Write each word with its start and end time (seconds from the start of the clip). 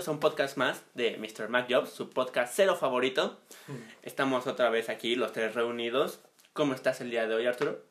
bienvenidos 0.00 0.08
a 0.08 0.12
un 0.12 0.20
podcast 0.20 0.56
más 0.56 0.82
de 0.94 1.18
Mr. 1.18 1.50
Mac 1.50 1.66
Jobs, 1.68 1.90
su 1.90 2.08
podcast 2.08 2.54
cero 2.56 2.74
favorito. 2.74 3.38
Estamos 4.02 4.46
otra 4.46 4.70
vez 4.70 4.88
aquí, 4.88 5.14
los 5.14 5.32
tres 5.32 5.54
reunidos. 5.54 6.20
¿Cómo 6.54 6.72
estás 6.72 7.02
el 7.02 7.10
día 7.10 7.28
de 7.28 7.34
hoy, 7.34 7.44
Arturo? 7.46 7.82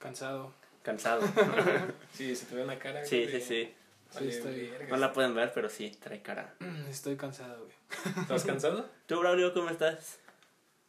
Cansado. 0.00 0.52
Cansado. 0.82 1.22
Sí, 2.12 2.34
se 2.34 2.46
te 2.46 2.56
ve 2.56 2.64
una 2.64 2.76
cara. 2.80 3.04
sí, 3.04 3.28
sí, 3.30 3.40
sí. 3.40 3.72
Sí, 4.10 4.28
estoy- 4.28 4.72
No 4.88 4.96
la 4.96 5.12
pueden 5.12 5.32
ver, 5.36 5.52
pero 5.54 5.68
sí, 5.68 5.96
trae 6.02 6.20
cara. 6.22 6.54
Estoy 6.90 7.14
cansado, 7.16 7.60
güey. 7.64 7.76
¿Estás 8.22 8.44
cansado? 8.44 8.88
¿Tú, 9.06 9.20
Braulio, 9.20 9.54
cómo 9.54 9.70
estás? 9.70 10.18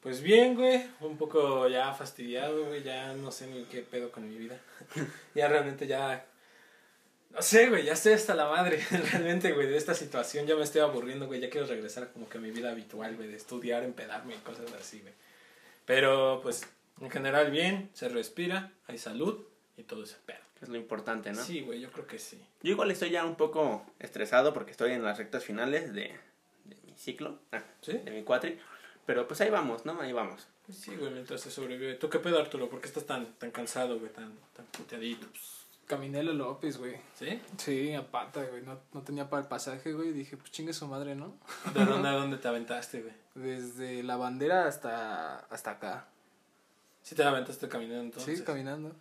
Pues 0.01 0.21
bien, 0.23 0.55
güey. 0.55 0.83
Un 0.99 1.15
poco 1.17 1.67
ya 1.67 1.93
fastidiado, 1.93 2.65
güey. 2.65 2.81
Ya 2.81 3.13
no 3.13 3.31
sé 3.31 3.45
ni 3.45 3.65
qué 3.65 3.81
pedo 3.81 4.11
con 4.11 4.27
mi 4.27 4.35
vida. 4.35 4.57
ya 5.35 5.47
realmente 5.47 5.85
ya. 5.85 6.25
No 7.35 7.41
sé, 7.41 7.69
güey. 7.69 7.83
Ya 7.83 7.93
estoy 7.93 8.13
hasta 8.13 8.33
la 8.33 8.47
madre. 8.47 8.81
realmente, 9.11 9.51
güey, 9.51 9.67
de 9.67 9.75
esta 9.75 9.93
situación. 9.93 10.47
Ya 10.47 10.55
me 10.55 10.63
estoy 10.63 10.81
aburriendo, 10.81 11.27
güey. 11.27 11.41
Ya 11.41 11.49
quiero 11.49 11.67
regresar 11.67 12.11
como 12.13 12.29
que 12.29 12.37
a 12.37 12.41
mi 12.41 12.51
vida 12.51 12.71
habitual, 12.71 13.15
güey. 13.17 13.27
De 13.27 13.35
estudiar, 13.35 13.83
empedarme 13.83 14.35
y 14.35 14.37
cosas 14.37 14.71
así, 14.79 15.01
güey. 15.01 15.13
Pero, 15.85 16.39
pues, 16.41 16.65
en 17.01 17.11
general, 17.11 17.51
bien. 17.51 17.89
Se 17.93 18.07
respira. 18.07 18.71
Hay 18.87 18.97
salud. 18.97 19.43
Y 19.77 19.83
todo 19.83 20.03
ese 20.03 20.15
pedo. 20.25 20.39
Es 20.61 20.69
lo 20.69 20.77
importante, 20.77 21.33
¿no? 21.33 21.43
Sí, 21.43 21.59
güey. 21.59 21.81
Yo 21.81 21.91
creo 21.91 22.07
que 22.07 22.19
sí. 22.19 22.39
Yo 22.63 22.71
igual 22.71 22.89
estoy 22.89 23.09
ya 23.09 23.25
un 23.25 23.35
poco 23.35 23.85
estresado 23.99 24.53
porque 24.53 24.71
estoy 24.71 24.93
en 24.93 25.03
las 25.03 25.17
rectas 25.17 25.43
finales 25.43 25.93
de, 25.93 26.15
de 26.63 26.75
mi 26.85 26.93
ciclo, 26.97 27.37
ah, 27.51 27.61
¿Sí? 27.81 27.91
de 27.97 28.11
mi 28.11 28.23
cuatri. 28.23 28.57
Pero 29.05 29.27
pues 29.27 29.41
ahí 29.41 29.49
vamos, 29.49 29.85
¿no? 29.85 29.99
Ahí 29.99 30.13
vamos. 30.13 30.47
Sí, 30.71 30.95
güey. 30.95 31.11
Mientras 31.11 31.41
se 31.41 31.51
sobrevive. 31.51 31.95
¿Tú 31.95 32.09
qué 32.09 32.19
pedo, 32.19 32.39
Arturo? 32.39 32.69
¿Por 32.69 32.79
qué 32.79 32.87
estás 32.87 33.05
tan, 33.05 33.33
tan 33.33 33.51
cansado, 33.51 33.99
güey? 33.99 34.11
Tan, 34.13 34.33
tan 34.55 34.65
puteadito. 34.67 35.27
A 35.89 36.23
lo 36.23 36.33
López, 36.33 36.77
güey. 36.77 36.95
¿Sí? 37.17 37.41
Sí, 37.57 37.93
a 37.93 38.09
pata, 38.09 38.43
güey. 38.43 38.63
No, 38.63 38.79
no 38.93 39.01
tenía 39.01 39.29
para 39.29 39.43
el 39.43 39.47
pasaje, 39.47 39.93
güey. 39.93 40.11
Dije, 40.11 40.37
pues 40.37 40.51
chingue 40.51 40.73
su 40.73 40.87
madre, 40.87 41.15
¿no? 41.15 41.37
¿De 41.73 41.85
dónde 41.85 42.09
a 42.09 42.13
dónde 42.13 42.37
te 42.37 42.47
aventaste, 42.47 43.01
güey? 43.01 43.13
Desde 43.35 44.03
la 44.03 44.17
bandera 44.17 44.67
hasta, 44.67 45.39
hasta 45.39 45.71
acá. 45.71 46.07
¿Sí 47.03 47.13
te 47.13 47.23
aventaste 47.23 47.67
caminando 47.69 48.03
entonces? 48.03 48.39
Sí, 48.39 48.43
caminando. 48.43 48.95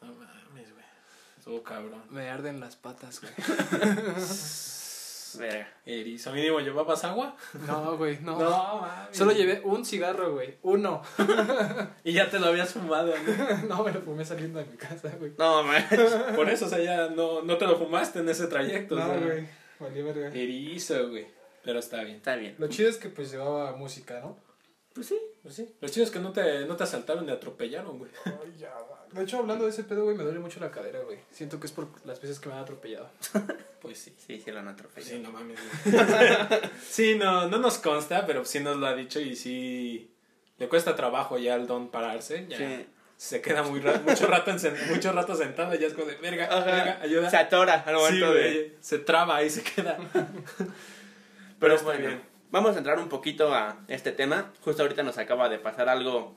No 0.00 0.12
mames, 0.12 0.72
güey. 0.72 0.84
Estuvo 1.38 1.62
cabrón. 1.62 2.02
Me 2.10 2.28
arden 2.28 2.58
las 2.58 2.74
patas, 2.76 3.20
güey. 3.20 3.32
Verga. 5.38 5.68
Erizo. 5.86 6.32
Mínimo, 6.32 6.60
¿llevabas 6.60 7.04
agua? 7.04 7.36
No, 7.66 7.96
güey, 7.96 8.18
no. 8.20 8.38
mames. 8.38 9.16
Solo 9.16 9.32
llevé 9.32 9.60
un 9.64 9.84
cigarro, 9.84 10.32
güey. 10.34 10.56
Uno. 10.62 11.02
Y 12.04 12.12
ya 12.12 12.28
te 12.28 12.38
lo 12.38 12.46
habías 12.46 12.72
fumado, 12.72 13.12
¿no? 13.16 13.68
no, 13.76 13.84
me 13.84 13.92
lo 13.92 14.02
fumé 14.02 14.24
saliendo 14.24 14.58
de 14.58 14.66
mi 14.66 14.76
casa, 14.76 15.10
güey. 15.18 15.32
No, 15.38 15.62
man. 15.62 15.84
Por 16.36 16.48
eso, 16.50 16.66
o 16.66 16.68
sea, 16.68 16.78
ya 16.78 17.08
no, 17.08 17.42
no 17.42 17.56
te 17.56 17.66
lo 17.66 17.76
fumaste 17.76 18.20
en 18.20 18.28
ese 18.28 18.46
trayecto. 18.46 18.96
No, 18.96 19.20
güey. 19.20 19.46
Valí 19.80 20.02
verga. 20.02 20.28
Erizo, 20.28 21.08
güey. 21.08 21.26
Pero 21.62 21.78
está 21.78 22.02
bien. 22.02 22.16
Está 22.16 22.36
bien. 22.36 22.54
Lo 22.58 22.68
chido 22.68 22.90
es 22.90 22.98
que 22.98 23.08
pues 23.08 23.30
llevaba 23.30 23.74
música, 23.76 24.20
¿no? 24.20 24.36
Pues 24.92 25.06
sí. 25.08 25.18
Pues 25.44 25.54
sí. 25.56 25.72
Lo 25.80 25.88
chido 25.88 26.04
es 26.06 26.10
que 26.10 26.18
no 26.18 26.32
te, 26.32 26.64
no 26.66 26.74
te 26.74 26.82
asaltaron 26.84 27.26
ni 27.26 27.30
atropellaron, 27.32 27.98
güey. 27.98 28.10
Ay, 28.24 28.56
ya, 28.58 28.70
va. 28.70 29.06
De 29.12 29.22
hecho, 29.22 29.38
hablando 29.38 29.64
de 29.64 29.70
ese 29.70 29.84
pedo, 29.84 30.04
güey, 30.04 30.16
me 30.16 30.24
duele 30.24 30.38
mucho 30.40 30.58
la 30.58 30.70
cadera, 30.72 31.00
güey. 31.00 31.18
Siento 31.30 31.60
que 31.60 31.66
es 31.66 31.72
por 31.72 31.86
las 32.06 32.20
veces 32.20 32.40
que 32.40 32.48
me 32.48 32.54
han 32.56 32.62
atropellado. 32.62 33.08
Pues 33.84 33.98
sí. 33.98 34.14
Sí, 34.16 34.40
sí 34.42 34.50
lo 34.50 34.60
han 34.60 34.68
atropellado. 34.68 35.14
sí, 35.14 35.22
no 35.22 35.30
mames. 35.30 35.58
sí, 36.88 37.16
no, 37.16 37.46
no 37.48 37.58
nos 37.58 37.76
consta, 37.76 38.24
pero 38.26 38.42
sí 38.46 38.60
nos 38.60 38.78
lo 38.78 38.86
ha 38.86 38.94
dicho 38.94 39.20
y 39.20 39.36
sí 39.36 40.10
le 40.56 40.68
cuesta 40.70 40.96
trabajo 40.96 41.36
ya 41.36 41.52
al 41.54 41.66
don 41.66 41.90
pararse. 41.90 42.46
Ya 42.48 42.56
Sí. 42.56 42.86
se 43.18 43.42
queda 43.42 43.62
muy 43.62 43.80
ra- 43.80 44.00
mucho 44.06 44.26
rato 44.26 44.50
en 44.50 44.56
mucho 44.90 45.12
rato 45.12 45.34
sentado 45.34 45.74
y 45.74 45.78
ya 45.78 45.88
es 45.88 45.92
como 45.92 46.06
de 46.06 46.14
verga, 46.16 46.48
verga, 46.64 46.98
ayuda. 47.02 47.28
Se 47.28 47.36
atora 47.36 47.74
al 47.86 47.94
Sí, 47.96 48.00
momento 48.02 48.32
de... 48.32 48.40
güey, 48.50 48.72
se 48.80 48.98
traba 49.00 49.42
y 49.42 49.50
se 49.50 49.62
queda. 49.62 49.98
Pero 51.60 51.74
está 51.74 51.84
bueno, 51.86 52.06
bien. 52.08 52.22
Vamos 52.54 52.76
a 52.76 52.78
entrar 52.78 53.00
un 53.00 53.08
poquito 53.08 53.52
a 53.52 53.78
este 53.88 54.12
tema. 54.12 54.52
Justo 54.60 54.82
ahorita 54.82 55.02
nos 55.02 55.18
acaba 55.18 55.48
de 55.48 55.58
pasar 55.58 55.88
algo 55.88 56.36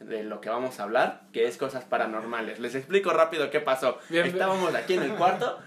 de 0.00 0.24
lo 0.24 0.40
que 0.40 0.50
vamos 0.50 0.80
a 0.80 0.82
hablar, 0.82 1.22
que 1.32 1.46
es 1.46 1.56
cosas 1.56 1.84
paranormales. 1.84 2.58
Les 2.58 2.74
explico 2.74 3.12
rápido 3.12 3.48
qué 3.48 3.60
pasó. 3.60 3.98
Bien. 4.08 4.26
Estábamos 4.26 4.74
aquí 4.74 4.94
en 4.94 5.04
el 5.04 5.12
cuarto 5.14 5.60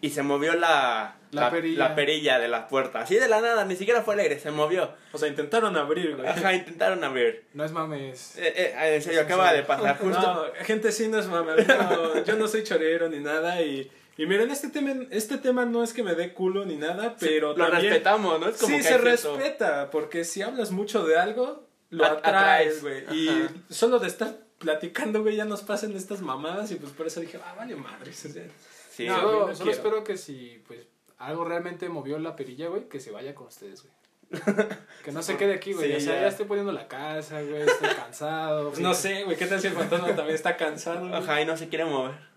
y 0.00 0.10
se 0.10 0.22
movió 0.22 0.54
la, 0.54 1.16
La 1.32 1.50
perilla. 1.50 1.88
la 1.88 1.94
perilla 1.96 2.38
de 2.38 2.46
la 2.46 2.68
puerta. 2.68 3.00
Así 3.00 3.16
de 3.16 3.26
la 3.26 3.40
nada, 3.40 3.64
ni 3.64 3.74
siquiera 3.74 4.02
fue 4.02 4.14
alegre, 4.14 4.38
se 4.38 4.52
movió. 4.52 4.92
O 5.10 5.18
sea, 5.18 5.26
intentaron 5.26 5.76
abrir, 5.76 6.14
güey. 6.14 6.28
Ajá, 6.28 6.54
intentaron 6.54 7.02
abrir. 7.02 7.46
No 7.52 7.64
es 7.64 7.72
mames. 7.72 8.36
Eh, 8.38 8.52
eh, 8.54 8.94
en 8.94 9.02
serio, 9.02 9.22
acaba 9.22 9.52
de 9.52 9.64
pasar 9.64 9.98
justo. 9.98 10.20
No, 10.20 10.44
gente, 10.64 10.92
sí 10.92 11.08
no 11.08 11.18
es 11.18 11.26
mame. 11.26 11.56
no, 11.66 12.22
yo 12.22 12.36
no 12.36 12.46
soy 12.46 12.62
chorero 12.62 13.08
ni 13.08 13.18
nada 13.18 13.60
y, 13.62 13.90
y 14.20 14.26
miren, 14.26 14.50
este 14.50 14.68
tema, 14.68 14.94
este 15.10 15.38
tema 15.38 15.64
no 15.64 15.82
es 15.82 15.94
que 15.94 16.02
me 16.02 16.14
dé 16.14 16.34
culo 16.34 16.66
ni 16.66 16.76
nada, 16.76 17.16
pero 17.18 17.48
lo 17.48 17.54
también... 17.54 17.84
respetamos, 17.92 18.38
¿no? 18.38 18.48
Es 18.48 18.58
como 18.58 18.76
sí, 18.76 18.82
que 18.82 18.88
se 18.88 18.98
respeta, 18.98 19.90
porque 19.90 20.24
si 20.24 20.42
hablas 20.42 20.72
mucho 20.72 21.06
de 21.06 21.16
algo, 21.18 21.66
lo 21.88 22.04
A- 22.04 22.10
atraes, 22.10 22.82
güey. 22.82 23.04
Y 23.16 23.46
solo 23.70 23.98
de 23.98 24.08
estar 24.08 24.36
platicando, 24.58 25.22
güey, 25.22 25.36
ya 25.36 25.46
nos 25.46 25.62
pasan 25.62 25.96
estas 25.96 26.20
mamadas 26.20 26.70
y 26.70 26.74
pues 26.74 26.92
por 26.92 27.06
eso 27.06 27.20
dije, 27.20 27.40
ah, 27.42 27.54
vale 27.56 27.76
madre. 27.76 28.12
Sí, 28.12 28.28
No, 29.06 29.14
solo 29.16 29.30
solo 29.30 29.46
no 29.46 29.54
quiero. 29.54 29.70
espero 29.70 30.04
que 30.04 30.18
si 30.18 30.62
pues 30.68 30.80
algo 31.16 31.46
realmente 31.46 31.88
movió 31.88 32.18
la 32.18 32.36
perilla, 32.36 32.68
güey, 32.68 32.90
que 32.90 33.00
se 33.00 33.10
vaya 33.10 33.34
con 33.34 33.46
ustedes, 33.46 33.82
güey. 33.82 33.94
Que 35.02 35.12
no 35.12 35.22
se 35.22 35.38
quede 35.38 35.54
aquí, 35.54 35.72
güey. 35.72 35.92
Sí, 35.92 35.96
o 35.96 36.00
sea, 36.00 36.14
ya. 36.16 36.20
ya 36.20 36.28
estoy 36.28 36.44
poniendo 36.44 36.72
la 36.72 36.86
casa, 36.86 37.40
güey. 37.40 37.62
Estoy 37.62 37.88
cansado. 37.96 38.70
Güey. 38.70 38.82
no 38.82 38.92
sé, 38.92 39.24
güey, 39.24 39.38
¿qué 39.38 39.46
tal 39.46 39.60
si 39.62 39.68
el 39.68 39.72
fantasma 39.72 40.08
también 40.14 40.34
está 40.34 40.58
cansado? 40.58 41.08
güey? 41.08 41.14
Ajá, 41.14 41.40
y 41.40 41.46
no 41.46 41.56
se 41.56 41.70
quiere 41.70 41.86
mover. 41.86 42.29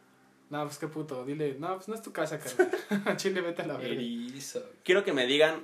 No, 0.54 0.66
pues 0.66 0.78
qué 0.78 0.88
puto. 0.88 1.26
Dile, 1.26 1.56
no, 1.58 1.78
pues 1.78 1.88
no 1.88 1.96
es 1.96 2.04
tu 2.04 2.14
casa, 2.14 2.40
carnal. 2.40 3.18
Chile, 3.18 3.42
vete 3.42 3.64
a 3.64 3.66
la 3.66 3.76
verga. 3.76 3.92
Erizo. 3.92 4.64
Quiero 4.84 5.04
que 5.04 5.12
me 5.12 5.26
digan 5.26 5.64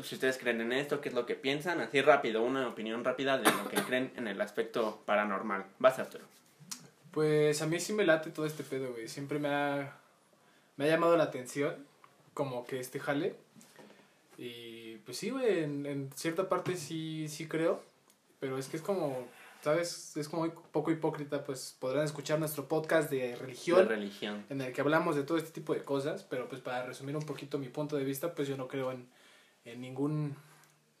si 0.00 0.14
ustedes 0.14 0.38
creen 0.38 0.60
en 0.60 0.72
esto, 0.72 1.00
qué 1.00 1.08
es 1.08 1.14
lo 1.16 1.26
que 1.26 1.34
piensan, 1.34 1.80
así 1.80 2.00
rápido, 2.02 2.44
una 2.44 2.68
opinión 2.68 3.02
rápida 3.02 3.36
de 3.36 3.50
lo 3.50 3.68
que 3.68 3.82
creen 3.82 4.12
en 4.14 4.28
el 4.28 4.40
aspecto 4.40 5.02
paranormal. 5.06 5.66
Vas, 5.80 5.98
Arturo. 5.98 6.22
Pues 7.10 7.62
a 7.62 7.66
mí 7.66 7.80
sí 7.80 7.92
me 7.92 8.06
late 8.06 8.30
todo 8.30 8.46
este 8.46 8.62
pedo, 8.62 8.92
güey. 8.92 9.08
Siempre 9.08 9.40
me 9.40 9.48
ha, 9.48 9.96
me 10.76 10.84
ha 10.84 10.88
llamado 10.88 11.16
la 11.16 11.24
atención 11.24 11.74
como 12.32 12.64
que 12.64 12.78
este 12.78 13.00
jale. 13.00 13.34
Y 14.36 14.98
pues 14.98 15.16
sí, 15.16 15.30
güey, 15.30 15.64
en, 15.64 15.84
en 15.84 16.12
cierta 16.14 16.48
parte 16.48 16.76
sí, 16.76 17.26
sí 17.28 17.48
creo. 17.48 17.82
Pero 18.38 18.56
es 18.56 18.68
que 18.68 18.76
es 18.76 18.84
como, 18.84 19.26
¿sabes? 19.62 20.16
Es 20.16 20.28
como 20.28 20.42
un 20.42 20.52
poco 20.72 20.90
hipócrita, 20.90 21.44
pues 21.44 21.76
podrán 21.78 22.04
escuchar 22.04 22.38
nuestro 22.38 22.68
podcast 22.68 23.10
de 23.10 23.28
De 23.30 23.36
religión. 23.36 23.88
religión. 23.88 24.44
en 24.48 24.60
el 24.60 24.72
que 24.72 24.80
hablamos 24.80 25.16
de 25.16 25.22
todo 25.24 25.36
este 25.38 25.50
tipo 25.50 25.74
de 25.74 25.82
cosas, 25.82 26.24
pero 26.24 26.48
pues 26.48 26.60
para 26.60 26.84
resumir 26.86 27.16
un 27.16 27.24
poquito 27.24 27.58
mi 27.58 27.68
punto 27.68 27.96
de 27.96 28.04
vista, 28.04 28.34
pues 28.34 28.48
yo 28.48 28.56
no 28.56 28.68
creo 28.68 28.92
en, 28.92 29.08
en 29.64 29.80
ningún 29.80 30.36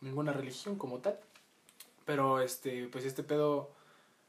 ninguna 0.00 0.32
religión 0.32 0.76
como 0.76 0.98
tal. 0.98 1.18
Pero 2.04 2.40
este, 2.40 2.88
pues 2.88 3.04
este 3.04 3.22
pedo 3.22 3.70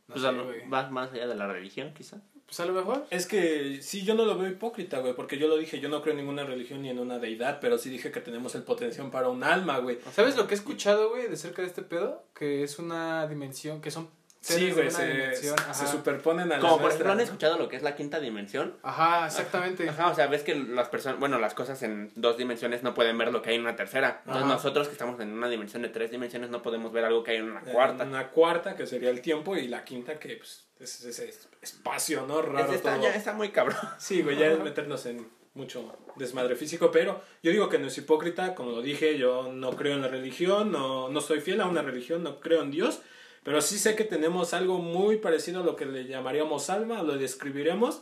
no 0.07 0.13
Pues 0.13 0.21
sé, 0.21 0.27
a 0.27 0.31
lo- 0.31 0.47
va 0.71 0.89
más 0.89 1.11
allá 1.13 1.27
de 1.27 1.35
la 1.35 1.47
religión, 1.47 1.93
quizá. 1.93 2.17
Pues 2.45 2.59
a 2.61 2.65
lo 2.65 2.73
mejor. 2.73 3.05
Es 3.11 3.27
que 3.27 3.79
sí, 3.83 4.03
yo 4.03 4.15
no 4.15 4.25
lo 4.25 4.35
veo 4.35 4.49
hipócrita, 4.49 4.97
güey, 4.99 5.13
porque 5.13 5.37
yo 5.37 5.47
lo 5.47 5.55
dije, 5.55 5.79
yo 5.79 5.87
no 5.87 6.01
creo 6.01 6.13
en 6.13 6.17
ninguna 6.21 6.43
religión 6.43 6.81
ni 6.81 6.89
en 6.89 6.97
una 6.97 7.19
deidad, 7.19 7.59
pero 7.61 7.77
sí 7.77 7.91
dije 7.91 8.11
que 8.11 8.19
tenemos 8.21 8.55
el 8.55 8.63
potencial 8.63 9.11
para 9.11 9.29
un 9.29 9.43
alma, 9.43 9.77
güey. 9.77 9.99
¿Sabes 10.11 10.35
lo 10.35 10.47
que 10.47 10.55
he 10.55 10.57
escuchado, 10.57 11.09
güey, 11.11 11.27
de 11.29 11.37
cerca 11.37 11.61
de 11.61 11.67
este 11.67 11.83
pedo? 11.83 12.23
Que 12.33 12.63
es 12.63 12.79
una 12.79 13.27
dimensión, 13.27 13.81
que 13.81 13.91
son 13.91 14.09
Sí, 14.41 14.71
güey, 14.71 14.89
se, 14.89 15.35
se 15.35 15.49
ajá. 15.49 15.73
superponen 15.85 16.51
a 16.51 16.55
la 16.55 16.59
Como 16.59 16.73
por 16.75 16.83
nuestra, 16.83 17.03
ejemplo, 17.03 17.11
¿han 17.11 17.19
escuchado 17.19 17.57
lo 17.57 17.67
que 17.67 17.75
es 17.75 17.83
la 17.83 17.95
quinta 17.95 18.21
dimensión? 18.21 18.77
Ajá, 18.83 19.27
exactamente. 19.27 19.89
Ajá, 19.89 20.09
o 20.09 20.15
sea, 20.15 20.27
ves 20.27 20.43
que 20.43 20.55
las 20.55 20.87
personas, 20.87 21.19
bueno, 21.19 21.39
las 21.39 21.53
cosas 21.53 21.83
en 21.83 22.09
dos 22.15 22.37
dimensiones 22.37 22.81
no 22.81 22.93
pueden 22.93 23.17
ver 23.17 23.33
lo 23.33 23.41
que 23.41 23.49
hay 23.49 23.57
en 23.57 23.61
una 23.61 23.75
tercera. 23.75 24.19
Entonces 24.19 24.43
Ajá. 24.43 24.53
nosotros 24.53 24.87
que 24.87 24.93
estamos 24.93 25.19
en 25.19 25.33
una 25.33 25.49
dimensión 25.49 25.81
de 25.81 25.89
tres 25.89 26.09
dimensiones 26.09 26.49
no 26.49 26.61
podemos 26.61 26.93
ver 26.93 27.03
algo 27.03 27.21
que 27.21 27.31
hay 27.31 27.37
en 27.37 27.51
una 27.51 27.61
cuarta. 27.61 28.05
Una 28.05 28.29
cuarta, 28.29 28.75
que 28.77 28.87
sería 28.87 29.09
el 29.09 29.21
tiempo, 29.21 29.57
y 29.57 29.67
la 29.67 29.83
quinta, 29.83 30.17
que 30.17 30.37
pues, 30.37 30.67
es 30.79 31.03
ese 31.03 31.33
espacio, 31.61 32.25
¿no? 32.25 32.41
Raro 32.41 32.71
está, 32.71 32.95
todo. 32.95 33.03
ya 33.03 33.13
está 33.13 33.33
muy 33.33 33.49
cabrón. 33.49 33.77
Sí, 33.97 34.21
güey, 34.21 34.37
ya 34.37 34.47
es 34.47 34.59
meternos 34.59 35.05
en 35.05 35.27
mucho 35.53 35.93
desmadre 36.15 36.55
físico, 36.55 36.91
pero 36.91 37.21
yo 37.43 37.51
digo 37.51 37.67
que 37.67 37.77
no 37.77 37.87
es 37.87 37.97
hipócrita, 37.97 38.55
como 38.55 38.71
lo 38.71 38.81
dije, 38.81 39.17
yo 39.17 39.51
no 39.51 39.71
creo 39.71 39.95
en 39.95 40.01
la 40.01 40.07
religión, 40.07 40.71
no, 40.71 41.09
no 41.09 41.21
soy 41.21 41.41
fiel 41.41 41.59
a 41.59 41.65
una 41.65 41.81
religión, 41.81 42.23
no 42.23 42.39
creo 42.39 42.61
en 42.61 42.71
Dios, 42.71 43.01
pero 43.43 43.61
sí 43.61 43.77
sé 43.79 43.95
que 43.95 44.03
tenemos 44.03 44.53
algo 44.53 44.77
muy 44.79 45.17
parecido 45.17 45.61
a 45.61 45.63
lo 45.65 45.75
que 45.75 45.85
le 45.85 46.05
llamaríamos 46.05 46.69
alma, 46.69 47.01
lo 47.03 47.17
describiremos. 47.17 48.01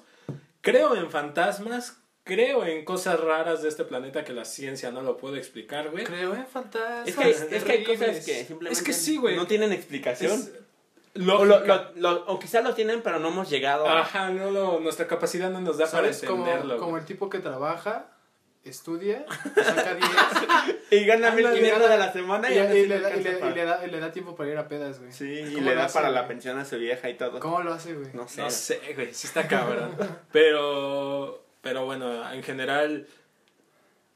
Creo 0.62 0.96
en 0.96 1.10
fantasmas, 1.12 1.98
creo 2.24 2.66
en 2.66 2.84
cosas 2.84 3.20
raras 3.20 3.62
de 3.62 3.70
este 3.70 3.84
planeta 3.86 4.24
que 4.24 4.34
la 4.34 4.44
ciencia 4.46 4.92
no 4.92 5.02
lo 5.02 5.18
puede 5.18 5.38
explicar, 5.38 5.92
güey. 5.92 6.04
Creo 6.04 6.34
en 6.36 6.46
fantasmas. 6.48 7.08
Es 7.08 7.16
que, 7.16 7.56
es 7.58 7.64
que 7.64 7.72
hay 7.72 7.84
cosas 7.84 8.26
que 8.26 8.44
simplemente 8.46 8.80
Es 8.80 8.84
que 8.84 8.94
sí, 8.94 9.18
güey. 9.18 9.36
no 9.36 9.48
tienen 9.48 9.72
explicación. 9.72 10.32
Es 10.34 10.52
o, 11.16 11.20
lo, 11.20 11.46
lógica. 11.46 11.92
lo- 11.96 12.12
lo- 12.12 12.26
o 12.28 12.38
quizá 12.40 12.62
lo 12.62 12.74
tienen, 12.76 13.02
pero 13.02 13.18
no 13.20 13.30
hemos 13.30 13.50
llegado 13.50 13.88
a... 13.88 14.02
Ajá, 14.02 14.30
no 14.30 14.52
lo, 14.52 14.80
nuestra 14.80 15.08
capacidad 15.08 15.50
no 15.50 15.62
nos 15.62 15.78
da 15.78 15.86
para 15.86 16.12
¿Sabes? 16.14 16.24
Como, 16.28 16.46
entenderlo. 16.46 16.78
como 16.78 16.98
el 16.98 17.06
tipo 17.06 17.30
que 17.30 17.40
trabaja, 17.40 18.12
estudia, 18.70 19.26
saca 19.56 19.96
10 19.96 20.10
Y 20.92 21.06
gana 21.06 21.30
Ándale, 21.30 21.50
1500 21.62 21.82
gana- 21.82 21.94
a 21.94 21.98
la 22.08 22.14
semana 22.14 22.50
y, 22.52 22.56
le 22.56 22.88
le 22.88 23.00
da, 23.00 23.10
y, 23.10 23.14
alcanza 23.14 23.30
le, 23.30 23.38
para- 23.38 23.52
y 23.52 23.56
le 23.56 23.66
da, 23.66 23.86
y 23.86 23.90
le 23.92 24.00
da 24.00 24.12
tiempo 24.12 24.36
para 24.36 24.50
ir 24.52 24.58
a 24.58 24.68
pedas, 24.68 25.00
güey. 25.00 25.12
Sí, 25.12 25.26
y 25.32 25.54
¿Cómo 25.56 25.66
le 25.70 25.76
da 25.76 25.86
hace, 25.86 25.94
para 25.94 26.10
la 26.10 26.28
pensión 26.28 26.58
a 26.60 26.66
su 26.66 26.78
vieja 26.78 27.10
y 27.10 27.16
todo. 27.16 27.40
¿Cómo 27.40 27.62
lo 27.62 27.74
hace, 27.74 27.94
güey? 27.94 28.10
No 28.14 28.28
sé. 28.28 28.42
No 28.42 28.50
sé, 28.50 28.80
güey, 28.96 29.14
sí 29.14 29.28
está 29.28 29.48
cabrón. 29.48 29.96
pero, 30.32 31.44
pero 31.62 31.86
bueno, 31.86 32.32
en 32.32 32.44
general, 32.44 33.08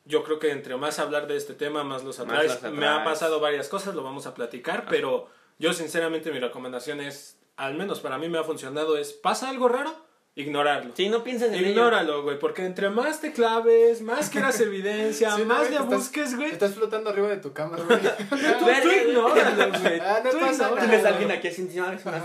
yo 0.05 0.23
creo 0.23 0.39
que 0.39 0.51
entre 0.51 0.75
más 0.77 0.99
hablar 0.99 1.27
de 1.27 1.37
este 1.37 1.53
tema, 1.53 1.83
más 1.83 2.03
los 2.03 2.19
Más 2.19 2.27
atraes. 2.51 2.73
Me 2.73 2.87
ha 2.87 3.03
pasado 3.03 3.39
varias 3.39 3.67
cosas, 3.67 3.95
lo 3.95 4.03
vamos 4.03 4.25
a 4.27 4.33
platicar, 4.33 4.85
pero 4.89 5.29
yo 5.59 5.73
sinceramente 5.73 6.31
mi 6.31 6.39
recomendación 6.39 7.01
es, 7.01 7.37
al 7.57 7.75
menos 7.75 7.99
para 7.99 8.17
mí 8.17 8.29
me 8.29 8.37
ha 8.39 8.43
funcionado, 8.43 8.97
es 8.97 9.13
pasa 9.13 9.49
algo 9.49 9.67
raro, 9.67 9.93
ignorarlo. 10.35 10.93
Sí, 10.95 11.09
no 11.09 11.23
pienses 11.23 11.49
en 11.49 11.55
ello. 11.55 11.69
Ignóralo, 11.69 12.23
güey, 12.23 12.39
porque 12.39 12.65
entre 12.65 12.89
más 12.89 13.19
te 13.21 13.33
claves, 13.33 14.01
más 14.01 14.29
quieras 14.29 14.59
evidencia, 14.61 15.31
Sí, 15.35 15.41
no, 15.41 15.47
más 15.47 15.59
güey, 15.59 15.69
le 15.71 15.75
estás- 15.77 15.89
busques, 15.97 16.35
güey. 16.35 16.51
Estás 16.51 16.73
flotando 16.75 17.09
arriba 17.09 17.27
de 17.29 17.37
tu 17.37 17.53
cama, 17.53 17.77
güey. 17.77 17.99
Tú, 18.59 18.89
ignóralo, 18.91 19.79
güey. 19.79 19.99
Ah, 19.99 20.21
no 20.23 20.29
Tú 20.31 20.39
pasa 20.39 20.53
ignóralo. 20.53 20.77
Tienes 20.87 21.05
a 21.05 21.09
alguien 21.09 21.31
aquí 21.31 21.47
así 21.49 21.61
encima. 21.61 21.93
Es 21.93 22.05
una... 22.05 22.19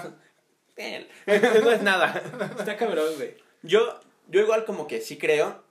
No 1.63 1.71
es 1.71 1.83
nada. 1.83 2.23
Está 2.59 2.77
cabrón, 2.77 3.09
güey. 3.17 3.35
Yo, 3.63 3.99
yo 4.29 4.41
igual 4.41 4.65
como 4.65 4.87
que 4.87 5.01
sí 5.01 5.17
creo. 5.19 5.63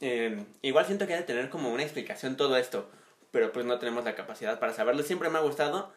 eh, 0.00 0.44
igual 0.62 0.86
siento 0.86 1.06
que 1.06 1.14
hay 1.14 1.20
de 1.20 1.26
tener 1.26 1.50
como 1.50 1.70
una 1.72 1.82
explicación 1.82 2.36
todo 2.36 2.56
esto. 2.56 2.88
Pero 3.30 3.52
pues 3.52 3.66
no 3.66 3.78
tenemos 3.78 4.04
la 4.04 4.14
capacidad 4.14 4.58
para 4.60 4.72
saberlo. 4.72 5.02
Siempre 5.02 5.28
me 5.28 5.38
ha 5.38 5.42
gustado. 5.42 5.92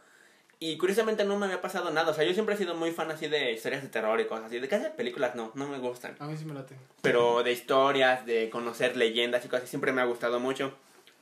Y 0.59 0.77
curiosamente 0.77 1.23
no 1.23 1.37
me 1.37 1.45
había 1.45 1.61
pasado 1.61 1.91
nada. 1.91 2.11
O 2.11 2.13
sea, 2.13 2.23
yo 2.23 2.33
siempre 2.33 2.55
he 2.55 2.57
sido 2.57 2.73
muy 2.73 2.91
fan 2.91 3.11
así 3.11 3.27
de 3.27 3.51
historias 3.51 3.83
de 3.83 3.89
terror 3.89 4.19
y 4.19 4.25
cosas 4.25 4.45
así. 4.45 4.59
De 4.59 4.67
casi 4.67 4.85
de 4.85 4.89
películas 4.89 5.35
no, 5.35 5.51
no 5.53 5.67
me 5.67 5.77
gustan. 5.77 6.15
A 6.19 6.25
mí 6.25 6.35
sí 6.35 6.45
me 6.45 6.53
late. 6.53 6.75
Pero 7.01 7.43
de 7.43 7.51
historias, 7.51 8.25
de 8.25 8.49
conocer 8.49 8.97
leyendas 8.97 9.45
y 9.45 9.49
cosas 9.49 9.63
así, 9.63 9.69
siempre 9.69 9.91
me 9.91 10.01
ha 10.01 10.05
gustado 10.05 10.39
mucho. 10.39 10.73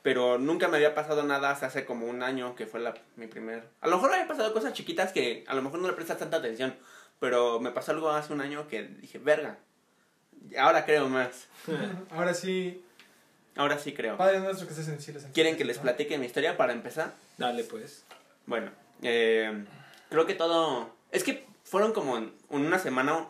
Pero 0.02 0.38
nunca 0.38 0.68
me 0.68 0.76
había 0.76 0.94
pasado 0.94 1.22
nada 1.24 1.50
hasta 1.50 1.66
hace 1.66 1.84
como 1.84 2.06
un 2.06 2.22
año 2.22 2.54
que 2.54 2.66
fue 2.66 2.80
la, 2.80 2.94
mi 3.16 3.26
primer... 3.26 3.64
A 3.80 3.88
lo 3.88 3.96
mejor 3.96 4.10
me 4.10 4.16
había 4.16 4.28
pasado 4.28 4.54
cosas 4.54 4.72
chiquitas 4.72 5.12
que 5.12 5.44
a 5.48 5.54
lo 5.54 5.62
mejor 5.62 5.80
no 5.80 5.88
le 5.88 5.94
prestas 5.94 6.18
tanta 6.18 6.38
atención. 6.38 6.74
Pero 7.20 7.60
me 7.60 7.72
pasó 7.72 7.92
algo 7.92 8.10
hace 8.10 8.32
un 8.32 8.40
año 8.40 8.68
que 8.68 8.84
dije, 8.84 9.18
verga. 9.18 9.58
Ahora 10.58 10.86
creo 10.86 11.08
más. 11.08 11.48
Ahora 12.10 12.32
sí, 12.32 12.82
Ahora 13.56 13.78
sí 13.78 13.92
creo. 13.92 14.16
Padre 14.18 14.40
nuestro 14.40 14.66
que 14.66 14.72
estés 14.74 14.88
en 14.88 14.94
el 14.94 15.00
cielo. 15.00 15.20
¿Quieren 15.32 15.56
que 15.56 15.64
les 15.64 15.78
platique 15.78 16.18
mi 16.18 16.26
historia 16.26 16.56
para 16.56 16.74
empezar? 16.74 17.14
Dale, 17.38 17.64
pues. 17.64 18.04
Bueno, 18.44 18.70
eh, 19.02 19.64
creo 20.08 20.26
que 20.26 20.34
todo... 20.34 20.94
Es 21.12 21.24
que 21.24 21.46
fueron 21.64 21.92
como 21.92 22.18
en 22.18 22.32
una 22.50 22.78
semana 22.78 23.28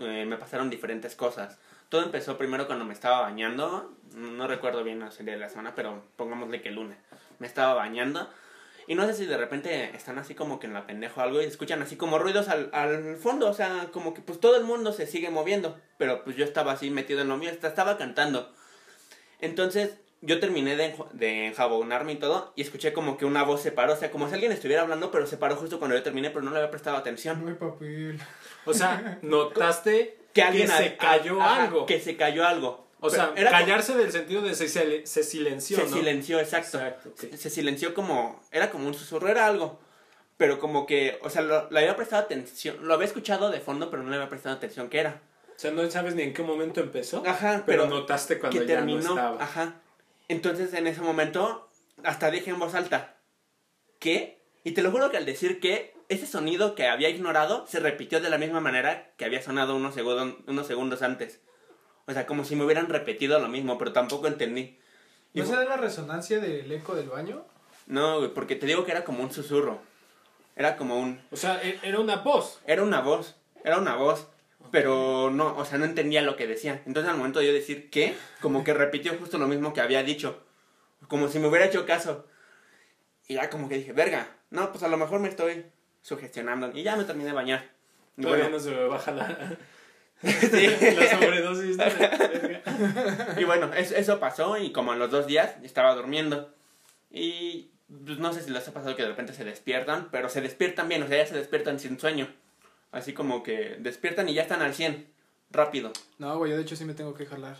eh, 0.00 0.24
me 0.26 0.36
pasaron 0.36 0.70
diferentes 0.70 1.14
cosas. 1.14 1.58
Todo 1.88 2.02
empezó 2.02 2.38
primero 2.38 2.66
cuando 2.66 2.84
me 2.84 2.94
estaba 2.94 3.20
bañando. 3.20 3.92
No 4.14 4.46
recuerdo 4.46 4.82
bien 4.82 5.00
la 5.00 5.10
serie 5.10 5.34
de 5.34 5.40
la 5.40 5.48
semana, 5.48 5.74
pero 5.74 6.02
pongámosle 6.16 6.62
que 6.62 6.70
el 6.70 6.76
lunes. 6.76 6.98
Me 7.38 7.46
estaba 7.46 7.74
bañando. 7.74 8.28
Y 8.86 8.94
no 8.94 9.06
sé 9.06 9.14
si 9.14 9.26
de 9.26 9.36
repente 9.36 9.94
están 9.94 10.18
así 10.18 10.34
como 10.34 10.58
que 10.58 10.66
en 10.66 10.72
la 10.72 10.86
pendejo 10.86 11.20
o 11.20 11.22
algo 11.22 11.40
y 11.40 11.44
escuchan 11.44 11.82
así 11.82 11.96
como 11.96 12.18
ruidos 12.18 12.48
al, 12.48 12.70
al 12.72 13.16
fondo. 13.16 13.48
O 13.48 13.54
sea, 13.54 13.88
como 13.92 14.14
que 14.14 14.22
pues 14.22 14.40
todo 14.40 14.56
el 14.56 14.64
mundo 14.64 14.92
se 14.92 15.06
sigue 15.06 15.30
moviendo. 15.30 15.78
Pero 15.98 16.24
pues 16.24 16.36
yo 16.36 16.44
estaba 16.44 16.72
así 16.72 16.90
metido 16.90 17.20
en 17.20 17.28
lo 17.28 17.36
mío. 17.36 17.50
Estaba 17.50 17.98
cantando. 17.98 18.52
Entonces 19.40 19.98
yo 20.22 20.38
terminé 20.40 20.76
de, 20.76 20.94
enju- 20.94 21.10
de 21.12 21.46
enjabonarme 21.46 22.12
y 22.12 22.16
todo. 22.16 22.52
Y 22.56 22.62
escuché 22.62 22.92
como 22.92 23.16
que 23.16 23.24
una 23.24 23.42
voz 23.42 23.62
se 23.62 23.72
paró. 23.72 23.94
O 23.94 23.96
sea, 23.96 24.10
como 24.10 24.28
si 24.28 24.34
alguien 24.34 24.52
estuviera 24.52 24.82
hablando, 24.82 25.10
pero 25.10 25.26
se 25.26 25.36
paró 25.36 25.56
justo 25.56 25.78
cuando 25.78 25.96
yo 25.96 26.02
terminé. 26.02 26.30
Pero 26.30 26.42
no 26.42 26.50
le 26.50 26.58
había 26.58 26.70
prestado 26.70 26.96
atención. 26.96 27.42
No 27.42 27.48
hay 27.48 27.54
papel. 27.54 28.18
O 28.66 28.74
sea, 28.74 29.18
notaste 29.22 30.18
Que 30.32 30.42
alguien 30.42 30.68
se 30.68 30.96
cayó 30.96 31.40
ajá, 31.40 31.64
algo. 31.64 31.86
Que 31.86 32.00
se 32.00 32.16
cayó 32.16 32.46
algo. 32.46 32.86
O 33.00 33.08
sea, 33.08 33.28
como- 33.34 33.50
callarse 33.50 33.96
del 33.96 34.12
sentido 34.12 34.42
de 34.42 34.54
se, 34.54 34.68
se, 34.68 35.06
se 35.06 35.22
silenció, 35.22 35.78
Se 35.78 35.84
¿no? 35.84 35.96
silenció, 35.96 36.38
exacto. 36.38 36.78
Exacto. 36.78 37.12
Se, 37.16 37.36
se 37.36 37.48
silenció 37.50 37.94
como. 37.94 38.42
Era 38.52 38.70
como 38.70 38.86
un 38.86 38.94
susurro, 38.94 39.28
era 39.28 39.46
algo. 39.46 39.80
Pero 40.36 40.58
como 40.58 40.84
que. 40.86 41.18
O 41.22 41.30
sea, 41.30 41.40
lo, 41.42 41.70
le 41.70 41.80
había 41.80 41.96
prestado 41.96 42.22
atención. 42.22 42.76
Lo 42.86 42.92
había 42.94 43.06
escuchado 43.06 43.50
de 43.50 43.60
fondo, 43.60 43.90
pero 43.90 44.02
no 44.02 44.10
le 44.10 44.16
había 44.16 44.28
prestado 44.28 44.54
atención 44.56 44.90
que 44.90 45.00
era. 45.00 45.22
O 45.56 45.58
sea, 45.62 45.70
no 45.70 45.90
sabes 45.90 46.14
ni 46.14 46.22
en 46.22 46.32
qué 46.34 46.42
momento 46.42 46.80
empezó, 46.80 47.22
Ajá, 47.26 47.64
pero, 47.66 47.84
pero. 47.84 47.86
notaste 47.86 48.38
cuando 48.38 48.58
que 48.60 48.66
ya 48.66 48.76
terminó. 48.76 49.00
no 49.02 49.08
estaba. 49.10 49.42
Ajá. 49.42 49.74
Entonces 50.30 50.72
en 50.74 50.86
ese 50.86 51.00
momento. 51.00 51.68
Hasta 52.02 52.30
dije 52.30 52.50
en 52.50 52.58
voz 52.58 52.74
alta. 52.74 53.16
¿Qué? 53.98 54.40
Y 54.64 54.72
te 54.72 54.82
lo 54.82 54.90
juro 54.90 55.10
que 55.10 55.16
al 55.18 55.26
decir 55.26 55.60
que. 55.60 55.94
Ese 56.08 56.26
sonido 56.26 56.74
que 56.74 56.88
había 56.88 57.08
ignorado 57.08 57.68
se 57.68 57.78
repitió 57.78 58.20
de 58.20 58.30
la 58.30 58.36
misma 58.38 58.60
manera 58.60 59.12
que 59.16 59.24
había 59.24 59.40
sonado 59.42 59.76
unos, 59.76 59.94
segundos 59.94 60.38
unos 60.48 60.66
segundos 60.66 61.02
antes. 61.02 61.40
O 62.06 62.12
sea, 62.12 62.26
como 62.26 62.42
si 62.44 62.56
me 62.56 62.64
hubieran 62.64 62.88
repetido 62.88 63.38
lo 63.38 63.48
mismo, 63.48 63.78
pero 63.78 63.92
tampoco 63.92 64.26
entendí. 64.26 64.76
¿No 65.34 65.44
fu- 65.44 65.50
será 65.50 65.64
la 65.66 65.76
resonancia 65.76 66.40
del 66.40 66.72
eco 66.72 66.96
del 66.96 67.08
baño? 67.10 67.44
No, 67.86 68.18
güey, 68.18 68.34
porque 68.34 68.56
te 68.56 68.66
digo 68.66 68.84
que 68.84 68.90
era 68.90 69.04
como 69.04 69.22
un 69.22 69.30
susurro. 69.30 69.78
Era 70.56 70.76
como 70.76 70.98
un... 70.98 71.20
O 71.30 71.36
sea, 71.36 71.62
e- 71.62 71.78
era 71.84 72.00
una 72.00 72.16
voz. 72.16 72.60
Era 72.66 72.82
una 72.82 73.00
voz. 73.00 73.36
Era 73.62 73.78
una 73.78 73.94
voz. 73.94 74.26
Pero 74.70 75.30
no, 75.30 75.56
o 75.56 75.64
sea, 75.64 75.78
no 75.78 75.84
entendía 75.84 76.22
lo 76.22 76.36
que 76.36 76.46
decía. 76.46 76.82
Entonces 76.86 77.10
al 77.10 77.18
momento 77.18 77.40
de 77.40 77.46
yo 77.46 77.52
decir 77.52 77.90
¿qué? 77.90 78.14
Como 78.40 78.64
que 78.64 78.74
repitió 78.74 79.14
justo 79.18 79.38
lo 79.38 79.48
mismo 79.48 79.72
que 79.72 79.80
había 79.80 80.02
dicho. 80.02 80.42
Como 81.08 81.28
si 81.28 81.38
me 81.38 81.48
hubiera 81.48 81.66
hecho 81.66 81.86
caso. 81.86 82.26
Y 83.26 83.34
ya 83.34 83.50
como 83.50 83.68
que 83.68 83.76
dije, 83.76 83.92
verga. 83.92 84.28
No, 84.50 84.70
pues 84.70 84.82
a 84.82 84.88
lo 84.88 84.96
mejor 84.96 85.20
me 85.20 85.28
estoy 85.28 85.66
sugestionando. 86.02 86.70
Y 86.74 86.82
ya 86.82 86.96
me 86.96 87.04
terminé 87.04 87.30
de 87.30 87.34
bañar. 87.34 87.70
Y 88.16 88.22
Todavía 88.22 88.44
bueno, 88.44 88.58
no 88.58 88.62
se 88.62 88.70
me 88.70 88.86
baja 88.86 89.12
la, 89.12 89.56
sí. 90.22 90.68
la 90.96 91.10
sobredosis. 91.10 91.76
Y 93.38 93.44
bueno, 93.44 93.72
eso, 93.74 93.94
eso 93.96 94.20
pasó 94.20 94.58
y 94.58 94.72
como 94.72 94.92
a 94.92 94.96
los 94.96 95.10
dos 95.10 95.26
días 95.26 95.56
estaba 95.62 95.94
durmiendo. 95.94 96.54
Y 97.10 97.70
pues, 98.04 98.18
no 98.18 98.32
sé 98.32 98.42
si 98.42 98.50
les 98.50 98.66
ha 98.68 98.72
pasado 98.72 98.94
que 98.94 99.02
de 99.02 99.08
repente 99.08 99.32
se 99.32 99.44
despiertan, 99.44 100.08
pero 100.10 100.28
se 100.28 100.40
despiertan 100.40 100.88
bien, 100.88 101.02
o 101.02 101.08
sea, 101.08 101.18
ya 101.18 101.26
se 101.26 101.36
despiertan 101.36 101.80
sin 101.80 101.98
sueño. 101.98 102.28
Así 102.92 103.12
como 103.12 103.42
que 103.42 103.76
despiertan 103.78 104.28
y 104.28 104.34
ya 104.34 104.42
están 104.42 104.62
al 104.62 104.74
100, 104.74 105.06
rápido. 105.50 105.92
No, 106.18 106.36
güey, 106.38 106.50
yo 106.50 106.56
de 106.56 106.62
hecho 106.62 106.76
sí 106.76 106.84
me 106.84 106.94
tengo 106.94 107.14
que 107.14 107.26
jalar. 107.26 107.56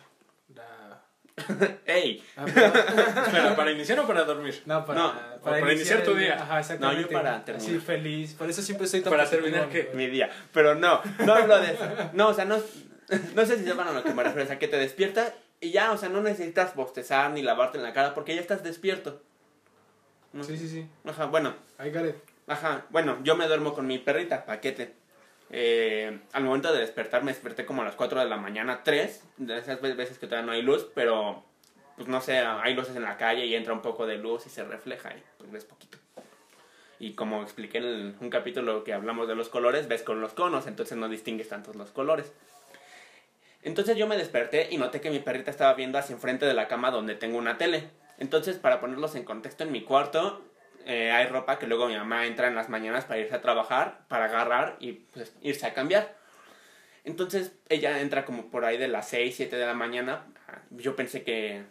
La... 0.55 1.03
¡Ey! 1.87 2.23
Ah. 2.37 2.45
Espera, 2.47 3.55
¿para 3.57 3.71
iniciar 3.71 4.01
o 4.01 4.07
para 4.07 4.25
dormir? 4.25 4.61
No, 4.67 4.85
para, 4.85 5.01
No, 5.01 5.15
para 5.43 5.73
iniciar 5.73 6.03
tu 6.03 6.13
el- 6.13 6.19
día. 6.19 6.35
Ajá, 6.43 6.59
exactamente. 6.61 7.03
No, 7.03 7.09
yo 7.09 7.13
para 7.15 7.45
terminar. 7.45 7.71
Así 7.71 7.79
feliz. 7.81 8.35
Por 8.35 8.51
eso 8.51 8.61
siempre 8.63 8.87
estoy 8.87 9.03
tan 9.03 9.11
¿Para 9.13 9.29
terminar 9.31 9.69
güey. 9.69 9.89
Mi 9.95 10.09
día. 10.09 10.31
Pero 10.53 10.75
no, 10.75 11.01
no 11.25 11.33
hablo 11.35 11.61
de 11.61 11.73
eso. 11.75 11.85
No, 12.13 12.29
o 12.29 12.35
sea, 12.35 12.45
no, 12.45 12.59
no 13.35 13.47
sé 13.47 13.57
si 13.59 13.65
sepan 13.65 13.89
a 13.89 13.93
lo 13.93 14.03
que 14.03 14.13
me 14.13 14.23
refiero. 14.23 14.45
O 14.45 14.47
sea, 14.49 14.59
que 14.59 14.69
te 14.69 14.77
despiertas 14.79 15.33
y 15.61 15.71
ya, 15.71 15.93
o 15.93 15.97
sea, 15.97 16.09
no 16.09 16.21
necesitas 16.23 16.75
bostezar 16.75 17.31
ni 17.31 17.43
lavarte 17.43 17.79
en 17.79 17.85
la 17.85 17.93
cara 17.93 18.15
porque 18.15 18.35
ya 18.35 18.41
estás 18.41 18.63
despierto. 18.65 19.23
¿No? 20.33 20.43
Sí, 20.45 20.57
sí, 20.57 20.69
sí. 20.69 20.89
Ajá, 21.05 21.27
bueno, 21.27 21.55
I 21.85 21.91
got 21.91 22.05
it. 22.07 22.17
Ajá, 22.47 22.85
bueno, 22.91 23.19
yo 23.23 23.37
me 23.37 23.47
duermo 23.47 23.75
con 23.75 23.87
mi 23.87 23.99
perrita, 23.99 24.45
paquete. 24.45 24.95
Eh, 25.53 26.21
al 26.33 26.45
momento 26.45 26.73
de 26.73 26.79
despertar 26.81 27.25
me 27.25 27.33
desperté 27.33 27.67
como 27.67 27.83
a 27.83 27.85
las 27.85 27.97
4 27.97 28.21
de 28.21 28.27
la 28.27 28.37
mañana, 28.37 28.83
3, 28.85 29.25
de 29.37 29.59
esas 29.59 29.81
ve- 29.81 29.95
veces 29.95 30.19
que 30.19 30.27
todavía 30.27 30.47
no 30.47 30.53
hay 30.53 30.63
luz, 30.63 30.87
pero 30.95 31.45
pues 31.97 32.09
no 32.09 32.21
sé, 32.21 32.39
hay 32.39 32.75
luces 32.75 32.95
en 32.97 33.03
la 33.03 33.17
calle 33.17 33.45
y 33.47 33.55
entra 33.55 33.73
un 33.73 33.83
poco 33.83 34.07
de 34.07 34.17
luz 34.17 34.47
y 34.47 34.51
se 34.51 34.65
refleja 34.65 35.11
y 35.17 35.23
pues 35.39 35.51
ves 35.51 35.65
poquito. 35.65 35.99
Y 37.01 37.15
como 37.15 37.43
expliqué 37.43 37.79
en 37.79 37.85
el- 37.85 38.15
un 38.21 38.31
capítulo 38.31 38.85
que 38.85 38.93
hablamos 38.93 39.27
de 39.27 39.35
los 39.35 39.49
colores, 39.49 39.89
ves 39.89 40.03
con 40.03 40.21
los 40.21 40.33
conos, 40.35 40.67
entonces 40.67 40.97
no 40.97 41.09
distingues 41.09 41.49
tantos 41.49 41.75
los 41.77 41.91
colores. 41.91 42.33
Entonces 43.63 43.97
yo 43.97 44.07
me 44.07 44.17
desperté 44.17 44.69
y 44.71 44.79
noté 44.79 45.01
que 45.01 45.11
mi 45.11 45.19
perrita 45.19 45.51
estaba 45.51 45.75
viendo 45.75 45.99
hacia 45.99 46.15
enfrente 46.15 46.47
de 46.47 46.55
la 46.55 46.69
cama 46.69 46.91
donde 46.91 47.15
tengo 47.15 47.37
una 47.39 47.59
tele. 47.59 47.91
Entonces, 48.19 48.57
para 48.57 48.81
ponerlos 48.81 49.15
en 49.17 49.25
contexto, 49.25 49.65
en 49.65 49.73
mi 49.73 49.83
cuarto 49.83 50.43
eh, 50.87 51.11
hay 51.11 51.27
ropa 51.27 51.59
que 51.59 51.67
luego 51.67 51.87
mi 51.87 51.97
mamá 51.97 52.27
entra 52.27 52.49
en 52.49 52.55
las 52.55 52.69
mañanas 52.69 53.05
para 53.05 53.21
irse 53.21 53.35
a 53.35 53.41
trabajar, 53.41 54.01
para 54.09 54.27
agarrar 54.27 54.77
y 54.81 54.93
pues, 54.93 55.33
irse 55.43 55.67
a 55.67 55.75
cambiar. 55.75 56.17
Entonces 57.05 57.53
ella 57.69 58.01
entra 58.01 58.25
como 58.25 58.51
por 58.51 58.65
ahí 58.65 58.77
de 58.77 58.89
las 58.89 59.09
6, 59.09 59.35
7 59.37 59.57
de 59.57 59.67
la 59.67 59.75
mañana. 59.75 60.27
Yo 60.71 60.97
pensé 60.97 61.23
que, 61.23 61.63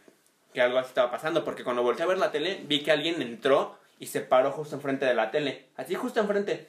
que 0.53 0.61
algo 0.61 0.79
así 0.79 0.89
estaba 0.89 1.11
pasando, 1.11 1.43
porque 1.45 1.63
cuando 1.63 1.83
volteé 1.83 2.03
a 2.03 2.07
ver 2.07 2.17
la 2.17 2.31
tele 2.31 2.61
vi 2.65 2.83
que 2.83 2.91
alguien 2.91 3.21
entró 3.21 3.77
y 3.99 4.07
se 4.07 4.21
paró 4.21 4.51
justo 4.51 4.75
enfrente 4.75 5.05
de 5.05 5.13
la 5.13 5.31
tele. 5.31 5.67
Así 5.75 5.95
justo 5.95 6.19
enfrente. 6.19 6.67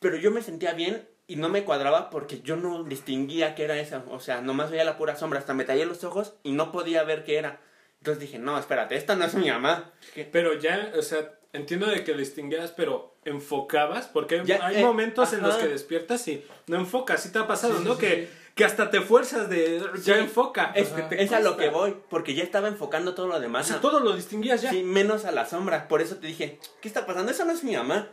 Pero 0.00 0.16
yo 0.16 0.30
me 0.30 0.42
sentía 0.42 0.72
bien 0.72 1.06
y 1.26 1.36
no 1.36 1.48
me 1.48 1.64
cuadraba 1.64 2.10
porque 2.10 2.40
yo 2.40 2.56
no 2.56 2.84
distinguía 2.84 3.54
qué 3.54 3.64
era 3.64 3.78
esa. 3.78 4.04
O 4.10 4.20
sea, 4.20 4.40
nomás 4.40 4.70
veía 4.70 4.84
la 4.84 4.96
pura 4.96 5.16
sombra. 5.16 5.38
Hasta 5.38 5.54
me 5.54 5.64
tallé 5.64 5.86
los 5.86 6.04
ojos 6.04 6.34
y 6.42 6.52
no 6.52 6.72
podía 6.72 7.02
ver 7.04 7.24
qué 7.24 7.38
era. 7.38 7.60
Entonces 8.06 8.20
dije, 8.20 8.38
no, 8.38 8.56
espérate, 8.56 8.94
esta 8.94 9.16
no 9.16 9.24
es 9.24 9.34
mi 9.34 9.50
mamá. 9.50 9.90
¿Qué? 10.14 10.22
Pero 10.30 10.54
ya, 10.54 10.92
o 10.96 11.02
sea, 11.02 11.28
entiendo 11.52 11.86
de 11.86 12.04
que 12.04 12.14
distinguías, 12.14 12.70
pero 12.70 13.16
enfocabas, 13.24 14.06
porque 14.06 14.42
Ya, 14.44 14.64
hay 14.64 14.76
eh, 14.76 14.84
momentos 14.84 15.32
en 15.32 15.42
los 15.42 15.56
que 15.56 15.66
despiertas 15.66 16.28
y 16.28 16.44
no 16.68 16.76
enfocas, 16.76 17.20
sí 17.24 17.32
te 17.32 17.40
ha 17.40 17.48
pasado, 17.48 17.76
Sí, 17.78 17.84
¿no? 17.84 17.94
sí, 17.94 18.00
que, 18.02 18.26
sí. 18.26 18.28
que 18.54 18.64
hasta 18.64 18.90
te 18.92 19.00
fuerzas 19.00 19.50
de, 19.50 19.80
ya 20.04 20.14
Sí. 20.14 20.20
enfoca. 20.20 20.70
Es, 20.76 20.92
es 21.10 21.32
a 21.32 21.40
lo 21.40 21.56
que 21.56 21.68
voy, 21.68 21.96
porque 22.08 22.34
ya 22.36 22.44
estaba 22.44 22.68
enfocando 22.68 23.12
todo 23.16 23.26
lo 23.26 23.34
O 23.34 23.40
demás. 23.40 23.66
sea, 23.66 23.80
todo 23.80 23.98
lo 23.98 24.14
distinguías 24.14 24.62
ya. 24.62 24.70
Sí, 24.70 24.84
menos 24.84 25.24
a 25.24 25.32
la 25.32 25.44
sombra. 25.44 25.88
Por 25.88 26.00
eso 26.00 26.14
te 26.18 26.28
dije, 26.28 26.60
¿qué 26.80 26.86
está 26.86 27.06
pasando? 27.06 27.32
Esa 27.32 27.44
no 27.44 27.50
es 27.52 27.64
mi 27.64 27.74
mamá. 27.74 28.06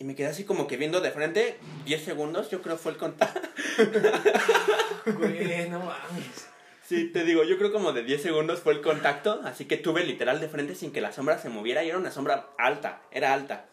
Y 0.00 0.04
me 0.04 0.16
quedé 0.16 0.26
así 0.26 0.42
como 0.42 0.66
que 0.66 0.76
viendo 0.76 1.00
de 1.00 1.12
frente, 1.12 1.56
10 1.84 2.02
segundos, 2.04 2.50
yo 2.50 2.62
creo 2.62 2.76
fue 2.78 2.90
el 2.90 2.98
contacto. 2.98 3.40
Güey, 5.06 5.68
no 5.70 5.78
mames. 5.78 6.48
Sí, 6.90 7.04
te 7.12 7.22
digo, 7.22 7.44
yo 7.44 7.56
creo 7.56 7.70
como 7.70 7.92
de 7.92 8.02
10 8.02 8.20
segundos 8.20 8.58
fue 8.58 8.72
el 8.72 8.80
contacto, 8.80 9.42
así 9.44 9.66
que 9.66 9.76
tuve 9.76 10.04
literal 10.04 10.40
de 10.40 10.48
frente 10.48 10.74
sin 10.74 10.92
que 10.92 11.00
la 11.00 11.12
sombra 11.12 11.38
se 11.38 11.48
moviera 11.48 11.84
y 11.84 11.88
era 11.88 11.96
una 11.96 12.10
sombra 12.10 12.48
alta, 12.58 13.00
era 13.12 13.32
alta. 13.32 13.66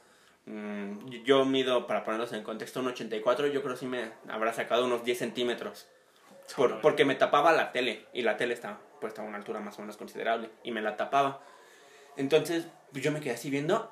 Mm, 0.45 1.23
yo 1.25 1.43
mido, 1.43 1.87
para 1.87 2.03
ponerlos 2.03 2.31
en 2.33 2.43
contexto, 2.43 2.79
un 2.79 2.89
84, 2.89 3.47
yo 3.47 3.63
creo 3.63 3.73
que 3.73 3.79
sí 3.79 3.87
me 3.87 4.11
habrá 4.29 4.53
sacado 4.53 4.85
unos 4.85 5.03
10 5.03 5.17
centímetros. 5.17 5.87
Por- 6.55 6.79
porque 6.79 7.05
me 7.05 7.15
tapaba 7.15 7.53
la 7.53 7.71
tele 7.71 8.05
y 8.13 8.21
la 8.21 8.37
tele 8.37 8.53
estaba 8.53 8.79
a 9.17 9.21
una 9.23 9.37
altura 9.39 9.61
más 9.61 9.75
o 9.79 9.81
menos 9.81 9.97
considerable 9.97 10.51
y 10.63 10.69
me 10.69 10.83
la 10.83 10.95
tapaba. 10.95 11.41
Entonces, 12.17 12.67
pues 12.91 13.03
yo 13.03 13.11
me 13.11 13.19
quedé 13.19 13.33
así 13.33 13.49
viendo 13.49 13.91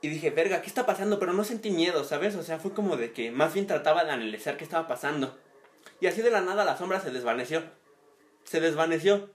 y 0.00 0.08
dije, 0.08 0.30
verga, 0.30 0.62
¿qué 0.62 0.68
está 0.68 0.86
pasando? 0.86 1.18
Pero 1.18 1.34
no 1.34 1.44
sentí 1.44 1.70
miedo, 1.70 2.02
¿sabes? 2.02 2.34
O 2.36 2.42
sea, 2.42 2.58
fue 2.58 2.72
como 2.72 2.96
de 2.96 3.12
que 3.12 3.30
más 3.30 3.52
bien 3.52 3.66
trataba 3.66 4.06
de 4.06 4.10
analizar 4.12 4.56
qué 4.56 4.64
estaba 4.64 4.88
pasando. 4.88 5.38
Y 6.00 6.06
así 6.06 6.22
de 6.22 6.30
la 6.30 6.40
nada 6.40 6.64
la 6.64 6.78
sombra 6.78 6.98
se 6.98 7.10
desvaneció. 7.10 7.62
Se 8.44 8.60
desvaneció. 8.60 9.30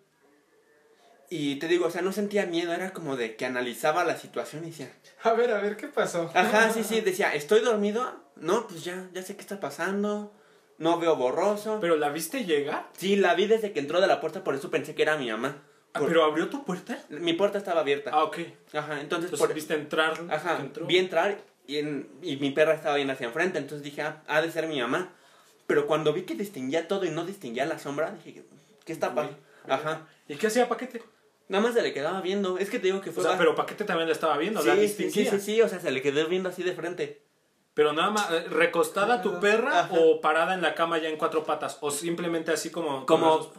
Y 1.29 1.57
te 1.57 1.67
digo, 1.67 1.87
o 1.87 1.91
sea, 1.91 2.01
no 2.01 2.13
sentía 2.13 2.45
miedo, 2.45 2.73
era 2.73 2.91
como 2.93 3.17
de 3.17 3.35
que 3.35 3.45
analizaba 3.45 4.05
la 4.05 4.17
situación 4.17 4.63
y 4.63 4.67
decía, 4.69 4.89
A 5.23 5.33
ver, 5.33 5.51
a 5.51 5.59
ver, 5.59 5.75
¿qué 5.75 5.87
pasó? 5.87 6.31
ajá, 6.33 6.71
sí, 6.71 6.83
sí, 6.85 7.01
decía, 7.01 7.33
¿estoy 7.33 7.59
dormido? 7.59 8.13
No, 8.37 8.65
pues 8.67 8.85
ya, 8.85 9.09
ya 9.13 9.21
sé 9.23 9.35
qué 9.35 9.41
está 9.41 9.59
pasando. 9.59 10.31
No 10.77 10.99
veo 10.99 11.15
borroso. 11.17 11.79
¿Pero 11.81 11.97
la 11.97 12.09
viste 12.09 12.45
llegar? 12.45 12.87
Sí, 12.97 13.15
la 13.17 13.33
vi 13.33 13.47
desde 13.47 13.73
que 13.73 13.79
entró 13.79 13.99
de 13.99 14.07
la 14.07 14.21
puerta, 14.21 14.43
por 14.43 14.55
eso 14.55 14.69
pensé 14.69 14.95
que 14.95 15.01
era 15.01 15.17
mi 15.17 15.29
mamá. 15.29 15.63
Ah, 15.93 15.99
Por- 15.99 16.07
¿Pero 16.09 16.23
abrió 16.23 16.47
tu 16.49 16.63
puerta? 16.63 16.97
Mi 17.09 17.33
puerta 17.33 17.57
estaba 17.57 17.81
abierta. 17.81 18.11
Ah, 18.13 18.23
ok. 18.23 18.37
Ajá, 18.73 19.01
entonces, 19.01 19.25
Entonces 19.31 19.39
por... 19.39 19.53
viste 19.53 19.73
entrar. 19.73 20.13
Ajá, 20.29 20.57
que 20.57 20.63
entró. 20.63 20.85
vi 20.85 20.97
entrar 20.97 21.39
y, 21.65 21.77
en- 21.77 22.07
y 22.21 22.37
mi 22.37 22.51
perra 22.51 22.73
estaba 22.75 22.95
bien 22.95 23.09
hacia 23.09 23.25
enfrente, 23.27 23.57
entonces 23.57 23.83
dije, 23.83 24.03
ah, 24.03 24.21
ha 24.27 24.41
de 24.41 24.51
ser 24.51 24.67
mi 24.67 24.79
mamá. 24.79 25.11
Pero 25.65 25.87
cuando 25.87 26.13
vi 26.13 26.21
que 26.21 26.35
distinguía 26.35 26.87
todo 26.87 27.03
y 27.05 27.09
no 27.09 27.25
distinguía 27.25 27.65
la 27.65 27.79
sombra, 27.79 28.15
dije, 28.23 28.43
¿qué 28.87 28.93
está? 28.93 29.13
Ajá, 29.67 30.07
¿Y 30.27 30.35
qué 30.37 30.47
hacía 30.47 30.67
Paquete? 30.67 31.03
nada 31.49 31.63
más 31.63 31.73
se 31.75 31.81
le 31.83 31.93
quedaba 31.93 32.19
viendo. 32.21 32.57
Es 32.57 32.69
que 32.71 32.79
te 32.79 32.87
digo 32.87 32.99
que 33.01 33.11
O 33.11 33.13
fue... 33.13 33.21
sea, 33.23 33.33
ba- 33.33 33.37
pero 33.37 33.53
Paquete 33.53 33.83
también 33.83 34.07
la 34.07 34.13
estaba 34.13 34.37
viendo, 34.37 34.63
la 34.63 34.73
sí, 34.75 34.87
sí, 34.87 35.11
sí, 35.11 35.25
sí, 35.25 35.39
sí, 35.39 35.61
o 35.61 35.69
sea, 35.69 35.79
se 35.79 35.91
le 35.91 36.01
quedó 36.01 36.25
viendo 36.27 36.49
así 36.49 36.63
de 36.63 36.73
frente. 36.73 37.21
Pero 37.73 37.93
nada 37.93 38.09
más, 38.09 38.31
eh, 38.31 38.45
¿recostada 38.49 39.21
tu 39.21 39.39
perra 39.39 39.81
Ajá. 39.81 39.93
o 39.93 40.19
parada 40.19 40.55
en 40.55 40.61
la 40.63 40.73
cama 40.73 40.97
ya 40.97 41.09
en 41.09 41.17
cuatro 41.17 41.43
patas? 41.45 41.77
O 41.81 41.91
simplemente 41.91 42.51
así 42.51 42.71
como... 42.71 43.05
Como- 43.05 43.51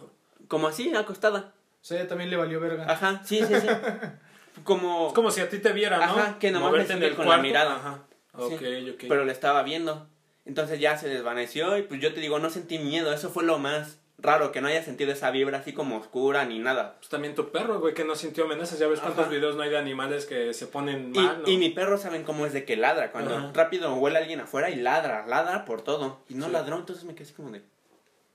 Como 0.48 0.66
así, 0.66 0.92
acostada. 0.96 1.52
O 1.80 1.84
sea, 1.84 1.98
ella 2.00 2.08
también 2.08 2.28
le 2.30 2.36
valió 2.36 2.58
verga. 2.58 2.90
Ajá, 2.90 3.22
sí, 3.24 3.38
sí, 3.46 3.54
sí. 3.60 3.68
Como... 4.64 5.08
Es 5.08 5.12
como 5.14 5.30
si 5.30 5.40
a 5.40 5.48
ti 5.48 5.58
te 5.58 5.72
viera, 5.72 5.98
¿no? 5.98 6.02
Ajá, 6.04 6.38
que 6.40 6.50
nomás 6.50 6.70
Moverte 6.72 6.96
me 6.96 7.06
en 7.06 7.10
el 7.12 7.16
con 7.16 7.28
la 7.28 7.38
mirada. 7.38 7.76
Ajá. 7.76 8.02
Sí. 8.36 8.54
Ok, 8.54 8.62
ok. 8.94 9.04
Pero 9.08 9.24
le 9.24 9.32
estaba 9.32 9.62
viendo. 9.62 10.08
Entonces 10.44 10.80
ya 10.80 10.96
se 10.98 11.08
desvaneció 11.08 11.76
y 11.78 11.82
pues 11.82 12.00
yo 12.00 12.12
te 12.12 12.20
digo, 12.20 12.38
no 12.40 12.50
sentí 12.50 12.78
miedo. 12.78 13.12
Eso 13.12 13.30
fue 13.30 13.44
lo 13.44 13.58
más 13.58 13.97
raro, 14.20 14.50
que 14.50 14.60
no 14.60 14.66
haya 14.68 14.82
sentido 14.82 15.12
esa 15.12 15.30
vibra 15.30 15.58
así 15.58 15.72
como 15.72 15.96
oscura 15.96 16.44
ni 16.44 16.58
nada. 16.58 16.96
Pues 16.98 17.08
también 17.08 17.34
tu 17.34 17.50
perro, 17.52 17.78
güey, 17.80 17.94
que 17.94 18.04
no 18.04 18.14
sintió 18.16 18.44
amenazas. 18.44 18.78
Ya 18.78 18.88
ves 18.88 19.00
cuántos 19.00 19.26
Ajá. 19.26 19.30
videos 19.34 19.54
no 19.56 19.62
hay 19.62 19.70
de 19.70 19.78
animales 19.78 20.26
que 20.26 20.52
se 20.54 20.66
ponen 20.66 21.12
Y, 21.14 21.18
mal, 21.20 21.42
¿no? 21.42 21.48
y 21.48 21.56
mi 21.56 21.70
perro 21.70 21.98
saben 21.98 22.24
cómo 22.24 22.44
es 22.44 22.52
de 22.52 22.64
que 22.64 22.76
ladra. 22.76 23.12
Cuando 23.12 23.36
Ajá. 23.36 23.50
rápido 23.54 23.94
huele 23.94 24.18
alguien 24.18 24.40
afuera 24.40 24.70
y 24.70 24.76
ladra, 24.76 25.24
ladra 25.26 25.64
por 25.64 25.82
todo. 25.82 26.20
Y 26.28 26.34
no 26.34 26.46
Sí. 26.46 26.52
ladró, 26.52 26.76
entonces 26.76 27.04
me 27.04 27.14
quedé 27.14 27.24
así 27.24 27.32
como 27.34 27.50
de... 27.50 27.62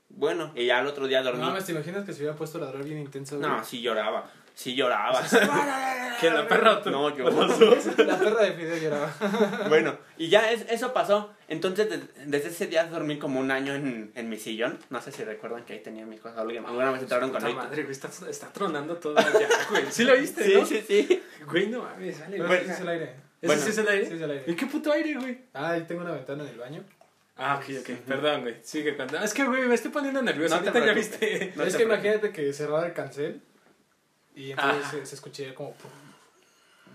Bueno, 0.08 0.52
y 0.54 0.66
ya 0.66 0.80
el 0.80 0.86
otro 0.86 1.06
día 1.08 1.20
No 1.22 1.32
dormí. 1.32 1.58
¿te 1.64 1.72
imaginas 1.72 2.04
que 2.04 2.12
se 2.12 2.20
hubiera 2.20 2.36
puesto 2.36 2.58
a 2.58 2.60
ladrar 2.62 2.84
bien 2.84 2.98
intenso? 2.98 3.36
güey? 3.38 3.48
No, 3.50 3.64
sí 3.64 3.80
lloraba. 3.82 4.30
Sí 4.54 4.76
lloraba. 4.76 5.20
¿Quién, 6.20 6.34
la 6.34 6.46
perra 6.46 6.80
tú? 6.80 6.90
No, 6.90 7.14
yo. 7.16 7.28
La 7.28 8.16
perra 8.18 8.42
de 8.42 8.52
Fidel 8.52 8.80
lloraba. 8.80 9.12
bueno, 9.68 9.98
y 10.16 10.28
ya 10.28 10.50
es- 10.52 10.66
eso 10.70 10.92
pasó. 10.92 11.30
Entonces, 11.48 11.90
de- 11.90 12.24
desde 12.26 12.48
ese 12.48 12.66
día 12.66 12.86
dormí 12.86 13.18
como 13.18 13.38
un 13.40 13.50
año 13.50 13.74
en, 13.74 14.12
en 14.14 14.28
mi 14.28 14.38
sillón. 14.38 14.78
No 14.90 15.00
sé 15.02 15.12
si 15.12 15.24
recuerdan 15.24 15.64
que 15.64 15.74
ahí 15.74 15.80
tenía 15.80 16.06
mis 16.06 16.20
cosas. 16.20 16.38
Alguien- 16.38 16.64
Alguna 16.64 16.90
vez 16.92 17.02
entraron 17.02 17.30
con 17.30 17.54
madre, 17.54 17.82
güey, 17.82 17.92
está, 17.92 18.08
está 18.28 18.48
tronando 18.52 18.96
todo 18.96 19.16
ya, 19.16 19.48
güey. 19.70 19.84
¿Sí 19.90 20.04
lo 20.04 20.16
viste, 20.16 20.44
Sí, 20.44 20.54
no? 20.54 20.64
sí, 20.66 20.84
sí. 20.86 21.22
Güey, 21.46 21.68
no 21.68 21.82
mames, 21.82 22.20
vale. 22.20 22.38
Güey. 22.38 22.60
ese 22.62 22.72
es 22.72 22.80
el 22.80 22.88
aire. 22.88 23.04
¿Ese 23.04 23.46
Bueno. 23.46 23.62
sí 23.62 23.70
es 23.70 23.78
el 23.78 23.88
aire? 23.88 24.06
Sí 24.06 24.14
es 24.14 24.20
el 24.22 24.30
aire. 24.30 24.44
¿Y 24.46 24.54
qué 24.56 24.66
puto 24.66 24.92
aire, 24.92 25.14
güey? 25.16 25.38
Ah, 25.52 25.70
ahí 25.72 25.84
tengo 25.86 26.00
una 26.00 26.12
ventana 26.12 26.44
en 26.44 26.48
el 26.48 26.58
baño. 26.58 26.82
Ah, 27.36 27.60
ok, 27.62 27.74
ok. 27.80 27.90
Perdón, 28.06 28.42
güey. 28.42 28.56
Sigue 28.62 28.96
contando. 28.96 29.24
Es 29.24 29.34
que, 29.34 29.44
güey, 29.44 29.66
me 29.66 29.74
estoy 29.74 29.90
poniendo 29.90 30.22
nervioso. 30.22 30.56
No 30.56 30.62
te 30.62 30.68
Ahorita 30.68 30.86
ya 30.86 30.92
viste. 30.94 31.52
No 31.56 31.64
es 31.64 31.76
que 31.76 31.82
imagínate 31.82 32.30
que 32.30 32.52
cerraba 32.52 32.86
el 32.86 32.92
cancel 32.94 33.42
y 34.36 34.52
entonces 34.52 34.84
Ah. 34.86 34.90
se, 34.92 35.04
se 35.06 35.14
escuché 35.16 35.52
como... 35.52 35.74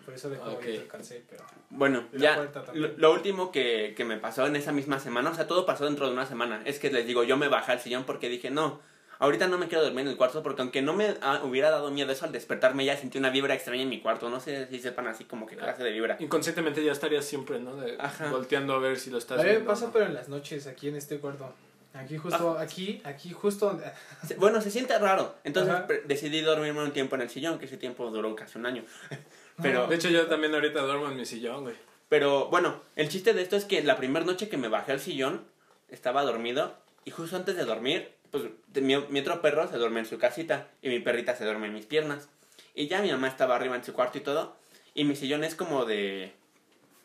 Por 0.09 0.15
eso 0.15 0.27
dejó 0.31 0.45
Ok. 0.45 0.63
abierto 0.63 0.97
el 0.97 1.23
pero... 1.29 1.43
Bueno, 1.69 2.07
ya 2.13 2.49
lo, 2.73 2.87
lo 2.97 3.13
último 3.13 3.51
que, 3.51 3.93
que 3.95 4.05
me 4.05 4.17
pasó 4.17 4.47
en 4.47 4.55
esa 4.55 4.71
misma 4.71 4.99
semana, 4.99 5.29
o 5.29 5.35
sea, 5.35 5.45
todo 5.45 5.67
pasó 5.67 5.85
dentro 5.85 6.07
de 6.07 6.13
una 6.13 6.25
semana. 6.25 6.63
Es 6.65 6.79
que 6.79 6.89
les 6.89 7.05
digo, 7.05 7.23
yo 7.23 7.37
me 7.37 7.47
bajé 7.47 7.73
al 7.73 7.79
sillón 7.79 8.05
porque 8.05 8.27
dije, 8.27 8.49
no, 8.49 8.81
ahorita 9.19 9.47
no 9.47 9.59
me 9.59 9.67
quiero 9.67 9.83
dormir 9.83 10.01
en 10.01 10.07
el 10.07 10.17
cuarto 10.17 10.41
porque 10.41 10.63
aunque 10.63 10.81
no 10.81 10.93
me 10.95 11.15
ah, 11.21 11.41
hubiera 11.43 11.69
dado 11.69 11.91
miedo 11.91 12.11
eso 12.11 12.25
al 12.25 12.31
despertarme, 12.31 12.85
ya 12.85 12.97
sentí 12.97 13.19
una 13.19 13.29
vibra 13.29 13.53
extraña 13.53 13.83
en 13.83 13.89
mi 13.89 14.01
cuarto. 14.01 14.31
No 14.31 14.39
sé 14.39 14.65
si 14.65 14.79
sepan 14.79 15.05
así 15.05 15.25
como 15.25 15.45
qué 15.45 15.57
clase 15.57 15.83
de 15.83 15.91
vibra. 15.91 16.17
Inconscientemente 16.19 16.83
ya 16.83 16.91
estarías 16.91 17.23
siempre, 17.23 17.59
¿no? 17.59 17.75
De- 17.75 17.95
Ajá. 17.99 18.31
Volteando 18.31 18.73
a 18.73 18.79
ver 18.79 18.97
si 18.97 19.11
lo 19.11 19.19
estás 19.19 19.39
A 19.39 19.43
me 19.43 19.49
viendo. 19.49 19.67
pasa, 19.67 19.85
¿no? 19.85 19.91
pero 19.91 20.05
en 20.05 20.15
las 20.15 20.27
noches, 20.27 20.65
aquí 20.65 20.87
en 20.87 20.95
este 20.95 21.19
cuarto. 21.19 21.53
Aquí 21.91 22.17
justo, 22.17 22.57
aquí, 22.59 23.01
aquí 23.03 23.31
justo 23.33 23.65
donde... 23.65 23.83
Bueno, 24.37 24.61
se 24.61 24.69
siente 24.69 24.97
raro. 24.99 25.35
Entonces 25.43 25.73
Ajá. 25.73 25.87
decidí 26.05 26.41
dormirme 26.41 26.83
un 26.83 26.91
tiempo 26.91 27.15
en 27.15 27.21
el 27.23 27.29
sillón, 27.29 27.57
que 27.57 27.65
ese 27.65 27.77
tiempo 27.77 28.09
duró 28.11 28.35
casi 28.35 28.57
un 28.59 28.65
año. 28.67 28.83
Pero, 29.61 29.87
De 29.87 29.95
hecho, 29.95 30.09
yo 30.09 30.27
también 30.27 30.53
ahorita 30.55 30.81
duermo 30.81 31.07
en 31.09 31.17
mi 31.17 31.25
sillón, 31.25 31.63
güey. 31.63 31.75
pero 32.07 32.47
bueno, 32.49 32.81
el 32.95 33.09
chiste 33.09 33.33
de 33.33 33.41
esto 33.41 33.55
es 33.55 33.65
que 33.65 33.83
la 33.83 33.97
primera 33.97 34.25
noche 34.25 34.49
que 34.49 34.57
me 34.57 34.67
bajé 34.67 34.91
al 34.93 34.99
sillón, 34.99 35.45
estaba 35.89 36.23
dormido 36.23 36.75
y 37.05 37.11
justo 37.11 37.35
antes 37.35 37.55
de 37.55 37.65
dormir, 37.65 38.13
pues 38.31 38.43
mi, 38.75 38.95
mi 38.97 39.19
otro 39.21 39.41
perro 39.41 39.67
se 39.67 39.77
duerme 39.77 39.99
en 40.01 40.05
su 40.05 40.17
casita 40.19 40.67
y 40.81 40.89
mi 40.89 40.99
perrita 40.99 41.35
se 41.35 41.45
duerme 41.45 41.67
en 41.67 41.73
mis 41.73 41.85
piernas. 41.87 42.29
Y 42.75 42.87
ya 42.87 43.01
mi 43.01 43.11
mamá 43.11 43.27
estaba 43.27 43.55
arriba 43.55 43.75
en 43.75 43.83
su 43.83 43.93
cuarto 43.93 44.17
y 44.19 44.21
todo. 44.21 44.55
Y 44.93 45.03
mi 45.03 45.15
sillón 45.15 45.43
es 45.43 45.55
como 45.55 45.85
de... 45.85 46.33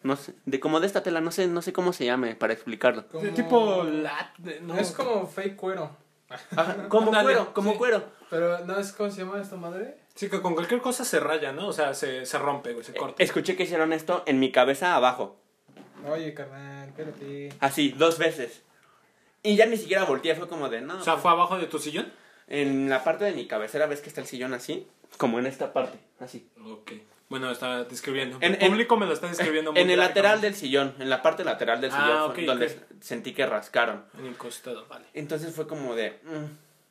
No 0.02 0.16
sé, 0.16 0.34
de 0.44 0.60
como 0.60 0.80
de 0.80 0.86
esta 0.86 1.02
tela, 1.02 1.22
no 1.22 1.32
sé, 1.32 1.46
no 1.48 1.62
sé 1.62 1.72
cómo 1.72 1.94
se 1.94 2.04
llame 2.04 2.34
para 2.34 2.52
explicarlo. 2.52 3.06
como- 3.08 3.24
De 3.24 3.30
tipo 3.30 3.84
lat... 3.84 4.36
no, 4.60 4.76
Es 4.76 4.92
como 4.92 5.26
fake 5.26 5.56
cuero. 5.56 5.96
Ajá, 6.56 6.88
como 6.88 7.10
cuero, 7.10 7.54
como 7.54 7.72
sí. 7.72 7.78
cuero. 7.78 8.04
Pero, 8.28 8.64
¿no 8.66 8.78
es 8.78 8.92
cómo 8.92 9.10
se 9.10 9.24
llama 9.24 9.40
esta 9.40 9.56
madre? 9.56 9.96
Sí, 10.14 10.28
que 10.30 10.40
con 10.40 10.54
cualquier 10.54 10.80
cosa 10.80 11.04
se 11.04 11.18
raya, 11.20 11.52
¿no? 11.52 11.66
O 11.68 11.72
sea, 11.72 11.92
se, 11.94 12.24
se 12.24 12.38
rompe, 12.38 12.72
güey, 12.72 12.84
se 12.84 12.94
corta. 12.94 13.22
Escuché 13.22 13.56
que 13.56 13.64
hicieron 13.64 13.92
esto 13.92 14.22
en 14.26 14.38
mi 14.38 14.52
cabeza 14.52 14.94
abajo. 14.94 15.36
Oye, 16.08 16.34
carnal, 16.34 16.88
espérate. 16.88 17.48
Así, 17.60 17.90
dos 17.90 18.18
veces. 18.18 18.62
Y 19.42 19.56
ya 19.56 19.66
ni 19.66 19.76
siquiera 19.76 20.04
volteé, 20.04 20.34
fue 20.36 20.48
como 20.48 20.68
de, 20.68 20.80
no. 20.82 20.98
O 20.98 21.02
sea, 21.02 21.16
¿fue 21.16 21.30
abajo 21.30 21.58
de 21.58 21.66
tu 21.66 21.78
sillón? 21.78 22.12
En 22.46 22.88
la 22.88 23.02
parte 23.02 23.24
de 23.24 23.32
mi 23.32 23.46
cabecera, 23.46 23.86
¿ves 23.86 24.00
que 24.00 24.08
está 24.08 24.20
el 24.20 24.26
sillón 24.26 24.54
así? 24.54 24.86
Como 25.18 25.38
en 25.38 25.46
esta 25.46 25.72
parte, 25.72 25.98
así. 26.20 26.48
Ok. 26.64 26.92
Bueno, 27.28 27.50
está 27.50 27.84
describiendo. 27.84 28.36
En- 28.40 28.52
el 28.62 28.68
público 28.70 28.96
me 28.96 29.06
lo 29.06 29.14
está 29.14 29.26
describiendo 29.28 29.72
muy 29.72 29.80
En 29.80 29.90
el 29.90 29.98
lateral 29.98 30.40
del 30.40 30.54
sillón, 30.54 30.94
en 30.98 31.08
la 31.10 31.22
parte 31.22 31.42
lateral 31.42 31.80
del 31.80 31.90
Ah, 31.92 31.96
sillón, 32.04 32.22
ok, 32.30 32.34
fue 32.34 32.44
donde 32.44 32.80
sentí 33.00 33.32
que 33.32 33.46
rascaron. 33.46 34.04
En 34.18 34.26
el 34.26 34.36
costado, 34.36 34.86
vale. 34.86 35.06
Entonces 35.14 35.54
fue 35.54 35.66
como 35.66 35.94
de, 35.94 36.20
mm, 36.22 36.44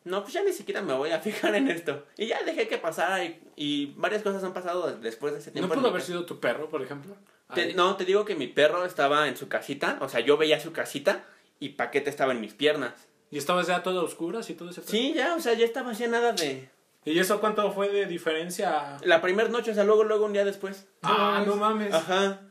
no, 0.06 0.22
pues 0.22 0.34
ya 0.34 0.44
ni 0.44 0.52
siquiera 0.54 0.82
me 0.82 0.94
voy 0.94 1.12
a 1.12 1.20
fijar 1.20 1.56
en 1.56 1.70
esto. 1.70 2.06
Y 2.18 2.28
ya 2.28 2.42
dejé 2.44 2.68
que 2.68 2.78
pasara 2.78 3.24
y, 3.24 3.42
y 3.56 3.94
varias 3.98 4.22
cosas 4.24 4.44
han 4.44 4.54
pasado 4.54 4.96
después 4.98 5.34
de 5.34 5.40
ese 5.40 5.50
¿No 5.52 5.54
tiempo. 5.54 5.70
pudo 5.70 5.78
en 5.78 5.84
mi 5.84 5.90
haber 5.90 6.02
sido 6.02 6.26
tu 6.26 6.40
perro, 6.40 6.70
por 6.70 6.82
ejemplo? 6.82 7.16
Te- 7.54 7.74
no, 7.74 7.96
te 7.96 8.06
digo 8.06 8.26
que 8.26 8.36
mi 8.36 8.48
perro 8.48 8.86
estaba 8.86 9.28
en 9.28 9.38
su 9.38 9.48
casita, 9.48 9.98
o 10.02 10.10
sea, 10.10 10.20
yo 10.22 10.38
veía 10.38 10.60
su 10.60 10.72
casita 10.74 11.24
y 11.60 11.70
Paquete 11.70 12.10
estaba 12.10 12.32
en 12.34 12.42
mis 12.42 12.54
piernas. 12.54 12.94
¿Y 13.32 13.38
estabas 13.38 13.68
ya 13.68 13.82
todo 13.84 14.02
a 14.02 14.04
oscuras 14.04 14.50
y 14.50 14.54
todo 14.54 14.70
ese? 14.70 14.82
Sí, 14.84 15.14
ya, 15.16 15.36
o 15.36 15.40
sea, 15.40 15.54
ya 15.54 15.66
estaba 15.66 15.92
así 15.92 16.08
nada 16.08 16.34
de... 16.34 16.70
¿Y 17.06 17.20
eso 17.20 17.40
cuánto 17.42 17.70
fue 17.72 17.90
de 17.90 18.06
diferencia? 18.06 18.98
La 19.04 19.22
primera 19.22 19.50
noche, 19.50 19.72
o 19.72 19.74
sea, 19.74 19.84
luego, 19.84 20.04
luego 20.04 20.26
un 20.26 20.34
día 20.34 20.46
después. 20.46 20.88
Ah, 21.02 21.44
no 21.46 21.56
mames. 21.58 21.94
Ajá. 21.94 22.42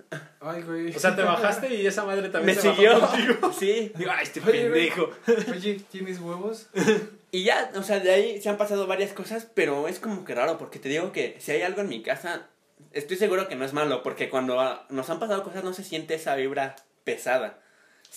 Ay, 0.43 0.63
güey. 0.63 0.95
O 0.95 0.99
sea, 0.99 1.15
te 1.15 1.23
bajaste 1.23 1.75
y 1.75 1.87
esa 1.87 2.05
madre 2.05 2.23
Me 2.23 2.29
también 2.29 2.59
se 2.59 2.69
bajó 2.69 2.81
siguió. 2.83 3.01
contigo. 3.01 3.53
Sí. 3.59 3.93
Digo, 3.97 4.11
ay, 4.15 4.25
este 4.25 4.41
Oye, 4.41 4.53
pendejo. 4.53 5.11
Oye, 5.51 5.81
¿tienes 5.91 6.19
huevos? 6.21 6.69
Y 7.31 7.45
ya, 7.45 7.71
o 7.77 7.83
sea, 7.83 8.01
de 8.01 8.11
ahí 8.13 8.43
se 8.43 8.49
han 8.49 8.57
pasado 8.57 8.87
varias 8.87 9.13
cosas, 9.13 9.49
pero 9.55 9.89
es 9.89 9.99
como 10.01 10.25
que 10.25 10.35
raro, 10.35 10.59
porque 10.59 10.79
te 10.79 10.89
digo 10.89 11.13
que 11.13 11.37
si 11.39 11.53
hay 11.53 11.63
algo 11.63 11.81
en 11.81 11.89
mi 11.89 12.03
casa, 12.03 12.49
estoy 12.93 13.17
seguro 13.17 13.49
que 13.49 13.55
no 13.57 13.65
es 13.65 13.73
malo, 13.73 14.03
porque 14.03 14.29
cuando 14.29 14.61
ah, 14.61 14.87
nos 14.91 15.09
han 15.11 15.19
pasado 15.21 15.43
cosas 15.45 15.65
no 15.65 15.73
se 15.73 15.85
siente 15.85 16.15
esa 16.15 16.35
vibra 16.35 16.77
pesada. 17.05 17.59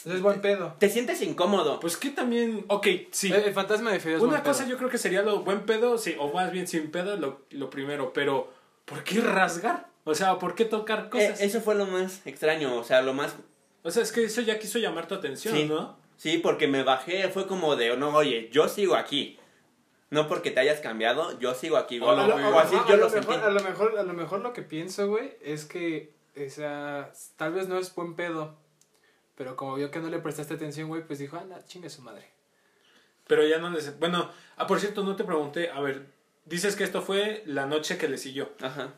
Es 0.05 0.21
buen 0.21 0.41
pedo. 0.41 0.75
Te 0.79 0.89
sientes 0.89 1.21
incómodo. 1.21 1.79
Pues 1.79 1.95
que 1.95 2.09
también, 2.09 2.65
ok, 2.67 2.87
sí. 3.11 3.31
El, 3.31 3.43
el 3.43 3.53
fantasma 3.53 3.93
de 3.93 4.01
Fidel 4.01 4.17
es 4.17 4.23
Una 4.23 4.31
buen 4.33 4.43
cosa 4.43 4.63
pedo. 4.63 4.71
yo 4.71 4.77
creo 4.77 4.89
que 4.89 4.97
sería 4.97 5.21
lo 5.21 5.43
buen 5.43 5.65
pedo, 5.65 5.97
sí, 5.97 6.15
o 6.19 6.33
más 6.33 6.51
bien 6.51 6.67
sin 6.67 6.91
pedo, 6.91 7.15
lo, 7.15 7.45
lo 7.51 7.69
primero, 7.69 8.11
pero 8.11 8.51
¿por 8.83 9.03
qué 9.05 9.21
rasgar? 9.21 9.87
O 10.05 10.15
sea, 10.15 10.39
¿por 10.39 10.55
qué 10.55 10.63
tocar 10.65 11.05
Eh, 11.05 11.09
cosas? 11.09 11.41
eso 11.41 11.59
fue 11.61 11.75
lo 11.75 11.85
más 11.87 12.25
extraño, 12.25 12.75
o 12.77 12.83
sea, 12.83 13.01
lo 13.01 13.13
más... 13.13 13.35
O 13.83 13.91
sea, 13.91 14.01
es 14.03 14.11
que 14.11 14.23
eso 14.23 14.41
ya 14.41 14.57
quiso 14.59 14.79
llamar 14.79 15.07
tu 15.07 15.15
atención, 15.15 15.53
Sí. 15.55 15.65
¿no? 15.65 15.97
Sí, 16.17 16.37
porque 16.37 16.67
me 16.67 16.83
bajé, 16.83 17.27
fue 17.29 17.45
como 17.47 17.75
de, 17.75 17.95
no, 17.97 18.09
oye, 18.15 18.49
yo 18.51 18.69
sigo 18.69 18.95
aquí. 18.95 19.37
No 20.11 20.27
porque 20.29 20.51
te 20.51 20.59
hayas 20.61 20.79
cambiado, 20.79 21.37
yo 21.39 21.53
sigo 21.53 21.75
aquí. 21.77 21.99
O, 21.99 22.15
lo- 22.15 22.59
así 22.59 22.75
a 22.75 22.87
yo 22.87 22.95
lo 22.97 23.09
sentí. 23.09 23.27
mejor, 23.27 23.43
a 23.43 23.49
lo 23.49 23.59
mejor, 23.61 23.97
a 23.97 24.03
lo 24.03 24.13
mejor 24.13 24.39
lo 24.41 24.53
que 24.53 24.61
pienso, 24.61 25.07
güey, 25.09 25.35
es 25.41 25.65
que, 25.65 26.13
o 26.37 26.49
sea, 26.49 27.11
tal 27.35 27.53
vez 27.53 27.67
no 27.67 27.77
es 27.77 27.93
buen 27.93 28.15
pedo, 28.15 28.55
pero 29.35 29.55
como 29.57 29.75
vio 29.75 29.91
que 29.91 29.99
no 29.99 30.09
le 30.09 30.19
prestaste 30.19 30.53
atención, 30.53 30.87
güey, 30.87 31.05
pues 31.05 31.19
dijo, 31.19 31.35
anda, 31.37 31.65
chinga 31.65 31.89
su 31.89 32.01
madre. 32.01 32.29
Pero 33.27 33.45
ya 33.45 33.57
no 33.57 33.69
les... 33.71 33.99
Bueno, 33.99 34.31
ah, 34.55 34.67
por 34.67 34.79
cierto, 34.79 35.03
no 35.03 35.15
te 35.15 35.23
pregunté, 35.25 35.69
a 35.71 35.81
ver, 35.81 36.05
dices 36.45 36.75
que 36.75 36.83
esto 36.83 37.01
fue 37.01 37.41
la 37.47 37.65
noche 37.65 37.97
que 37.97 38.07
le 38.07 38.17
siguió. 38.19 38.51
Ajá. 38.61 38.93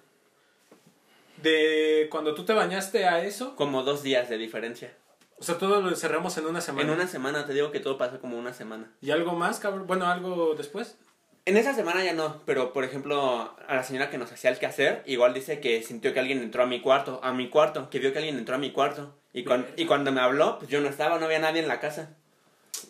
De 1.42 2.08
cuando 2.12 2.34
tú 2.34 2.46
te 2.46 2.54
bañaste 2.54 3.06
a 3.06 3.24
eso, 3.24 3.56
Como 3.56 3.84
dos 3.84 4.04
días 4.04 4.30
de 4.30 4.38
diferencia. 4.38 4.94
o 5.40 5.44
sea, 5.44 5.58
todo 5.58 5.82
lo 5.82 5.90
encerramos 5.90 6.38
en 6.38 6.46
una 6.48 6.62
semana. 6.62 6.84
En 6.88 6.90
una 6.96 7.08
semana, 7.08 7.46
te 7.46 7.54
digo 7.54 7.72
que 7.72 7.80
todo 7.80 7.98
pasó 7.98 8.20
como 8.20 8.38
una 8.38 8.54
semana. 8.54 8.92
¿Y 9.02 9.12
algo 9.12 9.34
más, 9.34 9.60
cabrón? 9.60 9.86
Bueno, 9.88 10.08
algo 10.08 10.56
después. 10.56 10.98
En 11.46 11.56
esa 11.56 11.74
semana 11.74 12.04
ya 12.04 12.12
no, 12.14 12.42
pero 12.46 12.74
por 12.74 12.84
ejemplo, 12.84 13.56
a 13.68 13.76
la 13.76 13.84
señora 13.84 14.10
que 14.10 14.18
nos 14.18 14.32
hacía 14.34 14.50
el 14.50 14.58
quehacer, 14.60 15.02
igual 15.06 15.34
dice 15.34 15.62
que 15.62 15.82
sintió 15.82 16.14
que 16.14 16.20
alguien 16.20 16.40
entró 16.42 16.64
a 16.64 16.66
mi 16.66 16.82
cuarto, 16.82 17.22
a 17.24 17.32
mi 17.32 17.50
cuarto, 17.50 17.90
que 17.90 18.00
vio 18.00 18.12
que 18.12 18.18
alguien 18.18 18.38
entró 18.38 18.56
a 18.56 18.58
mi 18.58 18.72
cuarto. 18.72 19.16
Y, 19.32 19.44
cuan- 19.46 19.66
y 19.78 19.86
cuando 19.86 20.12
me 20.12 20.20
habló, 20.20 20.58
pues 20.58 20.70
yo 20.70 20.82
no 20.82 20.90
estaba, 20.90 21.18
no 21.20 21.26
había 21.26 21.40
nadie 21.40 21.62
en 21.62 21.68
la 21.70 21.80
casa. 21.80 22.18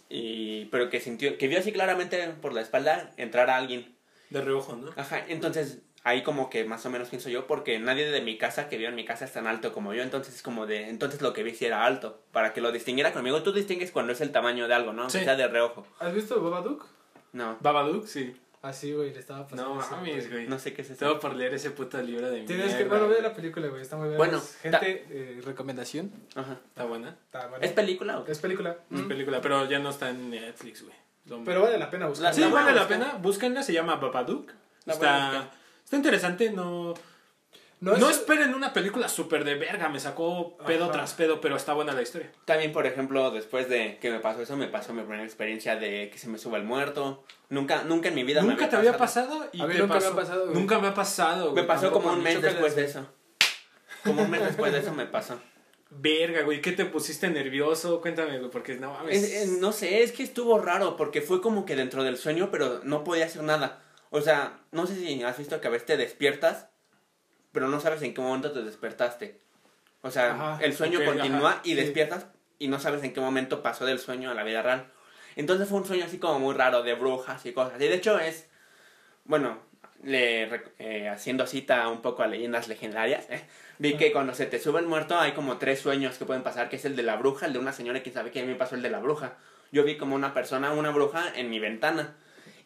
Y, 0.10 0.66
pero 0.66 0.90
que 0.90 1.00
sintió, 1.00 1.38
que 1.38 1.48
vio 1.48 1.60
así 1.60 1.72
claramente 1.72 2.28
por 2.42 2.54
la 2.54 2.62
espalda 2.62 3.12
entrar 3.18 3.50
a 3.50 3.58
alguien. 3.58 3.96
De 4.30 4.42
reojo, 4.42 4.76
¿no? 4.76 4.92
Ajá, 4.96 5.24
entonces 5.28 5.80
ahí 6.08 6.24
como 6.24 6.50
que 6.50 6.64
más 6.66 6.86
o 6.86 6.90
menos 6.90 7.10
pienso 7.10 7.30
yo, 7.30 7.48
porque 7.48 7.80
nadie 7.80 8.10
de 8.10 8.22
mi 8.22 8.38
casa 8.38 8.70
que 8.70 8.78
vio 8.78 8.90
en 8.90 8.96
mi 8.96 9.06
casa 9.06 9.26
es 9.26 9.34
tan 9.34 9.46
alto 9.48 9.74
como 9.74 9.94
yo, 9.94 10.04
entonces 10.04 10.36
es 10.36 10.42
como 10.42 10.66
de, 10.66 10.90
entonces 10.90 11.22
lo 11.22 11.34
que 11.34 11.44
vi 11.44 11.54
sí 11.54 11.66
era 11.66 11.86
alto, 11.86 12.22
para 12.32 12.54
que 12.54 12.62
lo 12.62 12.72
distinguiera 12.72 13.14
conmigo. 13.14 13.44
Tú 13.44 13.52
distingues 13.54 13.92
cuando 13.92 14.14
es 14.14 14.22
el 14.22 14.32
tamaño 14.32 14.68
de 14.68 14.74
algo, 14.74 14.94
¿no? 14.94 15.10
Sí. 15.10 15.20
sea 15.24 15.36
de 15.36 15.48
reojo. 15.48 15.86
¿Has 16.00 16.14
visto 16.14 16.42
Babadook? 16.42 16.86
No, 17.34 17.58
Babadook, 17.62 18.08
sí. 18.08 18.36
Así, 18.62 18.92
güey, 18.92 19.14
le 19.14 19.20
estaba 19.20 19.48
pasando. 19.48 19.76
No 19.76 19.76
mames, 19.92 20.32
güey. 20.32 20.48
no 20.48 20.58
sé 20.60 20.74
qué 20.74 20.82
es 20.82 20.90
eso. 20.90 21.00
Tengo 21.06 21.20
por 21.20 21.36
leer 21.36 21.54
ese 21.54 21.70
puto 21.72 22.02
libro 22.02 22.30
de 22.30 22.42
Tienes 22.42 22.74
que, 22.74 22.86
bueno, 22.86 23.08
ve 23.08 23.22
la 23.22 23.34
película, 23.34 23.68
güey, 23.68 23.82
está 23.84 23.96
muy 23.98 24.08
buena. 24.08 24.18
Bueno, 24.18 24.42
gente, 24.62 25.06
eh, 25.10 25.42
recomendación. 25.46 26.12
Ajá. 26.36 26.58
Está 26.70 26.86
buena. 26.86 27.10
Está 27.26 27.48
buena. 27.48 27.64
¿Es 27.66 27.72
película 27.72 28.20
o 28.20 28.26
qué? 28.26 28.32
Es 28.32 28.40
película. 28.40 28.78
Es 28.92 29.02
Mm. 29.02 29.08
película, 29.08 29.42
pero 29.42 29.66
ya 29.70 29.78
no 29.80 29.90
está 29.92 30.10
en 30.10 30.32
Netflix, 30.32 30.84
güey. 30.84 30.96
Pero 31.46 31.62
vale 31.62 31.78
la 31.78 31.90
pena 31.90 32.08
buscarla. 32.08 32.34
Sí, 32.34 32.42
vale 32.52 32.74
la 32.74 32.84
buscar. 32.84 32.88
pena. 32.88 33.14
Búsquenla, 33.22 33.62
se 33.62 33.74
llama 33.74 33.96
Babadook. 33.98 34.52
La 34.86 34.94
Está. 34.94 35.52
Está 35.88 35.96
interesante, 35.96 36.52
no... 36.52 36.94
No, 37.80 37.96
No, 37.96 38.10
es- 38.10 38.18
esperen 38.18 38.56
una 38.56 38.74
película 38.74 39.08
súper 39.08 39.44
de 39.44 39.54
verga, 39.56 39.88
me 39.88 40.00
sacó 40.00 40.58
pedo 40.66 40.86
Ajá. 40.86 40.94
tras 40.94 41.14
pedo, 41.14 41.40
pero 41.40 41.56
está 41.56 41.74
buena 41.74 41.94
la 41.94 42.02
historia. 42.02 42.32
También, 42.46 42.74
por 42.74 42.88
ejemplo, 42.88 43.30
después 43.30 43.70
de 43.70 44.00
que 44.02 44.10
me 44.10 44.20
pasó 44.20 44.42
eso, 44.42 44.58
me 44.58 44.68
pasó 44.68 44.94
mi 44.94 45.02
primera 45.04 45.24
experiencia 45.24 45.76
de 45.76 46.10
que 46.12 46.18
se 46.18 46.28
me 46.28 46.40
suba 46.40 46.58
el 46.58 46.64
muerto. 46.64 47.24
Nunca, 47.50 47.84
nunca 47.84 48.10
en 48.10 48.16
mi 48.16 48.24
vida 48.24 48.42
me 48.42 48.50
¿Nunca 48.50 48.68
te 48.68 48.76
había 48.76 48.98
pasado? 48.98 49.48
Y 49.54 49.62
A 49.62 49.68
mí 49.68 49.74
te 49.76 49.80
nunca 49.80 49.94
me 49.94 50.00
pasó. 50.02 50.12
ha 50.12 50.16
pasado, 50.16 50.44
güey. 50.46 50.54
Nunca 50.56 50.80
me 50.80 50.88
ha 50.88 50.94
pasado, 50.96 51.46
Me 51.46 51.52
güey. 51.52 51.68
pasó 51.68 51.82
Tampoco 51.84 52.04
como 52.06 52.18
un 52.18 52.24
mes 52.24 52.42
después 52.42 52.76
de 52.76 52.86
eso. 52.86 53.06
Como 54.04 54.24
un 54.24 54.32
mes 54.32 54.42
después 54.44 54.72
de 54.74 54.80
eso 54.80 54.92
me 54.94 55.06
pasó. 55.06 55.40
Verga, 55.92 56.42
güey, 56.42 56.62
¿qué 56.62 56.72
te 56.72 56.84
pusiste 56.86 57.30
nervioso? 57.30 58.02
Cuéntame, 58.02 58.40
güey, 58.40 58.50
porque 58.50 58.74
no 58.76 58.92
mames. 58.94 59.22
Es- 59.24 59.34
es- 59.44 59.50
no 59.60 59.72
sé, 59.72 60.02
es 60.02 60.12
que 60.14 60.24
estuvo 60.24 60.58
raro 60.60 60.98
porque 60.98 61.22
fue 61.22 61.42
como 61.42 61.64
que 61.66 61.76
dentro 61.76 62.04
del 62.04 62.18
sueño, 62.18 62.50
pero 62.52 62.82
no 62.84 63.04
podía 63.04 63.26
hacer 63.26 63.44
nada. 63.44 63.84
O 64.10 64.22
sea, 64.22 64.60
no 64.72 64.88
sé 64.88 64.96
si 64.96 65.24
has 65.24 65.38
visto 65.38 65.60
que 65.60 65.68
a 65.68 65.72
veces 65.72 65.86
te 65.86 65.98
despiertas, 65.98 66.68
pero 67.52 67.68
no 67.68 67.80
sabes 67.80 68.02
en 68.02 68.14
qué 68.14 68.22
momento 68.22 68.52
te 68.52 68.64
despertaste. 68.64 69.40
O 70.02 70.12
sea, 70.12 70.34
Ajá, 70.34 70.64
el 70.64 70.74
sueño 70.76 71.04
continúa 71.04 71.52
ajá, 71.52 71.62
y 71.64 71.70
sí. 71.70 71.76
despiertas 71.76 72.28
y 72.60 72.68
no 72.68 72.80
sabes 72.80 73.04
en 73.04 73.14
qué 73.14 73.20
momento 73.20 73.62
pasó 73.62 73.86
del 73.86 74.00
sueño 74.00 74.32
a 74.32 74.34
la 74.34 74.44
vida 74.44 74.62
real. 74.62 74.88
Entonces 75.36 75.68
fue 75.68 75.80
un 75.80 75.86
sueño 75.86 76.06
así 76.06 76.18
como 76.18 76.40
muy 76.40 76.56
raro 76.56 76.84
de 76.84 76.94
brujas 76.94 77.46
y 77.46 77.54
cosas. 77.54 77.76
Y 77.82 77.88
de 77.88 77.94
hecho 77.94 78.20
es, 78.20 78.48
bueno, 79.26 79.60
le, 80.04 80.50
eh, 80.80 81.10
haciendo 81.10 81.46
cita 81.46 81.88
un 81.90 82.02
poco 82.02 82.24
a 82.24 82.28
leyendas 82.28 82.68
legendarias, 82.68 83.30
eh, 83.30 83.46
vi 83.78 83.98
que 83.98 84.12
cuando 84.12 84.34
se 84.34 84.46
te 84.46 84.60
sube 84.60 84.80
el 84.80 84.88
muerto 84.88 85.18
hay 85.20 85.34
como 85.34 85.58
tres 85.58 85.80
sueños 85.80 86.18
que 86.18 86.26
pueden 86.26 86.44
pasar, 86.44 86.70
que 86.70 86.78
es 86.78 86.86
el 86.86 86.96
de 86.96 87.04
la 87.04 87.18
bruja, 87.18 87.46
el 87.46 87.54
de 87.54 87.60
una 87.60 87.74
señora 87.74 88.02
quién 88.02 88.16
sabe 88.16 88.32
qué, 88.32 88.40
a 88.40 88.44
mí 88.44 88.50
me 88.50 88.56
pasó 88.56 88.76
el 88.76 88.82
de 88.82 88.90
la 88.90 89.00
bruja. 89.00 89.38
Yo 89.72 89.84
vi 89.84 89.98
como 89.98 90.16
una 90.16 90.34
persona, 90.34 90.72
una 90.72 90.92
bruja 90.92 91.34
en 91.36 91.50
mi 91.50 91.60
ventana 91.60 92.16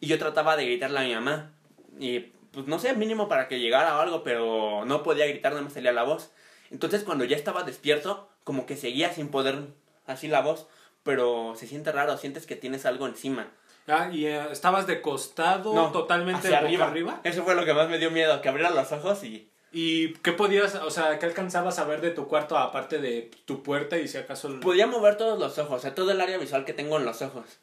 y 0.02 0.08
yo 0.08 0.20
trataba 0.20 0.58
de 0.58 0.66
gritarle 0.66 1.00
a 1.00 1.04
mi 1.04 1.14
mamá 1.14 1.54
y 1.98 2.20
pues 2.52 2.68
no 2.68 2.80
sé, 2.80 2.94
mínimo 2.96 3.30
para 3.30 3.48
que 3.48 3.60
llegara 3.60 3.98
o 3.98 4.02
algo, 4.02 4.24
pero 4.24 4.84
no 4.86 5.04
podía 5.04 5.28
gritar, 5.28 5.54
no 5.54 5.62
me 5.62 5.70
salía 5.70 5.94
la 5.94 6.04
voz. 6.04 6.32
Entonces 6.70 7.04
cuando 7.04 7.24
ya 7.24 7.38
estaba 7.38 7.64
despierto, 7.64 8.28
como 8.44 8.66
que 8.66 8.76
seguía 8.76 9.14
sin 9.14 9.30
poder 9.30 9.68
así 10.08 10.28
la 10.28 10.42
voz, 10.42 10.68
pero 11.04 11.54
se 11.56 11.68
siente 11.68 11.92
raro, 11.92 12.18
sientes 12.18 12.46
que 12.46 12.58
tienes 12.58 12.86
algo 12.86 13.08
encima. 13.08 13.48
Ah, 13.88 14.10
y 14.12 14.26
eh, 14.26 14.52
estabas 14.52 14.88
de 14.88 15.02
costado, 15.02 15.92
totalmente 15.92 16.48
hacia 16.48 16.58
boca 16.58 16.68
arriba. 16.68 16.88
arriba. 16.88 17.22
Eso 17.24 17.44
fue 17.44 17.56
lo 17.56 17.64
que 17.64 17.74
más 17.74 17.90
me 17.90 17.98
dio 17.98 18.12
miedo, 18.12 18.42
que 18.42 18.50
abriera 18.50 18.72
los 18.72 18.92
ojos 18.92 19.24
y... 19.24 19.48
¿Y 19.74 20.16
qué 20.16 20.34
podías, 20.34 20.76
o 20.76 20.92
sea, 20.92 21.18
qué 21.18 21.26
alcanzabas 21.26 21.80
a 21.80 21.86
ver 21.86 22.02
de 22.02 22.12
tu 22.12 22.28
cuarto 22.28 22.58
aparte 22.58 23.00
de 23.00 23.32
tu 23.46 23.64
puerta 23.64 23.98
y 23.98 24.08
si 24.10 24.18
acaso... 24.18 24.60
Podía 24.60 24.86
mover 24.86 25.16
todos 25.16 25.40
los 25.40 25.58
ojos, 25.60 25.78
o 25.78 25.80
sea, 25.80 25.96
todo 25.96 26.12
el 26.12 26.20
área 26.20 26.38
visual 26.38 26.66
que 26.66 26.74
tengo 26.74 26.98
en 26.98 27.06
los 27.06 27.22
ojos. 27.22 27.60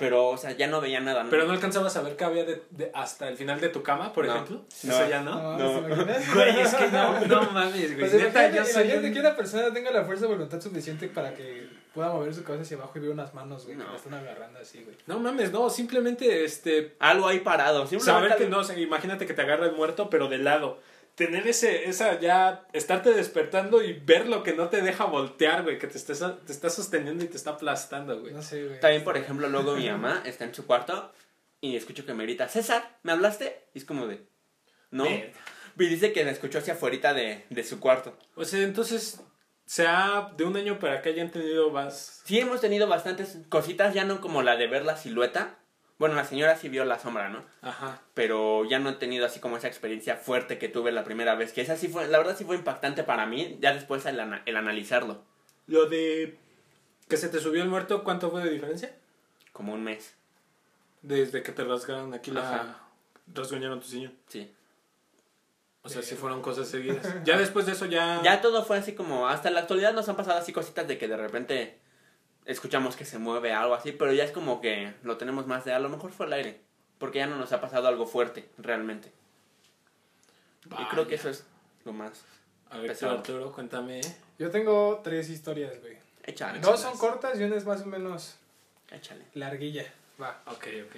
Pero, 0.00 0.28
o 0.30 0.36
sea, 0.36 0.50
ya 0.52 0.66
no 0.66 0.80
veía 0.80 0.98
nada. 0.98 1.22
¿no? 1.22 1.30
Pero 1.30 1.44
no 1.44 1.52
alcanzabas 1.52 1.96
a 1.96 2.02
ver 2.02 2.16
qué 2.16 2.24
había 2.24 2.44
de, 2.44 2.62
de- 2.70 2.90
hasta 2.94 3.28
el 3.28 3.36
final 3.36 3.60
de 3.60 3.68
tu 3.68 3.82
cama, 3.84 4.12
por 4.12 4.26
No. 4.26 4.32
ejemplo. 4.32 4.62
No. 4.82 4.92
Eso 4.92 5.08
ya 5.08 5.20
no. 5.20 5.56
No, 5.58 5.80
No. 5.82 5.96
Güey, 6.34 6.60
es 6.60 6.74
que 6.74 6.88
no, 6.88 7.20
no 7.26 7.42
mames, 7.52 7.94
güey. 7.96 8.06
O 8.08 8.10
sea, 8.10 8.18
Neta, 8.18 8.30
imagínate, 8.48 8.56
yo 8.56 8.64
soy 8.64 8.82
imagínate 8.84 9.06
un- 9.08 9.12
que 9.14 9.20
una 9.20 9.36
persona 9.36 9.72
tenga 9.72 9.90
la 9.92 10.04
fuerza 10.04 10.26
de 10.26 10.32
voluntad 10.32 10.60
suficiente 10.60 11.06
para 11.08 11.34
que 11.34 11.68
pueda 11.94 12.08
mover 12.12 12.32
su 12.32 12.42
cabeza 12.44 12.62
hacia 12.62 12.76
abajo 12.76 12.92
y 12.96 13.00
vea 13.02 13.10
unas 13.10 13.34
manos, 13.34 13.64
güey, 13.66 13.76
que 13.76 13.82
No. 13.84 13.90
la 13.90 13.96
están 13.96 14.14
agarrando 14.14 14.58
así, 14.60 14.82
güey. 14.82 14.96
No 15.06 15.18
mames, 15.18 15.52
no, 15.52 15.68
simplemente 15.68 16.44
este 16.44 16.94
Algo 16.98 17.28
ahí 17.28 17.40
parado. 17.40 17.86
Simplemente 17.86 18.28
saber 18.28 18.36
que 18.36 18.48
no, 18.48 18.58
o 18.60 18.64
sea, 18.64 18.78
imagínate 18.78 19.26
que 19.26 19.34
te 19.34 19.42
agarra 19.42 19.66
el 19.66 19.72
muerto 19.72 20.08
pero 20.08 20.28
de 20.28 20.38
lado. 20.38 20.78
Tener 21.20 21.46
ese 21.46 21.86
esa 21.86 22.18
ya 22.18 22.66
estarte 22.72 23.12
despertando 23.12 23.82
y 23.82 23.92
ver 23.92 24.26
lo 24.26 24.42
que 24.42 24.54
no 24.54 24.70
te 24.70 24.80
deja 24.80 25.04
voltear, 25.04 25.64
güey, 25.64 25.78
que 25.78 25.86
te 25.86 25.98
está 25.98 26.38
te 26.38 26.50
está 26.50 26.70
sosteniendo 26.70 27.22
y 27.22 27.28
te 27.28 27.36
está 27.36 27.50
aplastando, 27.50 28.18
güey. 28.18 28.32
No 28.32 28.40
sé, 28.40 28.66
güey. 28.66 28.80
También, 28.80 29.04
por 29.04 29.18
ejemplo, 29.18 29.46
luego 29.50 29.76
mi 29.76 29.86
mamá 29.90 30.22
está 30.24 30.44
en 30.44 30.54
su 30.54 30.66
cuarto 30.66 31.12
y 31.60 31.76
escucho 31.76 32.06
que 32.06 32.14
me 32.14 32.24
grita, 32.24 32.48
César, 32.48 32.96
¿me 33.02 33.12
hablaste? 33.12 33.66
Y 33.74 33.78
es 33.80 33.84
como 33.84 34.06
de, 34.06 34.22
no. 34.90 35.06
Y 35.06 35.86
dice 35.86 36.14
que 36.14 36.24
me 36.24 36.30
escuchó 36.30 36.58
hacia 36.58 36.72
afuera 36.72 37.12
de, 37.12 37.44
de 37.50 37.64
su 37.64 37.80
cuarto. 37.80 38.16
O 38.34 38.46
sea, 38.46 38.62
entonces 38.62 39.20
sea 39.66 40.32
de 40.38 40.44
un 40.44 40.56
año 40.56 40.78
para 40.78 40.94
acá 40.94 41.10
ya 41.10 41.22
han 41.22 41.30
tenido 41.30 41.70
más 41.70 42.22
Sí 42.24 42.40
hemos 42.40 42.60
tenido 42.60 42.88
bastantes 42.88 43.38
cositas, 43.48 43.94
ya 43.94 44.04
no 44.04 44.20
como 44.20 44.42
la 44.42 44.56
de 44.56 44.66
ver 44.66 44.84
la 44.84 44.96
silueta. 44.96 45.59
Bueno, 46.00 46.14
la 46.16 46.24
señora 46.24 46.56
sí 46.56 46.68
vio 46.68 46.84
la 46.84 46.98
sombra, 46.98 47.28
¿no? 47.28 47.44
Ajá. 47.62 48.00
Pero 48.14 48.64
ya 48.64 48.78
no 48.80 48.90
he 48.90 48.94
tenido 48.94 49.24
así 49.26 49.38
como 49.38 49.56
esa 49.58 49.68
experiencia 49.68 50.16
fuerte 50.16 50.58
que 50.58 50.68
tuve 50.68 50.90
la 50.90 51.04
primera 51.04 51.36
vez. 51.36 51.52
Que 51.52 51.60
esa 51.60 51.76
sí 51.76 51.86
fue, 51.88 52.08
la 52.08 52.18
verdad 52.18 52.36
sí 52.36 52.44
fue 52.44 52.56
impactante 52.56 53.04
para 53.04 53.26
mí, 53.26 53.58
ya 53.60 53.72
después 53.74 54.04
el, 54.06 54.18
ana- 54.18 54.42
el 54.46 54.56
analizarlo. 54.56 55.22
Lo 55.68 55.86
de 55.86 56.36
que 57.08 57.16
se 57.18 57.28
te 57.28 57.38
subió 57.38 57.62
el 57.62 57.68
muerto, 57.68 58.02
¿cuánto 58.02 58.30
fue 58.30 58.42
de 58.42 58.50
diferencia? 58.50 58.92
Como 59.52 59.74
un 59.74 59.84
mes, 59.84 60.14
Desde 61.02 61.42
que 61.42 61.52
te 61.52 61.64
rasgaron 61.64 62.14
aquí 62.14 62.30
la 62.30 62.40
Ajá. 62.48 62.78
rasguñaron 63.34 63.80
tu 63.80 63.86
sillón. 63.86 64.14
sí. 64.26 64.50
O 65.82 65.88
sea, 65.88 66.02
sí 66.02 66.14
fueron 66.14 66.42
cosas 66.42 66.68
seguidas. 66.70 67.06
Ya 67.24 67.38
después 67.38 67.64
de 67.66 67.72
eso 67.72 67.86
ya 67.86 68.20
Ya 68.22 68.40
todo 68.42 68.64
fue 68.64 68.76
así 68.78 68.94
como, 68.94 69.28
hasta 69.28 69.50
la 69.50 69.60
actualidad 69.60 69.92
nos 69.94 70.08
han 70.08 70.16
pasado 70.16 70.38
así 70.38 70.52
cositas 70.52 70.86
de 70.88 70.98
que 70.98 71.08
de 71.08 71.16
repente 71.16 71.79
escuchamos 72.50 72.96
que 72.96 73.04
se 73.04 73.18
mueve 73.18 73.52
algo 73.52 73.74
así, 73.74 73.92
pero 73.92 74.12
ya 74.12 74.24
es 74.24 74.32
como 74.32 74.60
que 74.60 74.92
lo 75.02 75.16
tenemos 75.16 75.46
más 75.46 75.64
de 75.64 75.72
a 75.72 75.78
lo 75.78 75.88
mejor 75.88 76.12
fue 76.12 76.26
el 76.26 76.32
aire, 76.32 76.60
porque 76.98 77.18
ya 77.18 77.26
no 77.26 77.36
nos 77.36 77.52
ha 77.52 77.60
pasado 77.60 77.88
algo 77.88 78.06
fuerte 78.06 78.48
realmente. 78.58 79.12
Y 80.66 80.84
creo 80.86 81.06
que 81.06 81.16
Vaya. 81.16 81.30
eso 81.30 81.30
es 81.30 81.44
lo 81.84 81.92
más. 81.92 82.22
A 82.70 82.78
ver, 82.78 82.88
pesado. 82.88 83.18
Arturo, 83.18 83.52
cuéntame. 83.52 84.00
Yo 84.38 84.50
tengo 84.50 85.00
tres 85.02 85.28
historias, 85.30 85.80
güey. 85.80 85.96
Échale. 86.24 86.60
Dos 86.60 86.80
son 86.80 86.96
cortas 86.98 87.38
y 87.40 87.44
una 87.44 87.56
es 87.56 87.64
más 87.64 87.82
o 87.82 87.86
menos 87.86 88.36
Échale. 88.90 89.24
larguilla. 89.34 89.84
Va. 90.20 90.40
Ok, 90.46 90.66
ok. 90.86 90.96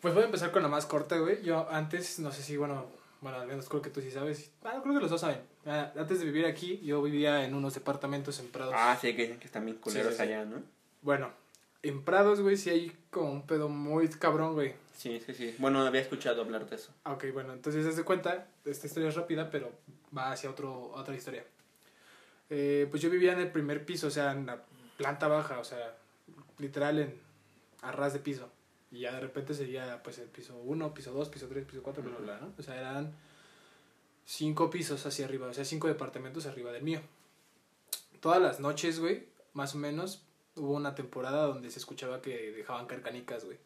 Pues 0.00 0.12
voy 0.12 0.22
a 0.24 0.26
empezar 0.26 0.50
con 0.50 0.62
la 0.62 0.68
más 0.68 0.84
corta, 0.84 1.16
güey. 1.18 1.42
Yo 1.42 1.66
antes, 1.70 2.18
no 2.18 2.30
sé 2.32 2.42
si, 2.42 2.56
bueno, 2.56 2.86
bueno, 3.20 3.38
al 3.38 3.46
menos 3.46 3.68
creo 3.68 3.80
que 3.80 3.90
tú 3.90 4.00
sí 4.02 4.10
sabes. 4.10 4.50
Ah, 4.64 4.80
creo 4.82 4.94
que 4.94 5.00
los 5.00 5.10
dos 5.10 5.20
saben. 5.20 5.40
Ah, 5.66 5.92
Antes 5.96 6.18
de 6.20 6.26
vivir 6.26 6.46
aquí, 6.46 6.80
yo 6.84 7.02
vivía 7.02 7.44
en 7.44 7.54
unos 7.54 7.74
departamentos 7.74 8.38
en 8.40 8.48
Prados. 8.48 8.74
Ah, 8.76 8.96
sí, 9.00 9.14
que, 9.16 9.36
que 9.38 9.46
están 9.46 9.64
bien 9.64 9.78
culeros 9.78 10.14
Sí, 10.14 10.22
allá, 10.22 10.44
¿no? 10.44 10.62
Bueno, 11.02 11.30
en 11.82 12.02
Prados, 12.04 12.40
güey, 12.40 12.56
sí 12.56 12.70
hay 12.70 12.92
como 13.10 13.30
un 13.30 13.46
pedo 13.46 13.68
muy 13.68 14.08
cabrón, 14.08 14.54
güey. 14.54 14.74
Sí, 14.96 15.20
sí, 15.24 15.34
sí. 15.34 15.54
Bueno, 15.58 15.80
había 15.86 16.00
escuchado 16.00 16.42
hablar 16.42 16.68
de 16.68 16.76
eso. 16.76 16.92
Ah, 17.04 17.12
Ok, 17.12 17.26
bueno, 17.32 17.52
entonces 17.52 17.84
haz 17.86 17.96
de 17.96 18.04
cuenta, 18.04 18.46
esta 18.64 18.86
historia 18.86 19.08
es 19.08 19.14
rápida, 19.14 19.50
pero 19.50 19.72
va 20.16 20.32
hacia 20.32 20.50
otro, 20.50 20.92
otra 20.94 21.14
historia. 21.14 21.44
Eh, 22.50 22.86
pues 22.90 23.02
yo 23.02 23.10
vivía 23.10 23.32
en 23.32 23.40
el 23.40 23.50
primer 23.50 23.84
piso, 23.84 24.06
o 24.08 24.10
sea, 24.10 24.32
en 24.32 24.46
la 24.46 24.62
planta 24.96 25.28
baja, 25.28 25.58
o 25.58 25.64
sea, 25.64 25.96
literal 26.58 26.98
en 26.98 27.14
a 27.82 27.92
ras 27.92 28.12
de 28.12 28.18
piso. 28.20 28.50
Y 28.90 29.00
ya 29.00 29.12
de 29.12 29.20
repente 29.20 29.54
sería 29.54 30.02
pues 30.02 30.18
el 30.18 30.28
piso 30.28 30.56
1, 30.56 30.94
piso 30.94 31.12
2, 31.12 31.28
piso 31.28 31.48
3, 31.48 31.64
piso 31.64 31.82
4, 31.82 32.02
bla, 32.02 32.16
bla, 32.16 32.20
bla, 32.20 32.40
¿no? 32.46 32.54
O 32.56 32.62
sea, 32.62 32.78
eran 32.78 33.12
cinco 34.26 34.70
pisos 34.70 35.04
hacia 35.06 35.24
arriba, 35.26 35.46
o 35.48 35.54
sea, 35.54 35.64
cinco 35.64 35.88
departamentos 35.88 36.46
arriba 36.46 36.72
del 36.72 36.82
mío. 36.82 37.00
Todas 38.20 38.40
las 38.40 38.60
noches, 38.60 38.98
güey, 39.00 39.26
más 39.52 39.74
o 39.74 39.78
menos, 39.78 40.22
hubo 40.56 40.72
una 40.74 40.94
temporada 40.94 41.42
donde 41.46 41.70
se 41.70 41.78
escuchaba 41.78 42.22
que 42.22 42.52
dejaban 42.52 42.86
carcanicas, 42.86 43.44
güey. 43.44 43.58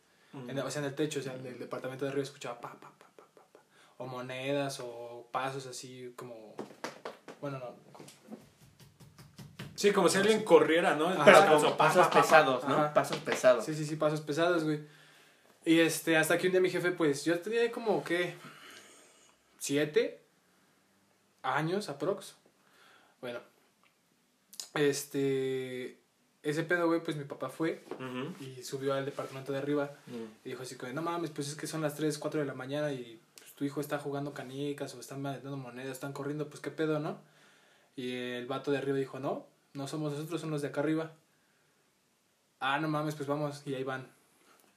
En- 0.48 0.58
o 0.58 0.70
sea, 0.70 0.82
en 0.82 0.88
el 0.88 0.94
techo, 0.94 1.20
o 1.20 1.22
sea, 1.22 1.34
en 1.34 1.46
el 1.46 1.58
departamento 1.58 2.04
de 2.04 2.10
arriba 2.10 2.22
escuchaba 2.24 2.60
pa, 2.60 2.72
pa, 2.74 2.90
pa, 2.90 3.06
pa, 3.16 3.24
pa, 3.34 3.42
pa. 3.52 3.60
O 3.98 4.06
monedas 4.06 4.80
o 4.80 5.26
pasos 5.32 5.66
así 5.66 6.12
como... 6.16 6.54
Bueno, 7.40 7.58
no. 7.58 7.74
Sí, 9.74 9.92
como 9.92 10.08
si 10.08 10.18
alguien 10.18 10.42
corriera, 10.42 10.96
¿no? 10.96 11.08
Ajá, 11.08 11.24
Pero 11.24 11.76
pasos 11.76 11.76
pa, 11.76 11.92
pa, 11.94 12.10
pa. 12.10 12.20
pesados, 12.22 12.64
¿no? 12.68 12.74
Ajá. 12.74 12.94
Pasos 12.94 13.18
pesados. 13.18 13.64
Sí, 13.64 13.74
sí, 13.74 13.84
sí, 13.86 13.94
pasos 13.96 14.20
pesados, 14.20 14.64
güey. 14.64 14.80
Y 15.64 15.78
este, 15.80 16.16
hasta 16.16 16.36
que 16.36 16.46
un 16.48 16.52
día 16.52 16.60
mi 16.60 16.70
jefe, 16.70 16.90
pues, 16.90 17.24
yo 17.24 17.38
tenía 17.40 17.70
como 17.70 18.02
que... 18.02 18.34
Siete 19.58 20.20
años 21.56 21.88
aprox. 21.88 22.36
Bueno. 23.20 23.40
Este... 24.74 25.98
ese 26.42 26.62
pedo, 26.64 26.86
güey, 26.86 27.02
pues 27.02 27.16
mi 27.16 27.24
papá 27.24 27.48
fue 27.48 27.84
y 28.40 28.62
subió 28.62 28.94
al 28.94 29.04
departamento 29.04 29.52
de 29.52 29.58
arriba 29.58 29.90
Mm. 30.06 30.24
y 30.44 30.48
dijo 30.50 30.62
así 30.62 30.76
como, 30.76 30.92
no 30.92 31.02
mames, 31.02 31.30
pues 31.30 31.48
es 31.48 31.54
que 31.56 31.66
son 31.66 31.80
las 31.82 31.94
3, 31.96 32.18
4 32.18 32.40
de 32.40 32.46
la 32.46 32.54
mañana 32.54 32.92
y 32.92 33.20
pues, 33.38 33.52
tu 33.54 33.64
hijo 33.64 33.80
está 33.80 33.98
jugando 33.98 34.34
canicas 34.34 34.94
o 34.94 35.00
están 35.00 35.22
dando 35.22 35.56
monedas, 35.56 35.92
están 35.92 36.12
corriendo, 36.12 36.48
pues 36.48 36.60
qué 36.60 36.70
pedo, 36.70 37.00
¿no? 37.00 37.18
Y 37.96 38.12
el 38.14 38.46
vato 38.46 38.70
de 38.70 38.78
arriba 38.78 38.96
dijo, 38.98 39.18
no, 39.18 39.46
no 39.74 39.88
somos 39.88 40.12
nosotros, 40.12 40.40
son 40.40 40.50
los 40.50 40.62
de 40.62 40.68
acá 40.68 40.80
arriba. 40.80 41.12
Ah, 42.60 42.78
no 42.78 42.88
mames, 42.88 43.14
pues 43.16 43.28
vamos, 43.28 43.62
y 43.66 43.74
ahí 43.74 43.84
van. 43.84 44.06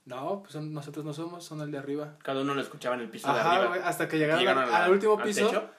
No, 0.05 0.39
pues 0.41 0.53
son- 0.53 0.73
nosotros 0.73 1.05
no 1.05 1.13
somos, 1.13 1.43
son 1.45 1.61
el 1.61 1.69
de 1.71 1.77
arriba. 1.77 2.17
Cada 2.23 2.41
uno 2.41 2.55
lo 2.55 2.61
escuchaba 2.61 2.95
en 2.95 3.01
el 3.01 3.09
piso 3.09 3.31
de 3.31 3.39
arriba. 3.39 3.87
hasta 3.87 4.07
que 4.07 4.17
llegaron, 4.17 4.57
al 4.57 4.91
último 4.91 5.17
al 5.17 5.23
piso. 5.23 5.45
techo. 5.47 5.69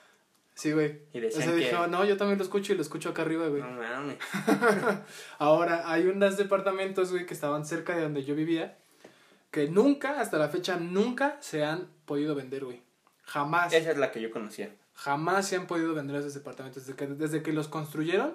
Sí, 0.55 0.73
güey. 0.73 1.01
Y 1.12 1.19
O 1.19 1.21
decían 1.23 1.43
sea, 1.45 1.53
que- 1.55 1.59
dijo, 1.71 1.87
no, 1.87 2.05
yo 2.05 2.17
también 2.17 2.38
lo 2.38 2.45
escucho 2.45 2.73
y 2.73 2.77
lo 2.77 2.83
escucho 2.83 3.09
acá 3.11 3.23
arriba, 3.23 3.47
güey. 3.49 3.62
No 3.62 3.71
mames. 3.71 4.19
Ahora, 5.38 5.91
hay 5.91 6.07
unos 6.07 6.37
departamentos, 6.37 7.11
güey, 7.11 7.27
que 7.27 7.35
estaban 7.35 7.65
cerca 7.65 7.97
de 7.97 8.03
donde 8.03 8.25
yo 8.25 8.35
vivía, 8.35 8.79
que 9.51 9.69
nunca, 9.69 10.21
hasta 10.21 10.38
la 10.38 10.49
fecha, 10.49 10.77
nunca 10.77 11.37
se 11.41 11.65
han 11.65 11.88
podido 12.05 12.35
vender, 12.35 12.65
güey. 12.65 12.83
Jamás, 13.25 13.73
Esa 13.73 13.93
es 13.93 13.99
la 13.99 14.11
que 14.11 14.21
yo 14.21 14.31
conocía. 14.31 14.75
jamás 14.95 15.47
se 15.49 15.57
han 15.57 15.67
podido 15.67 15.95
vender 15.95 16.17
esos 16.17 16.35
departamentos. 16.35 16.87
Desde 16.87 16.97
que, 16.97 17.07
desde 17.07 17.43
que 17.43 17.53
los 17.53 17.69
construyeron, 17.69 18.35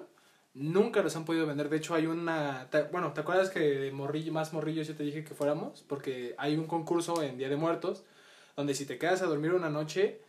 nunca 0.54 1.02
los 1.02 1.14
han 1.16 1.24
podido 1.24 1.46
vender. 1.46 1.68
De 1.68 1.76
hecho, 1.76 1.94
hay 1.94 2.06
una... 2.06 2.68
te- 2.70 2.82
bueno, 2.84 3.12
¿te 3.12 3.20
acuerdas 3.20 3.50
que 3.50 3.60
de 3.60 3.92
morrillo, 3.92 4.32
más 4.32 4.52
morrillos 4.52 4.88
yo 4.88 4.96
te 4.96 5.02
dije 5.04 5.24
que 5.24 5.34
fuéramos? 5.34 5.84
Porque 5.88 6.34
hay 6.38 6.56
un 6.56 6.66
concurso 6.66 7.22
en 7.22 7.38
Día 7.38 7.48
de 7.48 7.56
Muertos, 7.56 8.04
donde 8.56 8.74
si 8.74 8.86
te 8.86 8.98
quedas 8.98 9.22
a 9.22 9.26
dormir 9.26 9.52
una 9.52 9.70
noche 9.70 10.20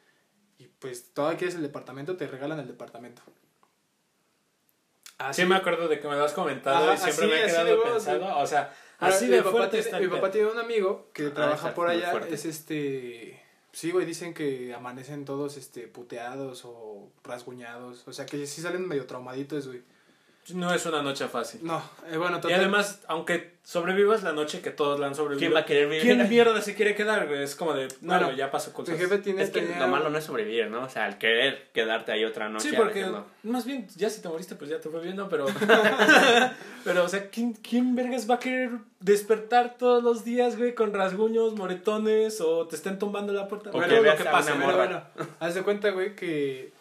y 0.60 0.68
pues 0.68 1.12
todavía 1.14 1.38
quieres 1.40 1.56
el 1.56 1.64
departamento, 1.64 2.16
te 2.18 2.28
regalan 2.28 2.60
el 2.60 2.68
departamento. 2.68 3.22
Así 5.18 5.42
Sí 5.42 5.48
me 5.48 5.56
acuerdo 5.56 5.88
de 5.88 6.00
que 6.00 6.08
me 6.08 6.16
lo 6.16 6.24
has 6.24 6.34
comentado 6.34 6.94
y 6.94 6.98
siempre 6.98 7.26
así- 7.26 7.34
me 7.34 7.42
he 7.42 7.46
quedado 7.46 7.84
pensando, 7.84 8.38
o 8.38 8.48
sea, 8.48 8.74
Ahora, 9.00 9.16
así 9.16 9.26
mi 9.26 9.32
de 9.32 9.38
papá 9.44 9.52
fuerte 9.52 9.82
tiene- 9.82 10.00
Mi 10.00 10.08
papá 10.08 10.32
tiene 10.32 10.52
un 10.52 10.58
amigo 10.60 11.10
que 11.14 11.28
Ah, 11.28 11.34
trabaja 11.34 11.74
por 11.74 11.90
allá. 11.90 12.12
fuerte. 12.12 12.36
Es 12.36 12.46
este. 12.46 13.42
Sí, 13.72 13.92
güey, 13.92 14.06
dicen 14.06 14.34
que 14.34 14.74
amanecen 14.74 15.26
todos 15.26 15.56
este 15.58 15.88
puteados 15.88 16.64
o 16.66 17.12
rasguñados. 17.24 18.08
O 18.08 18.14
sea 18.14 18.26
que 18.26 18.46
sí 18.48 18.62
salen 18.62 18.88
medio 18.88 19.06
traumaditos, 19.08 19.68
güey. 19.68 19.84
No 20.54 20.74
es 20.74 20.86
una 20.86 21.02
noche 21.02 21.28
fácil. 21.28 21.62
No, 21.64 21.82
eh, 22.12 22.18
bueno, 22.18 22.38
Y 22.38 22.42
total. 22.42 22.60
además, 22.60 23.02
aunque 23.08 23.58
sobrevivas 23.64 24.24
la 24.24 24.32
noche 24.32 24.62
que 24.62 24.72
todos 24.72 25.00
la 25.00 25.08
han 25.08 25.14
sobrevivido, 25.16 25.40
¿Quién 25.40 25.56
va 25.56 25.60
a 25.60 25.66
querer 25.66 25.88
vivir? 25.88 26.02
¿quién 26.02 26.28
mierda 26.30 26.60
se 26.62 26.74
quiere 26.74 26.96
quedar, 26.96 27.28
güey? 27.28 27.44
Es 27.44 27.56
como 27.56 27.74
de, 27.74 27.88
no, 28.02 28.18
Bueno, 28.18 28.32
ya 28.32 28.50
pasó 28.50 28.74
cosas. 28.74 28.98
jefe 28.98 29.20
tiene. 29.20 29.44
Es 29.44 29.52
que 29.52 29.62
tenía- 29.62 29.80
lo 29.80 29.88
malo 29.88 30.10
no 30.10 30.18
es 30.18 30.24
sobrevivir, 30.24 30.70
¿no? 30.72 30.84
O 30.84 30.90
sea, 30.90 31.08
el 31.08 31.18
querer 31.20 31.70
quedarte 31.74 32.12
ahí 32.12 32.26
otra 32.26 32.50
noche. 32.50 32.70
Sí, 32.70 32.76
porque 32.76 33.04
no. 33.04 33.26
más 33.44 33.66
bien, 33.66 33.88
ya 33.96 34.10
si 34.10 34.22
te 34.22 34.28
moriste, 34.30 34.56
pues 34.56 34.70
ya 34.72 34.80
te 34.80 34.90
fue 34.90 35.02
bien, 35.02 35.16
¿no? 35.16 35.30
Pero, 35.30 35.46
pero 36.84 37.04
o 37.04 37.10
sea, 37.10 37.30
¿quién, 37.30 37.54
¿quién 37.54 37.96
vergas 37.96 38.30
va 38.30 38.36
a 38.36 38.40
querer 38.40 38.72
despertar 39.00 39.76
todos 39.78 40.04
los 40.04 40.24
días, 40.24 40.58
güey, 40.58 40.74
con 40.74 40.94
rasguños, 40.94 41.54
moretones 41.56 42.42
o 42.42 42.68
te 42.68 42.76
estén 42.76 42.98
tumbando 43.00 43.34
la 43.34 43.48
puerta? 43.48 43.70
O 43.70 43.74
Bueno, 43.74 43.94
que 43.94 44.02
lo 44.02 44.16
que 44.16 44.24
pasa, 44.24 44.54
una 44.54 44.62
¿no? 44.62 44.66
Pero 44.72 44.78
morra. 44.78 45.10
bueno, 45.16 45.30
haz 45.40 45.56
de 45.56 45.62
cuenta, 45.64 45.90
güey, 45.92 46.16
que 46.16 46.72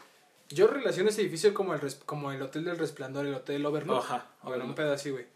yo 0.48 0.66
relaciono 0.66 1.08
ese 1.10 1.20
edificio 1.22 1.52
como 1.54 1.74
el, 1.74 1.80
res- 1.80 2.00
como 2.06 2.32
el 2.32 2.40
Hotel 2.42 2.64
del 2.64 2.78
Resplandor, 2.78 3.26
el 3.26 3.34
Hotel 3.34 3.64
Overlook. 3.66 3.98
Ajá, 3.98 4.26
Bueno, 4.42 4.64
un 4.64 4.78
así, 4.80 5.10
güey. 5.10 5.26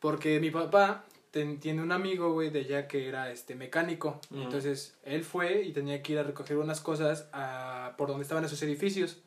Porque 0.00 0.40
mi 0.40 0.50
papá 0.50 1.04
ten- 1.30 1.58
tiene 1.60 1.82
un 1.82 1.92
amigo, 1.92 2.32
güey, 2.32 2.50
de 2.50 2.60
allá 2.60 2.88
que 2.88 3.08
era 3.08 3.30
este 3.30 3.54
mecánico. 3.54 4.20
Ujú. 4.30 4.42
Entonces, 4.42 4.96
él 5.04 5.24
fue 5.24 5.62
y 5.62 5.72
tenía 5.72 6.02
que 6.02 6.12
ir 6.12 6.18
a 6.18 6.22
recoger 6.22 6.56
unas 6.58 6.80
cosas 6.80 7.28
a, 7.32 7.94
por 7.96 8.08
donde 8.08 8.22
estaban 8.22 8.44
esos 8.44 8.60
edificios. 8.62 9.18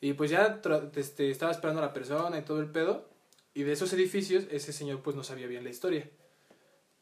Y 0.00 0.14
pues 0.14 0.30
ya 0.30 0.60
este, 0.96 1.30
estaba 1.30 1.52
esperando 1.52 1.82
a 1.82 1.86
la 1.86 1.92
persona 1.92 2.38
y 2.38 2.42
todo 2.42 2.60
el 2.60 2.70
pedo. 2.70 3.08
Y 3.52 3.64
de 3.64 3.72
esos 3.72 3.92
edificios, 3.92 4.44
ese 4.50 4.72
señor 4.72 5.02
pues 5.02 5.16
no 5.16 5.24
sabía 5.24 5.46
bien 5.46 5.64
la 5.64 5.70
historia. 5.70 6.08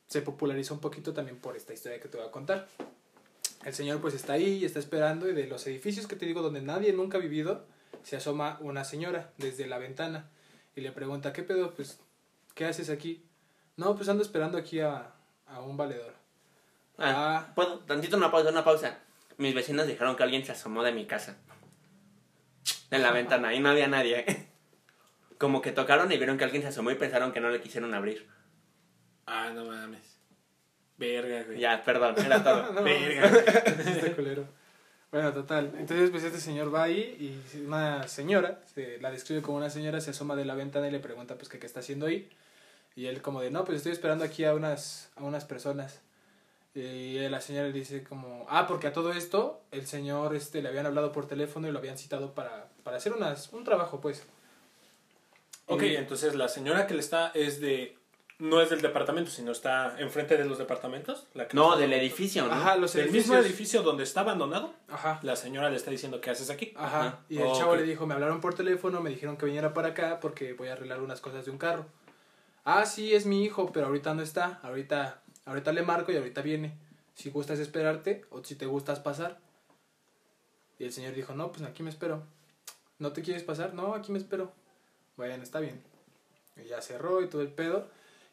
Se 0.06 0.22
popularizó 0.22 0.74
un 0.74 0.80
poquito 0.80 1.12
también 1.12 1.38
por 1.38 1.56
esta 1.56 1.74
historia 1.74 2.00
que 2.00 2.08
te 2.08 2.16
voy 2.16 2.26
a 2.26 2.30
contar. 2.30 2.66
El 3.64 3.74
señor 3.74 4.00
pues 4.00 4.14
está 4.14 4.34
ahí 4.34 4.58
y 4.58 4.64
está 4.64 4.78
esperando 4.78 5.28
y 5.28 5.34
de 5.34 5.46
los 5.46 5.66
edificios 5.66 6.06
que 6.06 6.16
te 6.16 6.26
digo 6.26 6.42
donde 6.42 6.62
nadie 6.62 6.92
nunca 6.92 7.18
ha 7.18 7.20
vivido, 7.20 7.66
se 8.02 8.16
asoma 8.16 8.56
una 8.60 8.84
señora 8.84 9.32
desde 9.36 9.66
la 9.66 9.78
ventana 9.78 10.30
y 10.76 10.80
le 10.80 10.92
pregunta, 10.92 11.32
¿qué 11.32 11.42
pedo? 11.42 11.74
Pues, 11.74 12.00
¿qué 12.54 12.64
haces 12.66 12.88
aquí? 12.88 13.24
No, 13.76 13.96
pues 13.96 14.08
ando 14.08 14.22
esperando 14.22 14.58
aquí 14.58 14.80
a, 14.80 15.12
a 15.46 15.60
un 15.60 15.76
valedor. 15.76 16.14
Ah, 16.98 17.46
Ah. 17.48 17.52
¿Puedo? 17.54 17.80
Tantito 17.80 18.16
una 18.16 18.30
pausa, 18.30 18.50
una 18.50 18.64
pausa. 18.64 18.98
Mis 19.36 19.54
vecinos 19.54 19.86
dijeron 19.86 20.16
que 20.16 20.22
alguien 20.24 20.44
se 20.44 20.52
asomó 20.52 20.82
de 20.82 20.92
mi 20.92 21.06
casa. 21.06 21.36
En 22.90 23.02
la 23.02 23.12
ventana, 23.12 23.54
y 23.54 23.60
no 23.60 23.68
había 23.70 23.86
nadie. 23.86 24.48
Como 25.38 25.62
que 25.62 25.70
tocaron 25.72 26.10
y 26.10 26.16
vieron 26.16 26.38
que 26.38 26.44
alguien 26.44 26.62
se 26.62 26.68
asomó 26.68 26.90
y 26.90 26.96
pensaron 26.96 27.32
que 27.32 27.38
no 27.40 27.50
le 27.50 27.60
quisieron 27.60 27.94
abrir. 27.94 28.28
Ah, 29.26 29.50
no 29.54 29.64
mames. 29.66 30.17
Verga, 30.98 31.44
güey. 31.44 31.60
Ya, 31.60 31.82
perdón, 31.84 32.14
era 32.24 32.42
todo. 32.42 32.72
No, 32.72 32.82
Verga. 32.82 33.26
Este 33.28 34.12
culero. 34.12 34.44
Bueno, 35.10 35.32
total. 35.32 35.72
Entonces, 35.78 36.10
pues 36.10 36.22
este 36.24 36.38
señor 36.40 36.74
va 36.74 36.82
ahí 36.82 37.16
y 37.54 37.60
una 37.60 38.06
señora, 38.08 38.60
se 38.74 39.00
la 39.00 39.10
describe 39.10 39.40
como 39.40 39.56
una 39.56 39.70
señora, 39.70 40.00
se 40.02 40.10
asoma 40.10 40.36
de 40.36 40.44
la 40.44 40.54
ventana 40.54 40.88
y 40.88 40.90
le 40.90 40.98
pregunta 41.00 41.36
pues 41.36 41.48
que 41.48 41.58
qué 41.58 41.66
está 41.66 41.80
haciendo 41.80 42.06
ahí. 42.06 42.28
Y 42.94 43.06
él 43.06 43.22
como 43.22 43.40
de, 43.40 43.50
no, 43.50 43.64
pues 43.64 43.78
estoy 43.78 43.92
esperando 43.92 44.24
aquí 44.24 44.44
a 44.44 44.54
unas, 44.54 45.10
a 45.16 45.22
unas 45.22 45.44
personas. 45.44 46.00
Y 46.74 47.18
la 47.28 47.40
señora 47.40 47.68
le 47.68 47.72
dice 47.72 48.04
como, 48.04 48.44
ah, 48.50 48.66
porque 48.66 48.86
a 48.88 48.92
todo 48.92 49.12
esto 49.12 49.62
el 49.70 49.86
señor 49.86 50.34
este, 50.36 50.60
le 50.62 50.68
habían 50.68 50.84
hablado 50.86 51.10
por 51.12 51.26
teléfono 51.26 51.66
y 51.68 51.72
lo 51.72 51.78
habían 51.78 51.96
citado 51.96 52.34
para, 52.34 52.68
para 52.84 52.98
hacer 52.98 53.12
unas, 53.14 53.52
un 53.52 53.64
trabajo, 53.64 54.00
pues. 54.00 54.24
Ok, 55.66 55.82
Y- 55.84 55.96
entonces 55.96 56.34
la 56.34 56.48
señora 56.48 56.86
que 56.86 56.94
le 56.94 57.00
está 57.00 57.30
es 57.34 57.60
de... 57.60 57.96
No 58.38 58.60
es 58.60 58.70
del 58.70 58.80
departamento, 58.80 59.30
sino 59.32 59.50
está 59.50 59.98
enfrente 59.98 60.36
de 60.36 60.44
los 60.44 60.58
departamentos. 60.58 61.26
La 61.34 61.48
No, 61.52 61.76
del 61.76 61.92
edificio, 61.92 62.46
¿no? 62.46 62.52
Ajá, 62.52 62.76
los 62.76 62.92
Del 62.92 63.06
edificios. 63.06 63.30
mismo 63.30 63.44
edificio 63.44 63.82
donde 63.82 64.04
está 64.04 64.20
abandonado. 64.20 64.72
Ajá. 64.88 65.18
La 65.22 65.34
señora 65.34 65.70
le 65.70 65.76
está 65.76 65.90
diciendo, 65.90 66.20
¿qué 66.20 66.30
haces 66.30 66.48
aquí? 66.48 66.72
Ajá. 66.76 67.00
Ajá. 67.00 67.18
Y 67.28 67.38
el 67.38 67.52
chavo 67.54 67.74
le 67.74 67.82
dijo, 67.82 68.06
me 68.06 68.14
hablaron 68.14 68.40
por 68.40 68.54
teléfono, 68.54 69.00
me 69.00 69.10
dijeron 69.10 69.36
que 69.36 69.46
viniera 69.46 69.74
para 69.74 69.88
acá 69.88 70.20
porque 70.20 70.52
voy 70.52 70.68
a 70.68 70.74
arreglar 70.74 71.00
unas 71.02 71.20
cosas 71.20 71.44
de 71.46 71.50
un 71.50 71.58
carro. 71.58 71.86
Ah, 72.64 72.86
sí, 72.86 73.12
es 73.12 73.26
mi 73.26 73.42
hijo, 73.44 73.72
pero 73.72 73.86
ahorita 73.86 74.14
no 74.14 74.22
está. 74.22 74.60
Ahorita, 74.62 75.20
ahorita 75.44 75.72
le 75.72 75.82
marco 75.82 76.12
y 76.12 76.16
ahorita 76.16 76.40
viene. 76.42 76.78
Si 77.14 77.30
gustas 77.30 77.58
esperarte 77.58 78.24
o 78.30 78.44
si 78.44 78.54
te 78.54 78.66
gustas 78.66 79.00
pasar. 79.00 79.38
Y 80.78 80.84
el 80.84 80.92
señor 80.92 81.14
dijo, 81.14 81.34
no, 81.34 81.50
pues 81.50 81.62
aquí 81.64 81.82
me 81.82 81.90
espero. 81.90 82.22
¿No 83.00 83.12
te 83.12 83.22
quieres 83.22 83.42
pasar? 83.42 83.74
No, 83.74 83.94
aquí 83.94 84.12
me 84.12 84.18
espero. 84.18 84.52
Bueno, 85.16 85.42
está 85.42 85.58
bien. 85.58 85.82
Y 86.64 86.68
ya 86.68 86.80
cerró 86.82 87.20
y 87.20 87.26
todo 87.28 87.42
el 87.42 87.48
pedo. 87.48 87.88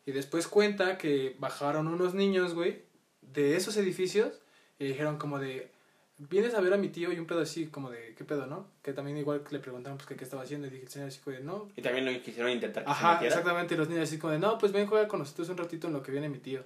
Y 0.05 0.11
después 0.11 0.47
cuenta 0.47 0.97
que 0.97 1.35
bajaron 1.39 1.87
unos 1.87 2.13
niños, 2.13 2.53
güey, 2.53 2.83
de 3.21 3.55
esos 3.55 3.75
edificios 3.77 4.33
y 4.77 4.85
dijeron 4.85 5.17
como 5.17 5.39
de, 5.39 5.71
vienes 6.17 6.53
a 6.53 6.61
ver 6.61 6.73
a 6.73 6.77
mi 6.77 6.89
tío 6.89 7.11
y 7.11 7.19
un 7.19 7.25
pedo 7.25 7.41
así, 7.41 7.67
como 7.67 7.89
de, 7.89 8.13
¿qué 8.15 8.23
pedo, 8.23 8.45
no? 8.45 8.67
Que 8.81 8.93
también 8.93 9.17
igual 9.17 9.43
le 9.49 9.59
preguntaron 9.59 9.97
pues 9.97 10.07
que 10.07 10.15
qué 10.15 10.23
estaba 10.23 10.43
haciendo 10.43 10.67
y 10.67 10.69
dije 10.69 10.83
el 10.83 10.89
señor 10.89 11.07
así 11.07 11.19
como 11.19 11.35
de, 11.35 11.43
no. 11.43 11.69
Y 11.75 11.81
también 11.81 12.05
lo 12.05 12.21
quisieron 12.21 12.51
intentar 12.51 12.85
que 12.85 12.91
Ajá, 12.91 13.25
exactamente, 13.25 13.73
y 13.73 13.77
los 13.77 13.89
niños 13.89 14.03
así 14.03 14.17
como 14.17 14.33
de, 14.33 14.39
no, 14.39 14.57
pues 14.57 14.71
ven, 14.71 14.87
juega 14.87 15.07
con 15.07 15.19
nosotros 15.19 15.49
un 15.49 15.57
ratito 15.57 15.87
en 15.87 15.93
lo 15.93 16.03
que 16.03 16.11
viene 16.11 16.29
mi 16.29 16.39
tío. 16.39 16.63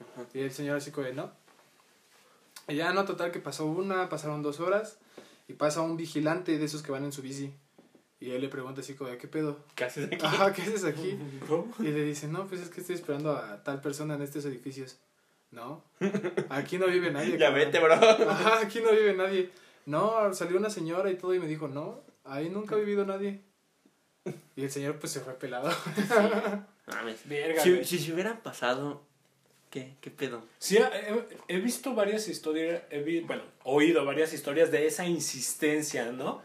Ajá. 0.00 0.26
Y 0.34 0.40
el 0.40 0.52
señor 0.52 0.76
así 0.76 0.90
como 0.90 1.06
de, 1.06 1.14
no. 1.14 1.30
Y 2.68 2.76
ya 2.76 2.92
no, 2.92 3.04
total 3.04 3.30
que 3.30 3.40
pasó 3.40 3.66
una, 3.66 4.08
pasaron 4.08 4.42
dos 4.42 4.60
horas 4.60 4.98
y 5.48 5.54
pasa 5.54 5.80
un 5.80 5.96
vigilante 5.96 6.58
de 6.58 6.64
esos 6.64 6.82
que 6.82 6.92
van 6.92 7.04
en 7.04 7.12
su 7.12 7.22
bici. 7.22 7.52
Y 8.20 8.32
él 8.32 8.42
le 8.42 8.48
pregunta 8.48 8.82
así 8.82 8.94
como 8.94 9.16
¿qué 9.16 9.26
pedo? 9.28 9.64
¿Qué 9.74 9.84
haces 9.84 10.06
aquí? 10.06 10.24
Ajá, 10.24 10.52
¿qué 10.52 10.62
haces 10.62 10.84
aquí? 10.84 11.18
¿Cómo? 11.48 11.72
Y 11.78 11.84
le 11.84 12.04
dice, 12.04 12.28
no, 12.28 12.46
pues 12.46 12.60
es 12.60 12.68
que 12.68 12.80
estoy 12.82 12.96
esperando 12.96 13.32
a 13.32 13.62
tal 13.64 13.80
persona 13.80 14.14
en 14.14 14.22
estos 14.22 14.44
edificios. 14.44 14.98
No, 15.50 15.82
aquí 16.50 16.78
no 16.78 16.86
vive 16.86 17.10
nadie. 17.10 17.32
ya 17.32 17.46
cabrón. 17.48 17.64
vete, 17.66 17.80
bro. 17.80 17.94
Ajá, 17.94 18.60
aquí 18.60 18.80
no 18.80 18.90
vive 18.92 19.14
nadie. 19.14 19.50
No, 19.86 20.32
salió 20.34 20.58
una 20.58 20.70
señora 20.70 21.10
y 21.10 21.16
todo 21.16 21.34
y 21.34 21.40
me 21.40 21.46
dijo, 21.46 21.66
no, 21.66 22.00
ahí 22.24 22.50
nunca 22.50 22.74
ha 22.76 22.78
vivido 22.78 23.04
nadie. 23.04 23.40
Y 24.54 24.62
el 24.62 24.70
señor 24.70 24.98
pues 24.98 25.12
se 25.12 25.20
fue 25.20 25.32
pelado. 25.34 25.70
Mames. 26.86 27.26
Verga, 27.26 27.62
Si, 27.62 27.84
si 27.84 27.98
se 27.98 28.12
hubieran 28.12 28.42
pasado, 28.42 29.02
¿qué? 29.70 29.94
¿Qué 30.00 30.10
pedo? 30.10 30.44
Sí, 30.58 30.76
he, 30.78 31.24
he 31.48 31.58
visto 31.60 31.94
varias 31.94 32.28
historias, 32.28 32.82
he 32.90 33.00
vi- 33.00 33.20
bueno, 33.20 33.42
oído 33.64 34.04
varias 34.04 34.32
historias 34.34 34.70
de 34.70 34.86
esa 34.86 35.06
insistencia, 35.06 36.12
¿no? 36.12 36.42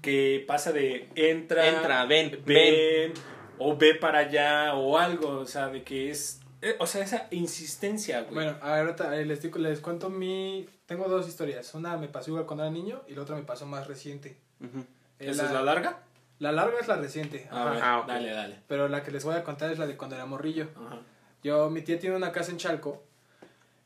Que 0.00 0.44
pasa 0.46 0.72
de 0.72 1.08
entra, 1.14 1.66
Entra, 1.68 2.04
ven, 2.06 2.42
ven, 2.46 3.12
o 3.58 3.76
ve 3.76 3.94
para 3.94 4.20
allá, 4.20 4.74
o 4.74 4.96
algo, 4.98 5.28
o 5.40 5.46
sea, 5.46 5.68
de 5.68 5.82
que 5.82 6.10
es, 6.10 6.40
eh, 6.62 6.76
o 6.78 6.86
sea, 6.86 7.02
esa 7.02 7.26
insistencia, 7.32 8.20
güey. 8.22 8.34
Bueno, 8.34 8.56
ahorita 8.62 9.16
eh, 9.18 9.26
les, 9.26 9.42
digo- 9.42 9.58
les 9.58 9.80
cuento 9.80 10.08
mi... 10.10 10.68
Tengo 10.86 11.08
dos 11.08 11.26
historias. 11.28 11.74
Una 11.74 11.96
me 11.96 12.08
pasó 12.08 12.30
igual 12.30 12.44
cuando 12.46 12.64
era 12.64 12.72
niño 12.72 13.02
y 13.08 13.14
la 13.14 13.22
otra 13.22 13.34
me 13.36 13.42
pasó 13.42 13.66
más 13.66 13.86
reciente. 13.88 14.36
Eh, 14.60 14.84
¿Esa 15.18 15.46
es 15.46 15.52
la 15.52 15.62
larga? 15.62 16.00
La 16.38 16.52
larga 16.52 16.78
es 16.80 16.86
la 16.88 16.96
reciente. 16.96 17.48
A 17.50 17.72
ajá. 17.72 17.80
Ah, 17.94 17.98
ok. 18.00 18.08
dale, 18.08 18.30
dale. 18.30 18.58
Pero 18.68 18.88
la 18.88 19.02
que 19.02 19.10
les 19.10 19.24
voy 19.24 19.34
a 19.36 19.42
contar 19.44 19.70
es 19.72 19.78
la 19.78 19.86
de 19.86 19.96
cuando 19.96 20.16
era 20.16 20.26
morrillo. 20.26 20.68
Ajá. 20.76 21.00
Yo, 21.42 21.70
mi 21.70 21.82
tía 21.82 21.98
tiene 21.98 22.16
una 22.16 22.32
casa 22.32 22.50
en 22.52 22.58
Chalco. 22.58 23.02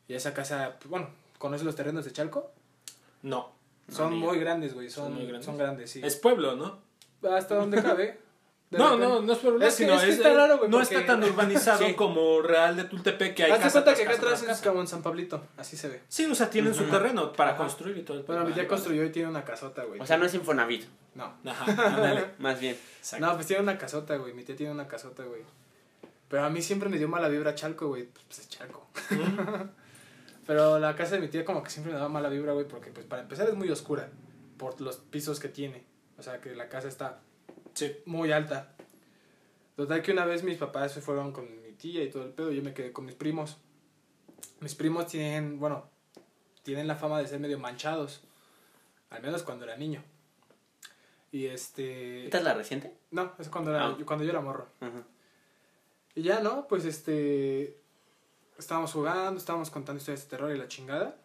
Y 0.07 0.13
esa 0.13 0.33
casa, 0.33 0.75
pues, 0.79 0.89
bueno, 0.89 1.09
¿conoces 1.37 1.65
los 1.65 1.75
terrenos 1.75 2.05
de 2.05 2.11
Chalco? 2.11 2.51
No, 3.23 3.51
Son 3.89 4.07
amigo. 4.07 4.27
muy 4.29 4.39
grandes, 4.39 4.73
güey. 4.73 4.89
Son, 4.89 5.05
Son 5.05 5.13
muy 5.15 5.25
grandes. 5.27 5.57
grandes, 5.57 5.91
sí. 5.91 6.01
es 6.03 6.15
pueblo, 6.15 6.55
¿no? 6.55 6.79
Hasta 7.29 7.55
donde 7.55 7.81
cabe. 7.81 8.19
No, 8.69 8.97
repente- 8.97 9.05
no, 9.07 9.21
no 9.21 9.31
es 9.31 9.45
hablar, 9.45 9.69
Es 9.69 9.75
que- 9.77 9.83
sino 9.85 9.95
es 9.95 10.01
que 10.03 10.09
es- 10.09 10.17
está 10.17 10.33
raro, 10.33 10.57
güey, 10.57 10.69
no 10.69 10.79
porque- 10.79 10.95
está 10.95 11.07
tan 11.07 11.23
urbanizado 11.23 11.77
Sí. 11.87 11.93
como 11.93 12.41
Real 12.41 12.75
de 12.75 12.83
Tultepec, 12.83 13.33
que 13.33 13.43
hay 13.45 13.51
Haz 13.51 13.59
de 13.59 13.63
casa 13.63 13.81
cuenta 13.81 13.97
que 13.97 14.05
acá 14.05 14.17
atrás 14.17 14.43
es 14.43 14.61
como 14.61 14.81
en 14.81 14.87
San 14.87 15.01
Pablito, 15.01 15.41
así 15.55 15.77
se 15.77 15.87
ve. 15.87 16.01
Sí, 16.09 16.25
o 16.25 16.35
sea, 16.35 16.49
tienen 16.49 16.73
su 16.75 16.83
terreno 16.83 17.31
para 17.31 17.51
Ajá. 17.51 17.59
construir 17.59 17.97
y 17.97 18.01
todo 18.01 18.17
el 18.17 18.23
Bueno, 18.25 18.41
mi 18.41 18.47
tía 18.47 18.63
vale. 18.63 18.67
construyó 18.67 19.05
y 19.05 19.09
tiene 19.13 19.29
una 19.29 19.45
casota, 19.45 19.85
güey. 19.85 20.01
O 20.01 20.05
sea, 20.05 20.17
no 20.17 20.25
es 20.25 20.33
Infonavit, 20.33 20.83
No. 21.15 21.33
Ajá, 21.45 21.63
ándale. 21.95 22.25
más 22.39 22.59
bien. 22.59 22.75
Exacto. 22.97 23.25
No, 23.25 23.35
pues 23.35 23.47
tiene 23.47 23.63
una 23.63 23.77
casota, 23.77 24.17
güey. 24.17 24.33
Mi 24.33 24.43
tía 24.43 24.57
tiene 24.57 24.73
una 24.73 24.85
casota, 24.89 25.23
güey. 25.23 25.43
Pero 26.29 26.43
a 26.43 26.49
mí 26.49 26.61
siempre 26.61 26.89
me 26.89 26.97
dio 26.97 27.07
mala 27.07 27.29
vibra 27.29 27.55
Chalco, 27.55 27.87
güey. 27.87 28.05
Pues 28.05 28.39
es 28.39 28.49
Chalco. 28.49 28.87
Pero 30.45 30.79
la 30.79 30.95
casa 30.95 31.15
de 31.15 31.21
mi 31.21 31.27
tía 31.27 31.43
como 31.43 31.61
que 31.63 31.69
siempre 31.69 31.91
me 31.91 31.97
daba 31.97 32.09
mala 32.09 32.29
vibra, 32.29 32.53
güey, 32.53 32.67
porque 32.67 32.89
pues 32.91 33.05
para 33.05 33.21
empezar 33.21 33.47
es 33.49 33.55
muy 33.55 33.69
oscura 33.69 34.09
por 34.57 34.79
los 34.81 34.97
pisos 34.97 35.39
que 35.39 35.49
tiene. 35.49 35.83
O 36.17 36.23
sea, 36.23 36.39
que 36.41 36.55
la 36.55 36.69
casa 36.69 36.87
está 36.87 37.19
Sí. 37.73 37.95
muy 38.05 38.31
alta. 38.31 38.73
Total 39.75 40.01
que 40.01 40.11
una 40.11 40.25
vez 40.25 40.43
mis 40.43 40.57
papás 40.57 40.91
se 40.93 41.01
fueron 41.01 41.31
con 41.31 41.45
mi 41.61 41.71
tía 41.73 42.01
y 42.03 42.09
todo 42.09 42.23
el 42.23 42.31
pedo, 42.31 42.51
yo 42.51 42.63
me 42.63 42.73
quedé 42.73 42.91
con 42.91 43.05
mis 43.05 43.13
primos. 43.15 43.57
Mis 44.61 44.73
primos 44.73 45.07
tienen, 45.07 45.59
bueno, 45.59 45.87
tienen 46.63 46.87
la 46.87 46.95
fama 46.95 47.19
de 47.19 47.27
ser 47.27 47.39
medio 47.39 47.59
manchados. 47.59 48.21
Al 49.11 49.21
menos 49.21 49.43
cuando 49.43 49.65
era 49.65 49.77
niño. 49.77 50.03
Y 51.31 51.45
este... 51.45 52.25
¿Esta 52.25 52.37
es 52.39 52.43
la 52.43 52.53
reciente? 52.55 52.93
No, 53.11 53.33
es 53.37 53.49
cuando, 53.49 53.71
era, 53.71 53.85
Ah. 53.87 53.97
cuando 54.05 54.23
yo 54.23 54.31
era 54.31 54.41
morro. 54.41 54.67
Ajá. 54.79 55.03
Y 56.17 56.23
ya, 56.23 56.39
¿no? 56.39 56.67
Pues 56.67 56.83
este. 56.83 57.77
Estábamos 58.57 58.91
jugando, 58.91 59.37
estábamos 59.37 59.69
contando 59.69 59.99
historias 59.99 60.23
de 60.23 60.29
terror 60.29 60.53
y 60.53 60.57
la 60.57 60.67
chingada. 60.67 61.15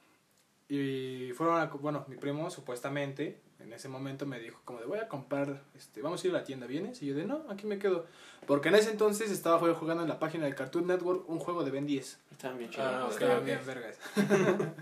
Y 0.69 1.33
fueron 1.35 1.59
a. 1.59 1.65
Bueno, 1.65 2.05
mi 2.09 2.17
primo 2.17 2.51
supuestamente 2.51 3.41
en 3.59 3.73
ese 3.73 3.89
momento 3.89 4.27
me 4.27 4.39
dijo, 4.39 4.61
como 4.67 4.81
de 4.81 4.87
voy 4.87 4.99
a 4.99 5.09
comprar. 5.09 5.63
este 5.75 6.03
Vamos 6.03 6.23
a 6.23 6.27
ir 6.27 6.35
a 6.35 6.39
la 6.39 6.45
tienda, 6.45 6.67
¿vienes? 6.67 7.03
Y 7.03 7.07
yo 7.07 7.15
de 7.15 7.25
no, 7.25 7.47
aquí 7.49 7.67
me 7.67 7.79
quedo. 7.79 8.05
Porque 8.47 8.69
en 8.69 8.75
ese 8.75 8.91
entonces 8.91 9.31
estaba 9.31 9.59
jugando 9.75 10.03
en 10.03 10.11
la 10.11 10.19
página 10.19 10.45
de 10.45 10.55
Cartoon 10.55 10.87
Network 10.87 11.27
un 11.27 11.39
juego 11.39 11.65
de 11.65 11.71
Ben 11.71 11.87
10. 11.87 12.19
Estaban 12.31 12.59
bien 12.59 12.71
chidos. 12.71 12.87
Ah, 12.87 13.09
ok. 13.11 13.45
bien 13.47 13.61
vergas. 13.65 13.99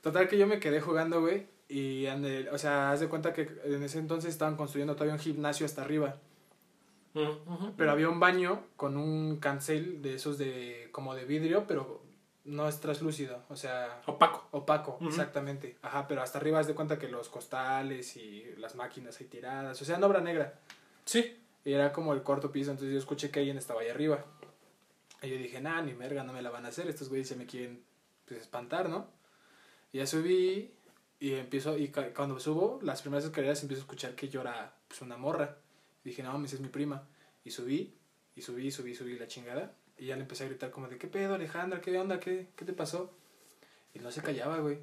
Total 0.00 0.26
que 0.26 0.38
yo 0.38 0.46
me 0.46 0.58
quedé 0.58 0.80
jugando, 0.80 1.20
güey. 1.20 1.48
Y 1.68 2.06
ande, 2.06 2.48
o 2.50 2.56
sea, 2.56 2.92
haz 2.92 3.00
de 3.00 3.08
cuenta 3.08 3.34
que 3.34 3.46
en 3.64 3.82
ese 3.82 3.98
entonces 3.98 4.30
estaban 4.30 4.56
construyendo 4.56 4.94
todavía 4.94 5.12
un 5.12 5.20
gimnasio 5.20 5.66
hasta 5.66 5.82
arriba. 5.82 6.16
Pero 7.76 7.90
había 7.90 8.08
un 8.08 8.20
baño 8.20 8.64
con 8.76 8.96
un 8.96 9.38
cancel 9.38 10.02
de 10.02 10.14
esos 10.14 10.38
de 10.38 10.88
como 10.92 11.14
de 11.14 11.24
vidrio, 11.24 11.66
pero 11.66 12.02
no 12.44 12.66
es 12.66 12.80
translúcido, 12.80 13.44
o 13.50 13.56
sea, 13.56 14.00
Opaco. 14.06 14.46
opaco, 14.52 14.98
exactamente. 15.02 15.76
Ajá, 15.82 16.08
pero 16.08 16.22
hasta 16.22 16.38
arriba 16.38 16.58
haz 16.58 16.66
de 16.66 16.74
cuenta 16.74 16.98
que 16.98 17.08
los 17.08 17.28
costales 17.28 18.16
y 18.16 18.54
las 18.56 18.74
máquinas 18.74 19.20
ahí 19.20 19.26
tiradas, 19.26 19.80
o 19.80 19.84
sea, 19.84 19.96
en 19.96 20.04
obra 20.04 20.20
negra. 20.20 20.58
Sí. 21.04 21.36
Y 21.64 21.72
era 21.72 21.92
como 21.92 22.14
el 22.14 22.22
cuarto 22.22 22.50
piso, 22.50 22.70
entonces 22.70 22.92
yo 22.92 22.98
escuché 22.98 23.30
que 23.30 23.40
alguien 23.40 23.58
estaba 23.58 23.82
ahí 23.82 23.88
arriba. 23.88 24.24
Y 25.22 25.28
yo 25.28 25.36
dije, 25.36 25.60
nah, 25.60 25.82
ni 25.82 25.92
merga, 25.92 26.22
no 26.22 26.32
me 26.32 26.40
la 26.40 26.50
van 26.50 26.64
a 26.64 26.68
hacer, 26.68 26.88
estos 26.88 27.08
güeyes 27.08 27.28
se 27.28 27.36
me 27.36 27.44
quieren 27.44 27.82
pues, 28.24 28.40
espantar, 28.40 28.88
¿no? 28.88 29.08
Y 29.92 29.98
ya 29.98 30.06
subí 30.06 30.72
y 31.20 31.34
empiezo, 31.34 31.76
y 31.76 31.88
cuando 31.88 32.38
subo, 32.40 32.78
las 32.82 33.02
primeras 33.02 33.24
escaleras 33.24 33.60
empiezo 33.62 33.82
a 33.82 33.84
escuchar 33.84 34.14
que 34.14 34.28
llora 34.28 34.74
pues, 34.86 35.02
una 35.02 35.16
morra. 35.16 35.56
Y 36.08 36.10
dije, 36.10 36.22
no 36.22 36.32
mames, 36.32 36.54
es 36.54 36.60
mi 36.60 36.68
prima. 36.68 37.06
Y 37.44 37.50
subí, 37.50 37.94
y 38.34 38.40
subí, 38.40 38.70
subí, 38.70 38.94
subí 38.94 39.18
la 39.18 39.26
chingada. 39.28 39.74
Y 39.98 40.06
ya 40.06 40.16
le 40.16 40.22
empecé 40.22 40.44
a 40.44 40.48
gritar 40.48 40.70
como 40.70 40.88
de, 40.88 40.96
¿qué 40.96 41.06
pedo, 41.06 41.34
Alejandra? 41.34 41.80
¿Qué 41.82 41.98
onda? 41.98 42.18
¿Qué, 42.18 42.48
qué 42.56 42.64
te 42.64 42.72
pasó? 42.72 43.12
Y 43.92 43.98
no 43.98 44.10
se 44.10 44.22
callaba, 44.22 44.58
güey. 44.58 44.78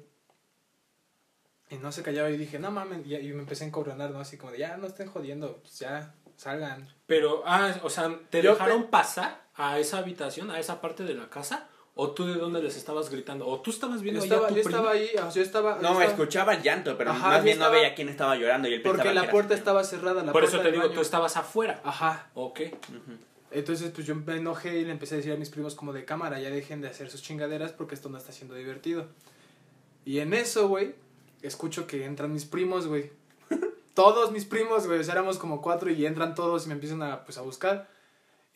Y 1.68 1.76
no 1.78 1.90
se 1.90 2.02
callaba 2.04 2.30
y 2.30 2.36
dije, 2.36 2.58
no 2.60 2.70
mames, 2.70 3.04
y, 3.06 3.16
y 3.16 3.32
me 3.32 3.40
empecé 3.40 3.64
a 3.64 3.66
encobronar, 3.66 4.10
¿no? 4.10 4.20
Así 4.20 4.36
como 4.36 4.52
de, 4.52 4.58
ya, 4.58 4.76
no 4.76 4.86
estén 4.86 5.08
jodiendo, 5.08 5.58
pues 5.62 5.80
ya, 5.80 6.14
salgan. 6.36 6.88
Pero, 7.06 7.42
ah, 7.44 7.74
o 7.82 7.90
sea, 7.90 8.20
¿te 8.30 8.40
Yo 8.40 8.52
dejaron 8.52 8.84
pe- 8.84 8.88
pasar 8.90 9.42
a 9.54 9.78
esa 9.80 9.98
habitación, 9.98 10.50
a 10.52 10.60
esa 10.60 10.80
parte 10.80 11.02
de 11.02 11.14
la 11.14 11.28
casa? 11.28 11.68
¿O 11.98 12.10
tú 12.10 12.26
de 12.26 12.34
dónde 12.34 12.62
les 12.62 12.76
estabas 12.76 13.08
gritando? 13.08 13.46
¿O 13.48 13.60
tú 13.62 13.70
estabas 13.70 13.96
Yo 13.98 14.02
viendo 14.02 14.20
ahí 14.20 14.28
estaba, 14.28 14.46
a 14.46 14.48
tu 14.50 14.54
yo 14.56 14.62
prima? 14.62 14.78
estaba 14.78 14.92
ahí, 14.94 15.08
o 15.14 15.18
sea, 15.18 15.30
yo 15.30 15.42
estaba... 15.42 15.76
yo 15.76 15.82
No, 15.82 15.88
estaba- 15.88 16.04
escuchaba 16.04 16.54
el 16.54 16.62
llanto, 16.62 16.96
pero 16.98 17.10
Ajá, 17.10 17.28
más 17.28 17.38
yo 17.38 17.44
bien 17.44 17.58
no 17.58 17.70
veía 17.70 17.94
quién 17.94 18.08
estaba 18.10 18.36
llorando 18.36 18.68
y 18.68 18.74
él 18.74 18.82
Porque 18.82 19.02
que 19.04 19.14
la 19.14 19.30
puerta 19.30 19.54
estaba 19.54 19.82
cerrada, 19.82 20.22
la 20.22 20.30
Por 20.32 20.42
puerta 20.42 20.56
eso 20.56 20.62
te 20.62 20.70
digo, 20.72 20.82
baño. 20.84 20.94
tú 20.94 21.00
estabas 21.00 21.36
afuera. 21.38 21.80
Ajá. 21.84 22.30
Ok. 22.34 22.54
prima. 22.56 22.76
Ujú. 22.98 23.12
Entonces, 23.50 23.90
pues 23.94 24.06
yo 24.06 24.14
me 24.14 24.36
enojé 24.36 24.78
y 24.80 24.84
le 24.84 24.90
empecé 24.90 25.14
a 25.14 25.18
decir 25.18 25.32
a 25.32 25.36
mis 25.36 25.48
primos 25.48 25.74
como 25.74 25.94
de 25.94 26.04
cámara, 26.04 26.38
ya 26.38 26.50
dejen 26.50 26.82
de 26.82 26.88
hacer 26.88 27.08
sus 27.10 27.22
chingaderas 27.22 27.72
porque 27.72 27.94
esto 27.94 28.10
no 28.10 28.18
está 28.18 28.30
siendo 28.30 28.54
divertido. 28.54 29.06
Y 30.04 30.18
en 30.18 30.34
eso, 30.34 30.68
güey, 30.68 30.94
escucho 31.40 31.86
que 31.86 32.04
entran 32.04 32.30
mis 32.32 32.44
primos, 32.44 32.86
güey. 32.88 33.10
Todos 33.94 34.32
mis 34.32 34.44
primos, 34.44 34.86
güey, 34.86 34.98
o 35.00 35.04
sea, 35.04 35.14
éramos 35.14 35.38
como 35.38 35.62
cuatro 35.62 35.90
y 35.90 36.04
entran 36.04 36.34
todos 36.34 36.66
y 36.66 36.68
me 36.68 36.74
empiezan 36.74 37.02
a, 37.02 37.24
pues, 37.24 37.38
a 37.38 37.40
buscar. 37.40 37.88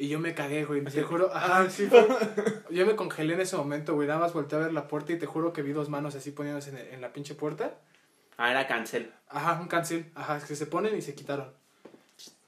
Y 0.02 0.08
yo 0.08 0.18
me 0.18 0.32
cagué, 0.34 0.64
güey, 0.64 0.82
te 0.82 1.02
juro, 1.02 1.30
ajá, 1.34 1.68
sí, 1.68 1.86
fue- 1.86 2.08
Yo 2.70 2.86
me 2.86 2.96
congelé 2.96 3.34
en 3.34 3.40
ese 3.42 3.56
momento, 3.58 3.94
güey, 3.94 4.08
nada 4.08 4.18
más 4.18 4.32
volteé 4.32 4.58
a 4.58 4.62
ver 4.62 4.72
la 4.72 4.88
puerta 4.88 5.12
y 5.12 5.18
te 5.18 5.26
juro 5.26 5.52
que 5.52 5.60
vi 5.60 5.72
dos 5.72 5.90
manos 5.90 6.14
así 6.14 6.30
poniéndose 6.30 6.70
en, 6.70 6.94
en 6.94 7.00
la 7.02 7.12
pinche 7.12 7.34
puerta. 7.34 7.74
Ah, 8.38 8.50
era 8.50 8.66
cancel. 8.66 9.12
Ajá, 9.28 9.60
un 9.60 9.68
cancel, 9.68 10.06
ajá, 10.14 10.38
es 10.38 10.44
que 10.44 10.56
se 10.56 10.64
ponen 10.64 10.96
y 10.96 11.02
se 11.02 11.14
quitaron. 11.14 11.52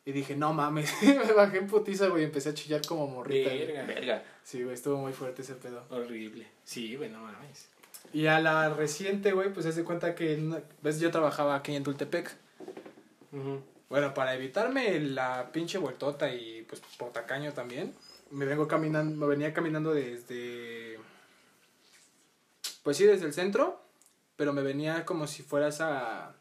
Y 0.07 0.13
dije, 0.13 0.35
no 0.35 0.55
mames, 0.55 0.91
me 1.03 1.33
bajé 1.35 1.59
en 1.59 1.67
putiza, 1.67 2.09
güey, 2.09 2.25
empecé 2.25 2.49
a 2.49 2.55
chillar 2.55 2.81
como 2.89 3.07
morrita. 3.07 3.51
güey. 3.51 3.67
Verga. 3.67 3.83
Verga. 3.85 4.25
Sí, 4.43 4.63
güey, 4.63 4.75
estuvo 4.75 4.97
muy 4.97 5.13
fuerte 5.13 5.43
ese 5.43 5.55
pedo. 5.55 5.85
Horrible. 5.91 6.47
Sí, 6.65 6.97
güey, 6.97 7.11
no 7.11 7.21
mames. 7.21 7.69
Y 8.15 8.29
a 8.29 8.41
la 8.41 8.71
reciente, 8.71 9.33
güey, 9.33 9.53
pues 9.53 9.67
se 9.67 9.73
de 9.73 9.85
cuenta 9.85 10.15
que, 10.15 10.63
ves, 10.81 11.01
yo 11.01 11.11
trabajaba 11.11 11.55
aquí 11.55 11.77
en 11.77 11.83
Tultepec. 11.85 12.35
Ujú. 13.33 13.61
Bueno, 13.93 14.15
para 14.15 14.35
evitarme 14.35 14.99
la 15.01 15.51
pinche 15.53 15.77
vueltota 15.77 16.33
y 16.33 16.65
pues 16.67 16.81
por 16.97 17.13
tacaño 17.13 17.53
también, 17.53 17.95
me 18.31 18.47
vengo 18.47 18.67
caminando, 18.67 19.15
me 19.15 19.27
venía 19.27 19.53
caminando 19.53 19.93
desde, 19.93 20.99
pues 22.83 22.97
sí, 22.97 23.05
desde 23.05 23.27
el 23.27 23.35
centro, 23.35 23.83
pero 24.37 24.55
me 24.55 24.63
venía 24.63 25.05
como 25.05 25.27
si 25.27 25.43
fueras 25.43 25.83
a, 25.83 26.33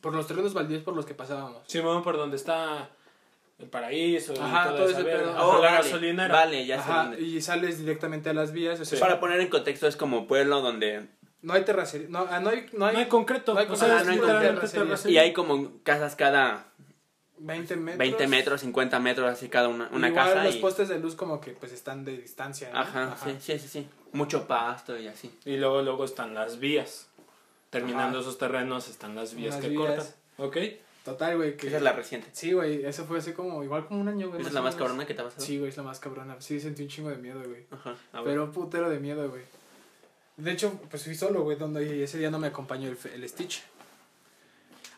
por 0.00 0.14
los 0.14 0.28
terrenos 0.28 0.54
baldíos 0.54 0.84
por 0.84 0.94
los 0.94 1.04
que 1.04 1.14
pasábamos. 1.14 1.62
Simón, 1.66 2.04
por 2.04 2.16
donde 2.16 2.36
está 2.36 2.88
el 3.58 3.66
paraíso 3.66 4.32
y 4.34 4.38
Ajá, 4.38 4.66
todo, 4.68 4.76
todo 4.76 4.88
esa 4.90 5.00
ese 5.00 5.10
pedo. 5.10 5.30
Ajá, 5.32 5.46
Oh, 5.46 5.54
la 5.54 5.72
vale, 5.72 5.76
gasolinera. 5.78 6.32
Vale, 6.32 6.64
ya 6.64 6.78
Ajá, 6.78 7.18
y 7.18 7.40
sales 7.40 7.78
directamente 7.80 8.30
a 8.30 8.34
las 8.34 8.52
vías, 8.52 8.78
o 8.78 8.84
sea, 8.84 9.00
Para 9.00 9.18
poner 9.18 9.40
en 9.40 9.48
contexto, 9.48 9.88
es 9.88 9.96
como 9.96 10.28
pueblo 10.28 10.60
donde... 10.60 11.08
no 11.42 11.52
hay 11.54 11.64
terracería, 11.64 12.08
no, 12.10 12.26
ah, 12.28 12.40
no 12.40 12.50
hay, 12.50 12.66
no 12.72 12.86
hay, 12.86 12.94
No 12.94 12.98
hay 13.00 13.06
concreto. 13.08 13.54
no 13.54 13.60
hay 13.60 13.66
o 13.68 13.76
sea, 13.76 13.98
concreto, 13.98 14.26
no 14.26 14.38
hay 14.38 14.40
terracería. 14.68 15.10
Y 15.10 15.18
hay 15.18 15.32
como 15.32 15.82
casas 15.82 16.16
cada 16.16 16.72
20 17.38 17.76
metros. 17.76 17.98
20 17.98 18.26
metros, 18.26 18.60
50 18.60 18.98
metros, 19.00 19.30
así 19.30 19.48
cada 19.48 19.68
una, 19.68 19.88
una 19.92 20.08
Igual 20.08 20.26
casa. 20.26 20.44
los 20.44 20.56
y... 20.56 20.58
postes 20.58 20.88
de 20.88 20.98
luz 20.98 21.14
como 21.14 21.40
que 21.40 21.52
pues 21.52 21.72
están 21.72 22.04
de 22.04 22.16
distancia. 22.16 22.70
¿no? 22.72 22.80
Ajá, 22.80 23.16
sí, 23.22 23.36
sí, 23.40 23.58
sí, 23.58 23.68
sí. 23.68 23.88
Mucho 24.12 24.46
pasto 24.46 24.98
y 24.98 25.06
así. 25.06 25.30
Y 25.44 25.56
luego, 25.56 25.82
luego 25.82 26.04
están 26.04 26.34
las 26.34 26.58
vías. 26.58 27.08
Terminando 27.70 28.18
Ajá. 28.18 28.20
esos 28.20 28.38
terrenos 28.38 28.88
están 28.88 29.14
las 29.14 29.34
vías 29.34 29.54
Las 29.54 29.62
que 29.62 29.68
vías. 29.68 29.86
cortan. 29.86 30.06
¿Ok? 30.38 30.56
Total, 31.04 31.36
güey. 31.36 31.56
Que... 31.56 31.68
Esa 31.68 31.76
es 31.76 31.82
la 31.82 31.92
reciente. 31.92 32.28
Sí, 32.32 32.52
güey, 32.52 32.84
eso 32.84 33.04
fue 33.04 33.18
hace 33.18 33.34
como, 33.34 33.62
igual 33.62 33.86
como 33.86 34.00
un 34.00 34.08
año, 34.08 34.28
güey. 34.28 34.40
Esa 34.40 34.48
es 34.48 34.54
la 34.54 34.62
más 34.62 34.74
cabrona 34.74 35.06
que 35.06 35.14
te 35.14 35.20
ha 35.20 35.24
pasado. 35.24 35.44
Sí, 35.44 35.58
güey, 35.58 35.70
es 35.70 35.76
la 35.76 35.82
más 35.82 36.00
cabrona. 36.00 36.40
Sí, 36.40 36.60
sentí 36.60 36.82
un 36.82 36.88
chingo 36.88 37.10
de 37.10 37.16
miedo, 37.16 37.40
güey. 37.46 37.66
Ajá. 37.70 37.94
Pero 38.24 38.50
putero 38.50 38.88
de 38.90 38.98
miedo, 38.98 39.28
güey. 39.28 39.42
De 40.38 40.52
hecho, 40.52 40.80
pues 40.88 41.04
fui 41.04 41.14
solo, 41.14 41.42
güey, 41.42 41.58
donde 41.58 42.04
ese 42.04 42.16
día 42.16 42.30
no 42.30 42.38
me 42.38 42.46
acompañó 42.46 42.88
el, 42.88 42.96
el 43.12 43.28
Stitch. 43.28 43.62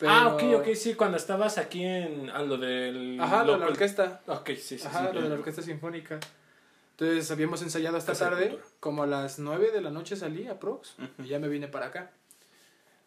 Ah, 0.07 0.29
ok, 0.35 0.43
ok, 0.61 0.75
sí, 0.75 0.95
cuando 0.95 1.17
estabas 1.17 1.59
aquí 1.59 1.85
en. 1.85 2.31
A 2.31 2.43
lo 2.43 2.57
del. 2.57 3.19
Ajá, 3.21 3.45
lo 3.45 3.55
de 3.55 3.59
la 3.59 3.67
orquesta. 3.67 4.21
Ok, 4.27 4.51
sí, 4.51 4.79
sí. 4.79 4.87
Ajá, 4.87 5.09
sí, 5.09 5.15
lo 5.15 5.23
de 5.23 5.29
la 5.29 5.35
orquesta 5.35 5.63
sinfónica. 5.63 6.21
Entonces 6.93 7.31
habíamos 7.31 7.63
ensayado 7.63 7.99
de 7.99 8.15
tarde, 8.15 8.49
Cultura. 8.51 8.69
como 8.79 9.03
a 9.03 9.07
las 9.07 9.39
9 9.39 9.71
de 9.73 9.81
la 9.81 9.91
noche 9.91 10.17
salí 10.17 10.47
a 10.47 10.59
Prox. 10.59 10.97
Y 11.19 11.29
ya 11.29 11.39
me 11.39 11.49
vine 11.49 11.67
para 11.69 11.87
acá, 11.87 12.11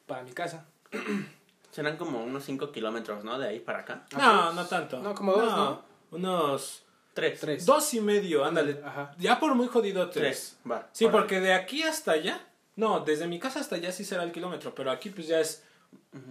para 0.07 0.23
mi 0.23 0.31
casa. 0.31 0.65
Serán 1.71 1.97
como 1.97 2.23
unos 2.23 2.43
5 2.45 2.71
kilómetros, 2.71 3.23
¿no? 3.23 3.37
De 3.39 3.47
ahí 3.47 3.59
para 3.59 3.79
acá. 3.79 4.05
No, 4.17 4.53
no 4.53 4.65
tanto. 4.65 4.99
No, 4.99 5.13
como 5.13 5.33
dos, 5.33 5.51
¿no? 5.55 5.81
Unos. 6.11 6.83
Tres. 7.13 7.39
Tres. 7.39 7.65
Dos 7.65 7.93
y 7.93 8.01
medio, 8.01 8.43
ándale. 8.45 8.79
Ajá. 8.83 9.13
Ya 9.19 9.39
por 9.39 9.53
muy 9.55 9.67
jodido 9.67 10.09
tres. 10.09 10.57
Tres. 10.63 10.71
Va. 10.71 10.89
Sí, 10.91 11.05
órale. 11.05 11.19
porque 11.19 11.39
de 11.39 11.53
aquí 11.53 11.83
hasta 11.83 12.11
allá. 12.13 12.41
No, 12.75 13.01
desde 13.01 13.27
mi 13.27 13.39
casa 13.39 13.59
hasta 13.59 13.75
allá 13.75 13.91
sí 13.91 14.03
será 14.03 14.23
el 14.23 14.31
kilómetro, 14.31 14.73
pero 14.73 14.89
aquí 14.89 15.09
pues 15.11 15.27
ya 15.27 15.39
es 15.39 15.63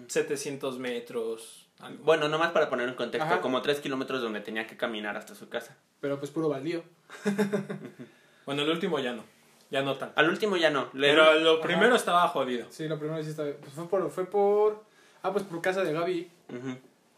700 0.08 0.78
metros. 0.78 1.68
algo. 1.78 2.02
Bueno, 2.04 2.28
nomás 2.28 2.50
para 2.50 2.68
poner 2.68 2.88
en 2.88 2.94
contexto, 2.96 3.26
Ajá. 3.34 3.40
como 3.40 3.62
3 3.62 3.80
kilómetros 3.80 4.20
donde 4.20 4.40
tenía 4.40 4.66
que 4.66 4.76
caminar 4.76 5.16
hasta 5.16 5.34
su 5.36 5.48
casa. 5.48 5.76
Pero 6.00 6.18
pues 6.18 6.30
puro 6.32 6.48
baldío. 6.48 6.82
Bueno, 8.44 8.62
el 8.62 8.70
último 8.70 8.98
ya 8.98 9.12
no. 9.12 9.24
Ya 9.70 9.82
no 9.82 9.96
tanto. 9.96 10.18
Al 10.20 10.28
último 10.28 10.56
ya 10.56 10.70
no. 10.70 10.88
Le- 10.92 11.08
Pero 11.10 11.34
lo 11.40 11.52
Ajá. 11.54 11.62
primero 11.62 11.94
estaba 11.96 12.26
jodido. 12.28 12.66
Sí, 12.70 12.88
lo 12.88 12.98
primero 12.98 13.22
sí 13.22 13.30
estaba. 13.30 13.50
Pues 13.52 13.72
fue 13.72 13.88
por. 13.88 14.10
Fue 14.10 14.26
por 14.26 14.84
ah, 15.22 15.32
pues 15.32 15.44
por 15.44 15.62
casa 15.62 15.82
de 15.84 15.92
Gaby. 15.92 16.30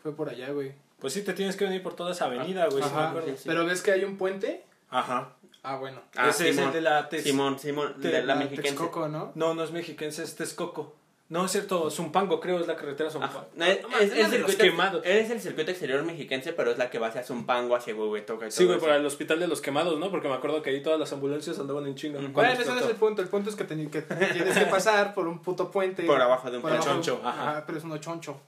Fue 0.03 0.15
por 0.15 0.29
allá, 0.29 0.51
güey. 0.51 0.73
Pues 0.99 1.13
sí, 1.13 1.23
te 1.23 1.33
tienes 1.35 1.57
que 1.57 1.65
venir 1.65 1.83
por 1.83 1.95
toda 1.95 2.13
esa 2.13 2.27
avenida, 2.27 2.67
güey. 2.67 2.83
sí 2.83 2.89
me 2.91 2.97
Ajá. 2.97 3.09
acuerdo. 3.11 3.29
sí, 3.29 3.35
sí. 3.37 3.43
Pero 3.47 3.65
ves 3.67 3.83
que 3.83 3.93
hay 3.93 4.05
un 4.05 4.17
puente. 4.17 4.65
Ajá. 4.91 5.31
Ah, 5.63 5.77
bueno. 5.77 6.01
Ah, 6.17 6.29
Ese 6.29 6.51
es 6.51 6.59
el 6.59 6.73
de 6.73 6.81
la 6.83 7.09
Tex- 7.09 7.23
Simón, 7.23 7.59
Simón, 7.59 7.95
de 8.01 8.13
la 8.13 8.21
La 8.23 8.35
mexiquense. 8.37 8.69
Texcoco, 8.71 9.09
¿no? 9.09 9.33
No, 9.35 9.55
no 9.55 9.65
es 9.65 9.71
mexiquense, 9.71 10.23
es 10.23 10.37
Texcoco. 10.37 10.95
No, 11.31 11.47
es 11.47 11.53
cierto, 11.53 11.91
Zumpango, 11.91 12.39
creo, 12.39 12.61
es 12.61 12.67
la 12.67 12.77
carretera 12.77 13.09
Ajá. 13.09 13.19
Zumpango. 13.19 13.47
No, 13.57 13.65
es, 13.65 13.79
es- 14.13 14.13
el 14.19 14.31
circuito, 14.31 14.63
quemados. 14.63 15.03
es 15.07 15.31
el 15.31 15.41
circuito 15.41 15.71
exterior 15.71 16.03
mexiquense, 16.05 16.53
pero 16.53 16.71
es 16.71 16.77
la 16.77 16.91
que 16.91 16.99
va 16.99 17.07
hacia 17.07 17.25
Zumpango, 17.25 17.75
hacia 17.75 17.95
Huehuetoca 17.95 18.47
y 18.47 18.51
Sí, 18.51 18.59
todo 18.59 18.67
güey, 18.67 18.77
eso. 18.77 18.87
para 18.87 18.97
el 18.99 19.07
hospital 19.07 19.41
de 19.41 19.47
los 19.49 19.63
quemados, 19.63 19.99
¿no? 19.99 20.11
Porque 20.11 20.29
me 20.29 20.35
acuerdo 20.35 20.61
que 20.61 20.69
ahí 20.69 20.83
todas 20.83 21.01
las 21.01 21.11
ambulancias 21.15 21.59
andaban 21.59 21.87
en 21.87 21.95
chinga. 21.95 22.21
Bueno, 22.21 22.53
ese 22.53 22.67
no 22.71 22.79
es 22.79 22.87
el 22.87 22.97
punto. 22.97 23.23
El 23.23 23.29
punto 23.29 23.49
es 23.49 23.57
que, 23.57 23.67
teni- 23.67 23.89
que 23.89 24.03
tienes 24.03 24.59
que 24.59 24.67
pasar 24.67 25.15
por 25.15 25.27
un 25.27 25.39
puto 25.41 25.71
puente. 25.71 26.03
Por 26.05 26.21
abajo 26.21 26.51
de 26.51 26.59
un 26.59 26.63
por 26.63 26.79
Choncho, 26.79 27.21
ajá. 27.25 27.51
Ajá, 27.53 27.65
pero 27.67 27.79
es 27.79 27.85
uno 27.85 27.97
choncho. 27.97 28.39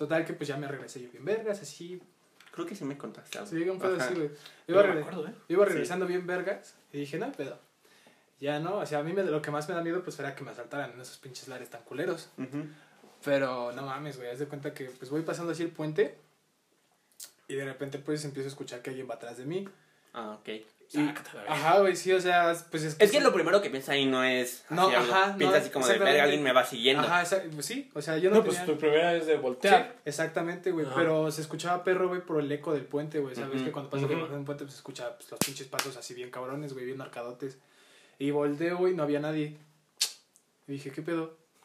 Total 0.00 0.24
que 0.24 0.32
pues 0.32 0.48
ya 0.48 0.56
me 0.56 0.66
regresé 0.66 1.02
yo 1.02 1.10
bien 1.10 1.26
vergas, 1.26 1.60
así. 1.60 2.00
Creo 2.52 2.64
que 2.64 2.74
sí 2.74 2.86
me 2.86 2.96
contaste 2.96 3.36
algo. 3.36 3.50
Sí, 3.50 3.68
un 3.68 3.78
pedo 3.78 3.96
así, 4.00 4.14
güey. 4.14 4.30
Iba, 4.66 4.82
no 4.82 4.98
acuerdo, 4.98 5.28
¿eh? 5.28 5.34
iba 5.48 5.66
regresando 5.66 6.06
bien 6.06 6.26
vergas 6.26 6.74
y 6.90 7.00
dije, 7.00 7.18
no, 7.18 7.30
pedo. 7.32 7.60
Ya 8.40 8.60
no, 8.60 8.78
o 8.78 8.86
sea, 8.86 9.00
a 9.00 9.02
mí 9.02 9.12
me, 9.12 9.22
lo 9.24 9.42
que 9.42 9.50
más 9.50 9.68
me 9.68 9.74
da 9.74 9.82
miedo 9.82 10.02
pues 10.02 10.18
era 10.18 10.34
que 10.34 10.42
me 10.42 10.52
asaltaran 10.52 10.92
en 10.92 11.00
esos 11.02 11.18
pinches 11.18 11.48
lares 11.48 11.68
tan 11.68 11.82
culeros. 11.82 12.30
Ujú. 12.38 12.64
Pero 13.22 13.72
no 13.72 13.82
mames, 13.82 14.16
güey, 14.16 14.30
haz 14.30 14.38
de 14.38 14.46
cuenta 14.46 14.72
que 14.72 14.86
pues 14.86 15.10
voy 15.10 15.20
pasando 15.20 15.52
así 15.52 15.64
el 15.64 15.70
puente 15.70 16.16
y 17.46 17.56
de 17.56 17.66
repente 17.66 17.98
pues 17.98 18.24
empiezo 18.24 18.46
a 18.46 18.52
escuchar 18.52 18.80
que 18.80 18.88
alguien 18.88 19.06
va 19.06 19.16
atrás 19.16 19.36
de 19.36 19.44
mí. 19.44 19.68
Ah, 20.14 20.38
ok. 20.40 20.48
Y- 20.92 20.98
verga. 21.02 21.22
ajá, 21.48 21.78
güey, 21.80 21.94
sí, 21.94 22.12
o 22.12 22.20
sea, 22.20 22.52
pues 22.70 22.82
es 22.82 22.94
que... 22.96 23.04
Es 23.04 23.12
que 23.12 23.18
sí- 23.18 23.22
lo 23.22 23.32
primero 23.32 23.62
que 23.62 23.70
piensa 23.70 23.92
ahí 23.92 24.06
no 24.06 24.24
es. 24.24 24.64
No, 24.70 24.88
así 24.88 24.96
algo. 24.96 25.12
ajá, 25.12 25.36
Piensa 25.36 25.56
no, 25.56 25.62
así 25.62 25.70
como 25.70 25.86
de 25.86 25.98
verga, 25.98 26.24
alguien 26.24 26.42
me 26.42 26.52
va 26.52 26.64
siguiendo. 26.64 27.02
Ajá, 27.02 27.24
pues 27.54 27.64
sí, 27.66 27.90
o 27.94 28.02
sea, 28.02 28.18
yo 28.18 28.30
no, 28.30 28.36
No, 28.36 28.44
pues 28.44 28.56
tenía... 28.58 28.74
tu 28.74 28.78
primera 28.80 29.14
es 29.14 29.26
de 29.26 29.36
voltear. 29.36 29.92
Sí, 29.94 30.00
exactamente, 30.04 30.72
güey. 30.72 30.86
Pero 30.94 31.30
se 31.30 31.42
escuchaba 31.42 31.84
perro, 31.84 32.08
güey, 32.08 32.22
por 32.22 32.40
el 32.40 32.50
eco 32.50 32.72
del 32.72 32.84
puente, 32.86 33.20
güey. 33.20 33.36
Sabes 33.36 33.62
que 33.62 33.70
cuando 33.70 33.90
pasas 33.90 34.06
ujú. 34.06 34.14
debajo 34.14 34.32
de 34.32 34.38
un 34.38 34.44
puente, 34.44 34.64
pues 34.64 34.72
se 34.74 34.78
escucha 34.78 35.16
pues, 35.16 35.30
los 35.30 35.38
pinches 35.38 35.68
pasos 35.68 35.96
así 35.96 36.14
bien 36.14 36.30
cabrones, 36.30 36.72
güey, 36.72 36.84
bien 36.84 36.98
marcadotes. 36.98 37.58
Y 38.18 38.32
volteo, 38.32 38.78
güey, 38.78 38.94
no 38.94 39.02
había 39.04 39.20
nadie. 39.20 39.56
Y 40.66 40.72
dije, 40.72 40.90
¿qué 40.90 41.02
pedo? 41.02 41.38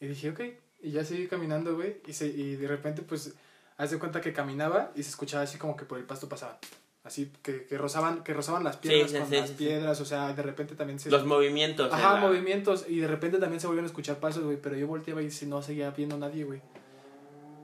y 0.00 0.06
dije, 0.06 0.30
ok. 0.30 0.40
Y 0.82 0.90
ya 0.90 1.04
seguí 1.04 1.26
caminando, 1.28 1.74
güey. 1.76 1.96
Y, 2.06 2.12
se, 2.12 2.26
y 2.26 2.56
de 2.56 2.68
repente, 2.68 3.02
pues, 3.02 3.34
haz 3.76 3.90
de 3.90 3.98
cuenta 3.98 4.20
que 4.20 4.32
caminaba 4.32 4.92
y 4.94 5.02
se 5.02 5.10
escuchaba 5.10 5.42
así 5.44 5.58
como 5.58 5.76
que 5.76 5.84
por 5.84 5.98
el 5.98 6.04
pasto 6.04 6.28
pasaban. 6.28 6.56
Así 7.04 7.30
que, 7.42 7.66
que 7.66 7.76
rozaban, 7.76 8.24
que 8.24 8.32
rozaban 8.32 8.64
las 8.64 8.78
piedras 8.78 9.10
sí, 9.10 9.18
con 9.18 9.28
sí, 9.28 9.36
las 9.36 9.48
sí, 9.50 9.54
sí. 9.58 9.64
piedras. 9.64 10.00
O 10.00 10.06
sea, 10.06 10.32
de 10.32 10.42
repente 10.42 10.74
también 10.74 10.98
se. 10.98 11.10
Los 11.10 11.26
movimientos. 11.26 11.92
Ajá, 11.92 12.14
la- 12.14 12.20
movimientos. 12.20 12.86
Y 12.88 12.98
de 13.00 13.06
repente 13.06 13.38
también 13.38 13.60
se 13.60 13.66
volvieron 13.66 13.84
a 13.84 13.88
escuchar 13.88 14.16
pasos, 14.16 14.42
güey. 14.42 14.56
Pero 14.56 14.74
yo 14.76 14.86
volteaba 14.86 15.20
y 15.22 15.28
no 15.46 15.60
seguía 15.62 15.90
viendo 15.90 16.16
a 16.16 16.18
nadie, 16.18 16.44
güey. 16.44 16.62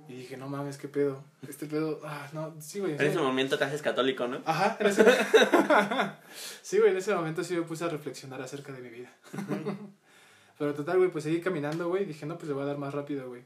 Y 0.08 0.14
dije, 0.14 0.36
no 0.36 0.48
mames, 0.48 0.76
qué 0.76 0.88
pedo. 0.88 1.22
Este 1.48 1.66
pedo. 1.66 2.00
Ah, 2.04 2.28
no, 2.32 2.52
sí, 2.60 2.80
güey. 2.80 2.94
En 2.94 3.00
ese 3.00 3.18
momento 3.18 3.56
te 3.56 3.64
haces 3.64 3.80
católico, 3.80 4.26
¿no? 4.26 4.40
Ajá, 4.44 4.76
en 4.80 4.86
ese... 4.88 5.04
sí, 6.62 6.78
güey, 6.78 6.90
en 6.90 6.96
ese 6.96 7.14
momento 7.14 7.44
sí 7.44 7.54
me 7.54 7.62
puse 7.62 7.84
a 7.84 7.88
reflexionar 7.88 8.42
acerca 8.42 8.72
de 8.72 8.80
mi 8.80 8.88
vida. 8.90 9.10
Pero 10.58 10.74
total, 10.74 10.98
güey, 10.98 11.10
pues 11.10 11.24
seguí 11.24 11.40
caminando, 11.40 11.88
güey. 11.88 12.04
Dije, 12.06 12.26
no, 12.26 12.36
pues 12.36 12.48
le 12.48 12.54
voy 12.54 12.64
a 12.64 12.66
dar 12.66 12.76
más 12.78 12.92
rápido, 12.92 13.28
güey. 13.28 13.42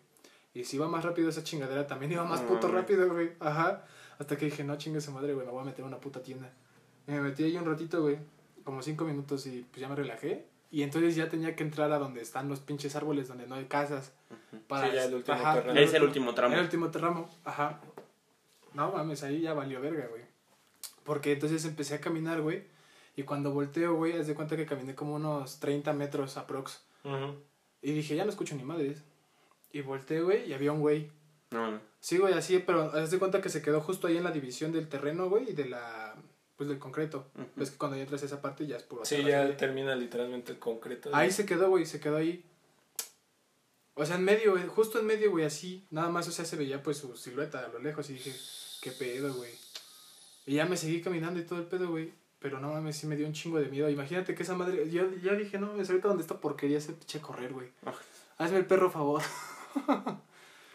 Y 0.55 0.65
si 0.65 0.77
iba 0.77 0.89
más 0.89 1.05
rápido 1.05 1.29
esa 1.29 1.45
chingadera, 1.45 1.87
también 1.87 2.13
iba 2.13 2.25
más 2.25 2.41
No, 2.43 2.49
puto 2.49 2.69
rápido, 2.69 3.13
güey. 3.13 3.33
Ajá. 3.41 3.85
Hasta 4.19 4.37
que 4.37 4.47
dije, 4.47 4.65
no, 4.65 4.77
chingue 4.77 5.01
su 5.01 5.13
madre, 5.13 5.35
güey, 5.35 5.47
me 5.47 5.53
voy 5.53 5.63
a 5.63 5.65
meter 5.65 5.85
a 5.85 5.89
una 5.89 5.99
puta 5.99 6.23
tienda. 6.23 6.51
Y 7.07 7.13
me 7.13 7.21
metí 7.21 7.45
ahí 7.45 7.57
un 7.57 7.65
ratito, 7.67 8.03
güey. 8.03 8.19
Como 8.65 8.83
cinco 8.83 9.05
minutos 9.05 9.47
y 9.47 9.67
pues 9.71 9.81
ya 9.81 9.89
me 9.89 9.97
relajé. 9.97 10.47
Y 10.71 10.83
entonces 10.83 11.15
ya 11.15 11.29
tenía 11.29 11.55
que 11.55 11.63
entrar 11.63 11.93
a 11.93 11.99
donde 11.99 12.21
están 12.21 12.49
los 12.49 12.61
pinches 12.61 12.97
árboles, 12.97 13.29
donde 13.29 13.47
no 13.47 13.55
hay 13.55 13.67
casas. 13.67 14.13
Para... 14.67 14.89
Sí, 14.89 14.95
ya 14.95 15.05
el 15.05 15.15
último 15.15 15.37
Ajá, 15.37 15.55
terreno. 15.55 15.79
Es 15.79 15.95
el 15.95 16.03
último 16.03 16.35
tramo. 16.35 16.55
el 16.55 16.63
último 16.63 16.91
tramo, 16.91 17.29
ajá. 17.45 17.81
No 18.73 18.91
mames, 18.91 19.23
ahí 19.23 19.41
ya 19.41 19.55
valió 19.55 19.81
verga, 19.81 20.09
güey. 20.09 20.23
Porque 21.05 21.33
entonces 21.33 21.65
empecé 21.65 21.95
a 21.95 22.01
caminar, 22.01 22.41
güey. 22.41 22.65
Y 23.17 23.23
cuando 23.23 23.53
volteo, 23.53 23.95
güey, 23.95 24.19
haz 24.19 24.27
de 24.27 24.35
cuenta 24.35 24.57
que 24.57 24.67
caminé 24.67 24.95
como 24.95 25.15
unos 25.15 25.61
30 25.61 25.93
metros 25.93 26.37
aprox. 26.37 26.83
Ujú. 27.05 27.37
Y 27.83 27.93
dije, 27.93 28.17
ya 28.17 28.25
no 28.25 28.31
escucho 28.31 28.57
ni 28.57 28.65
madres. 28.65 29.05
Y 29.73 29.83
volteo, 29.83 30.25
güey, 30.25 30.49
y 30.49 30.55
había 30.55 30.73
un 30.73 30.81
güey. 30.81 31.11
No, 31.55 31.71
no. 31.71 31.81
Sí, 32.01 32.19
güey, 32.19 32.35
así, 32.35 32.59
pero 32.59 32.93
haz 32.93 33.13
de 33.13 33.19
cuenta 33.21 33.41
que 33.41 33.49
se 33.49 33.63
quedó 33.63 33.81
justo 33.81 34.09
ahí 34.09 34.17
en 34.17 34.25
la 34.25 34.33
división 34.33 34.73
del 34.73 34.89
terreno, 34.89 35.29
güey, 35.31 35.51
y 35.51 35.53
de 35.53 35.67
la. 35.67 36.17
Pues 36.57 36.69
del 36.69 36.79
concreto. 36.79 37.27
Ves 37.57 37.71
que 37.71 37.79
cuando 37.79 37.97
ya 37.97 38.03
entras 38.03 38.23
a 38.23 38.27
esa 38.27 38.43
parte 38.43 38.67
ya 38.67 38.77
es 38.77 38.83
puro. 38.83 39.05
Sí, 39.05 39.23
ya 39.25 39.45
güey. 39.45 39.57
termina 39.57 39.95
literalmente 39.95 40.53
el 40.53 40.59
concreto. 40.59 41.11
Ahí 41.13 41.31
se 41.31 41.47
quedó, 41.47 41.69
güey, 41.69 41.87
se 41.87 42.01
quedó 42.01 42.17
ahí. 42.17 42.45
O 43.95 44.05
sea, 44.05 44.17
en 44.17 44.25
medio, 44.25 44.53
güey, 44.53 44.67
justo 44.67 44.99
en 44.99 45.07
medio, 45.07 45.31
güey, 45.31 45.45
así. 45.45 45.87
Nada 45.91 46.09
más, 46.11 46.29
o 46.29 46.33
sea, 46.33 46.45
se 46.45 46.57
veía 46.57 46.83
pues 46.83 46.99
su 46.99 47.17
silueta 47.17 47.61
a 47.65 47.69
lo 47.69 47.79
lejos 47.79 48.11
y 48.11 48.15
dije, 48.15 48.33
qué 48.83 48.91
pedo, 48.93 49.35
güey. 49.35 49.53
Y 50.47 50.57
ya 50.57 50.67
me 50.67 50.77
seguí 50.77 51.01
caminando 51.01 51.41
y 51.41 51.45
todo 51.45 51.61
el 51.61 51.67
pedo, 51.67 51.89
güey. 51.89 52.13
Pero 52.39 52.61
no 52.61 52.73
mames, 52.73 52.97
sí 52.97 53.07
me 53.07 53.17
dio 53.17 53.27
un 53.27 53.33
chingo 53.33 53.59
de 53.59 53.69
miedo. 53.69 53.89
Imagínate 53.89 54.35
que 54.35 54.43
esa 54.43 54.55
madre. 54.55 54.91
Yo 54.91 55.11
ya 55.23 55.35
dije, 55.35 55.59
no 55.59 55.69
mames, 55.69 55.89
ahorita 55.89 56.09
donde 56.09 56.23
esta 56.23 56.41
porquería 56.41 56.81
se 56.81 56.93
eche 56.93 57.19
a 57.19 57.23
correr, 57.23 57.53
güey. 57.53 57.69
Hazme 58.39 58.59
el 58.59 58.67
perro 58.67 58.91
favor. 58.91 59.23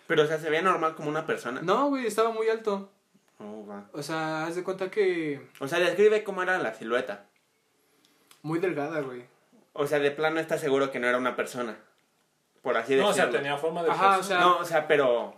Pero, 0.09 0.23
o 0.23 0.25
sea, 0.25 0.39
se 0.39 0.49
ve 0.49 0.59
normal 0.63 0.95
como 0.95 1.07
una 1.07 1.27
persona. 1.27 1.61
No, 1.61 1.89
güey, 1.89 2.07
estaba 2.07 2.31
muy 2.31 2.49
alto. 2.49 2.89
Oh, 3.37 3.63
va. 3.69 3.85
O 3.93 4.01
sea, 4.01 4.47
haz 4.47 4.55
de 4.55 4.63
cuenta 4.63 4.89
que. 4.89 5.39
O 5.59 5.67
sea, 5.67 5.77
describe 5.77 6.23
cómo 6.23 6.41
era 6.41 6.57
la 6.57 6.73
silueta. 6.73 7.27
Muy 8.41 8.57
delgada, 8.57 9.01
güey. 9.01 9.25
O 9.73 9.85
sea, 9.85 9.99
de 9.99 10.09
plano 10.09 10.39
estás 10.39 10.61
seguro 10.61 10.89
que 10.89 10.99
no 10.99 11.07
era 11.07 11.19
una 11.19 11.35
persona. 11.35 11.77
Por 12.63 12.75
así 12.75 12.95
No, 12.95 13.09
decirlo. 13.09 13.29
o 13.29 13.31
sea, 13.31 13.39
tenía 13.39 13.55
forma 13.57 13.83
de 13.83 13.91
Ajá, 13.91 14.15
persona. 14.15 14.19
o 14.19 14.23
sea- 14.23 14.39
No, 14.39 14.57
o 14.57 14.65
sea, 14.65 14.87
pero 14.87 15.35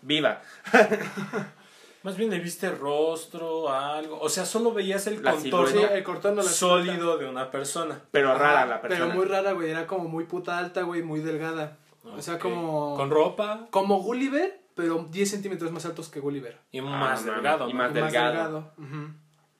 viva. 0.00 0.40
Más 2.02 2.16
bien 2.16 2.30
le 2.30 2.38
viste 2.38 2.70
rostro, 2.70 3.70
algo. 3.70 4.18
O 4.20 4.28
sea, 4.30 4.46
solo 4.46 4.72
veías 4.72 5.06
el 5.06 5.22
La 5.22 5.32
contorno 5.32 5.68
Sí, 5.68 5.86
el 5.90 6.02
cortón 6.02 6.34
no 6.34 6.42
la 6.42 6.48
sólido 6.48 7.18
de 7.18 7.26
una 7.28 7.50
persona. 7.50 8.00
Pero 8.10 8.30
Ajá, 8.32 8.38
rara 8.38 8.66
la 8.66 8.80
persona. 8.80 9.04
Pero 9.06 9.16
muy 9.18 9.26
rara, 9.26 9.52
güey. 9.52 9.70
Era 9.70 9.86
como 9.86 10.08
muy 10.08 10.24
puta 10.24 10.56
alta, 10.58 10.82
güey, 10.82 11.02
muy 11.02 11.20
delgada. 11.20 11.76
O 12.04 12.20
sea, 12.22 12.38
como. 12.38 12.94
Con 12.96 13.10
ropa 13.10 13.66
Como 13.70 14.00
Gulliver, 14.02 14.60
pero 14.74 15.06
10 15.10 15.30
centímetros 15.30 15.70
más 15.72 15.84
altos 15.86 16.08
que 16.08 16.20
Gulliver. 16.20 16.58
y 16.70 16.78
Ah, 16.80 16.82
más 16.82 17.24
no, 17.24 17.32
delgado. 17.32 17.68
y 17.68 17.72
¿no? 17.72 17.78
más 17.78 17.90
Y 17.90 17.94
delgado. 17.94 18.72
Ujú. 18.78 19.08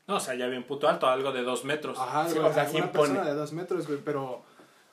No, 0.07 0.17
o 0.17 0.21
sea, 0.21 0.35
ya 0.35 0.47
bien 0.49 0.65
puto 0.67 0.87
alto, 0.89 1.07
algo 1.07 1.33
de 1.33 1.43
dos 1.43 1.65
metros. 1.65 1.99
Ajá, 1.99 2.29
Sí, 2.29 2.39
güey. 2.39 2.51
o 2.51 2.53
sea, 2.53 2.65
una 2.69 2.79
impone. 2.79 2.91
persona 2.93 3.25
de 3.25 3.35
2 3.35 3.53
metros, 3.55 3.87
güey. 3.87 3.99
Pero. 4.05 4.43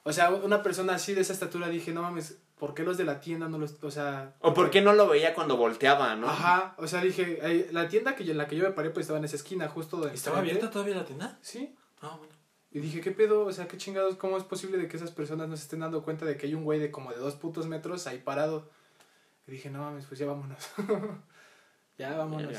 O 0.04 0.12
sea, 0.14 0.32
una 0.32 0.64
persona 0.64 0.96
así 0.96 1.14
de 1.14 1.22
esa 1.22 1.34
estatura 1.34 1.68
dije, 1.68 1.92
no 1.94 2.02
mames, 2.02 2.40
¿por 2.58 2.74
qué 2.74 2.84
los 2.84 2.98
de 2.98 3.04
la 3.04 3.20
tienda 3.20 3.48
no 3.50 3.58
los. 3.58 3.84
O 3.84 3.92
sea. 3.92 4.34
O 4.40 4.54
por 4.54 4.70
qué 4.70 4.82
no 4.82 4.94
lo 4.94 5.08
veía 5.10 5.34
cuando 5.36 5.58
volteaba, 5.58 6.16
¿no? 6.16 6.28
Ajá, 6.28 6.76
o 6.78 6.88
sea, 6.88 7.02
dije, 7.02 7.40
eh, 7.42 7.70
la 7.74 7.88
tienda 7.90 8.16
que 8.16 8.24
yo- 8.24 8.32
en 8.32 8.38
la 8.38 8.48
que 8.48 8.56
yo 8.56 8.64
me 8.64 8.72
paré, 8.72 8.90
pues 8.92 9.04
estaba 9.04 9.20
en 9.20 9.26
esa 9.26 9.36
esquina, 9.36 9.68
justo 9.68 9.98
donde. 9.98 10.16
¿Estaba 10.16 10.40
abierta 10.40 10.70
todavía 10.72 10.96
la 10.96 11.06
tienda? 11.06 11.38
Sí. 11.42 11.76
Ah, 12.02 12.16
bueno. 12.18 12.34
Y 12.74 12.80
dije, 12.80 13.02
¿qué 13.02 13.12
pedo? 13.12 13.46
O 13.46 13.52
sea, 13.52 13.68
¿qué 13.68 13.78
chingados? 13.78 14.16
¿Cómo 14.16 14.38
es 14.38 14.44
posible 14.44 14.78
de 14.78 14.88
que 14.88 14.96
esas 14.98 15.12
personas 15.12 15.50
no 15.50 15.58
se 15.58 15.64
estén 15.64 15.82
dando 15.82 16.04
cuenta 16.04 16.26
de 16.26 16.38
que 16.38 16.48
hay 16.48 16.54
un 16.56 16.64
güey 16.64 16.80
de 16.80 16.90
como 16.90 17.12
de 17.12 17.18
dos 17.18 17.36
putos 17.36 17.68
metros 17.68 18.08
ahí 18.08 18.18
parado? 18.20 18.70
Y 19.48 19.52
dije, 19.52 19.70
no 19.70 19.80
mames, 19.80 20.06
pues 20.06 20.20
ya 20.20 20.26
vámonos. 20.28 20.58
ya 21.98 22.16
vámonos. 22.18 22.58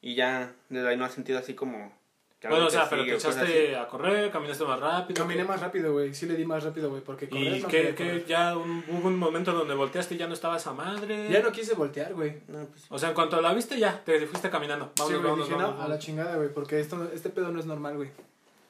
Y 0.00 0.14
ya, 0.14 0.52
desde 0.68 0.88
ahí 0.88 0.96
no 0.96 1.04
has 1.04 1.12
sentido 1.12 1.38
así 1.38 1.54
como... 1.54 1.92
que 2.40 2.48
Bueno, 2.48 2.66
o 2.66 2.70
sea, 2.70 2.84
te 2.84 2.90
pero 2.90 3.02
te 3.02 3.06
sigue 3.10 3.14
cosas 3.16 3.36
echaste 3.48 3.76
a 3.76 3.86
correr, 3.88 4.30
caminaste 4.30 4.64
más 4.64 4.80
rápido. 4.80 5.22
Caminé 5.22 5.44
más 5.44 5.60
rápido, 5.60 5.92
güey. 5.92 6.14
Sí 6.14 6.26
le 6.26 6.34
di 6.34 6.44
más 6.44 6.64
rápido, 6.64 6.90
güey, 6.90 7.02
porque 7.02 7.28
correr 7.28 7.56
Y 7.56 7.60
no 7.62 7.68
que, 7.68 7.94
que 7.94 7.94
correr. 7.94 8.26
ya 8.26 8.56
un- 8.56 8.84
hubo 8.88 9.06
un 9.08 9.16
momento 9.18 9.52
donde 9.52 9.74
volteaste 9.74 10.14
y 10.14 10.18
ya 10.18 10.26
no 10.26 10.34
estaba 10.34 10.56
esa 10.56 10.72
madre. 10.72 11.28
Ya 11.30 11.40
no 11.42 11.52
quise 11.52 11.74
voltear, 11.74 12.14
güey. 12.14 12.42
No, 12.48 12.64
pues, 12.66 12.86
O 12.90 12.98
sea, 12.98 13.10
en 13.10 13.14
cuanto 13.14 13.40
la 13.40 13.52
viste, 13.54 13.78
ya 13.78 14.02
te 14.04 14.24
fuiste 14.26 14.50
caminando. 14.50 14.86
Sí, 14.96 15.02
Vámonos, 15.02 15.20
güey, 15.20 15.30
vámonos, 15.30 15.46
dije, 15.48 15.58
no, 15.58 15.62
vámonos, 15.62 15.74
a 15.74 15.82
la 15.82 15.82
vámonos. 15.88 16.04
chingada, 16.04 16.36
güey, 16.36 16.48
porque 16.52 16.80
esto, 16.80 17.08
este 17.12 17.30
pedo 17.30 17.50
no 17.52 17.60
es 17.60 17.66
normal, 17.66 17.96
güey. 17.96 18.10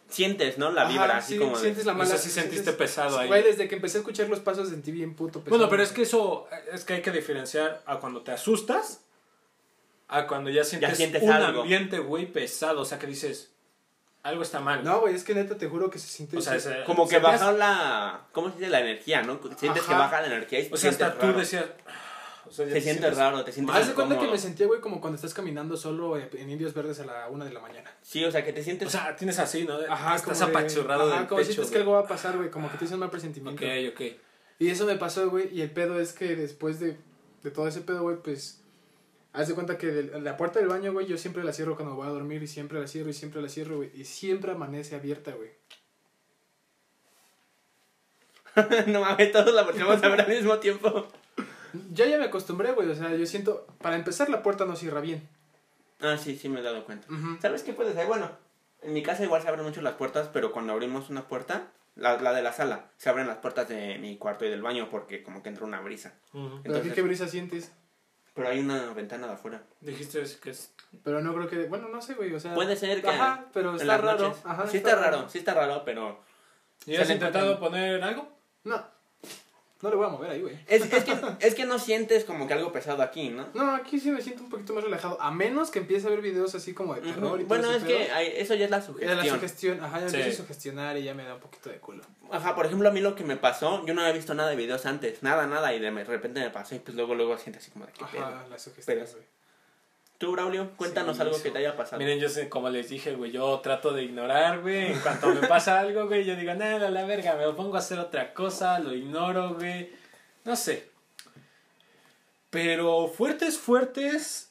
Sientes, 0.08 0.58
¿no? 0.58 0.70
La 0.70 0.82
Ajá, 0.82 0.90
vibra, 0.90 1.16
así 1.18 1.34
sí, 1.34 1.38
como... 1.38 1.56
sientes 1.56 1.84
la 1.86 1.92
O 1.92 1.96
mala... 1.96 2.10
sea, 2.10 2.18
sí 2.18 2.30
sentiste 2.30 2.72
pesado 2.72 3.18
ahí. 3.18 3.28
Güey, 3.28 3.42
desde 3.42 3.68
que 3.68 3.74
empecé 3.74 3.98
a 3.98 4.00
escuchar 4.00 4.28
los 4.28 4.40
pasos 4.40 4.68
sentí 4.68 4.90
bien 4.92 5.14
puto 5.14 5.40
pesado. 5.40 5.58
Bueno, 5.58 5.70
pero 5.70 5.82
es 5.82 5.90
que 5.92 6.02
eso, 6.02 6.48
es 6.72 6.84
que 6.84 6.94
hay 6.94 7.02
que 7.02 7.10
diferenciar 7.10 7.82
a 7.86 7.96
cuando 7.98 8.22
te 8.22 8.32
asustas, 8.32 9.00
a 10.08 10.26
cuando 10.26 10.48
ya 10.50 10.64
sientes, 10.64 10.96
sientes 10.96 11.22
un 11.22 11.30
algo. 11.32 11.62
ambiente, 11.62 11.98
güey, 11.98 12.26
pesado. 12.26 12.80
O 12.80 12.84
sea, 12.84 12.98
que 12.98 13.06
dices, 13.06 13.50
algo 14.22 14.42
está 14.42 14.60
mal. 14.60 14.82
No, 14.82 15.00
güey, 15.00 15.14
es 15.14 15.24
que 15.24 15.34
neta 15.34 15.56
te 15.58 15.68
juro 15.68 15.90
que 15.90 15.98
se 15.98 16.08
siente... 16.08 16.38
o 16.38 16.40
sea, 16.40 16.58
se- 16.58 16.70
ese- 16.70 16.84
Como 16.84 17.06
que 17.08 17.18
baja 17.18 17.52
la... 17.52 18.22
¿Cómo 18.32 18.48
se 18.50 18.56
dice? 18.58 18.70
La 18.70 18.80
energía, 18.80 19.22
¿no? 19.22 19.38
Sientes 19.58 19.82
que 19.84 19.92
Ajá. 19.92 19.98
baja 20.04 20.20
la 20.22 20.28
energía 20.28 20.60
y 20.60 20.72
O 20.72 20.76
sea, 20.76 20.90
hasta 20.90 21.04
sientes 21.10 21.20
tú 21.20 21.26
raro. 21.26 21.38
decías... 21.38 21.64
O 22.48 22.52
sea, 22.52 22.66
Te 22.66 22.72
te 22.72 22.80
sientes 22.80 23.02
sientes- 23.04 23.16
raro, 23.18 23.44
te 23.44 23.52
sientes 23.52 23.74
Haz 23.76 23.88
de 23.88 23.94
cuenta 23.94 24.18
que 24.18 24.26
me 24.26 24.38
sentía, 24.38 24.66
güey, 24.66 24.80
como 24.80 25.00
cuando 25.00 25.16
estás 25.16 25.34
caminando 25.34 25.76
solo 25.76 26.16
eh, 26.18 26.28
en 26.32 26.50
Indios 26.50 26.74
Verdes 26.74 26.98
a 27.00 27.04
la 27.06 27.28
una 27.28 27.44
de 27.44 27.52
la 27.52 27.60
mañana. 27.60 27.90
Sí, 28.02 28.24
o 28.24 28.30
sea, 28.32 28.44
que 28.44 28.52
te 28.52 28.62
sientes... 28.64 28.88
O 28.88 28.90
sea, 28.90 29.14
tienes 29.14 29.38
así, 29.38 29.64
¿no? 29.64 29.74
Ajá, 29.88 30.16
Estás 30.16 30.38
como 30.38 30.50
de- 30.52 30.58
apachurrado 30.58 31.02
ajá, 31.10 31.18
del 31.20 31.28
como 31.28 31.38
pecho. 31.40 31.52
sientes 31.52 31.70
que 31.70 31.78
algo 31.78 31.92
va 31.92 32.00
a 32.00 32.06
pasar, 32.08 32.36
güey, 32.36 32.50
como 32.50 32.70
que 32.70 32.78
tienes 32.78 32.92
un 32.94 33.00
mal 33.00 33.10
presentimiento. 33.10 33.62
Ok, 33.64 33.70
ok. 33.94 34.00
Y 34.58 34.70
eso 34.70 34.86
me 34.86 34.96
pasó, 34.96 35.30
güey, 35.30 35.54
y 35.56 35.60
el 35.62 35.70
pedo 35.70 36.00
es 36.00 36.12
que 36.12 36.34
después 36.34 36.80
de, 36.80 36.96
de 37.42 37.50
todo 37.50 37.68
ese 37.68 37.80
pedo, 37.82 38.02
güey, 38.02 38.16
pues... 38.16 38.62
Haz 39.34 39.46
de 39.46 39.54
cuenta 39.54 39.76
que 39.78 39.86
de- 39.88 40.20
la 40.20 40.36
puerta 40.36 40.58
del 40.58 40.68
baño, 40.68 40.92
güey, 40.92 41.06
yo 41.06 41.18
siempre 41.18 41.44
la 41.44 41.52
cierro 41.52 41.76
cuando 41.76 41.94
voy 41.94 42.06
a 42.06 42.10
dormir 42.10 42.42
y 42.42 42.46
siempre 42.46 42.80
la 42.80 42.88
cierro 42.88 43.10
y 43.10 43.12
siempre 43.12 43.42
la 43.42 43.48
cierro, 43.48 43.76
güey. 43.76 43.90
Y 43.94 44.04
siempre 44.04 44.52
amanece 44.52 44.96
abierta, 44.96 45.32
güey. 45.32 45.50
no 48.88 49.00
mames, 49.02 49.30
todos 49.30 49.54
la 49.54 49.62
volteamos 49.62 50.02
a 50.02 50.08
ver 50.08 50.20
al 50.22 50.28
mismo 50.28 50.58
tiempo. 50.58 51.06
Ya 51.92 52.06
ya 52.06 52.18
me 52.18 52.24
acostumbré, 52.26 52.72
güey, 52.72 52.88
o 52.88 52.94
sea, 52.94 53.14
yo 53.14 53.26
siento... 53.26 53.66
Para 53.80 53.96
empezar, 53.96 54.28
la 54.28 54.42
puerta 54.42 54.64
no 54.64 54.76
cierra 54.76 55.00
bien. 55.00 55.28
Ah, 56.00 56.16
sí, 56.16 56.36
sí 56.36 56.48
me 56.48 56.60
he 56.60 56.62
dado 56.62 56.84
cuenta. 56.84 57.06
Ujú. 57.12 57.38
¿Sabes 57.40 57.62
qué 57.62 57.72
puede 57.72 57.92
ser? 57.92 58.06
Bueno, 58.06 58.30
en 58.82 58.92
mi 58.92 59.02
casa 59.02 59.24
igual 59.24 59.42
se 59.42 59.48
abren 59.48 59.64
mucho 59.64 59.82
las 59.82 59.94
puertas, 59.94 60.28
pero 60.32 60.52
cuando 60.52 60.72
abrimos 60.72 61.10
una 61.10 61.26
puerta, 61.26 61.68
la, 61.96 62.20
la 62.20 62.32
de 62.32 62.42
la 62.42 62.52
sala. 62.52 62.86
Se 62.96 63.08
abren 63.08 63.26
las 63.26 63.38
puertas 63.38 63.68
de 63.68 63.98
mi 63.98 64.16
cuarto 64.16 64.44
y 64.44 64.50
del 64.50 64.62
baño 64.62 64.88
porque 64.90 65.22
como 65.22 65.42
que 65.42 65.48
entra 65.48 65.64
una 65.64 65.80
brisa. 65.80 66.14
Pero 66.32 66.46
aquí 66.46 66.60
Entonces- 66.64 66.92
qué 66.94 67.02
brisa 67.02 67.26
sientes. 67.28 67.72
Pero 68.34 68.50
hay 68.50 68.60
una 68.60 68.92
ventana 68.94 69.26
de 69.26 69.32
afuera. 69.32 69.62
Dijiste 69.80 70.22
que 70.40 70.50
es... 70.50 70.72
Pero 71.02 71.20
no 71.20 71.34
creo 71.34 71.48
que. 71.48 71.66
Bueno, 71.66 71.88
no 71.88 72.00
sé, 72.00 72.14
güey. 72.14 72.32
O 72.32 72.38
sea. 72.38 72.54
Puede 72.54 72.76
ser 72.76 73.02
que 73.02 73.08
Ajá, 73.08 73.46
pero 73.52 73.74
está 73.74 73.98
raro. 73.98 74.34
Ajá, 74.44 74.66
sí 74.68 74.76
está 74.76 74.94
raro, 74.94 75.28
sí 75.28 75.38
está 75.38 75.54
raro, 75.54 75.82
pero... 75.84 76.20
¿Y 76.86 76.94
has 76.94 77.10
intentado 77.10 77.58
poner 77.58 78.00
algo? 78.02 78.28
No. 78.62 78.82
No 79.80 79.90
le 79.90 79.96
voy 79.96 80.06
a 80.06 80.08
mover 80.08 80.30
ahí, 80.32 80.40
güey. 80.42 80.58
Es, 80.66 80.82
es, 80.92 81.04
que, 81.04 81.14
es 81.46 81.54
que 81.54 81.64
no 81.64 81.78
sientes 81.78 82.24
como 82.24 82.48
que 82.48 82.54
algo 82.54 82.72
pesado 82.72 83.00
aquí, 83.02 83.28
¿no? 83.28 83.46
No, 83.54 83.74
aquí 83.76 84.00
sí 84.00 84.10
me 84.10 84.20
siento 84.20 84.42
un 84.42 84.50
poquito 84.50 84.74
más 84.74 84.82
relajado. 84.82 85.20
A 85.22 85.30
menos 85.30 85.70
que 85.70 85.78
empiece 85.78 86.06
a 86.08 86.10
ver 86.10 86.20
videos 86.20 86.54
así 86.56 86.74
como 86.74 86.94
de 86.94 87.00
terror 87.02 87.40
y 87.40 87.44
todo 87.44 87.48
Bueno, 87.48 87.70
ese 87.70 87.78
es 87.78 87.84
que 87.84 88.10
hay- 88.12 88.32
eso 88.36 88.54
ya 88.54 88.64
es 88.64 88.70
la 88.72 88.78
Ya 88.80 88.86
la 88.86 88.86
sugestión. 88.86 89.36
sugestión, 89.36 89.84
ajá, 89.84 90.00
ya 90.00 90.08
Sí. 90.08 90.16
empiezo 90.16 90.42
a 90.42 90.46
sugestionar 90.46 90.96
y 90.98 91.04
ya 91.04 91.14
me 91.14 91.22
da 91.24 91.34
un 91.34 91.40
poquito 91.40 91.70
de 91.70 91.76
culo. 91.78 92.02
Ajá, 92.32 92.56
por 92.56 92.66
ejemplo, 92.66 92.88
a 92.88 92.92
mí 92.92 93.00
lo 93.00 93.14
que 93.14 93.22
me 93.22 93.36
pasó, 93.36 93.86
yo 93.86 93.94
no 93.94 94.00
había 94.00 94.12
visto 94.14 94.34
nada 94.34 94.50
de 94.50 94.56
videos 94.56 94.84
antes, 94.84 95.22
nada, 95.22 95.46
nada, 95.46 95.72
y 95.72 95.78
de 95.78 95.90
repente 96.04 96.40
me 96.40 96.50
pasó 96.50 96.74
y 96.74 96.80
pues 96.80 96.96
luego, 96.96 97.14
luego 97.14 97.38
sientes 97.38 97.62
así 97.62 97.70
como 97.70 97.86
de 97.86 97.92
qué 97.92 98.04
pedo. 98.10 98.24
Ajá, 98.26 98.46
la 98.50 98.58
sugestión, 98.58 98.98
Pero- 98.98 99.10
güey. 99.12 99.37
Tú, 100.18 100.32
Braulio, 100.32 100.72
cuéntanos 100.76 101.16
Sí, 101.16 101.22
algo 101.22 101.34
eso. 101.36 101.44
que 101.44 101.50
te 101.52 101.58
haya 101.58 101.76
pasado. 101.76 101.98
Miren, 101.98 102.18
yo 102.18 102.28
sé, 102.28 102.48
como 102.48 102.68
les 102.70 102.88
dije, 102.88 103.14
güey, 103.14 103.30
yo 103.30 103.60
trato 103.60 103.92
de 103.92 104.02
ignorar, 104.02 104.60
güey. 104.62 104.92
En 104.92 104.98
cuanto 105.00 105.28
me 105.28 105.46
pasa 105.46 105.78
algo, 105.78 106.08
güey, 106.08 106.24
yo 106.24 106.34
digo, 106.34 106.52
nada, 106.54 106.90
la 106.90 107.04
verga, 107.04 107.36
me 107.36 107.52
pongo 107.52 107.76
a 107.76 107.78
hacer 107.78 108.00
otra 108.00 108.34
cosa, 108.34 108.80
lo 108.80 108.92
ignoro, 108.94 109.54
güey. 109.54 109.90
No 110.44 110.56
sé. 110.56 110.90
Pero 112.50 113.06
fuertes, 113.08 113.58
fuertes. 113.58 114.50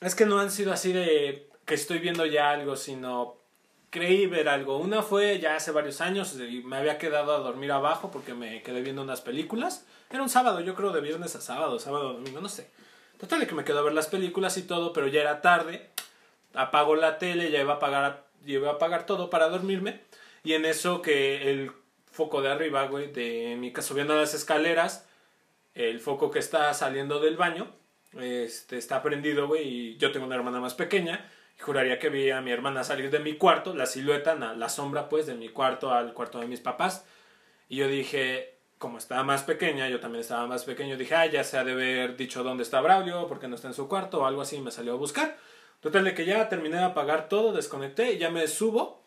Es 0.00 0.14
que 0.14 0.24
no 0.24 0.38
han 0.40 0.50
sido 0.50 0.72
así 0.72 0.92
de 0.92 1.48
que 1.66 1.74
estoy 1.74 1.98
viendo 1.98 2.24
ya 2.26 2.50
algo, 2.50 2.76
sino 2.76 3.36
creí 3.90 4.26
ver 4.26 4.48
algo. 4.48 4.78
Una 4.78 5.02
fue 5.02 5.38
ya 5.38 5.56
hace 5.56 5.70
varios 5.70 6.00
años, 6.00 6.34
me 6.64 6.76
había 6.76 6.98
quedado 6.98 7.34
a 7.34 7.38
dormir 7.38 7.72
abajo 7.72 8.10
porque 8.10 8.34
me 8.34 8.62
quedé 8.62 8.80
viendo 8.82 9.02
unas 9.02 9.20
películas. 9.20 9.86
Era 10.10 10.22
un 10.22 10.28
sábado, 10.28 10.60
yo 10.60 10.74
creo 10.74 10.92
de 10.92 11.00
viernes 11.00 11.34
a 11.36 11.40
sábado, 11.40 11.78
sábado, 11.78 12.14
domingo, 12.14 12.40
no 12.40 12.48
sé. 12.48 12.70
Total 13.24 13.46
que 13.46 13.54
me 13.54 13.64
quedo 13.64 13.78
a 13.78 13.82
ver 13.82 13.94
las 13.94 14.08
películas 14.08 14.58
y 14.58 14.64
todo, 14.64 14.92
pero 14.92 15.06
ya 15.08 15.22
era 15.22 15.40
tarde. 15.40 15.88
Apago 16.52 16.94
la 16.94 17.16
tele, 17.18 17.50
ya 17.50 17.58
iba 17.58 17.72
a 17.72 17.76
apagar, 17.76 18.26
ya 18.44 18.52
iba 18.56 18.72
a 18.72 19.06
todo 19.06 19.30
para 19.30 19.48
dormirme. 19.48 20.02
Y 20.42 20.52
en 20.52 20.66
eso 20.66 21.00
que 21.00 21.50
el 21.50 21.72
foco 22.12 22.42
de 22.42 22.50
arriba, 22.50 22.86
güey, 22.86 23.10
de 23.10 23.56
mi 23.58 23.72
casa 23.72 23.88
subiendo 23.88 24.14
las 24.14 24.34
escaleras, 24.34 25.08
el 25.74 26.00
foco 26.00 26.30
que 26.30 26.38
está 26.38 26.74
saliendo 26.74 27.18
del 27.18 27.38
baño, 27.38 27.66
este, 28.20 28.76
está 28.76 29.02
prendido, 29.02 29.48
güey, 29.48 29.66
y 29.66 29.96
yo 29.96 30.12
tengo 30.12 30.26
una 30.26 30.36
hermana 30.36 30.60
más 30.60 30.74
pequeña. 30.74 31.26
Y 31.58 31.62
juraría 31.62 31.98
que 31.98 32.10
vi 32.10 32.30
a 32.30 32.42
mi 32.42 32.50
hermana 32.50 32.84
salir 32.84 33.10
de 33.10 33.20
mi 33.20 33.38
cuarto, 33.38 33.74
la 33.74 33.86
silueta, 33.86 34.34
na- 34.34 34.52
la 34.52 34.68
sombra, 34.68 35.08
pues, 35.08 35.24
de 35.24 35.32
mi 35.32 35.48
cuarto 35.48 35.94
al 35.94 36.12
cuarto 36.12 36.40
de 36.40 36.46
mis 36.46 36.60
papás. 36.60 37.06
Y 37.70 37.76
yo 37.76 37.88
dije, 37.88 38.53
como 38.84 38.98
estaba 38.98 39.22
más 39.22 39.42
pequeña, 39.44 39.88
yo 39.88 39.98
también 39.98 40.20
estaba 40.20 40.46
más 40.46 40.64
pequeño, 40.64 40.98
dije, 40.98 41.14
ah, 41.14 41.24
ya 41.24 41.42
se 41.42 41.56
ha 41.56 41.64
de 41.64 41.72
haber 41.72 42.18
dicho 42.18 42.44
dónde 42.44 42.64
está 42.64 42.82
Braulio, 42.82 43.26
porque 43.28 43.48
no 43.48 43.54
está 43.54 43.68
en 43.68 43.72
su 43.72 43.88
cuarto 43.88 44.20
o 44.20 44.26
algo 44.26 44.42
así, 44.42 44.56
y 44.56 44.60
me 44.60 44.70
salió 44.70 44.92
a 44.92 44.96
buscar. 44.96 45.38
Total 45.80 46.04
de 46.04 46.12
que 46.12 46.26
ya 46.26 46.50
terminé 46.50 46.76
de 46.76 46.82
apagar 46.82 47.30
todo, 47.30 47.54
desconecté 47.54 48.12
y 48.12 48.18
ya 48.18 48.28
me 48.28 48.46
subo. 48.46 49.00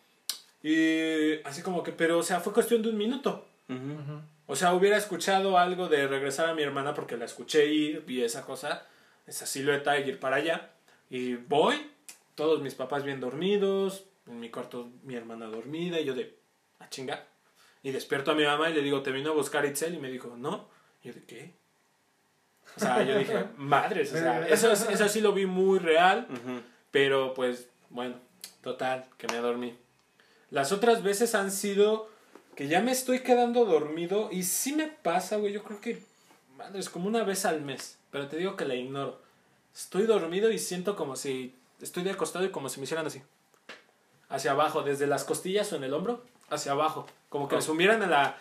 Y 0.64 1.40
así 1.44 1.62
como 1.62 1.84
que, 1.84 1.92
pero, 1.92 2.18
o 2.18 2.24
sea, 2.24 2.40
fue 2.40 2.52
cuestión 2.52 2.82
de 2.82 2.88
un 2.88 2.98
minuto. 2.98 3.46
Ujú. 3.68 4.20
O 4.48 4.56
sea, 4.56 4.74
hubiera 4.74 4.96
escuchado 4.96 5.56
algo 5.56 5.86
de 5.86 6.08
regresar 6.08 6.48
a 6.48 6.54
mi 6.54 6.62
hermana 6.62 6.92
porque 6.92 7.16
la 7.16 7.26
escuché 7.26 7.66
ir, 7.66 8.04
vi 8.04 8.24
esa 8.24 8.44
cosa, 8.44 8.84
esa 9.28 9.46
silueta 9.46 9.96
y 10.00 10.08
ir 10.08 10.18
para 10.18 10.36
allá. 10.38 10.70
Y 11.08 11.34
voy, 11.34 11.88
todos 12.34 12.62
mis 12.62 12.74
papás 12.74 13.04
bien 13.04 13.20
dormidos, 13.20 14.06
en 14.26 14.40
mi 14.40 14.50
cuarto 14.50 14.88
mi 15.04 15.14
hermana 15.14 15.46
dormida 15.46 16.00
y 16.00 16.04
yo 16.04 16.14
de, 16.14 16.36
a 16.80 16.88
chinga. 16.88 17.28
Y 17.82 17.90
despierto 17.92 18.32
a 18.32 18.34
mi 18.34 18.44
mamá 18.44 18.70
y 18.70 18.74
le 18.74 18.82
digo, 18.82 19.02
¿te 19.02 19.12
vino 19.12 19.30
a 19.30 19.34
buscar 19.34 19.64
Itzel? 19.64 19.94
Y 19.94 19.98
me 19.98 20.10
dijo, 20.10 20.34
no. 20.36 20.68
Y 21.02 21.08
yo 21.08 21.14
de, 21.14 21.24
¿qué? 21.24 21.54
O 22.76 22.80
sea, 22.80 23.02
yo 23.02 23.16
dije, 23.18 23.44
madres, 23.56 24.12
o 24.12 24.16
sea, 24.18 24.46
eso, 24.48 24.70
es- 24.72 24.88
eso 24.88 25.08
sí 25.08 25.20
lo 25.20 25.32
vi 25.32 25.46
muy 25.46 25.78
real. 25.78 26.26
Ujú. 26.30 26.60
Pero 26.90 27.34
pues, 27.34 27.68
bueno, 27.90 28.16
total, 28.62 29.06
que 29.16 29.26
me 29.28 29.38
dormí. 29.38 29.76
Las 30.50 30.72
otras 30.72 31.02
veces 31.02 31.34
han 31.34 31.50
sido 31.52 32.08
que 32.56 32.66
ya 32.68 32.80
me 32.80 32.90
estoy 32.92 33.20
quedando 33.20 33.64
dormido 33.64 34.30
y 34.32 34.42
sí 34.42 34.74
me 34.74 34.86
pasa, 34.88 35.36
güey, 35.36 35.52
yo 35.52 35.62
creo 35.62 35.80
que, 35.80 36.02
madre, 36.56 36.80
es 36.80 36.88
como 36.90 37.06
una 37.06 37.22
vez 37.22 37.44
al 37.44 37.60
mes, 37.60 37.98
pero 38.10 38.26
te 38.28 38.36
digo 38.36 38.56
que 38.56 38.64
la 38.64 38.74
ignoro. 38.74 39.20
Estoy 39.74 40.04
dormido 40.04 40.50
y 40.50 40.58
siento 40.58 40.96
como 40.96 41.14
si 41.14 41.54
estoy 41.80 42.02
de 42.02 42.10
acostado 42.10 42.44
y 42.44 42.50
como 42.50 42.68
si 42.68 42.80
me 42.80 42.84
hicieran 42.84 43.06
así. 43.06 43.22
Hacia 44.28 44.50
abajo, 44.52 44.82
desde 44.82 45.06
las 45.06 45.24
costillas 45.24 45.72
o 45.72 45.76
en 45.76 45.84
el 45.84 45.94
hombro, 45.94 46.24
hacia 46.50 46.72
abajo. 46.72 47.06
Como 47.28 47.46
que 47.46 47.56
me 47.56 47.62
sumieran 47.62 48.02
en 48.02 48.10
la... 48.10 48.36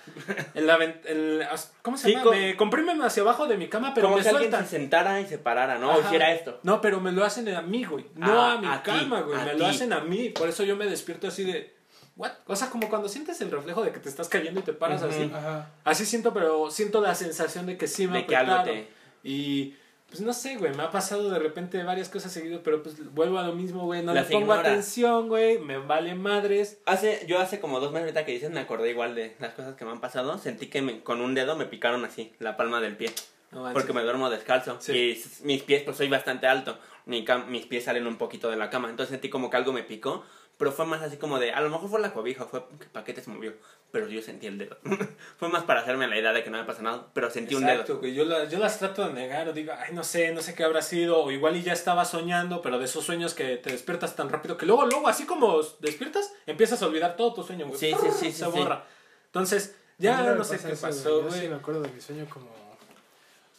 En 0.54 0.66
la 0.66 0.78
ven- 0.78 1.02
en 1.06 1.40
la- 1.40 1.50
¿Cómo 1.82 1.98
se 1.98 2.08
Sí, 2.08 2.14
llama? 2.16 2.32
Me 2.32 2.56
comprimen 2.56 3.02
hacia 3.02 3.22
abajo 3.24 3.46
de 3.46 3.58
mi 3.58 3.68
cama, 3.68 3.94
pero 3.94 4.08
Como 4.08 4.18
me 4.18 4.24
si 4.24 4.30
alguien 4.30 4.50
sueltan. 4.50 4.64
se 4.70 4.78
sentara 4.78 5.20
y 5.20 5.26
se 5.28 5.38
parara, 5.38 5.78
¿no? 5.78 5.92
O 5.94 6.00
hiciera 6.00 6.32
esto. 6.32 6.60
No, 6.64 6.80
pero 6.80 7.02
me 7.02 7.12
lo 7.12 7.26
hacen 7.26 7.50
a 7.54 7.62
mí, 7.62 7.84
güey. 7.84 8.06
No 8.16 8.42
Ah, 8.42 8.54
a 8.54 8.58
mi 8.62 8.68
a 8.68 8.82
ti, 8.84 8.92
cama, 8.92 9.22
güey. 9.22 9.38
Me 9.44 9.52
ti. 9.52 9.58
lo 9.60 9.66
hacen 9.66 9.92
a 9.92 10.00
mí. 10.00 10.30
Por 10.30 10.48
eso 10.48 10.64
yo 10.64 10.78
me 10.78 10.86
despierto 10.86 11.28
así 11.28 11.44
de. 11.44 11.76
¿What? 12.16 12.32
O 12.48 12.56
sea, 12.56 12.70
como 12.70 12.88
cuando 12.90 13.10
sientes 13.10 13.40
el 13.42 13.52
reflejo 13.52 13.84
de 13.84 13.92
que 13.92 14.00
te 14.00 14.08
estás 14.10 14.30
cayendo 14.30 14.62
y 14.62 14.64
te 14.64 14.72
paras 14.74 15.04
así. 15.04 15.30
Ajá. 15.36 15.70
Así 15.84 16.06
siento, 16.06 16.34
pero 16.34 16.72
siento 16.72 17.02
la 17.02 17.14
sensación 17.14 17.66
de 17.66 17.78
que 17.78 17.88
sí 17.88 18.08
me 18.08 18.20
De 18.20 18.26
que 18.26 18.36
algo 18.38 18.54
apretaron. 18.54 18.86
te... 18.86 19.30
Y. 19.30 19.76
Pues 20.10 20.22
no 20.22 20.32
sé, 20.32 20.56
güey, 20.56 20.74
me 20.74 20.84
ha 20.84 20.90
pasado 20.92 21.30
de 21.30 21.38
repente 21.38 21.84
varias 21.84 22.08
cosas 22.08 22.32
seguidas, 22.32 22.62
pero 22.64 22.82
pues 22.82 23.14
vuelvo 23.14 23.40
a 23.40 23.44
lo 23.44 23.54
mismo, 23.54 23.84
güey. 23.86 24.04
No 24.04 24.14
Las 24.14 24.30
le 24.30 24.36
pongo 24.36 24.54
atención, 24.54 25.28
güey. 25.28 25.60
Me 25.60 25.78
vale 25.80 26.16
madres. 26.16 26.80
Hace, 26.86 27.26
yo 27.28 27.40
hace 27.40 27.60
como 27.60 27.82
dos 27.82 27.92
meses 27.92 28.04
ahorita 28.06 28.26
que 28.26 28.32
dices 28.32 28.50
me 28.50 28.62
acordé 28.62 28.90
igual 28.92 29.16
de 29.16 29.36
las 29.40 29.54
cosas 29.54 29.76
que 29.76 29.84
me 29.84 29.92
han 29.92 30.00
pasado. 30.00 30.38
Sentí 30.38 30.68
que 30.68 30.82
me- 30.82 31.02
con 31.04 31.20
un 31.20 31.34
dedo 31.34 31.58
me 31.58 31.66
picaron 31.66 32.06
así, 32.06 32.32
la 32.40 32.56
palma 32.56 32.80
del 32.80 32.96
pie. 32.96 33.12
No. 33.52 33.72
Porque 33.74 33.92
me 33.94 34.02
duermo 34.02 34.30
descalzo. 34.30 34.78
Sí. 34.80 34.94
Y 35.42 35.46
mis 35.46 35.64
pies, 35.64 35.84
pues 35.84 35.98
soy 35.98 36.08
bastante 36.08 36.48
alto. 36.48 36.78
Mi 37.06 37.26
mis 37.50 37.66
pies 37.66 37.84
salen 37.86 38.08
un 38.08 38.18
poquito 38.18 38.50
de 38.50 38.56
la 38.58 38.70
cama. 38.70 38.90
Entonces 38.90 39.12
sentí 39.12 39.30
como 39.30 39.50
que 39.50 39.58
algo 39.58 39.74
me 39.74 39.84
picó. 39.84 40.26
Pero 40.58 40.72
fue 40.72 40.86
más 40.88 41.02
así 41.04 41.18
como 41.18 41.38
de, 41.38 41.52
a 41.52 41.62
lo 41.62 41.70
mejor 41.70 41.88
fue 41.88 42.00
la 42.00 42.12
cobija, 42.12 42.46
fue 42.46 42.64
que 42.80 42.86
paquete 42.88 43.22
se 43.22 43.30
movió. 43.30 43.54
Pero 43.92 44.08
yo 44.08 44.22
sentí 44.24 44.48
el 44.48 44.58
dedo. 44.58 44.76
fue 45.38 45.50
más 45.50 45.64
para 45.64 45.82
hacerme 45.82 46.08
la 46.08 46.18
idea 46.18 46.34
de 46.34 46.44
que 46.44 46.50
no 46.50 46.58
me 46.58 46.64
pasa 46.64 46.82
nada. 46.82 47.06
Pero 47.14 47.30
sentí 47.30 47.54
un 47.54 47.64
Exacto, 47.64 47.94
dedo. 47.94 48.00
güey. 48.00 48.14
Yo, 48.16 48.26
la- 48.26 48.46
yo 48.46 48.58
las 48.58 48.80
trato 48.80 49.08
de 49.08 49.14
negar 49.14 49.48
o 49.48 49.54
digo, 49.54 49.72
ay, 49.78 49.94
no 49.94 50.04
sé, 50.04 50.32
no 50.34 50.42
sé 50.42 50.56
qué 50.56 50.64
habrá 50.64 50.82
sido. 50.82 51.24
O 51.24 51.32
igual 51.32 51.56
y 51.56 51.62
ya 51.64 51.74
estaba 51.74 52.06
soñando, 52.06 52.62
pero 52.64 52.80
de 52.80 52.86
esos 52.86 53.06
sueños 53.06 53.34
que 53.36 53.58
te 53.58 53.70
despiertas 53.72 54.16
tan 54.16 54.30
rápido 54.30 54.58
que 54.58 54.66
luego, 54.66 54.86
luego, 54.88 55.08
así 55.08 55.26
como 55.28 55.62
despiertas, 55.80 56.34
empiezas 56.48 56.82
a 56.82 56.88
olvidar 56.88 57.16
todo 57.16 57.36
tu 57.36 57.44
sueño, 57.44 57.68
güey. 57.68 57.80
Sí, 57.80 57.92
sí, 58.02 58.08
sí, 58.12 58.18
sí, 58.26 58.32
Se 58.34 58.46
sí. 58.46 58.52
borra. 58.52 58.84
Entonces, 59.28 59.76
A 60.00 60.02
ya 60.02 60.34
no 60.34 60.44
sé 60.44 60.58
qué 60.58 60.72
eso, 60.74 60.88
pasó, 60.88 61.22
Yo 61.24 61.30
sí 61.32 61.38
güey. 61.38 61.50
me 61.50 61.56
acuerdo 61.58 61.82
de 61.82 61.90
mi 61.92 62.02
sueño 62.02 62.26
como. 62.30 62.57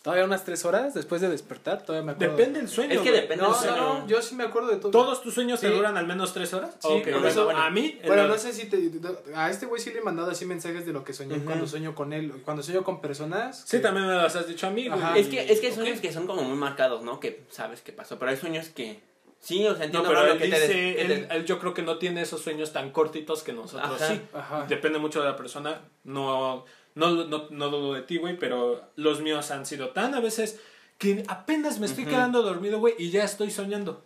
Todavía 0.08 0.24
unas 0.24 0.42
tres 0.42 0.64
horas 0.64 0.94
después 0.94 1.20
de 1.20 1.28
despertar, 1.28 1.82
todavía 1.84 2.06
me 2.06 2.12
acuerdo. 2.12 2.34
Depende 2.34 2.60
del 2.60 2.68
sueño. 2.70 2.94
Es 2.94 3.00
que 3.00 3.10
güey. 3.10 3.20
depende 3.20 3.44
No, 3.44 3.50
del 3.50 3.58
sueño. 3.60 3.76
no, 3.76 3.98
no, 4.00 4.06
yo 4.06 4.22
sí 4.22 4.34
me 4.36 4.44
acuerdo 4.44 4.70
de 4.70 4.76
todo. 4.78 4.90
¿Todos 4.90 5.20
tus 5.22 5.34
sueños 5.34 5.60
te 5.60 5.68
Sí. 5.68 5.74
duran 5.74 5.98
al 5.98 6.06
menos 6.06 6.32
tres 6.32 6.54
horas? 6.54 6.76
Sí, 6.78 6.88
Ok, 6.88 7.02
por 7.04 7.12
bueno, 7.12 7.28
eso- 7.28 7.50
a 7.50 7.68
mí... 7.68 7.98
Bueno, 8.06 8.22
el- 8.22 8.28
no 8.28 8.38
sé 8.38 8.54
si 8.54 8.70
te, 8.70 8.90
a 9.34 9.50
este 9.50 9.66
güey 9.66 9.82
sí 9.82 9.90
le 9.92 9.98
he 9.98 10.02
mandado 10.02 10.30
así 10.30 10.46
mensajes 10.46 10.86
de 10.86 10.94
lo 10.94 11.04
que 11.04 11.12
soñé 11.12 11.36
Ujú. 11.36 11.44
cuando 11.44 11.66
sueño 11.66 11.94
con 11.94 12.14
él, 12.14 12.32
cuando 12.42 12.62
sueño 12.62 12.84
con 12.84 13.02
personas. 13.02 13.64
Sí, 13.66 13.76
que- 13.76 13.82
también 13.82 14.06
me 14.06 14.14
las 14.14 14.34
has 14.34 14.48
dicho 14.48 14.66
a 14.66 14.70
mí, 14.70 14.88
güey. 14.88 14.98
Ajá. 14.98 15.18
Es 15.18 15.26
que, 15.28 15.52
es 15.52 15.60
que 15.60 15.66
hay 15.66 15.74
sueños 15.74 16.00
que 16.00 16.10
son 16.10 16.26
como 16.26 16.40
muy 16.42 16.56
marcados, 16.56 17.02
¿no? 17.02 17.20
Que 17.20 17.44
sabes 17.50 17.82
qué 17.82 17.92
pasó. 17.92 18.18
Pero 18.18 18.30
hay 18.30 18.38
sueños 18.38 18.68
que... 18.70 19.06
Sí, 19.40 19.64
o 19.66 19.76
sea, 19.76 19.80
No, 19.80 19.84
entiendo 19.84 20.08
pero 20.08 20.24
lo 20.24 20.32
él 20.32 20.38
que 20.38 20.48
te... 20.48 20.58
des- 20.58 20.68
dice, 20.68 20.96
que 20.96 21.04
te- 21.04 21.12
él, 21.14 21.28
él 21.30 21.44
yo 21.44 21.60
creo 21.60 21.72
que 21.74 21.82
no 21.82 21.98
tiene 21.98 22.22
esos 22.22 22.40
sueños 22.40 22.72
tan 22.72 22.90
cortitos 22.92 23.42
que 23.44 23.52
nosotros 23.52 24.00
Ajá. 24.02 24.08
sí. 24.14 24.20
Ajá. 24.32 24.64
Depende 24.68 24.98
mucho 24.98 25.20
de 25.20 25.28
la 25.28 25.36
persona. 25.36 25.82
No, 26.02 26.64
no, 26.94 27.24
no, 27.24 27.46
no 27.50 27.70
dudo 27.70 27.94
de 27.94 28.02
ti, 28.02 28.18
güey, 28.18 28.38
pero 28.38 28.82
los 28.96 29.20
míos 29.20 29.50
han 29.50 29.66
sido 29.66 29.90
tan 29.90 30.14
a 30.14 30.20
veces 30.20 30.60
que 30.98 31.24
apenas 31.28 31.78
me 31.78 31.86
estoy 31.86 32.04
quedando 32.04 32.42
dormido, 32.42 32.80
güey, 32.80 32.94
y 32.98 33.10
ya 33.10 33.24
estoy 33.24 33.50
soñando. 33.50 34.02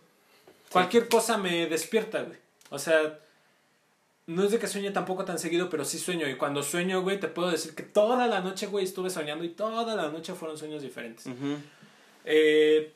Cualquier 0.71 1.07
cosa 1.07 1.37
me 1.37 1.67
despierta, 1.67 2.21
güey. 2.23 2.37
O 2.69 2.79
sea, 2.79 3.19
no 4.25 4.43
es 4.43 4.51
de 4.51 4.59
que 4.59 4.67
sueñe 4.67 4.91
tampoco 4.91 5.25
tan 5.25 5.37
seguido, 5.37 5.69
pero 5.69 5.85
sí 5.85 5.99
sueño. 5.99 6.27
Y 6.29 6.35
cuando 6.35 6.63
sueño, 6.63 7.01
güey, 7.01 7.19
te 7.19 7.27
puedo 7.27 7.51
decir 7.51 7.75
que 7.75 7.83
toda 7.83 8.27
la 8.27 8.39
noche, 8.41 8.67
güey, 8.67 8.85
estuve 8.85 9.09
soñando 9.09 9.43
y 9.43 9.49
toda 9.49 9.95
la 9.95 10.09
noche 10.09 10.33
fueron 10.33 10.57
sueños 10.57 10.81
diferentes. 10.81 11.25
Eh, 12.25 12.93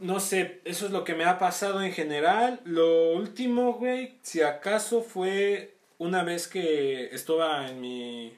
no 0.00 0.20
sé, 0.20 0.60
eso 0.64 0.86
es 0.86 0.92
lo 0.92 1.04
que 1.04 1.14
me 1.14 1.24
ha 1.24 1.38
pasado 1.38 1.82
en 1.82 1.92
general. 1.92 2.60
Lo 2.64 3.12
último, 3.12 3.74
güey, 3.74 4.16
si 4.22 4.42
acaso 4.42 5.02
fue 5.02 5.74
una 5.98 6.22
vez 6.22 6.46
que 6.46 7.06
estaba 7.14 7.68
en 7.68 7.80
mi... 7.80 8.32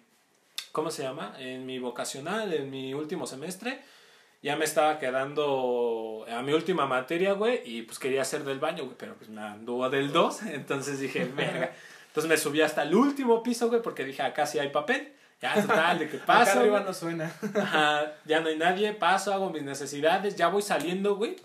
¿Cómo 0.72 0.90
se 0.90 1.02
llama? 1.02 1.34
En 1.38 1.66
mi 1.66 1.78
vocacional, 1.78 2.52
en 2.52 2.70
mi 2.70 2.94
último 2.94 3.26
semestre. 3.26 3.80
Ya 4.42 4.56
me 4.56 4.64
estaba 4.64 4.98
quedando 4.98 6.24
a 6.30 6.40
mi 6.42 6.52
última 6.52 6.86
materia, 6.86 7.32
güey, 7.34 7.60
y 7.64 7.82
pues 7.82 7.98
quería 7.98 8.22
hacer 8.22 8.42
del 8.44 8.58
baño, 8.58 8.84
güey, 8.84 8.96
pero 8.96 9.14
pues 9.14 9.28
me 9.28 9.42
anduvo 9.42 9.90
del 9.90 10.12
2, 10.12 10.42
entonces 10.52 10.98
dije, 11.00 11.24
verga. 11.26 11.72
Entonces 12.06 12.28
me 12.28 12.36
subí 12.38 12.60
hasta 12.62 12.82
el 12.82 12.94
último 12.94 13.42
piso, 13.42 13.68
güey, 13.68 13.82
porque 13.82 14.04
dije, 14.04 14.22
acá 14.22 14.46
sí 14.46 14.58
hay 14.58 14.70
papel. 14.70 15.12
Ya, 15.42 15.54
total, 15.60 15.98
de 15.98 16.08
que 16.08 16.16
Acá 16.26 16.42
arriba 16.52 16.78
güey. 16.78 16.84
no 16.84 16.92
suena. 16.94 17.32
Ajá, 17.54 18.12
ya 18.24 18.40
no 18.40 18.48
hay 18.48 18.56
nadie, 18.56 18.92
paso, 18.94 19.32
hago 19.34 19.50
mis 19.50 19.62
necesidades, 19.62 20.36
ya 20.36 20.48
voy 20.48 20.62
saliendo, 20.62 21.16
güey. 21.16 21.36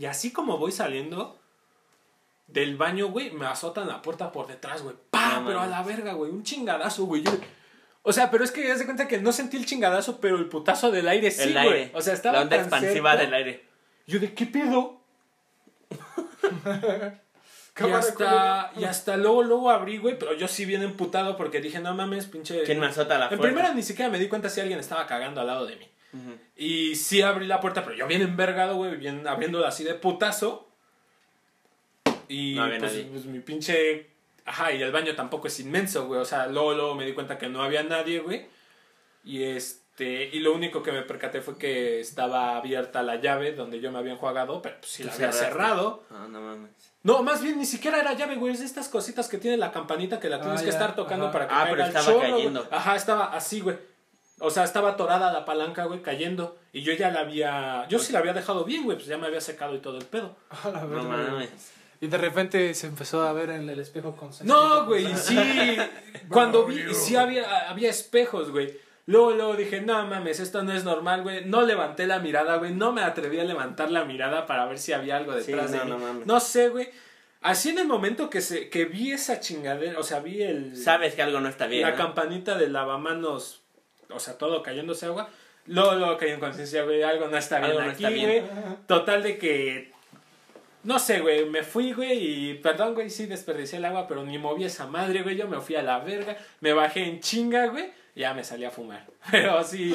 Y 0.00 0.06
así 0.06 0.32
como 0.32 0.56
voy 0.58 0.72
saliendo 0.72 1.38
del 2.46 2.76
baño, 2.76 3.08
güey, 3.08 3.30
me 3.32 3.46
azotan 3.46 3.86
la 3.88 4.00
puerta 4.00 4.32
por 4.32 4.46
detrás, 4.46 4.82
güey. 4.82 4.96
¡Pa! 5.10 5.18
pa, 5.34 5.40
No 5.40 5.46
pero 5.46 5.60
a 5.60 5.66
la 5.66 5.82
verga, 5.82 6.14
güey, 6.14 6.30
un 6.30 6.42
chingadazo, 6.42 7.04
güey. 7.04 7.22
Yo- 7.22 7.32
O 8.08 8.12
sea, 8.12 8.30
pero 8.30 8.42
es 8.42 8.50
que 8.50 8.72
haz 8.72 8.78
de 8.78 8.86
cuenta 8.86 9.06
que 9.06 9.18
no 9.18 9.32
sentí 9.32 9.58
el 9.58 9.66
chingadazo, 9.66 10.18
pero 10.18 10.38
el 10.38 10.46
putazo 10.46 10.90
del 10.90 11.06
aire 11.08 11.30
sí, 11.30 11.42
el 11.42 11.52
güey. 11.52 11.66
aire. 11.66 11.90
O 11.92 12.00
sea, 12.00 12.14
estaba 12.14 12.38
La 12.38 12.42
onda 12.44 12.56
tan 12.56 12.64
expansiva 12.64 13.10
cerca. 13.10 13.24
del 13.24 13.34
aire. 13.34 13.64
Yo 14.06 14.18
de 14.18 14.32
qué 14.32 14.46
pedo. 14.46 15.02
Y 17.80 17.92
hasta, 17.92 18.72
y 18.76 18.82
hasta 18.82 19.16
luego, 19.16 19.44
luego 19.44 19.70
abrí, 19.70 19.98
güey, 19.98 20.18
pero 20.18 20.34
yo 20.34 20.48
sí 20.48 20.64
bien 20.64 20.82
emputado 20.82 21.36
porque 21.36 21.60
dije, 21.60 21.78
no 21.78 21.94
mames, 21.94 22.26
pinche... 22.26 22.64
¿Quién 22.64 22.80
me 22.80 22.86
azota 22.86 23.18
la 23.18 23.28
En 23.28 23.38
primera 23.38 23.72
ni 23.72 23.84
siquiera 23.84 24.10
me 24.10 24.18
di 24.18 24.26
cuenta 24.26 24.48
si 24.48 24.60
alguien 24.60 24.80
estaba 24.80 25.06
cagando 25.06 25.40
al 25.40 25.46
lado 25.46 25.64
de 25.64 25.76
mí. 25.76 25.88
Y 26.56 26.96
sí 26.96 27.22
abrí 27.22 27.46
la 27.46 27.60
puerta, 27.60 27.84
pero 27.84 27.94
yo 27.94 28.08
bien 28.08 28.22
envergado, 28.22 28.74
güey, 28.74 28.96
bien 28.96 29.28
abriéndola 29.28 29.68
así 29.68 29.84
de 29.84 29.94
putazo. 29.94 30.68
Y 32.28 32.54
No 32.56 32.68
pues, 32.80 33.06
pues, 33.12 33.26
mi 33.26 33.38
pinche... 33.38 34.10
Ajá, 34.48 34.72
y 34.72 34.82
el 34.82 34.90
baño 34.92 35.14
tampoco 35.14 35.46
es 35.48 35.60
inmenso, 35.60 36.06
güey. 36.06 36.20
O 36.20 36.24
sea, 36.24 36.46
luego, 36.46 36.74
luego 36.74 36.94
me 36.94 37.04
di 37.04 37.12
cuenta 37.12 37.38
que 37.38 37.48
no 37.48 37.62
había 37.62 37.82
nadie, 37.82 38.20
güey. 38.20 38.46
Y 39.24 39.42
este... 39.44 40.30
Y 40.32 40.38
lo 40.40 40.54
único 40.54 40.82
que 40.82 40.92
me 40.92 41.02
percaté 41.02 41.40
fue 41.40 41.58
que 41.58 42.00
estaba 42.00 42.56
abierta 42.56 43.02
la 43.02 43.16
llave 43.16 43.52
donde 43.52 43.80
yo 43.80 43.90
me 43.90 43.98
había 43.98 44.12
enjuagado, 44.12 44.62
pero 44.62 44.76
pues 44.78 44.92
sí 44.92 45.02
la 45.02 45.12
había 45.12 45.32
cerraste. 45.32 45.44
cerrado. 45.46 46.04
Ah, 46.10 46.26
no 46.30 46.40
mames. 46.40 46.70
No, 47.02 47.22
más 47.24 47.42
bien 47.42 47.58
ni 47.58 47.64
siquiera 47.66 47.98
era 47.98 48.12
llave, 48.12 48.36
güey. 48.36 48.52
Es 48.52 48.60
de 48.60 48.66
estas 48.66 48.88
cositas 48.88 49.28
que 49.28 49.38
tiene 49.38 49.56
la 49.56 49.72
campanita 49.72 50.20
que 50.20 50.28
la 50.28 50.40
tienes 50.40 50.60
Ah, 50.60 50.64
que 50.64 50.70
ya, 50.70 50.72
estar 50.78 50.94
tocando 50.94 51.26
ajá. 51.26 51.32
para 51.32 51.48
que 51.48 51.54
Ah, 51.54 51.58
caiga 51.64 51.70
pero 51.72 51.82
el 51.82 51.88
estaba 51.88 52.06
chorro, 52.06 52.18
güey. 52.20 52.32
cayendo. 52.32 52.68
Ajá, 52.70 52.96
estaba 52.96 53.24
así, 53.34 53.60
güey. 53.60 53.76
O 54.40 54.50
sea, 54.50 54.62
estaba 54.62 54.90
atorada 54.90 55.32
la 55.32 55.44
palanca, 55.44 55.84
güey, 55.86 56.00
cayendo. 56.00 56.56
Y 56.72 56.82
yo 56.82 56.92
ya 56.92 57.10
la 57.10 57.20
había. 57.20 57.86
Yo 57.88 57.98
sí 57.98 58.12
la 58.12 58.20
había 58.20 58.32
dejado 58.34 58.64
bien, 58.64 58.84
güey. 58.84 58.96
Pues 58.96 59.08
ya 59.08 59.18
me 59.18 59.26
había 59.26 59.40
secado 59.40 59.74
y 59.74 59.80
todo 59.80 59.98
el 59.98 60.04
pedo. 60.06 60.36
A 60.64 60.68
la 60.70 60.80
No 60.82 60.88
verga, 60.88 61.06
güey. 61.16 61.26
mames. 61.32 61.72
Y 62.00 62.06
de 62.06 62.16
repente 62.18 62.74
se 62.74 62.86
empezó 62.86 63.22
a 63.22 63.32
ver 63.32 63.50
en 63.50 63.68
el 63.68 63.80
espejo 63.80 64.14
con 64.14 64.30
No, 64.44 64.86
güey, 64.86 65.14
sí. 65.16 65.76
cuando 66.28 66.64
vi, 66.64 66.80
y 66.90 66.94
sí 66.94 67.16
había, 67.16 67.68
había 67.68 67.90
espejos, 67.90 68.50
güey. 68.50 68.76
Luego, 69.06 69.30
luego 69.32 69.56
dije, 69.56 69.80
no 69.80 70.06
mames, 70.06 70.38
esto 70.38 70.62
no 70.62 70.72
es 70.72 70.84
normal, 70.84 71.22
güey. 71.22 71.44
No 71.46 71.62
levanté 71.62 72.06
la 72.06 72.18
mirada, 72.18 72.56
güey. 72.56 72.74
No 72.74 72.92
me 72.92 73.02
atreví 73.02 73.40
a 73.40 73.44
levantar 73.44 73.90
la 73.90 74.04
mirada 74.04 74.46
para 74.46 74.66
ver 74.66 74.78
si 74.78 74.92
había 74.92 75.16
algo 75.16 75.32
Sí, 75.40 75.50
detrás 75.50 75.72
de 75.72 75.78
no, 75.78 75.84
mí. 75.84 75.90
no 75.90 75.98
mames. 75.98 76.26
No 76.26 76.38
sé, 76.40 76.68
güey. 76.68 76.90
Así 77.40 77.70
en 77.70 77.78
el 77.78 77.86
momento 77.86 78.28
que, 78.28 78.40
se, 78.42 78.68
que 78.68 78.84
vi 78.84 79.12
esa 79.12 79.40
chingadera, 79.40 79.98
o 79.98 80.02
sea, 80.02 80.20
vi 80.20 80.42
el... 80.42 80.76
Sabes 80.76 81.14
que 81.14 81.22
algo 81.22 81.40
no 81.40 81.48
está 81.48 81.66
bien. 81.66 81.82
la 81.82 81.92
¿no? 81.92 81.96
campanita 81.96 82.58
del 82.58 82.72
lavamanos, 82.72 83.62
o 84.10 84.18
sea, 84.20 84.36
todo 84.36 84.62
cayéndose 84.62 85.06
agua. 85.06 85.30
Luego, 85.66 85.94
luego 85.94 86.16
caí 86.18 86.30
en 86.30 86.40
conciencia, 86.40 86.82
güey, 86.82 87.02
algo 87.02 87.28
no 87.28 87.36
está 87.38 87.58
bien 87.60 87.70
Algo 87.70 87.82
no 87.82 87.90
aquí, 87.90 88.04
está 88.04 88.10
bien. 88.10 88.26
güey. 88.46 88.76
Total 88.86 89.22
de 89.22 89.38
que... 89.38 89.92
No 90.84 90.98
sé, 90.98 91.20
güey, 91.20 91.44
me 91.48 91.62
fui, 91.62 91.92
güey, 91.92 92.50
y 92.50 92.54
perdón, 92.54 92.94
güey, 92.94 93.10
sí 93.10 93.26
desperdicié 93.26 93.78
el 93.78 93.84
agua, 93.84 94.06
pero 94.06 94.24
ni 94.24 94.38
moví 94.38 94.64
esa 94.64 94.86
madre, 94.86 95.22
güey, 95.22 95.36
yo 95.36 95.48
me 95.48 95.60
fui 95.60 95.74
a 95.76 95.82
la 95.82 95.98
verga, 95.98 96.36
me 96.60 96.72
bajé 96.72 97.04
en 97.04 97.20
chinga, 97.20 97.66
güey, 97.66 97.90
y 98.14 98.20
ya 98.20 98.32
me 98.34 98.42
salí 98.44 98.64
a 98.64 98.70
fumar. 98.70 99.06
Pero 99.30 99.62
sí, 99.62 99.94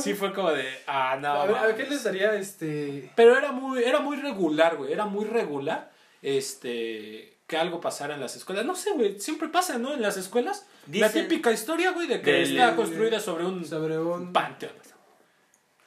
sí 0.00 0.14
fue 0.14 0.32
como 0.32 0.52
de, 0.52 0.64
ah, 0.86 1.18
no. 1.20 1.28
A 1.32 1.46
ver, 1.46 1.56
a 1.56 1.66
ver, 1.66 1.76
¿qué 1.76 1.84
les 1.90 2.04
daría 2.04 2.34
este. 2.34 3.10
Pero 3.16 3.36
era 3.36 3.50
muy, 3.50 3.82
era 3.82 3.98
muy 3.98 4.16
regular, 4.16 4.76
güey. 4.76 4.92
Era 4.92 5.04
muy 5.04 5.24
regular. 5.24 5.90
Este. 6.22 7.36
Que 7.48 7.56
algo 7.56 7.80
pasara 7.80 8.14
en 8.14 8.20
las 8.20 8.36
escuelas. 8.36 8.64
No 8.64 8.76
sé, 8.76 8.92
güey. 8.92 9.18
Siempre 9.18 9.48
pasa, 9.48 9.78
¿no? 9.78 9.92
En 9.94 10.02
las 10.02 10.16
escuelas. 10.18 10.66
La 10.92 11.10
típica 11.10 11.50
historia, 11.50 11.90
güey, 11.90 12.06
de 12.06 12.20
que 12.20 12.30
Del- 12.30 12.42
está 12.58 12.76
construida 12.76 13.18
sobre 13.18 13.44
un 13.46 13.64
sobre 13.64 13.98
un. 13.98 14.32
panteón. 14.32 14.72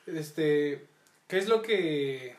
Este. 0.07 0.87
¿Qué 1.27 1.37
es 1.37 1.47
lo 1.47 1.61
que. 1.61 2.35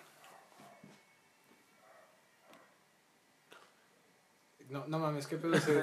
No, 4.72 4.84
no 4.88 4.98
mames, 4.98 5.26
¿qué 5.26 5.36
pedo 5.36 5.54
se... 5.58 5.80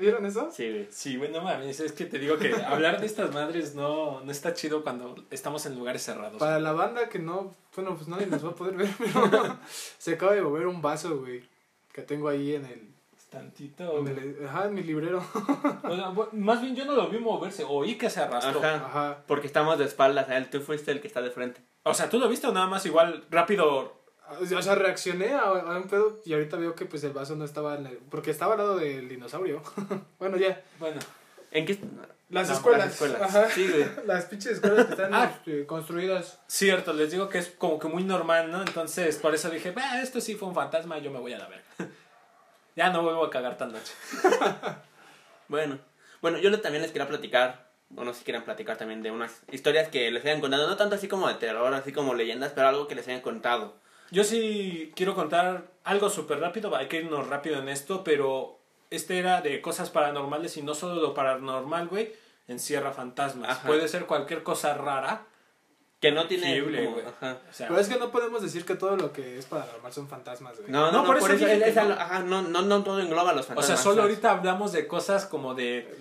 ¿Vieron 0.00 0.24
eso? 0.24 0.48
Sí, 0.50 0.68
güey. 0.70 0.88
Sí, 0.90 1.16
güey, 1.16 1.30
no 1.30 1.42
mames. 1.42 1.78
Es 1.80 1.92
que 1.92 2.06
te 2.06 2.18
digo 2.18 2.38
que 2.38 2.54
hablar 2.54 3.00
de 3.00 3.06
estas 3.06 3.34
madres 3.34 3.74
no, 3.74 4.20
no 4.22 4.32
está 4.32 4.54
chido 4.54 4.82
cuando 4.82 5.14
estamos 5.30 5.66
en 5.66 5.76
lugares 5.76 6.02
cerrados. 6.02 6.38
Para 6.38 6.58
la 6.58 6.72
banda 6.72 7.08
que 7.10 7.18
no. 7.18 7.54
Bueno, 7.76 7.94
pues 7.96 8.08
nadie 8.08 8.26
nos 8.26 8.44
va 8.44 8.50
a 8.50 8.54
poder 8.54 8.76
ver, 8.76 8.88
pero. 8.98 9.58
se 9.98 10.14
acaba 10.14 10.32
de 10.32 10.40
mover 10.42 10.66
un 10.66 10.80
vaso, 10.80 11.18
güey. 11.18 11.44
Que 11.92 12.00
tengo 12.02 12.28
ahí 12.28 12.54
en 12.54 12.64
el. 12.64 12.88
Tantito. 13.30 13.98
En 13.98 14.04
güey. 14.04 14.18
el 14.18 14.46
ajá, 14.48 14.64
en 14.68 14.74
mi 14.74 14.82
librero. 14.82 15.18
O 15.18 15.94
sea, 15.94 16.08
bu- 16.10 16.32
más 16.32 16.62
bien 16.62 16.74
yo 16.74 16.86
no 16.86 16.92
lo 16.94 17.08
vi 17.08 17.18
moverse. 17.18 17.62
Oí 17.68 17.96
que 17.98 18.08
se 18.08 18.20
arrastró. 18.20 18.58
Ajá. 18.60 18.86
Ajá. 18.86 19.24
Porque 19.26 19.46
estamos 19.46 19.78
de 19.78 19.84
espaldas 19.84 20.30
a 20.30 20.38
él. 20.38 20.48
Tú 20.48 20.60
fuiste 20.62 20.92
el 20.92 21.02
que 21.02 21.08
está 21.08 21.20
de 21.20 21.30
frente. 21.30 21.60
O 21.82 21.92
sea, 21.92 22.08
¿tú 22.08 22.18
lo 22.18 22.28
viste 22.30 22.46
o 22.46 22.52
nada 22.52 22.66
más 22.66 22.86
igual 22.86 23.26
rápido? 23.30 23.97
O 24.58 24.62
sea, 24.62 24.74
reaccioné 24.74 25.32
a, 25.34 25.42
a 25.42 25.76
un 25.76 25.88
pedo 25.88 26.18
y 26.24 26.32
ahorita 26.34 26.56
veo 26.56 26.74
que 26.74 26.84
pues 26.84 27.02
el 27.04 27.12
vaso 27.12 27.34
no 27.36 27.44
estaba 27.44 27.76
en 27.76 27.86
el... 27.86 27.96
Porque 28.10 28.30
estaba 28.30 28.52
al 28.52 28.58
lado 28.58 28.76
del 28.76 29.08
dinosaurio. 29.08 29.62
bueno, 30.18 30.36
ya. 30.36 30.60
Bueno. 30.78 31.00
¿En 31.50 31.64
qué? 31.64 31.78
Las 32.28 32.48
No, 32.48 32.54
escuelas. 32.56 32.80
las 32.84 32.92
escuelas. 32.92 33.22
Ajá. 33.22 33.48
Sí, 33.48 33.66
güey. 33.70 33.86
Las 34.06 34.26
pinches 34.26 34.52
escuelas 34.52 34.84
que 34.84 34.92
están 34.92 35.14
Ah. 35.14 35.32
este, 35.34 35.64
construidas. 35.66 36.38
Cierto, 36.46 36.92
les 36.92 37.10
digo 37.10 37.30
que 37.30 37.38
es 37.38 37.48
como 37.56 37.78
que 37.78 37.88
muy 37.88 38.04
normal, 38.04 38.50
¿no? 38.52 38.60
Entonces, 38.60 39.16
por 39.16 39.34
eso 39.34 39.48
dije, 39.48 39.72
"Ah, 39.76 40.02
esto 40.02 40.20
sí 40.20 40.34
fue 40.34 40.48
un 40.48 40.54
fantasma, 40.54 40.98
yo 40.98 41.10
me 41.10 41.20
voy 41.20 41.32
a 41.32 41.38
la 41.38 41.48
verga. 41.48 41.64
ya 42.76 42.90
no 42.90 43.02
vuelvo 43.02 43.24
a 43.24 43.30
cagar 43.30 43.56
tan 43.56 43.72
noche. 43.72 43.92
Bueno. 45.48 45.78
Bueno, 46.20 46.38
yo 46.38 46.60
también 46.60 46.82
les 46.82 46.90
quería 46.92 47.08
platicar. 47.08 47.68
O 47.96 48.04
no 48.04 48.12
sé 48.12 48.18
si 48.18 48.24
quieran 48.26 48.44
platicar 48.44 48.76
también 48.76 49.02
de 49.02 49.10
unas 49.10 49.40
historias 49.50 49.88
que 49.88 50.10
les 50.10 50.22
hayan 50.24 50.40
contado. 50.42 50.66
No 50.68 50.76
tanto 50.76 50.96
así 50.96 51.08
como 51.08 51.28
de 51.28 51.34
terror, 51.36 51.72
así 51.72 51.92
como 51.92 52.12
leyendas, 52.14 52.52
pero 52.54 52.68
algo 52.68 52.86
que 52.88 52.94
les 52.94 53.08
hayan 53.08 53.22
contado. 53.22 53.74
Yo 54.10 54.24
sí 54.24 54.92
quiero 54.96 55.14
contar 55.14 55.64
algo 55.84 56.08
súper 56.10 56.40
rápido, 56.40 56.74
hay 56.74 56.86
que 56.88 56.98
irnos 56.98 57.26
rápido 57.28 57.58
en 57.58 57.68
esto, 57.68 58.02
pero 58.04 58.58
este 58.90 59.18
era 59.18 59.40
de 59.42 59.60
cosas 59.60 59.90
paranormales 59.90 60.56
y 60.56 60.62
no 60.62 60.74
solo 60.74 61.00
lo 61.00 61.12
paranormal, 61.14 61.88
güey, 61.88 62.12
encierra 62.46 62.92
fantasmas. 62.92 63.50
Ajá. 63.50 63.66
Puede 63.66 63.86
ser 63.88 64.06
cualquier 64.06 64.42
cosa 64.42 64.74
rara. 64.74 65.22
Que 66.00 66.12
no 66.12 66.28
tiene. 66.28 66.60
Güey. 66.60 66.86
ajá. 67.04 67.38
O 67.50 67.52
sea, 67.52 67.66
Pero 67.66 67.80
es 67.80 67.88
que 67.88 67.96
no 67.98 68.12
podemos 68.12 68.40
decir 68.40 68.64
que 68.64 68.76
todo 68.76 68.96
lo 68.96 69.12
que 69.12 69.36
es 69.36 69.46
paranormal 69.46 69.92
son 69.92 70.06
fantasmas, 70.06 70.56
güey. 70.56 70.70
No, 70.70 70.86
no, 70.86 70.92
No, 70.92 70.98
no, 70.98 71.04
por 71.06 71.18
por, 71.18 71.30
eso 71.32 71.38
eso, 71.44 71.44
dije 71.46 71.56
es- 71.68 71.74
que 71.74 71.80
es 71.80 71.86
no. 71.88 71.92
ajá, 71.94 72.20
no, 72.20 72.40
no, 72.42 72.62
no 72.62 72.84
todo 72.84 73.00
engloba 73.00 73.30
a 73.30 73.34
los 73.34 73.46
o 73.46 73.48
fantasmas. 73.48 73.66
sea, 73.66 73.76
solo 73.76 73.96
¿sabes? 74.02 74.10
ahorita 74.12 74.30
hablamos 74.30 74.70
de 74.70 74.86
cosas 74.86 75.26
como 75.26 75.54
de 75.56 75.92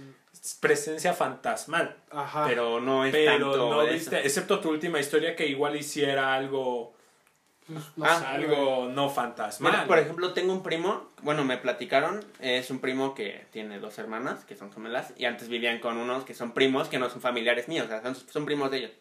presencia 0.61 1.13
fantasmal. 1.13 1.95
Ajá. 2.11 2.45
Pero 2.47 2.79
no 2.79 3.05
es 3.05 3.11
Pero 3.11 3.31
tanto 3.51 3.57
no 3.71 3.81
eso. 3.81 3.93
viste, 3.93 4.19
excepto 4.25 4.59
tu 4.59 4.69
última 4.69 4.99
historia 4.99 5.35
que 5.35 5.47
igual 5.47 5.75
hiciera 5.75 6.35
algo, 6.35 6.93
no 7.68 8.05
Ah, 8.05 8.32
algo 8.32 8.89
no 8.89 9.09
fantasmal. 9.09 9.72
Mira, 9.72 9.88
por 9.88 9.99
ejemplo, 9.99 10.34
tengo 10.34 10.53
un 10.53 10.63
primo, 10.63 11.09
bueno, 11.22 11.43
me 11.43 11.57
platicaron, 11.57 12.24
es 12.39 12.70
un 12.72 12.80
primo 12.80 13.13
que 13.13 13.45
tiene 13.51 13.80
dos 13.80 13.97
hermanas, 13.99 14.45
que 14.45 14.55
son 14.55 14.72
gemelas, 14.72 15.13
y 15.18 15.26
antes 15.26 15.49
vivían 15.49 15.80
con 15.80 15.97
unos 15.97 16.24
que 16.24 16.34
son 16.34 16.53
primos, 16.53 16.88
que 16.88 16.99
no 16.99 17.09
son 17.09 17.22
familiares 17.22 17.68
míos, 17.68 17.86
o 17.86 17.89
sea, 17.89 18.01
son, 18.01 18.15
son 18.15 18.45
primos 18.45 18.72
de 18.72 18.78
ellos. 18.78 18.91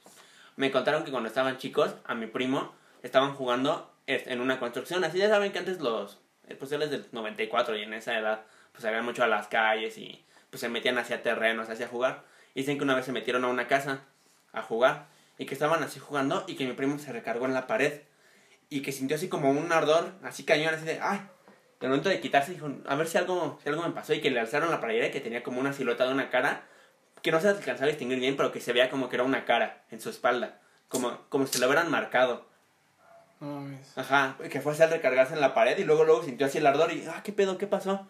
Me 0.56 0.70
contaron 0.70 1.04
que 1.04 1.10
cuando 1.10 1.28
estaban 1.28 1.58
chicos, 1.58 1.94
a 2.04 2.14
mi 2.14 2.26
primo, 2.26 2.72
estaban 3.02 3.34
jugando 3.34 3.92
en 4.06 4.40
una 4.40 4.58
construcción, 4.58 5.04
así 5.04 5.18
ya 5.18 5.28
saben 5.28 5.52
que 5.52 5.58
antes 5.58 5.80
los, 5.80 6.18
eh, 6.48 6.54
pues 6.54 6.70
él 6.72 6.82
es 6.82 6.90
del 6.90 7.06
94 7.12 7.76
y 7.76 7.82
en 7.82 7.94
esa 7.94 8.18
edad, 8.18 8.42
pues 8.72 8.82
salían 8.82 9.04
mucho 9.04 9.24
a 9.24 9.26
las 9.26 9.48
calles 9.48 9.98
y 9.98 10.24
pues 10.50 10.60
se 10.60 10.68
metían 10.68 10.98
hacia 10.98 11.22
terrenos, 11.22 11.68
hacia 11.68 11.88
jugar. 11.88 12.22
Y 12.54 12.60
dicen 12.60 12.78
que 12.78 12.84
una 12.84 12.94
vez 12.94 13.04
se 13.04 13.12
metieron 13.12 13.44
a 13.44 13.48
una 13.48 13.66
casa 13.66 14.00
a 14.52 14.62
jugar 14.62 15.06
y 15.38 15.46
que 15.46 15.54
estaban 15.54 15.82
así 15.82 15.98
jugando 15.98 16.44
y 16.46 16.54
que 16.54 16.66
mi 16.66 16.72
primo 16.72 16.98
se 16.98 17.12
recargó 17.12 17.46
en 17.46 17.54
la 17.54 17.66
pared 17.66 18.00
y 18.68 18.82
que 18.82 18.92
sintió 18.92 19.16
así 19.16 19.28
como 19.28 19.50
un 19.50 19.72
ardor, 19.72 20.12
así 20.22 20.44
cañón, 20.44 20.74
así 20.74 20.84
de, 20.84 20.98
ay, 21.00 21.20
de 21.80 21.88
momento 21.88 22.08
de 22.08 22.20
quitarse 22.20 22.52
dijo, 22.52 22.70
a 22.86 22.94
ver 22.94 23.06
si 23.06 23.18
algo, 23.18 23.58
si 23.62 23.68
algo 23.68 23.82
me 23.82 23.90
pasó 23.90 24.14
y 24.14 24.20
que 24.20 24.30
le 24.30 24.40
alzaron 24.40 24.70
la 24.70 24.80
playera 24.80 25.08
y 25.08 25.10
que 25.10 25.20
tenía 25.20 25.42
como 25.42 25.60
una 25.60 25.72
silueta 25.72 26.06
de 26.06 26.12
una 26.12 26.30
cara 26.30 26.62
que 27.22 27.32
no 27.32 27.40
se 27.40 27.48
alcanzaba 27.48 27.86
a 27.86 27.88
distinguir 27.88 28.18
bien, 28.18 28.36
pero 28.36 28.52
que 28.52 28.60
se 28.60 28.72
veía 28.72 28.90
como 28.90 29.08
que 29.08 29.16
era 29.16 29.24
una 29.24 29.44
cara 29.44 29.84
en 29.90 30.00
su 30.00 30.10
espalda, 30.10 30.60
como, 30.88 31.18
como 31.28 31.46
si 31.46 31.58
lo 31.58 31.66
hubieran 31.66 31.90
marcado. 31.90 32.46
Ajá, 33.96 34.36
que 34.50 34.60
fue 34.60 34.72
así 34.72 34.82
al 34.82 34.90
recargarse 34.90 35.34
en 35.34 35.40
la 35.40 35.52
pared 35.52 35.76
y 35.76 35.84
luego 35.84 36.04
luego 36.04 36.22
sintió 36.22 36.46
así 36.46 36.58
el 36.58 36.66
ardor 36.66 36.92
y, 36.92 37.04
ah, 37.06 37.20
¿qué 37.22 37.32
pedo? 37.32 37.58
¿Qué 37.58 37.66
pasó? 37.66 38.08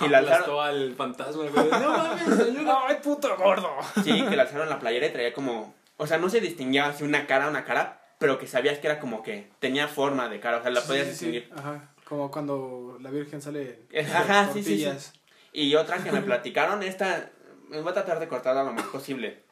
Y 0.00 0.08
le 0.08 0.16
alzaron, 0.16 0.64
al 0.64 0.94
fantasma, 0.96 1.44
güey. 1.44 1.70
No 1.70 1.90
mames, 1.90 2.40
ayuda. 2.40 2.78
¡Ay, 2.88 2.96
puto 3.02 3.36
gordo! 3.36 3.70
sí, 4.02 4.24
que 4.24 4.36
le 4.36 4.40
alzaron 4.40 4.70
la 4.70 4.78
playera 4.78 5.06
y 5.06 5.12
traía 5.12 5.34
como, 5.34 5.74
o 5.98 6.06
sea, 6.06 6.18
no 6.18 6.30
se 6.30 6.40
distinguía 6.40 6.86
así 6.86 7.04
una 7.04 7.26
cara, 7.26 7.48
una 7.48 7.64
cara, 7.64 8.01
pero 8.22 8.38
que 8.38 8.46
sabías 8.46 8.78
que 8.78 8.86
era 8.86 8.98
como 9.00 9.22
que 9.22 9.50
tenía 9.58 9.88
forma 9.88 10.28
de 10.28 10.38
cara, 10.40 10.58
o 10.58 10.62
sea, 10.62 10.70
la 10.70 10.80
podías 10.80 11.08
Sí, 11.08 11.14
sí, 11.14 11.26
distinguir. 11.26 11.44
sí. 11.44 11.52
Ajá. 11.58 11.88
Como 12.04 12.30
cuando 12.30 12.96
la 13.00 13.10
Virgen 13.10 13.42
sale 13.42 13.80
Ajá, 14.14 14.50
sí, 14.52 14.62
sí, 14.62 14.78
sí. 14.78 15.10
Y 15.52 15.74
otra 15.74 15.98
que 16.02 16.12
me 16.12 16.22
platicaron, 16.22 16.82
esta, 16.82 17.30
me 17.68 17.80
voy 17.80 17.90
a 17.90 17.94
tratar 17.94 18.20
de 18.20 18.28
cortarla 18.28 18.62
lo 18.64 18.72
más 18.72 18.86
posible. 18.86 19.42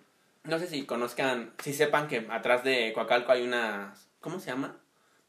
No 0.45 0.59
sé 0.59 0.67
si 0.69 0.87
conozcan, 0.87 1.53
si 1.63 1.75
sepan 1.75 2.07
que 2.09 2.27
atrás 2.31 2.65
de 2.65 2.93
Coacalco 2.95 3.33
hay 3.33 3.43
una, 3.43 3.93
¿cómo 4.21 4.41
se 4.41 4.51
llama? 4.51 4.77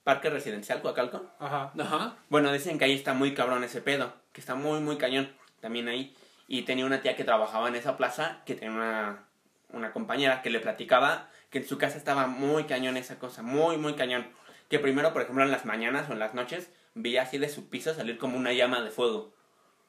Parque 0.03 0.29
residencial 0.29 0.81
Coacalco. 0.81 1.25
Ajá. 1.39 1.73
Ajá. 1.77 2.15
Bueno, 2.29 2.51
dicen 2.53 2.77
que 2.79 2.85
ahí 2.85 2.93
está 2.93 3.13
muy 3.13 3.33
cabrón 3.33 3.63
ese 3.63 3.81
pedo, 3.81 4.13
que 4.33 4.39
está 4.41 4.55
muy, 4.55 4.79
muy 4.79 4.97
cañón 4.97 5.29
también 5.59 5.87
ahí. 5.87 6.15
Y 6.47 6.61
tenía 6.63 6.85
una 6.85 7.01
tía 7.01 7.15
que 7.15 7.23
trabajaba 7.23 7.67
en 7.67 7.75
esa 7.75 7.97
plaza, 7.97 8.41
que 8.45 8.55
tenía 8.55 8.71
una, 8.75 9.25
una 9.73 9.91
compañera 9.93 10.41
que 10.41 10.49
le 10.49 10.59
platicaba 10.59 11.29
que 11.49 11.59
en 11.59 11.67
su 11.67 11.77
casa 11.77 11.97
estaba 11.97 12.27
muy 12.27 12.63
cañón 12.65 12.97
esa 12.97 13.19
cosa, 13.19 13.41
muy, 13.41 13.77
muy 13.77 13.93
cañón. 13.93 14.27
Que 14.69 14.79
primero, 14.79 15.11
por 15.13 15.21
ejemplo, 15.21 15.43
en 15.43 15.51
las 15.51 15.65
mañanas 15.65 16.09
o 16.09 16.13
en 16.13 16.19
las 16.19 16.33
noches, 16.33 16.69
veía 16.95 17.23
así 17.23 17.37
de 17.37 17.49
su 17.49 17.67
piso 17.69 17.93
salir 17.93 18.17
como 18.17 18.37
una 18.37 18.53
llama 18.53 18.81
de 18.81 18.89
fuego. 18.89 19.33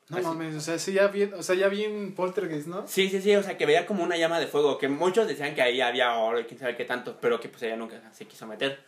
No 0.09 0.16
Así. 0.18 0.26
mames, 0.26 0.57
o 0.57 0.61
sea, 0.61 0.78
sí, 0.78 0.93
ya 0.95 1.07
bien, 1.07 1.33
o 1.35 1.43
sea, 1.45 1.55
ya 1.55 1.68
bien 1.68 2.14
poltergeist, 2.16 2.66
¿no? 2.66 2.87
Sí, 2.89 3.09
sí, 3.09 3.22
sí, 3.22 3.35
o 3.37 3.43
sea, 3.43 3.57
que 3.57 3.64
veía 3.66 3.87
como 3.87 4.03
una 4.03 4.16
llama 4.16 4.41
de 4.41 4.49
fuego, 4.49 4.76
que 4.76 4.89
muchos 4.89 5.28
decían 5.28 5.55
que 5.55 5.62
ahí 5.62 5.80
había 5.80 6.14
oro 6.16 6.41
y 6.41 6.45
quién 6.45 6.59
sabe 6.59 6.76
qué 6.76 6.85
tanto, 6.85 7.16
pero 7.20 7.39
que 7.39 7.49
pues 7.49 7.62
ella 7.62 7.76
nunca 7.76 8.01
se 8.12 8.26
quiso 8.26 8.47
meter. 8.49 8.80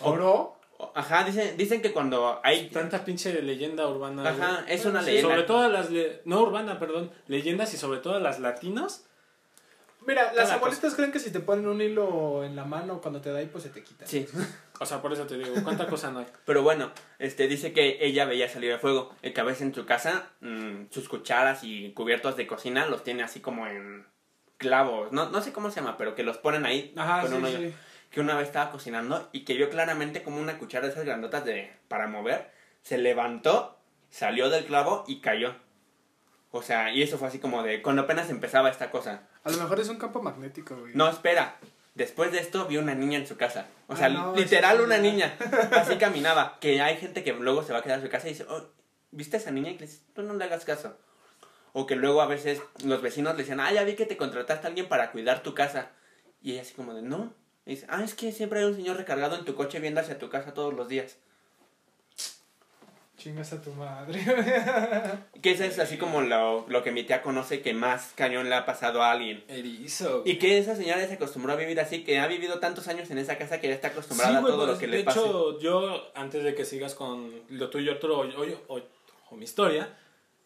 ¿Oro? 0.00 0.56
O- 0.78 0.92
Ajá, 0.94 1.24
dicen, 1.24 1.56
dicen 1.56 1.80
que 1.80 1.92
cuando 1.92 2.40
hay... 2.42 2.68
Tanta 2.68 3.04
pinche 3.04 3.40
leyenda 3.40 3.86
urbana. 3.88 4.28
Ajá, 4.28 4.64
es 4.68 4.84
una 4.84 5.00
Sí, 5.00 5.06
leyenda. 5.06 5.30
Sobre 5.30 5.42
todo 5.44 5.68
las. 5.70 5.90
le- 5.90 6.20
No 6.26 6.42
urbana, 6.42 6.78
perdón. 6.78 7.10
Leyendas 7.28 7.72
y 7.72 7.76
sobre 7.78 8.00
todo 8.00 8.18
las 8.20 8.40
latinos. 8.40 9.04
Mira, 10.06 10.32
las 10.34 10.50
abuelitas 10.50 10.94
creen 10.94 11.10
que 11.12 11.18
si 11.18 11.30
te 11.30 11.40
ponen 11.40 11.66
un 11.66 11.80
hilo 11.80 12.44
en 12.44 12.54
la 12.56 12.64
mano 12.64 13.00
cuando 13.00 13.20
te 13.20 13.30
da 13.32 13.38
ahí, 13.40 13.46
pues 13.46 13.64
se 13.64 13.70
te 13.70 13.82
quita. 13.82 14.06
Sí, 14.06 14.26
O 14.78 14.84
sea, 14.84 15.00
por 15.00 15.12
eso 15.12 15.26
te 15.26 15.38
digo, 15.38 15.54
¿cuánta 15.64 15.86
cosa 15.86 16.10
no 16.10 16.18
hay? 16.18 16.26
pero 16.44 16.62
bueno, 16.62 16.92
este 17.18 17.48
dice 17.48 17.72
que 17.72 17.96
ella 18.00 18.26
veía 18.26 18.46
salir 18.48 18.70
el 18.72 18.78
fuego, 18.78 19.14
el 19.22 19.32
que 19.32 19.40
a 19.40 19.44
veces 19.44 19.62
en 19.62 19.74
su 19.74 19.86
casa 19.86 20.30
mm, 20.40 20.88
sus 20.90 21.08
cucharas 21.08 21.64
y 21.64 21.92
cubiertos 21.92 22.36
de 22.36 22.46
cocina 22.46 22.86
los 22.86 23.02
tiene 23.02 23.22
así 23.22 23.40
como 23.40 23.66
en 23.66 24.04
clavos, 24.58 25.12
no, 25.12 25.30
no 25.30 25.40
sé 25.40 25.52
cómo 25.52 25.70
se 25.70 25.80
llama, 25.80 25.96
pero 25.96 26.14
que 26.14 26.22
los 26.22 26.36
ponen 26.36 26.66
ahí 26.66 26.92
Ajá, 26.96 27.22
con 27.22 27.30
sí, 27.30 27.36
un 27.36 27.46
sí. 27.46 27.74
que 28.10 28.20
una 28.20 28.36
vez 28.36 28.48
estaba 28.48 28.70
cocinando 28.70 29.30
y 29.32 29.44
que 29.44 29.54
vio 29.54 29.70
claramente 29.70 30.22
como 30.22 30.40
una 30.40 30.58
cuchara 30.58 30.86
de 30.86 30.92
esas 30.92 31.04
grandotas 31.06 31.44
de 31.46 31.72
para 31.88 32.06
mover 32.06 32.50
se 32.82 32.98
levantó, 32.98 33.78
salió 34.10 34.48
del 34.48 34.64
clavo 34.64 35.04
y 35.08 35.20
cayó. 35.20 35.56
O 36.52 36.62
sea, 36.62 36.92
y 36.92 37.02
eso 37.02 37.18
fue 37.18 37.26
así 37.28 37.38
como 37.40 37.62
de 37.64 37.82
cuando 37.82 38.02
apenas 38.02 38.30
empezaba 38.30 38.70
esta 38.70 38.90
cosa. 38.92 39.22
A 39.46 39.50
lo 39.50 39.58
mejor 39.58 39.78
es 39.78 39.88
un 39.88 39.96
campo 39.98 40.20
magnético, 40.20 40.76
güey. 40.76 40.92
No, 40.94 41.08
espera. 41.08 41.56
Después 41.94 42.32
de 42.32 42.40
esto 42.40 42.66
vi 42.66 42.78
una 42.78 42.96
niña 42.96 43.16
en 43.18 43.28
su 43.28 43.36
casa. 43.36 43.68
O 43.86 43.94
sea, 43.94 44.06
Ah, 44.06 44.08
no, 44.08 44.34
literal 44.34 44.80
una 44.80 44.98
niña. 44.98 45.36
Así 45.72 45.96
caminaba. 45.98 46.58
Que 46.60 46.82
hay 46.82 46.96
gente 46.96 47.22
que 47.22 47.32
luego 47.32 47.62
se 47.62 47.72
va 47.72 47.78
a 47.78 47.82
quedar 47.82 48.00
en 48.00 48.04
su 48.04 48.10
casa 48.10 48.26
y 48.26 48.30
dice, 48.32 48.44
oh, 48.48 48.64
¿viste 49.12 49.36
a 49.36 49.40
esa 49.40 49.52
niña? 49.52 49.70
Y 49.70 49.78
le 49.78 49.86
dice, 49.86 50.00
tú 50.14 50.22
no 50.22 50.34
le 50.34 50.44
hagas 50.44 50.64
caso. 50.64 50.96
O 51.72 51.86
que 51.86 51.94
luego 51.94 52.22
a 52.22 52.26
veces 52.26 52.60
los 52.84 53.00
vecinos 53.02 53.34
le 53.36 53.44
decían, 53.44 53.60
ah, 53.60 53.72
ya 53.72 53.84
vi 53.84 53.94
que 53.94 54.04
te 54.04 54.16
contrataste 54.16 54.66
a 54.66 54.68
alguien 54.68 54.88
para 54.88 55.12
cuidar 55.12 55.44
tu 55.44 55.54
casa. 55.54 55.90
Y 56.42 56.52
ella 56.52 56.62
así 56.62 56.74
como 56.74 56.92
de, 56.92 57.02
no. 57.02 57.32
Y 57.66 57.70
dice, 57.70 57.86
ah, 57.88 58.02
es 58.02 58.14
que 58.14 58.32
siempre 58.32 58.58
hay 58.58 58.64
un 58.64 58.74
señor 58.74 58.96
recargado 58.96 59.36
en 59.36 59.44
tu 59.44 59.54
coche 59.54 59.78
viendo 59.78 60.00
hacia 60.00 60.18
tu 60.18 60.28
casa 60.28 60.54
todos 60.54 60.74
los 60.74 60.88
días. 60.88 61.18
Chingas 63.16 63.52
a 63.54 63.62
tu 63.62 63.70
madre. 63.72 64.20
Que 65.42 65.52
eso 65.52 65.64
es 65.64 65.78
así 65.78 65.96
como 65.96 66.20
lo, 66.22 66.66
lo 66.68 66.82
que 66.82 66.92
mi 66.92 67.02
tía 67.04 67.22
conoce 67.22 67.62
que 67.62 67.72
más 67.72 68.12
cañón 68.14 68.48
le 68.48 68.54
ha 68.54 68.66
pasado 68.66 69.02
a 69.02 69.10
alguien. 69.12 69.42
Erizo. 69.48 70.22
Y 70.26 70.36
que 70.38 70.58
esa 70.58 70.76
señora 70.76 71.06
se 71.06 71.14
acostumbró 71.14 71.52
a 71.52 71.56
vivir 71.56 71.80
así, 71.80 72.04
que 72.04 72.18
ha 72.18 72.26
vivido 72.26 72.58
tantos 72.58 72.88
años 72.88 73.10
en 73.10 73.18
esa 73.18 73.38
casa 73.38 73.60
que 73.60 73.68
ya 73.68 73.74
está 73.74 73.88
acostumbrada 73.88 74.32
Sí, 74.32 74.36
a 74.38 74.40
todo 74.46 74.66
lo 74.66 74.72
pues, 74.72 74.78
que 74.78 74.86
de 74.86 74.98
le 74.98 75.04
pase. 75.04 75.18
hecho, 75.20 75.58
yo, 75.60 76.10
antes 76.14 76.44
de 76.44 76.54
que 76.54 76.64
sigas 76.64 76.94
con 76.94 77.30
lo 77.48 77.70
tuyo, 77.70 77.92
otro, 77.94 78.18
o, 78.20 78.24
o- 78.74 78.82
o 79.30 79.36
mi 79.36 79.44
historia 79.44 79.88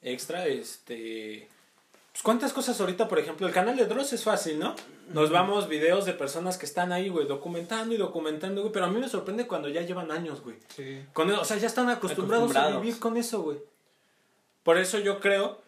extra, 0.03 0.47
este... 0.47 1.49
Pues, 2.13 2.23
¿Cuántas 2.23 2.53
cosas 2.53 2.81
ahorita, 2.81 3.09
por 3.09 3.19
ejemplo, 3.19 3.47
el 3.47 3.53
canal 3.53 3.77
de 3.77 3.87
Dross 3.87 4.13
es 4.13 4.25
fácil, 4.25 4.59
¿no? 4.59 4.75
Nos 5.13 5.31
vamos 5.31 5.69
videos 5.69 6.05
de 6.05 6.13
personas 6.13 6.57
que 6.57 6.67
están 6.67 6.93
ahí, 6.93 7.09
güey, 7.09 7.27
documentando 7.27 7.95
y 7.95 7.99
documentando, 7.99 8.61
güey, 8.63 8.73
pero 8.73 8.85
a 8.87 8.89
mí 8.89 8.99
me 9.01 9.09
sorprende 9.09 9.47
cuando 9.47 9.69
ya 9.69 9.83
llevan 9.83 10.11
años, 10.11 10.41
güey. 10.41 10.57
Sí. 10.69 11.05
Con, 11.13 11.31
o 11.31 11.45
sea, 11.45 11.57
ya 11.57 11.67
están 11.67 11.89
acostumbrados, 11.89 12.55
a 12.57 12.79
vivir 12.79 12.99
con 13.01 13.17
eso, 13.17 13.43
güey. 13.43 13.59
Por 14.63 14.79
eso 14.79 14.99
yo 14.99 15.21
creo, 15.21 15.61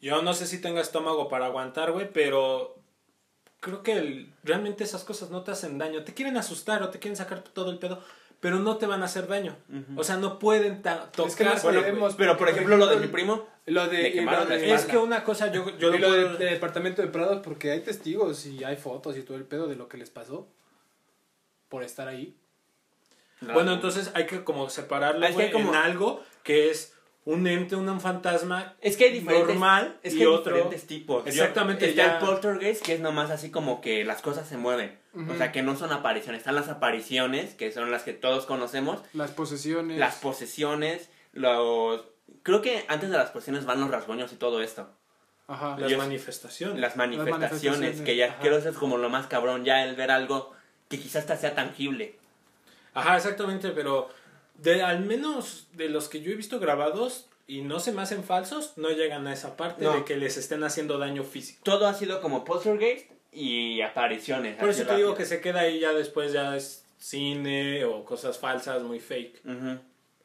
yo 0.00 0.22
no 0.22 0.32
sé 0.34 0.46
si 0.46 0.60
tenga 0.60 0.80
estómago 0.80 1.28
para 1.28 1.46
aguantar, 1.46 1.92
güey, 1.92 2.10
pero 2.12 2.76
creo 3.60 3.82
que 3.82 3.92
el- 3.92 4.32
realmente 4.44 4.84
esas 4.84 5.04
cosas 5.04 5.30
no 5.30 5.42
te 5.42 5.50
hacen 5.50 5.76
daño. 5.76 6.02
Te 6.04 6.14
quieren 6.14 6.36
asustar 6.38 6.82
o 6.82 6.88
te 6.88 6.98
quieren 6.98 7.16
sacar 7.16 7.42
todo 7.42 7.70
el 7.70 7.78
pedo, 7.78 8.02
pero 8.40 8.58
no 8.58 8.76
te 8.78 8.86
van 8.86 9.02
a 9.02 9.04
hacer 9.04 9.26
daño. 9.28 9.54
O 9.96 10.02
sea, 10.04 10.16
no 10.16 10.38
pueden 10.38 10.82
tocar. 10.82 11.10
Es 11.26 11.36
que 11.36 11.44
no 11.44 11.50
Bueno, 11.62 11.80
sabemos, 11.80 12.14
pero 12.16 12.36
por 12.36 12.48
ejemplo 12.48 12.76
lo 12.76 12.86
de 12.86 12.96
mi 12.96 13.06
primo, 13.08 13.46
Lo 13.66 13.86
de, 13.86 14.02
Le 14.02 14.08
y 14.08 14.12
quemaron 14.12 14.44
lo 14.48 14.54
la 14.54 14.56
de- 14.60 14.72
es 14.74 14.84
que 14.86 14.96
una 14.96 15.22
cosa, 15.22 15.52
yo, 15.52 15.68
yo 15.78 15.88
y 15.94 15.98
lo 15.98 15.98
lo 15.98 16.08
puedo- 16.08 16.28
del 16.30 16.38
del 16.38 16.50
departamento 16.54 17.02
de 17.02 17.08
Prados, 17.08 17.40
porque 17.44 17.70
hay 17.70 17.80
testigos 17.80 18.46
y 18.46 18.64
hay 18.64 18.76
fotos 18.76 19.16
y 19.16 19.22
todo 19.22 19.36
el 19.36 19.44
pedo 19.44 19.68
de 19.68 19.76
lo 19.76 19.88
que 19.88 19.96
les 19.98 20.10
pasó 20.10 20.48
por 21.68 21.82
estar 21.84 22.08
ahí. 22.08 22.34
Bueno, 23.42 23.72
entonces 23.72 24.10
hay 24.14 24.26
que 24.26 24.42
como 24.44 24.68
separarlo, 24.70 25.20
que 25.36 25.42
hay 25.42 25.50
como- 25.52 25.70
en 25.70 25.76
algo 25.76 26.22
que 26.42 26.70
es 26.70 26.94
un 27.26 27.46
ente, 27.46 27.76
un 27.76 28.00
fantasma 28.00 28.74
es 28.80 28.96
que 28.96 29.04
hay 29.04 29.12
diferentes, 29.12 29.48
normal 29.48 29.98
es 30.02 30.14
y 30.14 30.16
que 30.18 30.22
hay 30.22 30.28
otro... 30.28 30.54
diferentes 30.54 30.86
tipos. 30.86 31.26
Exactamente, 31.26 31.84
Yo- 31.86 31.90
está 31.90 32.06
ya- 32.06 32.18
el 32.18 32.24
poltergeist, 32.26 32.82
que 32.84 32.94
es 32.94 33.00
nomás 33.00 33.30
así 33.30 33.50
como 33.50 33.80
que 33.80 34.04
las 34.04 34.22
cosas 34.22 34.48
se 34.48 34.56
mueven. 34.56 34.98
O 35.28 35.34
sea, 35.36 35.50
que 35.52 35.62
no 35.62 35.76
son 35.76 35.92
apariciones. 35.92 36.40
Están 36.40 36.54
las 36.54 36.68
apariciones, 36.68 37.54
que 37.54 37.72
son 37.72 37.90
las 37.90 38.04
que 38.04 38.12
todos 38.12 38.46
conocemos. 38.46 39.00
Las 39.12 39.32
posesiones. 39.32 39.98
Las 39.98 40.16
posesiones, 40.16 41.10
los... 41.32 42.04
Creo 42.44 42.62
que 42.62 42.84
antes 42.88 43.10
de 43.10 43.16
las 43.16 43.30
posesiones 43.30 43.64
van 43.66 43.80
los 43.80 43.90
rasguños 43.90 44.32
y 44.32 44.36
todo 44.36 44.62
esto. 44.62 44.88
Ajá. 45.48 45.76
Las 45.78 45.90
Yo- 45.90 45.98
manifestaciones. 45.98 46.78
Las 46.78 46.96
manifestaciones, 46.96 47.40
manifestaciones, 47.40 48.00
que 48.02 48.16
ya 48.16 48.26
ajá. 48.26 48.36
creo 48.40 48.62
que 48.62 48.68
es 48.68 48.76
como 48.76 48.98
lo 48.98 49.10
más 49.10 49.26
cabrón, 49.26 49.64
ya 49.64 49.84
el 49.84 49.96
ver 49.96 50.12
algo 50.12 50.52
que 50.88 50.98
quizás 50.98 51.22
hasta 51.22 51.36
sea 51.36 51.54
tangible. 51.56 52.16
Ajá, 52.94 53.16
exactamente, 53.16 53.70
pero 53.70 54.08
de 54.62 54.82
al 54.82 55.00
menos 55.04 55.68
de 55.72 55.88
los 55.88 56.08
que 56.08 56.20
yo 56.20 56.30
he 56.32 56.34
visto 56.34 56.60
grabados 56.60 57.28
y 57.46 57.62
no 57.62 57.80
se 57.80 57.92
me 57.92 58.02
hacen 58.02 58.22
falsos, 58.22 58.74
no 58.76 58.90
llegan 58.90 59.26
a 59.26 59.32
esa 59.32 59.56
parte 59.56 59.84
No. 59.84 59.94
de 59.94 60.04
que 60.04 60.16
les 60.16 60.36
estén 60.36 60.62
haciendo 60.64 60.98
daño 60.98 61.24
físico. 61.24 61.60
Todo 61.64 61.86
ha 61.86 61.94
sido 61.94 62.20
como 62.20 62.44
poltergeist 62.44 63.10
y 63.32 63.80
apariciones. 63.80 64.56
Por 64.56 64.68
eso 64.68 64.84
te 64.86 64.96
digo 64.96 65.14
que 65.14 65.24
se 65.24 65.40
queda 65.40 65.60
ahí 65.60 65.80
ya 65.80 65.92
después 65.92 66.32
ya 66.32 66.56
es 66.56 66.84
cine 66.98 67.84
o 67.84 68.04
cosas 68.04 68.38
falsas, 68.38 68.82
muy 68.82 69.00
fake. 69.00 69.40
Ujú. 69.44 69.78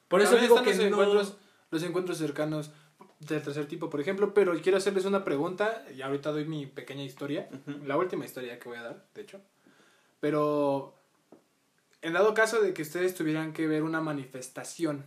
Por 0.08 0.22
eso 0.22 0.38
digo 0.38 0.62
que 0.62 0.72
los 0.72 0.78
no... 0.80 0.86
encuentros, 0.86 1.38
los 1.72 1.84
encuentros 1.84 2.18
cercanos 2.18 2.72
del 3.20 3.42
tercer 3.42 3.66
tipo, 3.66 3.90
por 3.90 4.02
ejemplo, 4.02 4.34
pero 4.34 4.54
quiero 4.62 4.78
hacerles 4.78 5.06
una 5.06 5.24
pregunta, 5.24 5.84
y 5.96 6.02
ahorita 6.02 6.32
doy 6.32 6.46
mi 6.46 6.66
pequeña 6.68 7.04
historia, 7.04 7.48
la 7.86 7.98
última 7.98 8.26
historia 8.26 8.60
que 8.60 8.70
voy 8.70 8.78
a 8.78 8.84
dar, 8.84 9.06
de 9.16 9.22
hecho. 9.22 9.42
Pero 10.20 10.96
en 12.06 12.14
dado 12.14 12.34
caso 12.34 12.62
de 12.62 12.74
que 12.74 12.84
ustedes 12.84 13.16
tuvieran 13.16 13.52
que 13.54 13.68
ver 13.68 13.84
una 13.84 14.00
manifestación, 14.02 15.06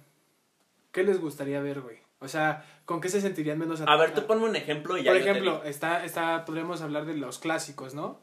¿qué 0.92 1.04
les 1.04 1.20
gustaría 1.20 1.60
ver, 1.60 1.80
güey? 1.80 1.98
O 2.20 2.26
sea, 2.26 2.64
¿con 2.84 3.00
qué 3.00 3.08
se 3.08 3.20
sentirían 3.20 3.58
menos 3.58 3.80
A 3.86 3.96
ver, 3.96 4.12
tú 4.12 4.26
ponme 4.26 4.44
un 4.46 4.56
ejemplo 4.56 4.98
y 4.98 5.04
ya 5.04 5.12
Por 5.12 5.20
ejemplo, 5.20 5.62
está, 5.64 6.04
está, 6.04 6.44
podríamos 6.44 6.82
hablar 6.82 7.06
de 7.06 7.14
los 7.14 7.38
clásicos, 7.38 7.94
¿no? 7.94 8.18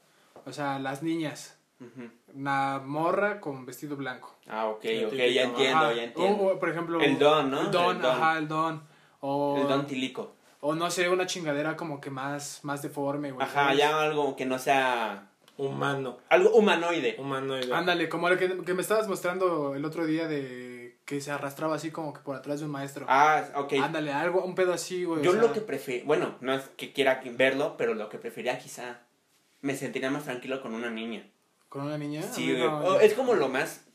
O 0.45 0.51
sea, 0.51 0.79
las 0.79 1.01
niñas, 1.01 1.57
Ujú. 1.79 2.09
una 2.33 2.79
morra 2.83 3.39
con 3.39 3.65
vestido 3.65 3.95
blanco. 3.95 4.35
Ah, 4.47 4.65
ok, 4.67 4.83
ok, 5.07 5.13
ya 5.13 5.43
entiendo, 5.43 5.85
Ajá. 5.85 5.93
ya 5.93 6.03
entiendo. 6.03 6.43
O, 6.43 6.53
o, 6.55 6.59
por 6.59 6.69
ejemplo, 6.69 6.99
El 6.99 7.17
don, 7.17 7.49
¿no? 7.49 7.61
El 7.61 7.71
don, 7.71 7.95
El 7.95 8.01
don. 8.01 8.11
ajá, 8.11 8.37
el 8.37 8.47
don. 8.49 8.83
O, 9.21 9.57
El 9.61 9.67
don 9.69 9.87
tilico. 9.87 10.35
o 10.59 10.75
no 10.75 10.91
sé, 10.91 11.07
una 11.09 11.25
chingadera 11.25 11.77
como 11.77 12.01
que 12.01 12.09
más, 12.09 12.59
más 12.63 12.81
deforme, 12.81 13.31
güey. 13.31 13.47
Ajá, 13.47 13.63
¿sabes? 13.65 13.77
ya 13.77 14.01
algo 14.01 14.35
que 14.35 14.45
no 14.45 14.59
sea... 14.59 15.29
Humano, 15.57 16.17
Algo 16.29 16.49
humanoide. 16.51 17.15
humanoide. 17.17 17.73
Ándale, 17.73 18.09
como 18.09 18.27
el 18.27 18.37
que, 18.37 18.57
que 18.63 18.73
me 18.73 18.81
estabas 18.81 19.07
mostrando 19.07 19.73
el 19.75 19.85
otro 19.85 20.05
día 20.05 20.27
de 20.27 20.97
que 21.05 21.21
se 21.21 21.31
arrastraba 21.31 21.75
así 21.75 21.91
como 21.91 22.13
que 22.13 22.19
por 22.21 22.35
atrás 22.35 22.59
de 22.59 22.65
un 22.65 22.71
maestro. 22.71 23.05
Ah, 23.07 23.43
ok. 23.55 23.73
Ándale, 23.81 24.11
algo, 24.11 24.43
un 24.43 24.55
pedo 24.55 24.73
así, 24.73 25.03
güey. 25.05 25.21
o 25.21 25.23
Yo 25.23 25.31
sea, 25.33 25.41
lo 25.41 25.53
que 25.53 25.61
prefiero... 25.61 26.05
Bueno, 26.05 26.35
no 26.41 26.53
es 26.53 26.63
que 26.77 26.91
quiera 26.93 27.21
verlo, 27.33 27.75
pero 27.77 27.93
lo 27.93 28.09
que 28.09 28.17
preferiría 28.17 28.57
quizá... 28.59 29.01
Me 29.61 29.75
sentiría 29.75 30.09
más 30.11 30.25
tranquilo 30.25 30.61
con 30.61 30.73
una 30.73 30.89
niña. 30.89 31.25
¿Con 31.69 31.83
una 31.83 31.97
niña? 31.97 32.21
Sí, 32.21 32.53
no, 32.57 32.99
es 32.99 33.13
como 33.13 33.33
lo 33.33 33.49
más 33.49 33.85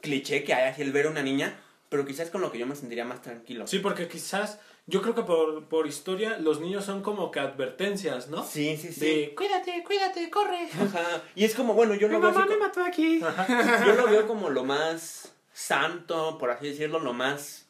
cliché 0.00 0.44
que 0.44 0.54
hay 0.54 0.68
así 0.70 0.82
el 0.82 0.92
ver 0.92 1.06
a 1.06 1.10
una 1.10 1.22
niña, 1.22 1.58
pero 1.88 2.04
quizás 2.06 2.30
con 2.30 2.40
lo 2.40 2.50
que 2.52 2.58
yo 2.58 2.66
me 2.66 2.76
sentiría 2.76 3.04
más 3.04 3.22
tranquilo. 3.22 3.66
Sí, 3.66 3.78
porque 3.78 4.08
quizás, 4.08 4.58
yo 4.86 5.00
creo 5.02 5.14
que 5.14 5.22
por, 5.22 5.64
por 5.66 5.86
historia 5.86 6.38
los 6.38 6.60
niños 6.60 6.84
son 6.84 7.02
como 7.02 7.30
que 7.30 7.40
advertencias, 7.40 8.28
¿no? 8.28 8.44
Sí, 8.44 8.76
sí, 8.76 8.92
sí. 8.92 9.00
De, 9.00 9.34
cuídate, 9.34 9.82
cuídate, 9.84 10.28
corre. 10.30 10.68
Ajá. 10.72 11.22
Y 11.34 11.44
es 11.44 11.54
como, 11.54 11.74
bueno, 11.74 11.94
yo 11.94 12.08
Mi 12.08 12.14
lo 12.14 12.20
veo 12.20 12.30
así 12.30 12.38
mamá 12.38 12.50
me 12.50 12.58
co- 12.58 12.64
mató 12.64 12.82
aquí. 12.84 13.20
yo 13.20 13.94
lo 13.94 14.06
veo 14.08 14.26
como 14.26 14.50
lo 14.50 14.64
más 14.64 15.32
santo, 15.52 16.36
por 16.38 16.50
así 16.50 16.68
decirlo, 16.68 16.98
lo 16.98 17.12
más 17.12 17.66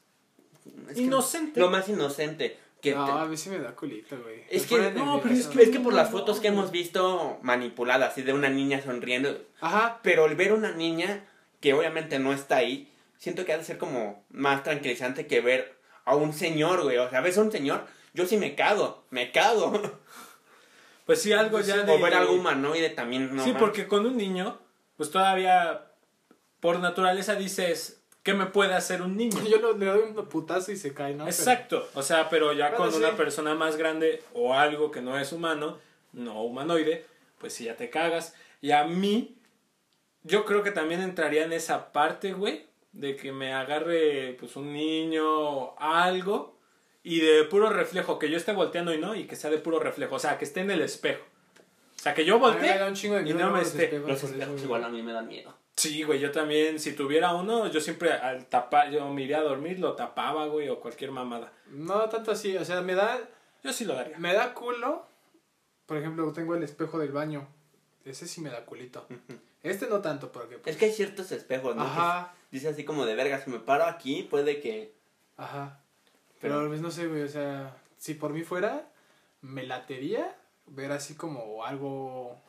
es 0.88 0.96
que- 0.96 1.02
Inocente. 1.02 1.60
lo 1.60 1.70
más 1.70 1.88
inocente 1.88 2.58
que 2.80 2.94
No, 2.94 3.04
te- 3.04 3.12
a 3.12 3.24
mí 3.26 3.36
sí 3.36 3.50
me 3.50 3.58
da 3.58 3.76
culito, 3.76 4.16
güey. 4.20 4.42
Es 4.50 4.62
Me 4.70 4.78
que- 4.78 4.90
no, 4.92 5.20
pero 5.22 5.34
es 5.34 5.46
nervioso. 5.46 5.60
es 5.60 5.68
que 5.70 5.80
por 5.80 5.92
las 5.92 6.10
fotos 6.10 6.40
que 6.40 6.48
hemos 6.48 6.70
visto 6.72 7.38
manipuladas, 7.42 8.12
así 8.12 8.22
de 8.22 8.32
una 8.32 8.48
niña 8.48 8.80
sonriendo, 8.82 9.38
Ajá. 9.60 10.00
pero 10.02 10.26
el 10.26 10.34
ver 10.34 10.52
una 10.52 10.72
niña 10.72 11.24
que 11.60 11.74
obviamente 11.74 12.18
no 12.18 12.32
está 12.32 12.56
ahí, 12.56 12.90
siento 13.18 13.44
que 13.44 13.52
ha 13.52 13.58
de 13.58 13.64
ser 13.64 13.78
como 13.78 14.24
más 14.30 14.64
tranquilizante 14.64 15.26
que 15.28 15.40
ver 15.40 15.76
a 16.04 16.16
un 16.16 16.32
señor, 16.32 16.82
güey. 16.82 16.98
O 16.98 17.08
sea, 17.10 17.20
ves 17.20 17.38
a 17.38 17.42
un 17.42 17.52
señor, 17.52 17.86
yo 18.14 18.26
sí 18.26 18.36
me 18.36 18.54
cago, 18.54 19.04
me 19.10 19.30
cago. 19.32 19.72
Pues 21.06 21.20
sí, 21.20 21.32
algo 21.32 21.50
Pues 21.56 21.66
ya 21.66 21.80
sí, 21.80 21.86
de... 21.86 21.92
o 21.92 22.00
ver 22.00 22.14
algo 22.14 22.32
humanoide 22.34 22.88
también, 22.90 23.34
no 23.34 23.42
sí, 23.42 23.52
porque 23.58 23.88
con 23.88 24.06
un 24.06 24.16
niño, 24.16 24.56
pues 24.96 25.10
todavía 25.10 25.86
por 26.60 26.78
naturaleza 26.78 27.34
dices, 27.34 28.00
¿qué 28.22 28.34
me 28.34 28.46
puede 28.46 28.74
hacer 28.74 29.02
un 29.02 29.16
niño? 29.16 29.36
Yo 29.50 29.58
lo- 29.58 29.76
le 29.76 29.86
doy 29.86 30.00
un 30.02 30.14
putazo 30.28 30.70
y 30.70 30.76
se 30.76 30.94
cae, 30.94 31.14
¿no? 31.14 31.26
Exacto, 31.26 31.88
o 31.94 32.02
sea, 32.02 32.28
pero 32.30 32.52
ya 32.52 32.68
Bueno, 32.68 32.84
con 32.84 32.92
sí. 32.92 32.98
una 32.98 33.16
persona 33.16 33.54
más 33.56 33.76
grande 33.76 34.22
o 34.32 34.54
algo 34.54 34.92
que 34.92 35.02
no 35.02 35.18
es 35.18 35.32
humano, 35.32 35.78
no 36.12 36.40
humanoide, 36.44 37.04
pues 37.38 37.52
sí 37.52 37.64
ya 37.64 37.76
te 37.76 37.90
cagas. 37.90 38.34
Y 38.60 38.70
a 38.70 38.84
mí, 38.84 39.36
yo 40.22 40.44
creo 40.44 40.62
que 40.62 40.70
también 40.70 41.02
entraría 41.02 41.42
en 41.42 41.52
esa 41.52 41.90
parte, 41.90 42.32
güey, 42.32 42.66
de 42.92 43.16
que 43.16 43.32
me 43.32 43.52
agarre 43.54 44.36
pues 44.38 44.56
un 44.56 44.72
niño 44.72 45.78
algo 45.78 46.58
y 47.02 47.20
de 47.20 47.44
puro 47.44 47.68
reflejo, 47.70 48.18
que 48.18 48.30
yo 48.30 48.36
esté 48.36 48.52
volteando 48.52 48.92
y 48.94 48.98
no, 48.98 49.14
y 49.14 49.24
que 49.26 49.34
sea 49.36 49.50
de 49.50 49.58
puro 49.58 49.78
reflejo, 49.80 50.14
o 50.16 50.18
sea, 50.18 50.38
que 50.38 50.44
esté 50.44 50.60
en 50.60 50.70
el 50.70 50.82
espejo. 50.82 51.24
O 51.96 51.98
sea, 52.02 52.14
que 52.14 52.24
yo 52.24 52.38
de 52.38 53.30
y 53.30 53.32
no 53.34 53.50
me 53.50 53.60
esté- 53.62 53.98
Los 53.98 54.22
espejos 54.24 54.62
igual 54.62 54.84
a 54.84 54.88
mí 54.88 55.02
me 55.02 55.12
dan 55.12 55.26
miedo. 55.28 55.54
Sí, 55.76 56.02
güey, 56.02 56.20
yo 56.20 56.30
también, 56.32 56.78
si 56.78 56.92
tuviera 56.94 57.32
uno, 57.32 57.66
yo 57.68 57.80
siempre 57.80 58.12
al 58.12 58.46
tapar, 58.46 58.90
yo 58.90 59.08
me 59.08 59.22
iría 59.22 59.38
a 59.38 59.42
dormir, 59.42 59.78
lo 59.78 59.94
tapaba, 59.94 60.46
güey, 60.46 60.68
o 60.68 60.78
cualquier 60.80 61.10
mamada. 61.12 61.52
No 61.68 62.08
tanto 62.10 62.30
así, 62.32 62.56
o 62.56 62.64
sea, 62.64 62.82
me 62.82 62.94
da, 62.94 63.18
Yo 63.64 63.72
sí 63.72 63.84
lo 63.84 63.94
daría. 63.94 64.18
me 64.18 64.34
da 64.34 64.52
culo. 64.52 65.06
Por 65.86 65.96
ejemplo, 65.96 66.30
tengo 66.32 66.54
el 66.54 66.62
espejo 66.62 66.98
del 66.98 67.12
baño. 67.12 67.48
Ese 68.04 68.26
sí 68.28 68.40
me 68.40 68.50
da 68.50 68.64
culito. 68.66 69.06
Este 69.62 69.86
no 69.86 70.00
tanto, 70.00 70.32
porque... 70.32 70.58
pues, 70.58 70.74
Es 70.74 70.78
que 70.78 70.86
hay 70.86 70.92
ciertos 70.92 71.30
espejos, 71.32 71.76
¿no? 71.76 71.82
Ajá, 71.82 72.34
Que 72.50 72.56
dice 72.56 72.68
así 72.68 72.84
como 72.84 73.06
de 73.06 73.14
verga, 73.14 73.40
si 73.40 73.50
me 73.50 73.58
paro 73.60 73.84
aquí, 73.84 74.22
puede 74.24 74.60
que... 74.60 74.94
ajá. 75.36 75.78
Pero 76.40 76.66
pues 76.66 76.80
no 76.80 76.90
sé, 76.90 77.06
güey, 77.06 77.22
o 77.22 77.28
sea, 77.28 77.76
si 77.98 78.14
por 78.14 78.32
mí 78.32 78.42
fuera, 78.42 78.88
me 79.42 79.62
latería 79.62 80.36
ver 80.66 80.90
así 80.90 81.14
como 81.14 81.64
algo... 81.64 82.40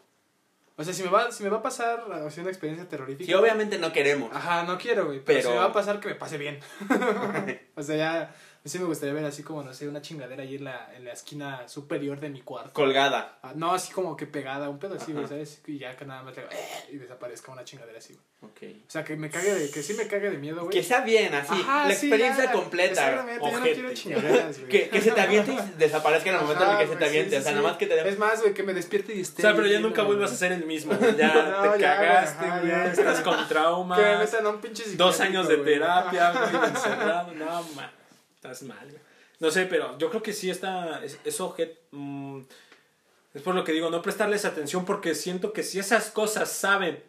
O 0.75 0.83
sea, 0.83 0.91
si 0.95 1.03
me 1.03 1.09
va, 1.09 1.31
si 1.31 1.43
me 1.43 1.49
va 1.49 1.57
a 1.57 1.61
pasar 1.61 2.11
así 2.25 2.41
una 2.41 2.49
experiencia 2.49 2.89
terrorífica... 2.89 3.27
Sí, 3.27 3.33
obviamente 3.35 3.77
no 3.77 3.93
queremos. 3.93 4.35
Ajá, 4.35 4.63
no 4.63 4.79
quiero, 4.79 5.05
güey. 5.05 5.19
Pero, 5.23 5.37
Pero- 5.37 5.49
si 5.49 5.53
me 5.53 5.59
va 5.59 5.65
a 5.65 5.73
pasar 5.73 5.99
que 5.99 6.07
me 6.07 6.15
pase 6.15 6.39
bien. 6.39 6.59
o 7.75 7.83
sea, 7.83 7.95
ya. 7.95 8.35
Sí 8.65 8.79
me 8.79 8.85
gustaría 8.85 9.13
ver 9.13 9.25
así 9.25 9.43
como, 9.43 9.61
no 9.61 9.73
sé, 9.73 9.89
una 9.89 10.01
chingadera 10.01 10.41
ahí 10.43 10.55
en 10.55 10.63
la, 10.63 10.89
en 10.95 11.03
la 11.03 11.11
esquina 11.11 11.67
superior 11.67 12.21
de 12.21 12.29
mi 12.29 12.39
cuarto. 12.41 12.71
Colgada. 12.71 13.37
Ah, 13.43 13.51
no, 13.55 13.73
así 13.73 13.91
como 13.91 14.15
que 14.15 14.25
pegada, 14.25 14.69
un 14.69 14.79
pedo 14.79 14.95
así, 14.95 15.11
güey, 15.11 15.25
Ajá. 15.25 15.33
¿sabes? 15.33 15.61
Y 15.67 15.79
ya 15.79 15.95
que 15.97 16.05
nada 16.05 16.23
más 16.23 16.33
le 16.37 16.43
haga, 16.43 16.51
"Eh", 16.53 16.89
y 16.93 16.95
desaparezca 16.97 17.51
una 17.51 17.65
chingadera 17.65 17.97
así, 17.97 18.13
güey. 18.13 18.23
Ok. 18.51 18.77
O 18.87 18.89
sea, 18.91 19.03
que 19.03 19.15
me 19.17 19.29
cague 19.29 19.53
de, 19.53 19.69
que 19.69 19.83
sí 19.83 19.93
me 19.95 20.07
cague 20.07 20.29
de 20.29 20.37
miedo, 20.37 20.61
güey. 20.61 20.69
Que 20.69 20.81
sea 20.83 21.01
bien, 21.01 21.33
así. 21.35 21.53
Ajá, 21.53 21.87
la 21.89 21.93
sí, 21.95 22.07
experiencia 22.07 22.45
ya. 22.45 22.51
completa. 22.53 22.91
Exactamente, 22.91 23.45
yo 23.45 23.51
no 23.51 23.57
Ojete. 23.57 23.73
quiero 23.73 23.93
chingaderas, 23.93 24.57
güey. 24.59 24.69
Que, 24.69 24.89
que 24.89 25.01
se 25.01 25.11
te 25.11 25.21
aviente 25.27 25.51
y 25.53 25.77
desaparezca 25.79 26.29
en 26.29 26.35
el 26.35 26.41
momento 26.41 26.63
en 26.63 26.69
el 26.69 26.75
Ajá, 26.75 26.83
que 26.83 26.87
se 26.89 26.95
te 26.95 26.97
güey, 26.99 27.09
sí, 27.11 27.17
aviente. 27.17 27.35
sí, 27.35 27.39
o 27.39 27.41
sea, 27.43 27.51
sí. 27.51 27.55
nada 27.57 27.67
más 27.69 27.77
que 27.77 27.87
te. 27.87 28.09
Es 28.09 28.17
más, 28.17 28.41
güey, 28.41 28.53
que 28.53 28.63
me 28.63 28.73
despierte 28.73 29.13
y 29.15 29.19
esté. 29.21 29.41
O 29.41 29.45
sea, 29.45 29.55
pero 29.55 29.67
ya 29.67 29.79
nunca 29.81 30.03
vuelvas 30.03 30.31
a 30.31 30.35
ser 30.37 30.53
el 30.53 30.65
mismo, 30.65 30.93
güey. 30.99 31.17
Ya 31.17 31.33
No, 31.33 31.71
te 31.73 31.79
ya, 31.81 31.97
cagaste, 31.97 32.45
ajá, 32.45 32.59
güey. 32.59 32.71
ya. 32.71 32.85
Estás 32.85 33.19
con 33.21 33.35
Que 33.45 34.01
me 34.01 34.17
metan 34.19 34.45
a 34.45 34.49
un 34.49 34.61
pinche 34.61 34.83
Dos 34.95 35.19
años 35.19 35.47
de 35.49 35.57
terapia, 35.57 36.29
Ajá. 36.29 36.49
güey, 36.59 36.69
encerrado. 36.69 37.33
No, 37.33 37.63
ma. 37.75 37.91
Estás 38.43 38.63
mal, 38.63 38.89
güey. 38.89 39.01
No 39.39 39.51
sé, 39.51 39.65
pero 39.67 39.97
yo 39.97 40.09
creo 40.09 40.21
que 40.21 40.33
sí 40.33 40.49
está. 40.49 41.01
Es, 41.03 41.17
es 41.23 41.39
mm, 41.91 42.41
es 43.33 43.41
por 43.41 43.55
lo 43.55 43.63
que 43.63 43.71
digo, 43.71 43.89
no 43.89 44.01
prestarles 44.01 44.43
atención 44.43 44.83
porque 44.83 45.15
siento 45.15 45.53
que 45.53 45.63
si 45.63 45.79
esas 45.79 46.11
cosas 46.11 46.51
saben 46.51 47.01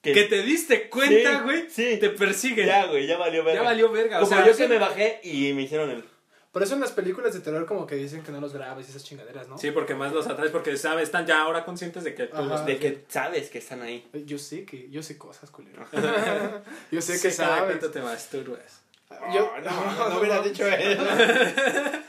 que, 0.00 0.24
te 0.24 0.42
diste 0.42 0.88
cuenta, 0.88 1.40
güey, 1.40 1.68
sí. 1.68 1.98
te 1.98 2.10
persiguen. 2.10 2.66
Ya, 2.66 2.86
güey, 2.86 3.06
ya 3.08 3.18
valió 3.18 3.42
verga. 3.42 3.62
Ya 3.62 3.68
valió 3.68 3.90
verga. 3.90 4.20
Como 4.20 4.26
o 4.26 4.34
sea, 4.34 4.46
yo 4.46 4.56
que 4.56 4.68
me 4.68 4.78
bajé 4.78 5.20
y 5.24 5.52
me 5.54 5.62
hicieron 5.62 5.90
el... 5.90 6.04
Por 6.52 6.62
eso 6.62 6.74
en 6.74 6.80
las 6.80 6.92
películas 6.92 7.34
de 7.34 7.40
terror 7.40 7.66
como 7.66 7.84
que 7.84 7.96
dicen 7.96 8.22
que 8.22 8.30
no 8.30 8.40
los 8.40 8.52
grabes 8.52 8.86
y 8.86 8.90
esas 8.90 9.02
chingaderas, 9.02 9.48
¿no? 9.48 9.58
Sí, 9.58 9.72
porque 9.72 9.96
más 9.96 10.12
los 10.12 10.28
atraes, 10.28 10.52
porque 10.52 10.76
sabes, 10.76 11.04
están 11.04 11.26
ya 11.26 11.42
ahora 11.42 11.64
conscientes 11.64 12.04
de 12.04 12.14
que 12.14 12.26
tú 12.26 12.36
Ajá. 12.36 12.44
los 12.44 12.64
De 12.64 12.78
que 12.78 13.04
sabes 13.08 13.50
que 13.50 13.58
están 13.58 13.82
ahí. 13.82 14.08
Yo 14.24 14.38
sé 14.38 14.64
que, 14.64 14.88
yo 14.88 15.02
sé 15.02 15.18
cosas, 15.18 15.50
culero. 15.50 15.84
yo 16.92 17.02
sé 17.02 17.16
Sí, 17.16 17.22
que 17.22 17.32
sabes. 17.32 17.64
cuánto 17.64 17.90
te 17.90 18.00
masturbas. 18.00 18.83
Yo, 19.32 19.50
Oh, 19.54 19.60
no, 19.64 20.08
no 20.10 20.18
hubiera 20.20 20.40
dicho 20.42 20.66
eso. 20.66 21.02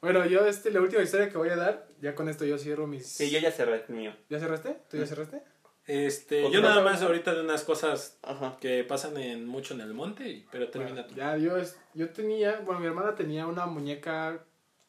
Bueno, 0.00 0.24
yo, 0.26 0.46
este, 0.46 0.70
la 0.70 0.80
última 0.80 1.02
historia 1.02 1.28
que 1.28 1.36
voy 1.36 1.48
a 1.48 1.56
dar, 1.56 1.88
ya 2.00 2.14
con 2.14 2.28
esto 2.28 2.44
yo 2.44 2.56
cierro 2.56 2.86
mis... 2.86 3.04
Sí, 3.04 3.30
yo 3.30 3.40
ya 3.40 3.50
cerré 3.50 3.84
el 3.88 3.92
mío. 3.94 4.14
¿Ya 4.30 4.38
cerraste? 4.38 4.76
¿Tú 4.88 4.96
ya 4.96 5.06
cerraste? 5.06 5.42
Este, 5.86 6.44
Otra 6.44 6.54
yo 6.54 6.62
nada 6.62 6.82
más 6.82 7.02
ahorita 7.02 7.34
de 7.34 7.40
unas 7.40 7.64
cosas 7.64 8.16
Ajá. 8.22 8.58
que 8.60 8.84
pasan 8.84 9.16
en, 9.16 9.48
mucho 9.48 9.74
en 9.74 9.80
el 9.80 9.94
monte, 9.94 10.46
pero 10.52 10.68
termina 10.70 10.92
Bueno, 11.02 11.08
tú. 11.08 11.14
ya, 11.16 11.36
yo, 11.36 11.56
es- 11.56 11.76
yo 11.94 12.10
tenía, 12.10 12.60
bueno, 12.60 12.78
mi 12.78 12.86
hermana 12.86 13.16
tenía 13.16 13.48
una 13.48 13.66
muñeca 13.66 14.44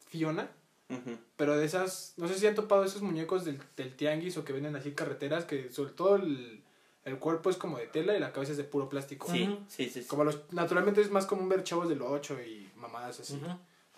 Fiona, 0.06 0.48
pero 1.36 1.56
de 1.56 1.64
esas, 1.64 2.14
no 2.16 2.28
sé 2.28 2.34
si 2.34 2.46
han 2.46 2.54
topado 2.54 2.84
esos 2.84 3.02
muñecos 3.02 3.44
del, 3.44 3.58
del 3.76 3.96
tianguis 3.96 4.36
o 4.36 4.44
que 4.44 4.52
venden 4.52 4.76
así 4.76 4.92
carreteras, 4.92 5.44
que 5.44 5.70
sobre 5.72 5.92
todo 5.92 6.16
el, 6.16 6.59
el 7.04 7.18
cuerpo 7.18 7.50
es 7.50 7.56
como 7.56 7.78
de 7.78 7.86
tela 7.86 8.16
y 8.16 8.20
la 8.20 8.32
cabeza 8.32 8.52
es 8.52 8.58
de 8.58 8.64
puro 8.64 8.88
plástico. 8.88 9.30
Sí, 9.30 9.58
sí, 9.68 9.88
sí. 9.88 10.02
sí. 10.02 10.08
Como 10.08 10.24
los, 10.24 10.52
naturalmente 10.52 11.00
es 11.00 11.10
más 11.10 11.26
común 11.26 11.48
ver 11.48 11.64
chavos 11.64 11.88
del 11.88 12.02
8 12.02 12.40
y 12.42 12.70
mamadas 12.76 13.20
así. 13.20 13.40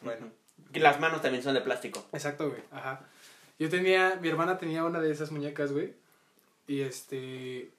Bueno, 0.00 0.28
Que 0.72 0.80
las 0.80 1.00
manos 1.00 1.20
también 1.22 1.42
son 1.42 1.54
de 1.54 1.60
plástico. 1.60 2.04
Exacto, 2.12 2.48
güey. 2.48 2.62
Ajá. 2.70 3.04
Yo 3.58 3.68
tenía, 3.68 4.18
mi 4.20 4.28
hermana 4.28 4.58
tenía 4.58 4.84
una 4.84 5.00
de 5.00 5.10
esas 5.10 5.30
muñecas, 5.30 5.72
güey. 5.72 5.94
Y 6.66 6.80
este, 6.80 7.70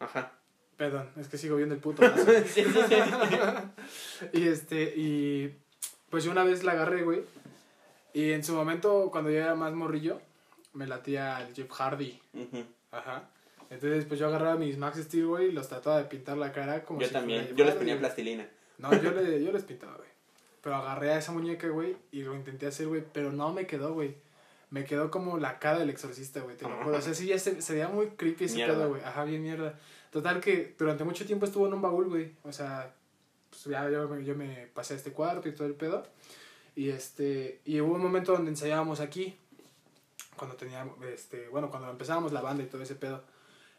Ajá. 0.00 0.32
perdón, 0.76 1.08
es 1.16 1.28
que 1.28 1.38
sigo 1.38 1.56
viendo 1.56 1.74
el 1.74 1.80
puto. 1.80 2.02
Sí, 2.46 2.64
sí, 2.64 2.80
sí. 2.88 2.96
y 4.32 4.48
este, 4.48 4.82
y 4.96 5.56
pues 6.10 6.24
yo 6.24 6.30
una 6.30 6.44
vez 6.44 6.64
la 6.64 6.72
agarré, 6.72 7.02
güey. 7.04 7.22
Y 8.12 8.32
en 8.32 8.42
su 8.42 8.54
momento, 8.54 9.08
cuando 9.12 9.30
yo 9.30 9.36
era 9.38 9.54
más 9.54 9.72
morrillo, 9.72 10.20
me 10.72 10.86
latía 10.86 11.40
el 11.46 11.54
Jeff 11.54 11.70
Hardy. 11.70 12.20
Ujú. 12.34 12.64
Ajá. 12.90 13.30
Entonces, 13.70 14.04
pues 14.06 14.18
yo 14.18 14.28
agarraba 14.28 14.56
mis 14.56 14.78
Max 14.78 14.98
Steel, 14.98 15.26
güey, 15.26 15.48
y 15.48 15.52
los 15.52 15.68
trataba 15.68 15.98
de 15.98 16.04
pintar 16.04 16.38
la 16.38 16.52
cara 16.52 16.84
como 16.84 17.00
Yo 17.00 17.06
si 17.06 17.12
también. 17.12 17.54
Yo 17.54 17.64
les 17.64 17.74
ponía 17.74 17.98
plastilina. 17.98 18.48
No, 18.78 18.90
yo, 19.02 19.12
le, 19.12 19.44
yo 19.44 19.52
les 19.52 19.64
pintaba, 19.64 19.96
güey. 19.96 20.08
Pero 20.62 20.76
agarré 20.76 21.12
a 21.12 21.18
esa 21.18 21.32
muñeca, 21.32 21.68
güey, 21.68 21.96
y 22.10 22.22
lo 22.22 22.34
intenté 22.34 22.66
hacer, 22.66 22.86
güey, 22.86 23.04
pero 23.12 23.32
no 23.32 23.52
me 23.52 23.66
quedó, 23.66 23.92
güey. 23.92 24.16
Me 24.70 24.84
quedó 24.84 25.10
como 25.10 25.38
la 25.38 25.58
cara 25.58 25.78
del 25.78 25.90
exorcista, 25.90 26.40
güey, 26.40 26.56
te 26.56 26.68
lo 26.68 26.76
juro. 26.82 26.96
O 26.96 27.00
sea, 27.00 27.14
sí, 27.14 27.26
ya 27.26 27.38
se, 27.38 27.60
se 27.62 27.72
veía 27.72 27.88
muy 27.88 28.08
creepy 28.08 28.44
ese 28.44 28.66
pedo, 28.66 28.88
güey. 28.88 29.02
Ajá, 29.02 29.24
bien 29.24 29.42
mierda. 29.42 29.78
Total 30.10 30.40
que 30.40 30.74
durante 30.78 31.04
mucho 31.04 31.26
tiempo 31.26 31.44
estuvo 31.46 31.66
en 31.66 31.74
un 31.74 31.82
baúl, 31.82 32.08
güey. 32.08 32.32
O 32.44 32.52
sea, 32.52 32.94
pues 33.50 33.64
ya 33.64 33.88
yo, 33.90 34.18
yo 34.20 34.34
me 34.34 34.68
pasé 34.74 34.94
a 34.94 34.96
este 34.96 35.12
cuarto 35.12 35.48
y 35.48 35.52
todo 35.52 35.66
el 35.66 35.74
pedo. 35.74 36.06
Y 36.74 36.90
este, 36.90 37.60
y 37.64 37.80
hubo 37.80 37.94
un 37.94 38.02
momento 38.02 38.32
donde 38.32 38.50
ensayábamos 38.50 39.00
aquí. 39.00 39.36
Cuando 40.38 40.56
teníamos, 40.56 40.96
este, 41.04 41.48
bueno, 41.48 41.68
cuando 41.70 41.90
empezábamos 41.90 42.32
la 42.32 42.40
banda 42.40 42.62
y 42.62 42.66
todo 42.66 42.82
ese 42.82 42.94
pedo. 42.94 43.22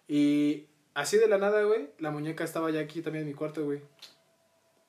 Y 0.08 0.68
así 0.94 1.18
de 1.18 1.28
la 1.28 1.40
nada, 1.40 1.64
güey, 1.64 1.90
la 1.98 2.12
muñeca 2.12 2.44
estaba 2.44 2.70
ya 2.70 2.82
aquí 2.82 3.02
también 3.02 3.24
en 3.24 3.30
mi 3.30 3.34
cuarto, 3.34 3.64
güey. 3.66 3.82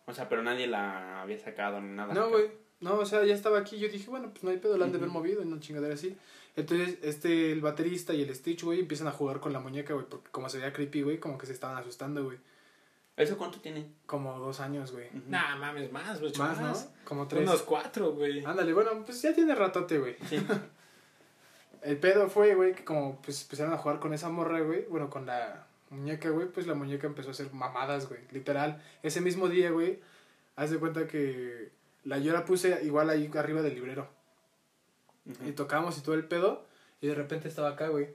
O 0.06 0.12
sea, 0.12 0.28
pero 0.28 0.42
nadie 0.42 0.66
la 0.66 1.22
había 1.22 1.38
sacado 1.38 1.80
ni 1.80 1.94
nada. 1.96 2.12
No, 2.12 2.28
güey. 2.28 2.50
No, 2.80 2.94
o 2.98 3.06
sea, 3.06 3.24
ya 3.24 3.34
estaba 3.34 3.58
aquí. 3.58 3.78
Yo 3.78 3.88
dije, 3.88 4.10
bueno, 4.10 4.30
pues 4.30 4.42
no 4.42 4.50
hay 4.50 4.56
pedo, 4.56 4.76
la 4.76 4.86
han 4.86 4.92
de 4.92 4.98
haber 4.98 5.10
movido, 5.10 5.42
una 5.42 5.60
chingadera 5.60 5.94
así. 5.94 6.16
Entonces, 6.56 6.98
este, 7.02 7.52
el 7.52 7.60
baterista 7.60 8.12
y 8.12 8.22
el 8.22 8.34
Stitch, 8.34 8.64
güey, 8.64 8.80
empiezan 8.80 9.06
a 9.06 9.12
jugar 9.12 9.40
con 9.40 9.52
la 9.52 9.60
muñeca, 9.60 9.94
güey, 9.94 10.06
porque 10.06 10.30
como 10.30 10.48
se 10.48 10.58
veía 10.58 10.72
creepy, 10.72 11.02
güey, 11.02 11.20
como 11.20 11.38
que 11.38 11.46
se 11.46 11.52
estaban 11.52 11.76
asustando, 11.76 12.24
güey. 12.24 12.38
¿Eso 13.16 13.36
cuánto 13.36 13.60
tiene? 13.60 13.86
Como 14.06 14.38
dos 14.38 14.60
años, 14.60 14.92
güey. 14.92 15.08
Ujú. 15.08 15.24
Nah, 15.28 15.56
mames, 15.56 15.92
más, 15.92 16.20
mucho 16.20 16.42
Más, 16.42 16.58
más. 16.60 16.84
¿no? 16.86 17.04
Como 17.04 17.28
tres. 17.28 17.42
Unos 17.42 17.62
cuatro, 17.62 18.12
güey. 18.12 18.42
Ándale, 18.44 18.72
bueno, 18.72 19.04
pues 19.04 19.20
ya 19.20 19.34
tiene 19.34 19.54
ratote, 19.54 19.98
güey. 19.98 20.16
Sí. 20.28 20.38
El 21.82 21.96
pedo 21.98 22.28
fue, 22.28 22.54
güey, 22.54 22.74
que 22.74 22.84
como 22.84 23.20
pues 23.22 23.42
empezaron 23.42 23.72
a 23.72 23.78
jugar 23.78 24.00
con 24.00 24.12
esa 24.12 24.28
morra, 24.28 24.60
güey, 24.60 24.84
bueno, 24.90 25.08
con 25.08 25.26
la 25.26 25.66
muñeca, 25.90 26.28
güey, 26.30 26.46
pues 26.48 26.66
la 26.66 26.74
muñeca 26.74 27.06
empezó 27.06 27.28
a 27.28 27.32
hacer 27.32 27.52
mamadas, 27.52 28.08
güey, 28.08 28.20
literal. 28.32 28.82
Ese 29.02 29.20
mismo 29.20 29.48
día, 29.48 29.70
güey, 29.70 29.98
haz 30.56 30.70
de 30.70 30.78
cuenta 30.78 31.06
que 31.06 31.70
la 32.04 32.18
yo 32.18 32.32
la 32.32 32.44
puse 32.44 32.80
igual 32.84 33.08
ahí 33.10 33.30
arriba 33.34 33.62
del 33.62 33.74
librero. 33.74 34.08
Y 35.46 35.52
tocamos 35.52 35.96
y 35.98 36.02
todo 36.02 36.14
el 36.14 36.24
pedo, 36.26 36.66
y 37.00 37.06
de 37.08 37.14
repente 37.14 37.48
estaba 37.48 37.70
acá, 37.70 37.88
güey. 37.88 38.08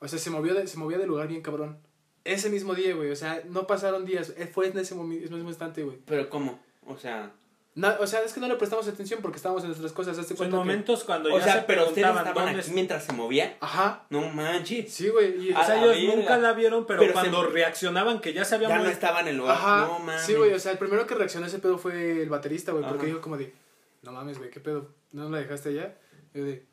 O 0.00 0.08
sea, 0.08 0.18
se 0.18 0.30
movió 0.30 0.54
de, 0.54 0.66
se 0.66 0.78
movía 0.78 0.98
de 0.98 1.06
lugar 1.06 1.28
bien 1.28 1.42
cabrón. 1.42 1.78
Ese 2.24 2.50
mismo 2.50 2.74
día, 2.74 2.94
güey, 2.94 3.10
o 3.10 3.16
sea, 3.16 3.42
no 3.48 3.66
pasaron 3.66 4.04
días, 4.04 4.32
eh, 4.36 4.46
fue 4.46 4.68
en 4.68 4.78
ese 4.78 4.96
momi- 4.96 5.22
ese 5.22 5.32
mismo 5.34 5.48
instante, 5.48 5.84
güey. 5.84 5.98
Pero 6.06 6.28
¿cómo? 6.28 6.58
O 6.86 6.96
sea... 6.96 7.32
Na- 7.76 7.98
o 8.00 8.06
sea, 8.06 8.22
es 8.22 8.32
que 8.32 8.40
no 8.40 8.48
le 8.48 8.56
prestamos 8.56 8.88
atención 8.88 9.20
porque 9.22 9.36
estábamos 9.36 9.62
en 9.62 9.68
nuestras 9.68 9.92
cosas, 9.92 10.18
hazte 10.18 10.28
Son 10.30 10.36
cuenta 10.38 10.54
que- 10.56 10.58
momentos 10.58 11.04
cuando 11.04 11.32
O 11.32 11.38
ya 11.38 11.44
sea, 11.44 11.54
se 11.56 11.60
pero 11.66 11.82
ustedes 11.82 11.94
preguntaban 12.06 12.26
estaban 12.26 12.44
dónde 12.46 12.60
aquí 12.62 12.70
mientras 12.72 13.04
se 13.04 13.12
movía. 13.12 13.56
Ajá, 13.60 14.06
No 14.10 14.28
manches. 14.30 14.92
sí, 14.92 15.10
güey, 15.10 15.52
O 15.52 15.62
sea, 15.64 15.76
ellos 15.84 15.94
verga. 15.96 16.16
nunca 16.16 16.38
la 16.38 16.52
vieron, 16.54 16.86
pero, 16.86 17.00
Pero 17.00 17.12
cuando 17.12 17.42
se- 17.44 17.50
reaccionaban 17.50 18.20
que 18.20 18.32
ya 18.32 18.44
se 18.46 18.54
había 18.54 18.68
Ya 18.68 18.74
no 18.76 18.80
movido. 18.80 18.94
estaba 18.94 19.20
en 19.20 19.28
el 19.28 19.36
lugar. 19.36 19.56
Ajá. 19.56 19.86
No 19.88 19.98
mames. 19.98 20.22
Sí, 20.22 20.34
güey, 20.34 20.52
o 20.54 20.58
sea, 20.58 20.72
el 20.72 20.78
primero 20.78 21.06
que 21.06 21.14
reaccionó 21.14 21.44
a 21.44 21.48
ese 21.48 21.58
pedo 21.58 21.76
fue 21.76 22.22
el 22.22 22.30
baterista, 22.30 22.72
güey, 22.72 22.82
porque 22.84 22.98
Ajá. 23.00 23.06
dijo 23.08 23.20
como 23.20 23.36
de, 23.36 23.52
no 24.02 24.10
mames, 24.12 24.38
güey, 24.38 24.50
¿qué 24.50 24.60
pedo? 24.60 24.88
¿No 25.12 25.28
la 25.28 25.38
dejaste 25.38 25.68
allá? 25.68 25.94
Y 26.34 26.38
yo 26.38 26.44
de, 26.46 26.64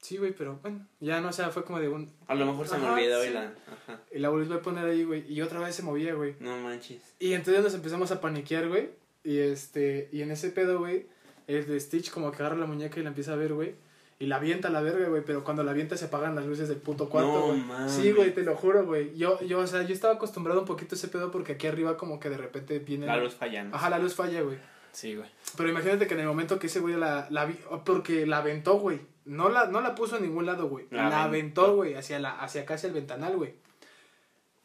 sí, 0.00 0.16
güey, 0.16 0.32
pero 0.32 0.58
bueno, 0.62 0.86
ya 1.00 1.20
no, 1.20 1.28
o 1.28 1.32
sea, 1.32 1.50
fue 1.50 1.62
como 1.64 1.78
de 1.78 1.88
un... 1.90 2.10
A 2.26 2.34
lo 2.34 2.46
mejor 2.46 2.66
se 2.66 2.78
me 2.78 2.84
Ajá, 2.86 2.94
olvidó 2.94 3.22
sí. 3.22 3.28
y 3.28 3.32
la... 3.34 3.42
Ajá. 3.42 4.00
Y 4.12 4.18
la 4.18 4.30
volví 4.30 4.50
a 4.50 4.62
poner 4.62 4.86
ahí, 4.86 5.04
güey, 5.04 5.30
y 5.30 5.42
otra 5.42 5.60
vez 5.60 5.74
se 5.74 5.82
movía, 5.82 6.14
güey. 6.14 6.36
No 6.40 6.56
manches. 6.56 7.02
Y 7.18 7.34
entonces 7.34 7.62
nos 7.62 7.74
empezamos 7.74 8.10
a 8.12 8.20
paniquear, 8.22 8.66
güey, 8.68 8.90
y 9.24 9.38
este, 9.38 10.08
y 10.12 10.22
en 10.22 10.30
ese 10.30 10.50
pedo, 10.50 10.78
güey, 10.78 11.06
el 11.46 11.66
de 11.66 11.78
Stitch 11.80 12.10
como 12.10 12.30
que 12.30 12.38
agarra 12.42 12.56
la 12.56 12.66
muñeca 12.66 13.00
y 13.00 13.02
la 13.02 13.08
empieza 13.10 13.32
a 13.32 13.36
ver, 13.36 13.54
güey. 13.54 13.74
Y 14.20 14.26
la 14.26 14.36
avienta 14.36 14.66
a 14.66 14.70
la 14.72 14.80
verga, 14.80 15.08
güey, 15.08 15.22
pero 15.24 15.44
cuando 15.44 15.62
la 15.62 15.70
avienta 15.70 15.96
se 15.96 16.06
apagan 16.06 16.34
las 16.34 16.44
luces 16.44 16.68
del 16.68 16.78
puto 16.78 17.08
cuarto, 17.08 17.32
No 17.32 17.46
güey. 17.48 17.60
mames. 17.60 17.92
sí, 17.92 18.10
güey, 18.10 18.34
te 18.34 18.42
lo 18.42 18.56
juro, 18.56 18.84
güey. 18.84 19.16
Yo, 19.16 19.40
yo, 19.42 19.60
o 19.60 19.66
sea, 19.68 19.82
yo 19.82 19.94
estaba 19.94 20.14
acostumbrado 20.14 20.60
un 20.60 20.66
poquito 20.66 20.96
a 20.96 20.98
ese 20.98 21.06
pedo 21.06 21.30
porque 21.30 21.52
aquí 21.52 21.68
arriba 21.68 21.96
como 21.96 22.18
que 22.18 22.28
de 22.28 22.36
repente 22.36 22.80
viene... 22.80 23.06
La 23.06 23.16
luz 23.16 23.36
fallando. 23.36 23.76
Ajá, 23.76 23.88
la 23.90 24.00
luz 24.00 24.14
falla, 24.16 24.42
güey. 24.42 24.58
Sí, 24.90 25.14
güey. 25.14 25.28
Pero 25.56 25.68
imagínate 25.68 26.08
que 26.08 26.14
en 26.14 26.20
el 26.20 26.26
momento 26.26 26.58
que 26.58 26.66
ese 26.66 26.80
güey 26.80 26.96
la, 26.96 27.28
la 27.30 27.44
vi, 27.44 27.56
porque 27.84 28.26
la 28.26 28.38
aventó, 28.38 28.74
güey. 28.80 28.98
No 29.24 29.50
la, 29.50 29.66
no 29.66 29.80
la 29.80 29.94
puso 29.94 30.16
en 30.16 30.24
ningún 30.24 30.46
lado, 30.46 30.68
güey. 30.68 30.86
La 30.90 31.08
La, 31.08 31.22
aventó. 31.24 31.60
aventó, 31.62 31.76
güey, 31.76 31.94
hacia 31.94 32.18
la, 32.18 32.40
hacia 32.40 32.62
acá, 32.62 32.74
hacia 32.74 32.88
el 32.88 32.94
ventanal, 32.94 33.36
güey. 33.36 33.54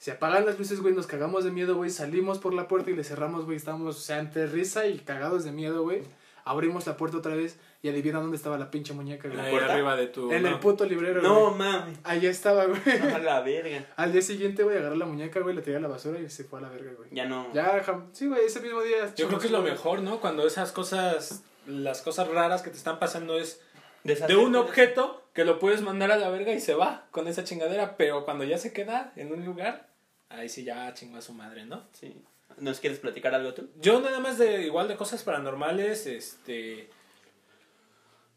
Se 0.03 0.11
apagan 0.11 0.45
las 0.45 0.59
luces, 0.59 0.81
güey, 0.81 0.93
nos 0.93 1.07
cagamos 1.07 1.45
de 1.45 1.51
miedo, 1.51 1.77
güey. 1.77 1.89
Salimos 1.89 2.37
por 2.37 2.53
la 2.53 2.67
puerta 2.67 2.91
y 2.91 2.93
le 2.93 3.05
cerramos, 3.05 3.45
güey. 3.45 3.55
Estábamos, 3.55 3.95
o 3.95 3.99
sea, 4.01 4.19
entre 4.19 4.47
risa 4.47 4.85
y 4.85 4.99
cagados 4.99 5.45
de 5.45 5.53
miedo, 5.53 5.81
güey. 5.83 6.01
Abrimos 6.43 6.85
la 6.85 6.97
puerta 6.97 7.15
otra 7.19 7.35
vez 7.35 7.57
y 7.81 7.87
adivina 7.87 8.19
dónde 8.19 8.35
estaba 8.35 8.57
la 8.57 8.69
pinche 8.69 8.93
muñeca, 8.93 9.29
güey. 9.29 9.39
Ahí 9.39 9.55
arriba 9.55 9.95
de 9.95 10.07
tu. 10.07 10.29
En 10.29 10.45
el 10.45 10.59
puto 10.59 10.83
librero, 10.83 11.21
No, 11.21 11.51
güey. 11.51 11.55
mami. 11.57 11.93
Allá 12.03 12.29
estaba, 12.29 12.65
güey. 12.65 12.81
A 13.13 13.19
la 13.19 13.39
verga. 13.43 13.85
Al 13.95 14.11
día 14.11 14.21
siguiente, 14.21 14.63
güey, 14.63 14.77
agarré 14.77 14.97
la 14.97 15.05
muñeca, 15.05 15.39
güey, 15.39 15.55
la 15.55 15.61
tiré 15.61 15.77
a 15.77 15.79
la 15.79 15.87
basura 15.87 16.19
y 16.19 16.29
se 16.29 16.43
fue 16.43 16.59
a 16.59 16.63
la 16.63 16.69
verga, 16.69 16.91
güey. 16.97 17.09
Ya 17.13 17.23
no. 17.23 17.47
Ya, 17.53 17.81
jam- 17.85 18.07
sí, 18.11 18.27
güey, 18.27 18.43
ese 18.45 18.59
mismo 18.59 18.81
día. 18.81 19.15
Yo 19.15 19.27
creo 19.29 19.39
que 19.39 19.45
es 19.45 19.53
lo 19.53 19.61
güey. 19.61 19.71
mejor, 19.71 20.01
¿no? 20.01 20.19
Cuando 20.19 20.45
esas 20.45 20.73
cosas, 20.73 21.43
las 21.65 22.01
cosas 22.01 22.27
raras 22.27 22.61
que 22.61 22.71
te 22.71 22.75
están 22.75 22.99
pasando 22.99 23.39
es 23.39 23.61
de 24.03 24.35
un 24.35 24.57
objeto 24.57 25.23
que 25.31 25.45
lo 25.45 25.59
puedes 25.59 25.81
mandar 25.81 26.11
a 26.11 26.17
la 26.17 26.27
verga 26.29 26.51
y 26.51 26.59
se 26.59 26.73
va 26.75 27.05
con 27.11 27.29
esa 27.29 27.45
chingadera, 27.45 27.95
pero 27.95 28.25
cuando 28.25 28.43
ya 28.43 28.57
se 28.57 28.73
queda 28.73 29.13
en 29.15 29.31
un 29.31 29.45
lugar, 29.45 29.92
ahí 30.33 30.49
sí 30.49 30.63
ya 30.63 30.93
chingó 30.93 31.17
a 31.17 31.21
su 31.21 31.33
madre, 31.33 31.65
¿no? 31.65 31.87
Sí. 31.93 32.13
¿Nos 32.57 32.79
quieres 32.79 32.99
platicar 32.99 33.33
algo 33.33 33.53
tú? 33.53 33.69
Yo 33.79 33.99
nada 33.99 34.19
más 34.19 34.37
de 34.37 34.63
igual 34.63 34.87
de 34.87 34.95
cosas 34.97 35.23
paranormales, 35.23 36.05
este 36.05 36.89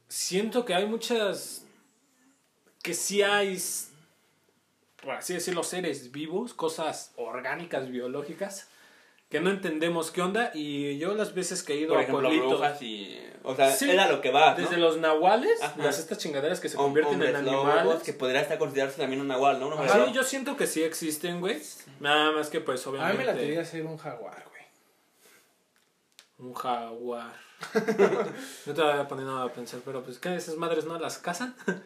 siento 0.08 0.64
que 0.64 0.74
hay 0.74 0.86
muchas 0.86 1.66
que 2.82 2.94
sí 2.94 3.22
hay 3.22 3.58
por 5.02 5.14
así 5.14 5.34
decirlo 5.34 5.62
seres 5.62 6.10
vivos, 6.12 6.54
cosas 6.54 7.12
orgánicas 7.16 7.90
biológicas 7.90 8.68
que 9.28 9.40
no 9.40 9.50
entendemos 9.50 10.10
qué 10.12 10.22
onda 10.22 10.50
y 10.54 10.98
yo 10.98 11.14
las 11.14 11.34
veces 11.34 11.62
que 11.62 11.72
he 11.74 11.76
ido 11.78 11.90
Por 11.90 11.98
a 11.98 12.02
ejemplo, 12.02 12.28
pueblitos 12.28 12.50
brujas 12.60 12.80
y... 12.82 13.18
O 13.42 13.54
sea, 13.54 13.70
Sí. 13.72 13.90
era 13.90 14.08
lo 14.10 14.20
que 14.20 14.30
va, 14.30 14.50
¿no? 14.52 14.56
desde 14.56 14.76
los 14.76 14.98
nahuales, 14.98 15.60
Ajá. 15.62 15.74
las 15.82 15.98
estas 15.98 16.18
chingaderas 16.18 16.58
que 16.60 16.68
se 16.68 16.76
Hom- 16.76 16.82
convierten 16.84 17.14
en 17.22 17.34
hombres 17.36 17.42
lobos, 17.52 17.74
animales. 17.76 18.02
que 18.02 18.12
podría 18.12 18.40
hasta 18.40 18.58
considerarse 18.58 18.98
también 18.98 19.20
un 19.20 19.28
nahual, 19.28 19.58
¿no? 19.60 19.70
Sí, 19.88 20.12
yo 20.12 20.22
siento 20.24 20.56
que 20.56 20.66
sí 20.66 20.82
existen, 20.82 21.40
güey. 21.40 21.60
Nada 22.00 22.32
más 22.32 22.50
que 22.50 22.60
pues 22.60 22.84
A 22.86 22.90
mí 22.90 22.96
obviamente 22.98 23.18
me 23.18 23.24
la 23.32 23.34
quería 23.38 23.60
hacer 23.60 23.84
un 23.84 23.96
jaguar, 23.98 24.44
güey. 24.50 24.62
un 26.48 26.54
jaguar. 26.54 27.34
no 28.66 28.74
te 28.74 28.82
voy 28.82 28.92
a 28.98 29.08
poner 29.08 29.24
nada 29.26 29.44
a 29.44 29.52
pensar, 29.52 29.80
pero 29.84 30.02
pues 30.02 30.18
¿qué? 30.18 30.34
Esas 30.36 30.56
madres 30.56 30.84
no 30.84 30.98
las 30.98 31.18
cazan. 31.18 31.54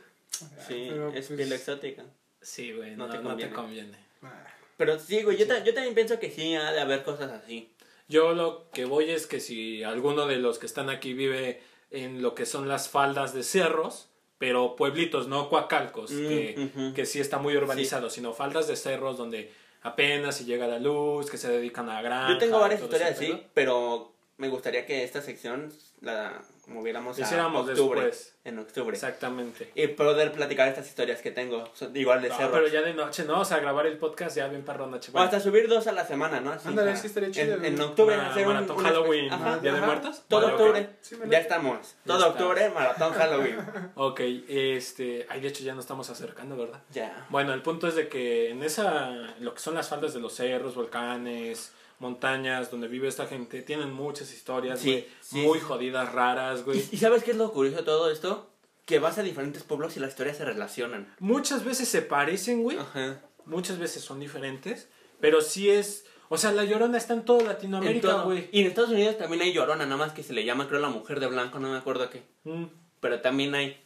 Sí, 0.67 0.87
Pero, 0.89 1.09
es 1.09 1.27
pues, 1.27 1.37
piel 1.37 1.53
exótica. 1.53 2.03
Sí, 2.41 2.73
güey, 2.73 2.97
No 2.97 3.07
no, 3.09 3.13
te 3.13 3.19
no 3.19 3.37
te 3.37 3.51
conviene. 3.51 3.53
conviene. 3.55 3.99
ah, 4.23 4.47
Pero 4.81 4.99
sí, 4.99 5.23
güey, 5.23 5.37
yo, 5.37 5.45
yo 5.45 5.75
también 5.75 5.95
pienso 5.95 6.19
que 6.19 6.31
sí 6.31 6.57
ha 6.57 6.73
de 6.73 6.81
haber 6.81 7.03
cosas 7.03 7.31
así. 7.31 7.71
Yo 8.09 8.33
lo 8.33 8.71
que 8.73 8.87
voy 8.87 9.11
es 9.11 9.27
que 9.27 9.39
si 9.39 9.83
alguno 9.83 10.27
de 10.27 10.37
los 10.37 10.59
que 10.59 10.65
están 10.65 10.89
aquí 10.89 11.13
vive 11.13 11.61
en 11.91 12.23
lo 12.23 12.35
que 12.35 12.47
son 12.47 12.67
las 12.67 12.89
faldas 12.89 13.35
de 13.35 13.43
cerros, 13.43 14.09
pero 14.39 14.77
pueblitos, 14.77 15.29
no 15.29 15.51
cuacalcos, 15.51 16.11
Mm, 16.13 16.29
que, 16.29 16.93
que 16.95 17.05
sí 17.05 17.21
está 17.21 17.37
muy 17.37 17.55
urbanizado, 17.59 18.09
sino 18.09 18.33
faldas 18.33 18.69
de 18.69 18.77
cerros 18.77 19.19
donde 19.19 19.53
apenas 19.83 20.37
si 20.37 20.47
llega 20.47 20.67
la 20.67 20.79
luz, 20.79 21.31
que 21.31 21.37
se 21.37 21.51
dedican 21.51 21.91
a 21.91 22.01
granja. 22.01 22.33
Yo 22.33 22.39
tengo 22.39 22.59
varias 22.59 22.81
historias 22.81 23.11
así, 23.11 23.39
pero 23.53 24.15
me 24.41 24.49
gustaría 24.49 24.87
que 24.87 25.05
esta 25.05 25.21
sección 25.23 25.73
la 26.01 26.41
moviéramos 26.67 27.19
a 27.19 27.23
Hiciéramos 27.23 27.69
octubre. 27.69 28.01
después. 28.01 28.35
En 28.45 28.59
octubre. 28.59 28.95
Exactamente. 28.95 29.71
Y 29.75 29.89
poder 29.89 30.33
platicar 30.33 30.67
estas 30.69 30.89
historias 30.89 31.21
que 31.21 31.31
tengo, 31.31 31.69
son 31.75 31.95
igual 31.95 32.23
de 32.23 32.31
No, 32.31 32.37
cerro. 32.37 32.53
pero 32.53 32.69
ya 32.69 32.81
de 32.81 32.95
noche, 32.95 33.25
¿no? 33.25 33.41
O 33.41 33.45
sea, 33.45 33.59
grabar 33.59 33.87
el 33.87 33.99
podcast 33.99 34.35
ya 34.37 34.49
bien 34.49 34.63
perro 34.65 34.87
noche. 34.87 35.11
O 35.11 35.13
Bueno, 35.13 35.27
hasta 35.27 35.41
subir 35.41 35.69
dos 35.69 35.87
a 35.89 35.93
la 35.93 36.07
semana, 36.07 36.41
¿no? 36.41 36.53
Así, 36.53 36.69
Ándale, 36.69 36.93
para- 36.93 37.01
sí 37.01 37.07
estaría 37.09 37.31
chido, 37.31 37.57
En, 37.57 37.65
en 37.67 37.81
octubre 37.83 38.15
Una 38.15 38.31
hacer 38.31 38.47
maratón 38.47 38.77
un 38.79 38.83
Halloween, 38.85 39.25
espe- 39.29 39.35
Ajá, 39.35 39.59
Día 39.59 39.73
de. 39.75 39.81
Muertos. 39.83 40.23
Todo 40.29 40.41
Vale, 40.43 40.53
octubre. 40.55 40.89
Sí, 41.03 41.17
me 41.17 41.29
ya 41.29 41.39
estamos. 41.39 41.79
Ya 41.89 41.97
Todo 42.07 42.17
está. 42.19 42.29
octubre, 42.31 42.71
maratón 42.71 43.13
Halloween. 43.13 43.59
ok, 43.97 44.21
este... 44.49 45.27
Ay, 45.29 45.41
de 45.43 45.49
hecho 45.49 45.65
ya 45.65 45.75
nos 45.75 45.85
estamos 45.85 46.09
acercando, 46.09 46.57
¿verdad? 46.57 46.81
ya. 46.93 47.27
Bueno, 47.29 47.53
el 47.53 47.61
punto 47.61 47.89
es 47.89 47.95
de 47.95 48.09
que 48.09 48.51
en 48.51 48.63
esa, 48.63 49.11
lo 49.41 49.53
que 49.53 49.61
son 49.61 49.75
las 49.75 49.89
faldas 49.91 50.15
de 50.15 50.21
los 50.21 50.35
cerros, 50.35 50.75
volcanes, 50.77 51.73
montañas, 52.01 52.71
donde 52.71 52.89
vive 52.89 53.07
esta 53.09 53.27
gente, 53.27 53.63
tienen 53.63 53.93
muchas 53.93 54.33
historias, 54.33 54.81
Sí, 54.81 54.91
güey, 54.93 55.09
sí, 55.21 55.37
muy 55.43 55.59
sí. 55.59 55.65
jodidas, 55.65 56.13
raras, 56.13 56.65
güey. 56.65 56.83
¿Y 56.91 56.97
sabes 56.97 57.23
qué 57.23 57.31
es 57.33 57.37
lo 57.37 57.53
curioso 57.53 57.79
de 57.79 57.83
todo 57.85 58.11
esto? 58.11 58.51
Que 58.87 58.99
vas 58.99 59.19
a 59.19 59.23
diferentes 59.23 59.63
pueblos 59.63 59.97
y 59.97 60.01
las 60.01 60.11
historias 60.11 60.37
se 60.39 60.45
relacionan. 60.45 61.15
Muchas 61.21 61.65
veces 61.65 61.89
se 61.89 62.03
parecen, 62.03 62.63
güey, 62.63 62.79
Ajá. 62.79 63.21
muchas 63.45 63.79
veces 63.79 64.03
son 64.03 64.19
diferentes, 64.19 64.89
pero 65.21 65.41
sí 65.43 65.71
es, 65.71 66.07
o 66.29 66.39
sea, 66.39 66.51
la 66.53 66.65
Llorona 66.65 66.97
está 66.99 67.15
en 67.15 67.25
toda 67.25 67.41
En 67.43 67.47
Latinoamérica, 67.49 68.09
todo. 68.09 68.25
güey. 68.25 68.49
Y 68.51 68.63
en 68.63 68.67
Estados 68.67 68.91
Unidos 68.91 69.19
también 69.19 69.43
hay 69.43 69.53
llorona, 69.53 69.85
nada 69.85 69.97
más 69.99 70.13
que 70.13 70.23
se 70.23 70.33
le 70.33 70.45
llama, 70.45 70.67
creo, 70.69 70.81
la 70.81 70.89
mujer 70.89 71.21
de 71.21 71.27
blanco, 71.27 71.59
no 71.61 71.71
me 71.71 71.77
acuerdo 71.77 72.09
qué. 72.11 72.23
Mm. 72.45 72.65
Pero 73.01 73.21
también 73.21 73.55
hay. 73.55 73.83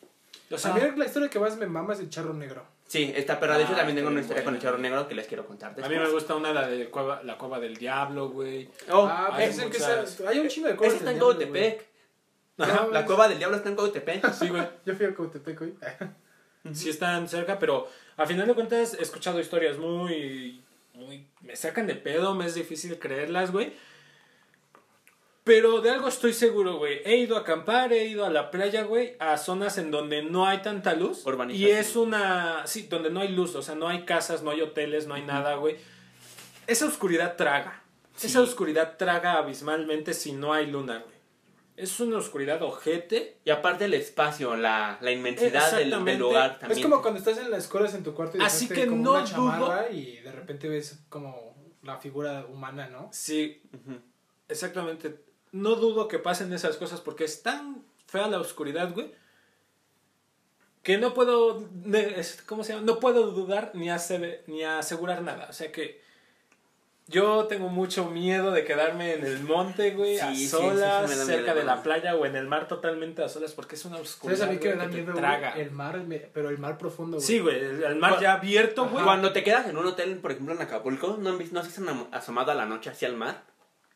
O 0.50 0.58
sea, 0.58 0.72
a 0.72 0.74
mí 0.74 0.80
la 0.96 1.06
historia 1.06 1.28
que 1.30 1.38
más 1.40 1.56
me 1.56 1.66
mama 1.66 1.94
es 1.94 2.00
el 2.00 2.10
charro 2.10 2.32
negro. 2.34 2.64
Sí, 2.94 3.12
está, 3.16 3.40
pero 3.40 3.54
de 3.58 3.64
hecho 3.64 3.72
Ah, 3.72 3.78
también 3.78 3.96
tengo 3.96 4.08
una 4.08 4.20
historia 4.20 4.44
con 4.44 4.54
el 4.54 4.60
charro 4.60 4.78
negro 4.78 5.08
que 5.08 5.16
les 5.16 5.26
quiero 5.26 5.44
contar 5.44 5.74
a 5.82 5.88
mí 5.88 5.96
me 5.98 6.08
gusta 6.08 6.36
una, 6.36 6.52
la 6.52 6.68
de 6.68 6.88
cueva, 6.90 7.24
la 7.24 7.36
cueva 7.36 7.58
del 7.58 7.76
diablo, 7.76 8.28
güey. 8.28 8.68
Oh, 8.88 9.04
ah, 9.10 9.30
hay 9.32 9.46
pues 9.46 9.58
es 9.58 9.64
el 9.64 9.70
que 9.72 9.78
muchas- 9.80 10.10
sea- 10.10 10.28
hay 10.30 10.38
un 10.38 10.46
chingo 10.46 10.68
de 10.68 10.74
esa 10.74 10.78
cosas. 10.80 10.94
está 11.00 11.10
en. 11.10 11.18
Ajá, 12.56 12.84
No, 12.86 12.90
la 12.92 13.04
cueva 13.04 13.26
del 13.26 13.38
diablo 13.38 13.56
está 13.56 13.68
en 13.68 13.74
Cautepec. 13.74 14.22
Sí, 14.32 14.48
güey. 14.48 14.62
Yo 14.86 14.94
fui 14.94 15.06
a 15.06 15.12
Cautepec 15.12 15.60
hoy. 15.60 15.74
sí 16.72 16.88
están 16.88 17.28
cerca, 17.28 17.58
pero 17.58 17.88
a 18.16 18.26
final 18.26 18.46
de 18.46 18.54
cuentas 18.54 18.94
he 18.94 19.02
escuchado 19.02 19.40
historias 19.40 19.76
muy, 19.76 20.62
muy, 20.92 21.26
me 21.40 21.56
sacan 21.56 21.88
de 21.88 21.96
pedo, 21.96 22.36
me 22.36 22.46
es 22.46 22.54
difícil 22.54 22.96
creerlas, 23.00 23.50
güey. 23.50 23.72
Pero 25.44 25.82
de 25.82 25.90
algo 25.90 26.08
estoy 26.08 26.32
seguro, 26.32 26.78
güey. 26.78 27.02
He 27.04 27.16
ido 27.16 27.36
a 27.36 27.40
acampar, 27.40 27.92
he 27.92 28.06
ido 28.06 28.24
a 28.24 28.30
la 28.30 28.50
playa, 28.50 28.84
güey, 28.84 29.14
a 29.20 29.36
zonas 29.36 29.76
en 29.76 29.90
donde 29.90 30.22
no 30.22 30.46
hay 30.46 30.62
tanta 30.62 30.94
luz. 30.94 31.22
Y 31.50 31.66
es 31.66 31.96
una, 31.96 32.66
sí, 32.66 32.86
donde 32.88 33.10
no 33.10 33.20
hay 33.20 33.28
luz, 33.28 33.54
o 33.54 33.62
sea, 33.62 33.74
no 33.74 33.86
hay 33.86 34.06
casas, 34.06 34.42
no 34.42 34.50
hay 34.50 34.62
hoteles, 34.62 35.06
no 35.06 35.12
hay 35.14 35.22
nada, 35.22 35.56
güey. 35.56 35.76
Esa 36.66 36.86
oscuridad 36.86 37.36
traga. 37.36 37.82
Sí. 38.16 38.28
Esa 38.28 38.40
oscuridad 38.40 38.96
traga 38.96 39.34
abismalmente 39.34 40.14
si 40.14 40.32
no 40.32 40.54
hay 40.54 40.66
luna, 40.66 41.00
güey. 41.00 41.14
Es 41.76 42.00
una 42.00 42.18
oscuridad 42.18 42.62
ojete. 42.62 43.38
Y 43.44 43.50
aparte 43.50 43.84
el 43.84 43.94
espacio, 43.94 44.56
la, 44.56 44.96
la 45.02 45.10
inmensidad 45.10 45.76
del, 45.76 45.90
lugar 46.18 46.58
también. 46.58 46.78
Es 46.78 46.84
como 46.86 47.02
cuando 47.02 47.18
estás 47.18 47.36
en 47.36 47.50
las 47.50 47.64
escuelas 47.64 47.92
en 47.94 48.02
tu 48.02 48.14
cuarto 48.14 48.38
y 48.38 48.40
Así 48.40 48.66
que 48.66 48.86
como 48.86 49.02
no 49.02 49.12
una 49.12 49.24
dudo- 49.24 49.90
y 49.92 50.20
de 50.20 50.32
repente 50.32 50.68
ves 50.68 51.00
como 51.10 51.54
la 51.82 51.98
figura 51.98 52.46
humana, 52.46 52.88
¿no? 52.88 53.10
Sí. 53.12 53.60
Exactamente. 54.48 55.24
No 55.54 55.76
dudo 55.76 56.08
que 56.08 56.18
pasen 56.18 56.52
esas 56.52 56.76
cosas 56.76 57.00
porque 57.00 57.22
es 57.22 57.44
tan 57.44 57.84
fea 58.08 58.26
la 58.26 58.40
oscuridad, 58.40 58.92
güey. 58.92 59.12
Que 60.82 60.98
no 60.98 61.14
puedo. 61.14 61.68
¿Cómo 62.46 62.64
se 62.64 62.72
llama? 62.72 62.84
No 62.84 62.98
puedo 62.98 63.30
dudar 63.30 63.70
ni, 63.72 63.86
ni 64.48 64.64
asegurar 64.64 65.22
nada. 65.22 65.46
O 65.48 65.52
sea 65.52 65.70
que. 65.70 66.02
Yo 67.06 67.44
tengo 67.44 67.68
mucho 67.68 68.06
miedo 68.10 68.50
de 68.50 68.64
quedarme 68.64 69.12
en 69.12 69.26
el 69.26 69.44
monte, 69.44 69.90
güey, 69.90 70.18
a 70.18 70.30
Sí, 70.30 70.36
sí, 70.36 70.42
sí, 70.44 70.48
solas, 70.48 71.10
sí 71.10 71.26
cerca 71.26 71.54
de 71.54 71.62
la 71.62 71.82
playa 71.82 72.16
o 72.16 72.24
en 72.24 72.34
el 72.34 72.48
mar 72.48 72.66
totalmente 72.66 73.22
a 73.22 73.28
solas, 73.28 73.52
porque 73.52 73.74
es 73.74 73.84
una 73.84 73.98
oscuridad. 73.98 74.38
¿Sabes 74.38 74.50
a 74.50 74.52
mí 74.54 74.58
que 74.58 74.74
me 74.74 74.76
da 74.76 74.86
miedo, 74.88 75.12
traga. 75.12 75.50
El 75.50 75.70
mar, 75.70 76.02
pero 76.32 76.48
el 76.48 76.56
mar 76.56 76.78
profundo, 76.78 77.18
güey. 77.18 77.26
Sí, 77.26 77.40
güey, 77.40 77.56
el, 77.56 77.82
el 77.84 77.96
mar 77.96 78.18
ya 78.20 78.32
abierto, 78.32 78.88
güey. 78.88 79.04
Cuando 79.04 79.32
te 79.32 79.44
quedas 79.44 79.68
en 79.68 79.76
un 79.76 79.86
hotel, 79.86 80.16
por 80.16 80.32
ejemplo 80.32 80.54
en 80.54 80.62
Acapulco, 80.62 81.18
¿no, 81.20 81.28
han 81.28 81.38
visto, 81.38 81.54
no 81.54 81.62
se 81.62 81.80
han 81.80 82.08
asomado 82.10 82.50
a 82.50 82.54
la 82.54 82.64
noche 82.64 82.88
hacia 82.88 83.06
el 83.06 83.16
mar? 83.16 83.44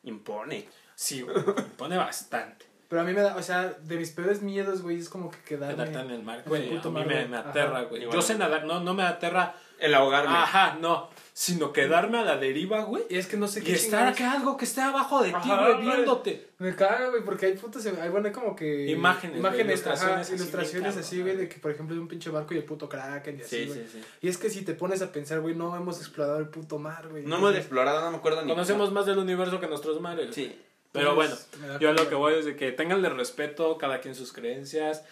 Impone. 0.02 0.68
Sí, 1.00 1.22
güey, 1.22 1.36
me 1.36 1.62
pone 1.76 1.96
bastante. 1.96 2.66
Pero 2.88 3.02
a 3.02 3.04
mí 3.04 3.12
me 3.12 3.20
da, 3.20 3.36
o 3.36 3.42
sea, 3.42 3.68
de 3.68 3.96
mis 3.96 4.10
peores 4.10 4.42
miedos, 4.42 4.82
güey, 4.82 4.98
es 4.98 5.08
como 5.08 5.30
que 5.30 5.38
quedarme... 5.46 5.84
Quedarte 5.84 6.00
en 6.00 6.10
el 6.10 6.22
mar, 6.24 6.42
güey. 6.44 6.68
A 6.76 6.82
mí 6.82 6.90
mar, 6.90 7.06
me, 7.06 7.26
me 7.28 7.36
aterra, 7.36 7.82
güey. 7.82 8.10
Yo 8.10 8.20
sé 8.20 8.34
nadar, 8.36 8.64
no, 8.64 8.80
no 8.80 8.94
me 8.94 9.04
aterra 9.04 9.54
El 9.78 9.94
ahogarme. 9.94 10.34
Ajá, 10.34 10.76
no. 10.80 11.08
Sino 11.34 11.72
quedarme 11.72 12.18
a 12.18 12.22
la 12.24 12.36
deriva, 12.38 12.82
güey. 12.82 13.04
Y 13.10 13.16
es 13.16 13.26
que 13.28 13.36
no 13.36 13.46
sé 13.46 13.60
Y 13.60 13.64
qué 13.64 13.72
estar 13.74 14.12
chingados- 14.12 14.14
acá 14.18 14.32
algo 14.32 14.56
que 14.56 14.64
esté 14.64 14.80
abajo 14.80 15.22
de 15.22 15.32
ti, 15.34 15.48
güey, 15.48 15.82
viéndote. 15.82 16.48
Me 16.58 16.74
caga, 16.74 17.10
güey, 17.10 17.22
porque 17.22 17.46
hay 17.46 17.56
fotos, 17.58 17.84
hay, 17.86 18.08
bueno, 18.08 18.26
hay 18.26 18.32
como 18.32 18.56
que... 18.56 18.88
Imágenes, 18.90 19.36
Imágenes, 19.38 19.66
ilustraciones 19.66 20.12
ajá, 20.12 20.20
así 20.22 20.32
bien 20.32 20.40
ilustraciones 20.42 20.96
así, 20.96 21.20
güey, 21.22 21.36
de 21.36 21.48
que, 21.48 21.58
por 21.60 21.70
ejemplo, 21.70 21.94
de 21.94 22.00
un 22.00 22.08
pinche 22.08 22.30
barco 22.30 22.54
y 22.54 22.56
el 22.56 22.64
puto 22.64 22.88
Kraken 22.88 23.38
y 23.38 23.42
así, 23.42 23.64
Sí, 23.64 23.66
güey. 23.66 23.78
sí, 23.84 23.88
sí. 23.92 24.04
Y 24.22 24.28
es 24.28 24.38
que 24.38 24.48
si 24.50 24.62
te 24.62 24.72
pones 24.74 25.00
a 25.02 25.12
pensar, 25.12 25.40
güey, 25.40 25.54
no 25.54 25.76
hemos 25.76 25.98
explorado 26.00 26.38
el 26.38 26.48
puto 26.48 26.78
mar, 26.78 27.06
güey. 27.08 27.22
No 27.24 27.36
hemos 27.36 27.54
explorado, 27.54 28.00
no 28.00 28.10
me 28.10 28.16
acuerdo 28.16 28.42
ni. 28.42 28.48
Conocemos 28.50 28.90
más 28.92 29.04
del 29.06 29.18
universo 29.18 29.60
que 29.60 29.68
nuestros 29.68 30.00
mares. 30.00 30.34
Sí. 30.34 30.58
Pero 30.92 31.14
bueno, 31.14 31.34
yo 31.80 31.92
lo 31.92 32.08
que 32.08 32.14
voy 32.14 32.34
es 32.34 32.44
de 32.44 32.56
que 32.56 32.72
tenganle 32.72 33.08
respeto, 33.10 33.76
cada 33.78 34.00
quien 34.00 34.14
sus 34.14 34.32
creencias. 34.32 35.04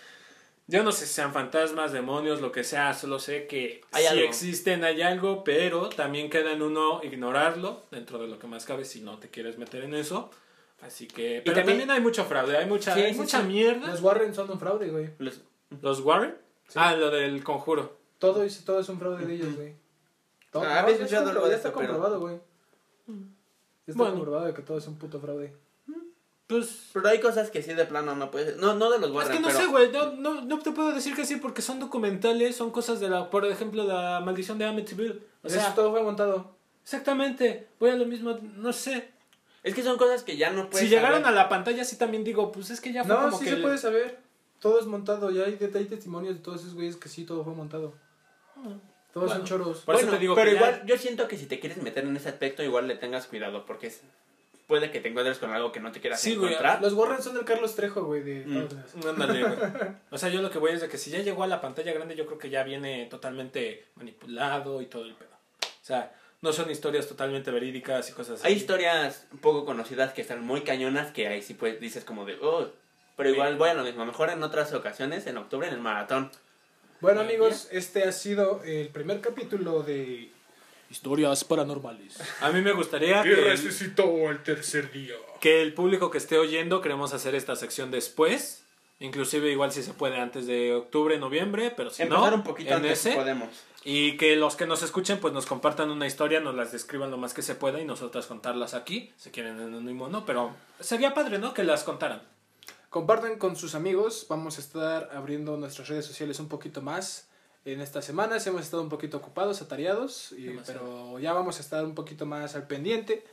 Yo 0.68 0.82
no 0.82 0.90
sé 0.90 1.06
si 1.06 1.12
sean 1.14 1.32
fantasmas, 1.32 1.92
demonios, 1.92 2.40
lo 2.40 2.50
que 2.50 2.64
sea, 2.64 2.92
solo 2.92 3.20
sé 3.20 3.46
que 3.46 3.82
Hay 3.92 4.06
algo. 4.06 4.24
existen, 4.24 4.82
hay 4.82 5.00
algo, 5.02 5.44
pero 5.44 5.88
también 5.90 6.28
queda 6.28 6.52
en 6.52 6.62
uno 6.62 7.00
ignorarlo, 7.04 7.82
dentro 7.92 8.18
de 8.18 8.26
lo 8.26 8.38
que 8.40 8.48
más 8.48 8.64
cabe, 8.64 8.84
si 8.84 9.00
no 9.00 9.18
te 9.18 9.28
quieres 9.28 9.58
meter 9.58 9.84
en 9.84 9.94
eso. 9.94 10.30
Así 10.82 11.06
que... 11.06 11.40
Pero 11.44 11.54
también- 11.56 11.78
también, 11.78 11.90
hay 11.92 12.00
mucho 12.00 12.24
fraude, 12.24 12.56
hay 12.56 12.66
mucha, 12.66 12.94
Sí, 12.94 13.00
hay 13.00 13.12
sí, 13.14 13.20
mucha 13.20 13.40
sí. 13.42 13.46
mierda. 13.46 13.86
Los 13.86 14.00
Warren 14.02 14.34
son 14.34 14.50
un 14.50 14.58
fraude, 14.58 14.88
güey. 14.90 15.10
Los- 15.18 15.40
¿Los 15.82 16.00
Warren? 16.00 16.34
Sí. 16.66 16.74
Ah, 16.76 16.96
lo 16.96 17.10
del 17.10 17.44
conjuro. 17.44 17.96
Todo, 18.18 18.42
es- 18.42 18.64
todo 18.64 18.80
es 18.80 18.88
un 18.88 18.98
fraude 18.98 19.24
de 19.24 19.34
ellos, 19.34 19.54
güey. 19.54 19.74
Todo, 20.50 20.64
Ah, 20.64 20.82
no, 20.82 20.88
ya, 20.88 20.94
está, 21.04 21.48
ya 21.48 21.54
está 21.56 21.72
comprobado, 21.72 22.18
güey. 22.18 22.36
Ya 23.06 23.12
está 23.86 23.98
Bueno. 23.98 24.14
comprobado 24.14 24.46
de 24.46 24.54
que 24.54 24.62
todo 24.62 24.78
es 24.78 24.86
un 24.88 24.98
puto 24.98 25.20
fraude. 25.20 25.52
Pues... 26.46 26.90
Pero 26.92 27.08
hay 27.08 27.18
cosas 27.20 27.50
que 27.50 27.60
sí 27.62 27.74
de 27.74 27.84
plano 27.86 28.14
no 28.14 28.30
puedes. 28.30 28.56
No, 28.56 28.74
no 28.74 28.90
de 28.90 28.98
los 29.00 29.08
Es 29.10 29.14
Warren, 29.16 29.32
que 29.32 29.40
no 29.40 29.48
pero. 29.48 29.58
sé, 29.58 29.66
güey, 29.66 29.90
no, 29.90 30.12
no, 30.12 30.42
no 30.42 30.58
te 30.60 30.70
puedo 30.70 30.92
decir 30.92 31.16
que 31.16 31.24
sí 31.26 31.36
porque 31.36 31.60
son 31.62 31.80
documentales, 31.80 32.54
son 32.54 32.70
cosas 32.70 33.00
de 33.00 33.08
la, 33.08 33.30
por 33.30 33.44
ejemplo, 33.46 33.82
la 33.84 34.20
maldición 34.20 34.56
de 34.58 34.64
Amityville. 34.64 35.20
O 35.42 35.48
Eso 35.48 35.56
sea, 35.60 35.74
todo 35.74 35.90
fue 35.90 36.02
montado. 36.02 36.54
Exactamente, 36.84 37.66
voy 37.80 37.90
a 37.90 37.96
lo 37.96 38.06
mismo, 38.06 38.38
no 38.54 38.72
sé. 38.72 39.10
Es 39.64 39.74
que 39.74 39.82
son 39.82 39.98
cosas 39.98 40.22
que 40.22 40.36
ya 40.36 40.50
no 40.50 40.70
puedes 40.70 40.86
si 40.86 40.94
llegaron 40.94 41.22
saber. 41.22 41.36
a 41.38 41.42
la 41.42 41.48
pantalla, 41.48 41.84
sí 41.84 41.96
también 41.98 42.22
digo, 42.22 42.52
pues 42.52 42.70
es 42.70 42.80
que 42.80 42.92
ya 42.92 43.02
fue 43.02 43.14
No, 43.16 43.22
como 43.24 43.38
sí 43.38 43.44
que. 43.44 43.50
se 43.50 43.56
el- 43.56 43.62
puede 43.62 43.78
saber. 43.78 44.20
Todo 44.60 44.78
es 44.78 44.86
montado. 44.86 45.30
Ya 45.32 45.44
hay, 45.46 45.58
hay 45.60 45.84
testimonios 45.86 46.34
de 46.36 46.40
todos 46.40 46.60
esos 46.60 46.74
güeyes 46.74 46.94
que 46.96 47.08
sí, 47.08 47.24
todo 47.24 47.42
fue 47.42 47.54
montado. 47.54 47.92
Todos 49.12 49.26
Bueno. 49.28 49.34
son 49.34 49.44
choros. 49.44 49.78
Por 49.80 49.96
eso 49.96 50.04
Bueno, 50.04 50.16
te 50.16 50.20
digo 50.20 50.34
pero 50.36 50.50
que 50.50 50.54
ya- 50.54 50.60
igual 50.60 50.82
yo 50.86 50.96
siento 50.96 51.26
que 51.28 51.36
si 51.36 51.46
te 51.46 51.58
quieres 51.58 51.82
meter 51.82 52.04
en 52.04 52.16
ese 52.16 52.28
aspecto, 52.28 52.62
igual 52.62 52.86
le 52.86 52.94
tengas 52.96 53.26
cuidado, 53.26 53.66
porque 53.66 53.88
es- 53.88 54.02
puede 54.66 54.90
que 54.90 55.00
te 55.00 55.08
encuentres 55.08 55.38
con 55.38 55.50
algo 55.52 55.72
que 55.72 55.80
no 55.80 55.92
te 55.92 56.00
quieras 56.00 56.20
Sí, 56.20 56.32
encontrar. 56.34 56.82
Los 56.82 56.92
Warren 56.92 57.22
son 57.22 57.34
del 57.34 57.44
Carlos 57.44 57.74
Trejo, 57.74 58.04
güey, 58.04 58.22
de 58.22 58.44
Mm. 58.46 58.68
Ándale, 59.08 59.42
güey. 59.44 59.56
O 60.10 60.18
sea, 60.18 60.28
yo 60.28 60.42
lo 60.42 60.50
que 60.50 60.58
voy 60.58 60.72
es 60.72 60.80
de 60.80 60.88
que 60.88 60.98
si 60.98 61.10
ya 61.10 61.20
llegó 61.20 61.42
a 61.44 61.46
la 61.46 61.60
pantalla 61.60 61.92
grande, 61.92 62.16
yo 62.16 62.26
creo 62.26 62.38
que 62.38 62.50
ya 62.50 62.62
viene 62.62 63.06
totalmente 63.06 63.86
manipulado 63.94 64.82
y 64.82 64.86
todo 64.86 65.04
el 65.04 65.14
pedo. 65.14 65.30
O 65.62 65.84
sea, 65.86 66.12
no 66.42 66.52
son 66.52 66.70
historias 66.70 67.06
totalmente 67.08 67.50
verídicas 67.50 68.08
y 68.10 68.12
cosas 68.12 68.40
así. 68.40 68.46
Hay 68.48 68.54
historias 68.54 69.26
poco 69.40 69.64
conocidas 69.64 70.12
que 70.12 70.22
están 70.22 70.42
muy 70.42 70.62
cañonas 70.62 71.12
que 71.12 71.28
ahí 71.28 71.42
sí 71.42 71.54
pues 71.54 71.80
dices 71.80 72.04
como 72.04 72.24
de, 72.24 72.36
oh, 72.42 72.68
pero 73.16 73.30
igual 73.30 73.56
voy 73.56 73.70
a 73.70 73.74
lo 73.74 73.84
mismo, 73.84 74.04
mejor 74.04 74.30
en 74.30 74.42
otras 74.42 74.72
ocasiones, 74.74 75.26
en 75.26 75.38
octubre 75.38 75.68
en 75.68 75.74
el 75.74 75.80
maratón. 75.80 76.30
Bueno, 77.00 77.20
amigos, 77.20 77.68
este 77.70 78.04
ha 78.04 78.12
sido 78.12 78.62
el 78.64 78.88
primer 78.88 79.20
capítulo 79.20 79.82
de 79.82 80.30
Historias 80.90 81.44
Paranormales. 81.44 82.18
A 82.40 82.50
mí 82.50 82.60
me 82.62 82.72
gustaría 82.72 83.20
Y 83.20 83.24
que, 83.24 83.34
resucitó 83.36 84.30
el 84.30 84.42
tercer 84.42 84.90
día. 84.92 85.14
que 85.40 85.62
el 85.62 85.74
público 85.74 86.10
que 86.10 86.18
esté 86.18 86.38
oyendo, 86.38 86.80
queremos 86.80 87.12
hacer 87.12 87.34
esta 87.34 87.56
sección 87.56 87.90
después. 87.90 88.62
Inclusive 88.98 89.50
igual 89.50 89.72
si 89.72 89.82
se 89.82 89.92
puede 89.92 90.16
antes 90.18 90.46
de 90.46 90.74
octubre, 90.74 91.18
noviembre, 91.18 91.70
pero 91.76 91.90
si 91.90 92.02
Empezar 92.02 92.30
no, 92.30 92.36
un 92.36 92.44
poquito 92.44 92.70
en 92.70 92.76
antes 92.76 93.04
ese. 93.04 93.14
podemos. 93.14 93.48
Y 93.84 94.16
que 94.16 94.36
los 94.36 94.56
que 94.56 94.66
nos 94.66 94.82
escuchen 94.82 95.18
pues 95.20 95.34
nos 95.34 95.44
compartan 95.44 95.90
una 95.90 96.06
historia, 96.06 96.40
nos 96.40 96.54
las 96.54 96.72
describan 96.72 97.10
lo 97.10 97.18
más 97.18 97.34
que 97.34 97.42
se 97.42 97.54
pueda 97.54 97.78
y 97.80 97.84
nosotras 97.84 98.26
contarlas 98.26 98.72
aquí, 98.74 99.12
si 99.18 99.30
quieren 99.30 99.56
en 99.60 99.66
anónimo 99.68 100.08
no, 100.08 100.24
pero 100.24 100.54
sería 100.80 101.12
padre, 101.14 101.38
¿no? 101.38 101.52
Que 101.52 101.62
las 101.62 101.84
contaran. 101.84 102.22
Compartan 102.88 103.38
con 103.38 103.54
sus 103.56 103.74
amigos. 103.74 104.26
Vamos 104.30 104.56
a 104.56 104.60
estar 104.62 105.10
abriendo 105.14 105.56
nuestras 105.58 105.88
redes 105.88 106.06
sociales 106.06 106.40
un 106.40 106.48
poquito 106.48 106.80
más 106.80 107.25
en 107.66 107.80
estas 107.82 108.04
semanas. 108.06 108.46
Hemos 108.46 108.62
estado 108.62 108.82
un 108.82 108.88
poquito 108.88 109.18
ocupados, 109.18 109.60
atareados, 109.60 110.32
y- 110.32 110.56
pero 110.66 111.18
ya 111.18 111.32
vamos 111.34 111.58
a 111.58 111.60
estar 111.60 111.84
un 111.84 111.94
poquito 111.94 112.24
más 112.24 112.54
al 112.54 112.66
pendiente. 112.66 113.24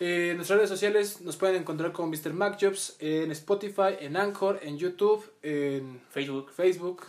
Eh, 0.00 0.30
en 0.32 0.36
nuestras 0.36 0.58
redes 0.58 0.70
sociales 0.70 1.20
nos 1.20 1.36
pueden 1.36 1.54
encontrar 1.56 1.92
como 1.92 2.08
Mr. 2.08 2.32
MacJobs 2.34 2.96
en 2.98 3.30
Spotify, 3.30 3.94
en 4.00 4.16
Anchor, 4.16 4.58
en 4.62 4.76
YouTube, 4.76 5.24
en 5.42 6.02
Facebook. 6.10 6.50
Facebook 6.52 7.04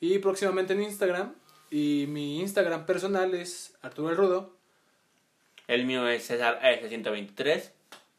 y 0.00 0.18
próximamente 0.18 0.72
en 0.72 0.82
Instagram. 0.82 1.34
Y 1.70 2.06
mi 2.08 2.40
Instagram 2.40 2.86
personal 2.86 3.34
es 3.34 3.74
Arturo 3.82 4.10
el 4.10 4.16
Rudo. 4.16 4.50
El 5.68 5.84
mío 5.84 6.08
es 6.08 6.26
César 6.26 6.58
S123. 6.62 7.70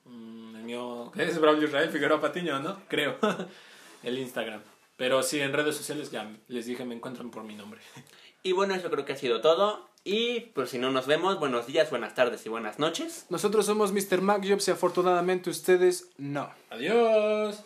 Mm, 0.06 0.56
el 0.58 0.64
mío 0.64 1.12
es 1.18 1.38
Braulio 1.42 1.68
Israel 1.68 1.90
Figueroa 1.90 2.22
Patiño, 2.22 2.60
¿no? 2.60 2.80
Creo. 2.88 3.18
el 4.04 4.18
Instagram. 4.20 4.62
Pero 5.02 5.24
sí, 5.24 5.40
en 5.40 5.52
redes 5.52 5.76
sociales 5.76 6.12
ya 6.12 6.32
les 6.48 6.68
dije, 6.68 6.86
me 6.86 6.94
encuentran 6.94 7.32
por 7.32 7.44
mi 7.44 7.56
nombre. 7.56 7.82
Y 8.44 8.54
bueno, 8.54 8.74
eso 8.74 8.90
creo 8.90 9.06
que 9.06 9.14
ha 9.14 9.18
sido 9.18 9.40
todo. 9.42 9.88
Y 10.04 10.40
pues 10.56 10.72
si 10.72 10.80
no 10.80 10.92
nos 10.92 11.06
vemos, 11.06 11.40
buenos 11.40 11.68
días, 11.68 11.92
buenas 11.92 12.16
tardes 12.16 12.44
y 12.46 12.50
buenas 12.50 12.80
noches. 12.80 13.28
Nosotros 13.30 13.68
somos 13.68 13.92
Mr. 13.92 14.22
MacJobs 14.22 14.68
y 14.68 14.72
afortunadamente 14.72 15.52
ustedes 15.52 16.10
no. 16.18 16.52
Adiós. 16.72 17.64